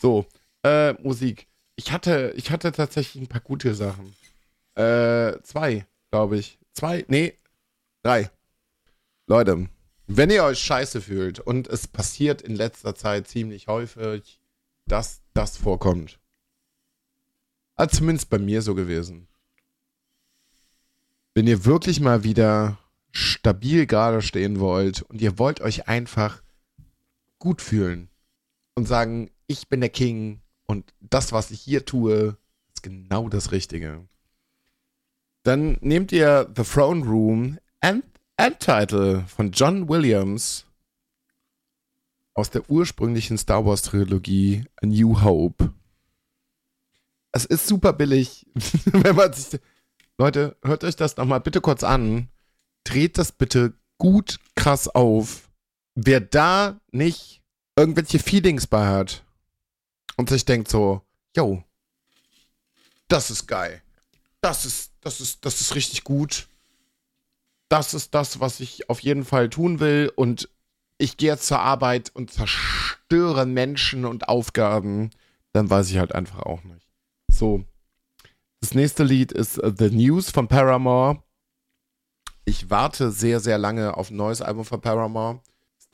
So, 0.00 0.26
äh, 0.62 0.92
Musik. 1.02 1.47
Ich 1.78 1.92
hatte, 1.92 2.32
ich 2.34 2.50
hatte 2.50 2.72
tatsächlich 2.72 3.22
ein 3.22 3.28
paar 3.28 3.40
gute 3.40 3.72
Sachen. 3.72 4.12
Äh, 4.74 5.40
zwei, 5.44 5.86
glaube 6.10 6.36
ich. 6.36 6.58
Zwei, 6.72 7.04
nee, 7.06 7.38
drei. 8.02 8.32
Leute, 9.28 9.68
wenn 10.08 10.28
ihr 10.28 10.42
euch 10.42 10.58
scheiße 10.58 11.00
fühlt 11.00 11.38
und 11.38 11.68
es 11.68 11.86
passiert 11.86 12.42
in 12.42 12.56
letzter 12.56 12.96
Zeit 12.96 13.28
ziemlich 13.28 13.68
häufig, 13.68 14.40
dass 14.86 15.22
das 15.34 15.56
vorkommt. 15.56 16.18
Also 17.76 17.98
zumindest 17.98 18.28
bei 18.28 18.40
mir 18.40 18.60
so 18.60 18.74
gewesen. 18.74 19.28
Wenn 21.32 21.46
ihr 21.46 21.64
wirklich 21.64 22.00
mal 22.00 22.24
wieder 22.24 22.76
stabil 23.12 23.86
gerade 23.86 24.20
stehen 24.20 24.58
wollt 24.58 25.02
und 25.02 25.22
ihr 25.22 25.38
wollt 25.38 25.60
euch 25.60 25.86
einfach 25.86 26.42
gut 27.38 27.62
fühlen 27.62 28.10
und 28.74 28.88
sagen, 28.88 29.30
ich 29.46 29.68
bin 29.68 29.80
der 29.80 29.90
King 29.90 30.40
und 30.68 30.92
das, 31.00 31.32
was 31.32 31.50
ich 31.50 31.60
hier 31.60 31.84
tue, 31.84 32.36
ist 32.74 32.82
genau 32.82 33.28
das 33.28 33.50
Richtige. 33.52 34.06
Dann 35.42 35.78
nehmt 35.80 36.12
ihr 36.12 36.52
The 36.54 36.62
Throne 36.62 37.04
Room 37.04 37.58
End, 37.80 38.04
Endtitle 38.36 39.24
von 39.26 39.50
John 39.50 39.88
Williams 39.88 40.66
aus 42.34 42.50
der 42.50 42.68
ursprünglichen 42.70 43.38
Star 43.38 43.64
Wars 43.64 43.82
Trilogie 43.82 44.64
A 44.82 44.86
New 44.86 45.22
Hope. 45.22 45.72
Es 47.32 47.46
ist 47.46 47.66
super 47.66 47.94
billig, 47.94 48.46
wenn 48.84 49.16
man 49.16 49.32
sich. 49.32 49.58
Leute, 50.18 50.56
hört 50.62 50.84
euch 50.84 50.96
das 50.96 51.16
nochmal 51.16 51.40
bitte 51.40 51.60
kurz 51.60 51.82
an. 51.82 52.28
Dreht 52.84 53.16
das 53.16 53.32
bitte 53.32 53.72
gut 53.96 54.38
krass 54.54 54.86
auf. 54.88 55.48
Wer 55.94 56.20
da 56.20 56.78
nicht 56.90 57.42
irgendwelche 57.76 58.18
Feelings 58.18 58.66
bei 58.66 58.86
hat 58.86 59.24
und 60.18 60.28
sich 60.28 60.44
denkt 60.44 60.68
so, 60.68 61.00
yo, 61.34 61.62
das 63.06 63.30
ist 63.30 63.46
geil. 63.46 63.80
Das 64.42 64.66
ist, 64.66 64.92
das 65.00 65.20
ist, 65.20 65.44
das 65.46 65.62
ist 65.62 65.74
richtig 65.74 66.04
gut. 66.04 66.48
Das 67.70 67.94
ist 67.94 68.14
das, 68.14 68.40
was 68.40 68.60
ich 68.60 68.90
auf 68.90 69.00
jeden 69.00 69.24
Fall 69.24 69.48
tun 69.48 69.80
will 69.80 70.12
und 70.14 70.50
ich 70.98 71.16
gehe 71.16 71.30
jetzt 71.30 71.46
zur 71.46 71.60
Arbeit 71.60 72.10
und 72.14 72.32
zerstöre 72.32 73.46
Menschen 73.46 74.04
und 74.04 74.28
Aufgaben, 74.28 75.10
dann 75.52 75.70
weiß 75.70 75.90
ich 75.90 75.98
halt 75.98 76.14
einfach 76.14 76.40
auch 76.40 76.64
nicht. 76.64 76.86
So. 77.30 77.64
Das 78.60 78.74
nächste 78.74 79.04
Lied 79.04 79.30
ist 79.30 79.62
uh, 79.62 79.72
The 79.76 79.90
News 79.90 80.30
von 80.30 80.48
Paramore. 80.48 81.22
Ich 82.44 82.70
warte 82.70 83.12
sehr, 83.12 83.38
sehr 83.38 83.58
lange 83.58 83.96
auf 83.96 84.10
ein 84.10 84.16
neues 84.16 84.42
Album 84.42 84.64
von 84.64 84.80
Paramore. 84.80 85.40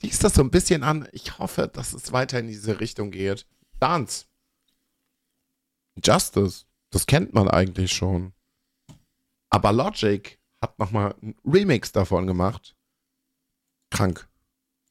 Liest 0.01 0.25
das 0.25 0.35
so 0.35 0.43
ein 0.43 0.51
bisschen 0.51 0.83
an. 0.83 1.07
Ich 1.13 1.39
hoffe, 1.39 1.69
dass 1.69 1.93
es 1.93 2.13
weiter 2.13 2.39
in 2.39 2.47
diese 2.47 2.81
Richtung 2.81 3.11
geht. 3.11 3.47
Dance. 3.81 4.27
Justice. 6.03 6.65
Das 6.91 7.07
kennt 7.07 7.35
man 7.35 7.49
eigentlich 7.49 7.93
schon. 7.93 8.33
Aber 9.51 9.73
Logic 9.73 10.39
hat 10.61 10.79
nochmal 10.79 11.15
ein 11.23 11.37
Remix 11.45 11.93
davon 11.93 12.27
gemacht. 12.27 12.77
Krank. 13.91 14.29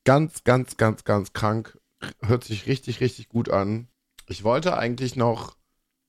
Ganz, 0.06 0.44
ganz, 0.44 0.78
ganz, 0.78 1.04
ganz 1.04 1.34
krank. 1.34 1.80
Hört 2.22 2.44
sich 2.44 2.68
richtig, 2.68 3.00
richtig 3.00 3.30
gut 3.30 3.50
an. 3.50 3.88
Ich 4.28 4.44
wollte 4.44 4.78
eigentlich 4.78 5.16
noch 5.16 5.58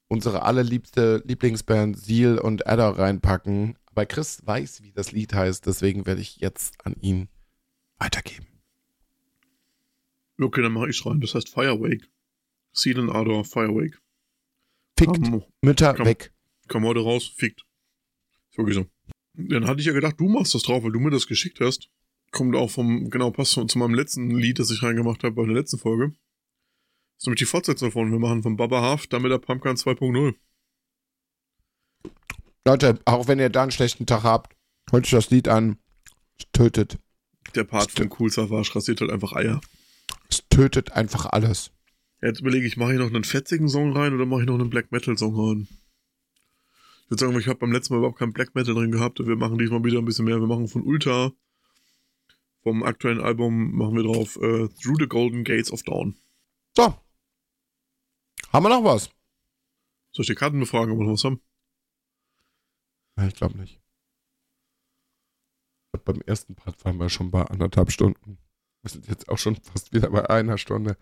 unsere 0.08 0.42
allerliebste 0.42 1.22
Lieblingsband 1.24 1.98
Seal 1.98 2.38
und 2.38 2.66
Adder 2.66 2.98
reinpacken. 2.98 3.76
Aber 3.86 4.06
Chris 4.06 4.44
weiß, 4.44 4.82
wie 4.82 4.92
das 4.92 5.12
Lied 5.12 5.32
heißt, 5.32 5.66
deswegen 5.66 6.06
werde 6.06 6.20
ich 6.20 6.36
jetzt 6.36 6.74
an 6.84 6.94
ihn 7.00 7.28
weitergeben. 7.98 8.46
Okay, 10.40 10.62
dann 10.62 10.72
mache 10.72 10.90
ich 10.90 11.06
rein. 11.06 11.20
Das 11.20 11.34
heißt 11.34 11.48
Firewake. 11.48 12.08
Seal 12.74 12.98
and 13.00 13.10
Adder, 13.10 13.44
Firewake. 13.44 13.98
Fickt 14.98 15.12
Komm, 15.22 15.44
Mütter 15.62 15.94
komm. 15.94 16.06
weg. 16.06 16.32
komm 16.68 16.84
heute 16.84 17.00
raus, 17.00 17.26
fickt. 17.36 17.64
Wirklich 18.56 18.76
so. 18.76 18.86
Dann 19.34 19.66
hatte 19.66 19.80
ich 19.80 19.86
ja 19.86 19.92
gedacht, 19.92 20.18
du 20.18 20.28
machst 20.28 20.54
das 20.54 20.62
drauf, 20.62 20.84
weil 20.84 20.92
du 20.92 21.00
mir 21.00 21.10
das 21.10 21.26
geschickt 21.26 21.60
hast. 21.60 21.88
Kommt 22.30 22.54
auch 22.56 22.70
vom, 22.70 23.10
genau, 23.10 23.30
passt 23.30 23.52
zu 23.52 23.78
meinem 23.78 23.94
letzten 23.94 24.30
Lied, 24.30 24.58
das 24.58 24.70
ich 24.70 24.82
reingemacht 24.82 25.22
habe 25.24 25.34
bei 25.34 25.44
der 25.44 25.54
letzten 25.54 25.78
Folge. 25.78 26.08
Das 26.08 27.22
ist 27.22 27.26
nämlich 27.26 27.38
die 27.38 27.44
Fortsetzung 27.46 27.88
davon. 27.88 28.10
Wir 28.12 28.18
machen 28.18 28.42
von 28.42 28.56
Baba 28.56 28.80
Half 28.82 29.06
damit 29.06 29.30
der 29.30 29.38
Pumpkin 29.38 29.76
2.0. 29.76 30.34
Leute, 32.66 32.98
auch 33.04 33.28
wenn 33.28 33.38
ihr 33.38 33.50
da 33.50 33.62
einen 33.62 33.70
schlechten 33.70 34.06
Tag 34.06 34.22
habt, 34.24 34.56
hört 34.90 35.04
euch 35.04 35.10
das 35.10 35.30
Lied 35.30 35.48
an. 35.48 35.78
Es 36.38 36.46
tötet. 36.52 36.98
Der 37.54 37.64
Part 37.64 37.92
von 37.92 38.10
Cool 38.18 38.30
Savage 38.30 38.74
rasiert 38.74 39.00
halt 39.00 39.10
einfach 39.10 39.32
Eier. 39.32 39.60
Es 40.28 40.42
tötet 40.48 40.92
einfach 40.92 41.26
alles. 41.26 41.70
Jetzt 42.24 42.40
überlege 42.40 42.66
ich, 42.66 42.78
mache 42.78 42.94
ich 42.94 42.98
noch 42.98 43.08
einen 43.08 43.22
fetzigen 43.22 43.68
Song 43.68 43.94
rein 43.94 44.14
oder 44.14 44.24
mache 44.24 44.40
ich 44.40 44.46
noch 44.46 44.54
einen 44.54 44.70
Black 44.70 44.90
Metal 44.90 45.16
Song 45.18 45.38
rein? 45.38 45.68
Ich 47.04 47.10
würde 47.10 47.20
sagen, 47.20 47.38
ich 47.38 47.48
habe 47.48 47.58
beim 47.58 47.70
letzten 47.70 47.92
Mal 47.92 47.98
überhaupt 47.98 48.18
keinen 48.18 48.32
Black 48.32 48.54
Metal 48.54 48.74
drin 48.74 48.90
gehabt. 48.90 49.18
Wir 49.18 49.36
machen 49.36 49.58
diesmal 49.58 49.84
wieder 49.84 49.98
ein 49.98 50.06
bisschen 50.06 50.24
mehr. 50.24 50.40
Wir 50.40 50.46
machen 50.46 50.66
von 50.66 50.84
Ultra, 50.84 51.32
vom 52.62 52.82
aktuellen 52.82 53.20
Album, 53.20 53.76
machen 53.76 53.96
wir 53.96 54.04
drauf 54.04 54.36
äh, 54.36 54.68
Through 54.68 55.00
the 55.00 55.06
Golden 55.06 55.44
Gates 55.44 55.70
of 55.70 55.82
Dawn. 55.82 56.16
So. 56.74 56.98
Haben 58.54 58.64
wir 58.64 58.70
noch 58.70 58.84
was? 58.84 59.10
Soll 60.12 60.22
ich 60.22 60.28
die 60.28 60.34
Karten 60.34 60.60
befragen, 60.60 60.92
ob 60.92 61.00
wir 61.00 61.04
noch 61.04 61.12
was 61.12 61.24
haben? 61.24 61.42
Ich 63.28 63.34
glaube 63.34 63.58
nicht. 63.58 63.82
Beim 66.06 66.22
ersten 66.22 66.54
Part 66.54 66.82
waren 66.86 66.96
wir 66.96 67.10
schon 67.10 67.30
bei 67.30 67.42
anderthalb 67.42 67.92
Stunden. 67.92 68.38
Wir 68.80 68.90
sind 68.90 69.08
jetzt 69.08 69.28
auch 69.28 69.38
schon 69.38 69.56
fast 69.56 69.92
wieder 69.92 70.08
bei 70.08 70.28
einer 70.30 70.56
Stunde. 70.56 70.96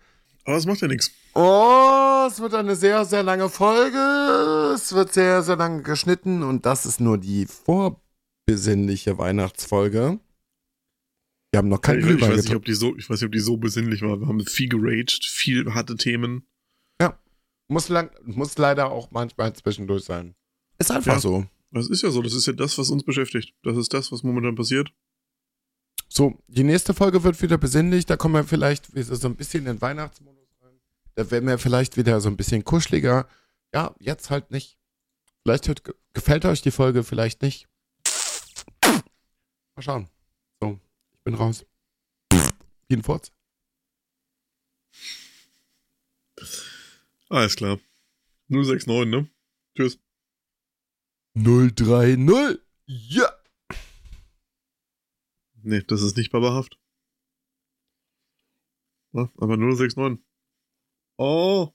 Aber 0.45 0.55
das 0.55 0.65
macht 0.65 0.81
ja 0.81 0.87
nichts. 0.87 1.11
Oh, 1.35 2.25
es 2.29 2.39
wird 2.39 2.53
eine 2.53 2.75
sehr, 2.75 3.05
sehr 3.05 3.23
lange 3.23 3.49
Folge. 3.49 4.73
Es 4.75 4.93
wird 4.93 5.13
sehr, 5.13 5.41
sehr 5.43 5.55
lange 5.55 5.81
geschnitten 5.83 6.43
und 6.43 6.65
das 6.65 6.85
ist 6.85 6.99
nur 6.99 7.17
die 7.17 7.45
vorbesinnliche 7.45 9.17
Weihnachtsfolge. 9.17 10.19
Wir 11.51 11.57
haben 11.59 11.69
noch 11.69 11.81
kein 11.81 11.99
ich, 11.99 12.05
ich, 12.05 12.11
Glühwein 12.11 12.31
weiß 12.37 12.43
nicht, 12.45 12.55
ob 12.55 12.65
die 12.65 12.73
so, 12.73 12.95
ich 12.97 13.09
weiß 13.09 13.21
nicht, 13.21 13.27
ob 13.27 13.31
die 13.31 13.39
so 13.39 13.57
besinnlich 13.57 14.01
war. 14.01 14.19
Wir 14.19 14.27
haben 14.27 14.43
viel 14.45 14.69
geraged, 14.69 15.23
viel 15.25 15.73
harte 15.73 15.95
Themen. 15.95 16.47
Muss, 17.69 17.87
lang, 17.87 18.11
muss 18.25 18.57
leider 18.57 18.91
auch 18.91 19.09
manchmal 19.11 19.53
zwischendurch 19.55 20.03
sein. 20.03 20.35
Ist 20.77 20.91
einfach 20.91 21.13
Ja. 21.13 21.19
so. 21.19 21.45
Das 21.71 21.89
ist 21.89 22.03
ja 22.03 22.11
so, 22.11 22.21
das 22.21 22.33
ist 22.33 22.45
ja 22.45 22.53
das, 22.53 22.77
was 22.77 22.89
uns 22.89 23.03
beschäftigt. 23.03 23.55
Das 23.63 23.77
ist 23.77 23.93
das, 23.93 24.11
was 24.11 24.21
momentan 24.21 24.53
passiert. 24.53 24.91
So, 26.09 26.37
die 26.47 26.63
nächste 26.63 26.93
Folge 26.93 27.23
wird 27.23 27.41
wieder 27.41 27.57
besinnlich. 27.57 28.05
Da 28.05 28.17
kommen 28.17 28.35
wir 28.35 28.43
vielleicht 28.43 28.93
wieder 28.95 29.15
so 29.15 29.27
ein 29.27 29.35
bisschen 29.35 29.61
in 29.61 29.65
den 29.65 29.81
Weihnachtsmodus 29.81 30.47
rein. 30.61 30.79
Da 31.15 31.31
werden 31.31 31.47
wir 31.47 31.57
vielleicht 31.57 31.97
wieder 31.97 32.21
so 32.21 32.29
ein 32.29 32.37
bisschen 32.37 32.63
kuscheliger. 32.63 33.27
Ja, 33.73 33.95
jetzt 33.99 34.29
halt 34.29 34.51
nicht. 34.51 34.77
Vielleicht 35.43 35.67
hört, 35.67 35.83
gefällt 36.13 36.45
euch 36.45 36.61
die 36.61 36.71
Folge, 36.71 37.03
vielleicht 37.03 37.41
nicht. 37.41 37.67
Mal 39.75 39.81
schauen. 39.81 40.09
So, 40.61 40.79
ich 41.13 41.19
bin 41.23 41.33
raus. 41.33 41.65
Furz. 43.01 43.31
Alles 47.29 47.55
klar. 47.55 47.79
069, 48.49 49.09
ne? 49.09 49.29
Tschüss. 49.75 49.97
030. 51.35 52.59
Ja. 52.85 53.42
Nee, 55.63 55.81
das 55.87 56.01
ist 56.01 56.17
nicht 56.17 56.31
babahaft. 56.31 56.77
Ja, 59.13 59.29
aber 59.37 59.57
069. 59.57 60.23
Oh. 61.17 61.73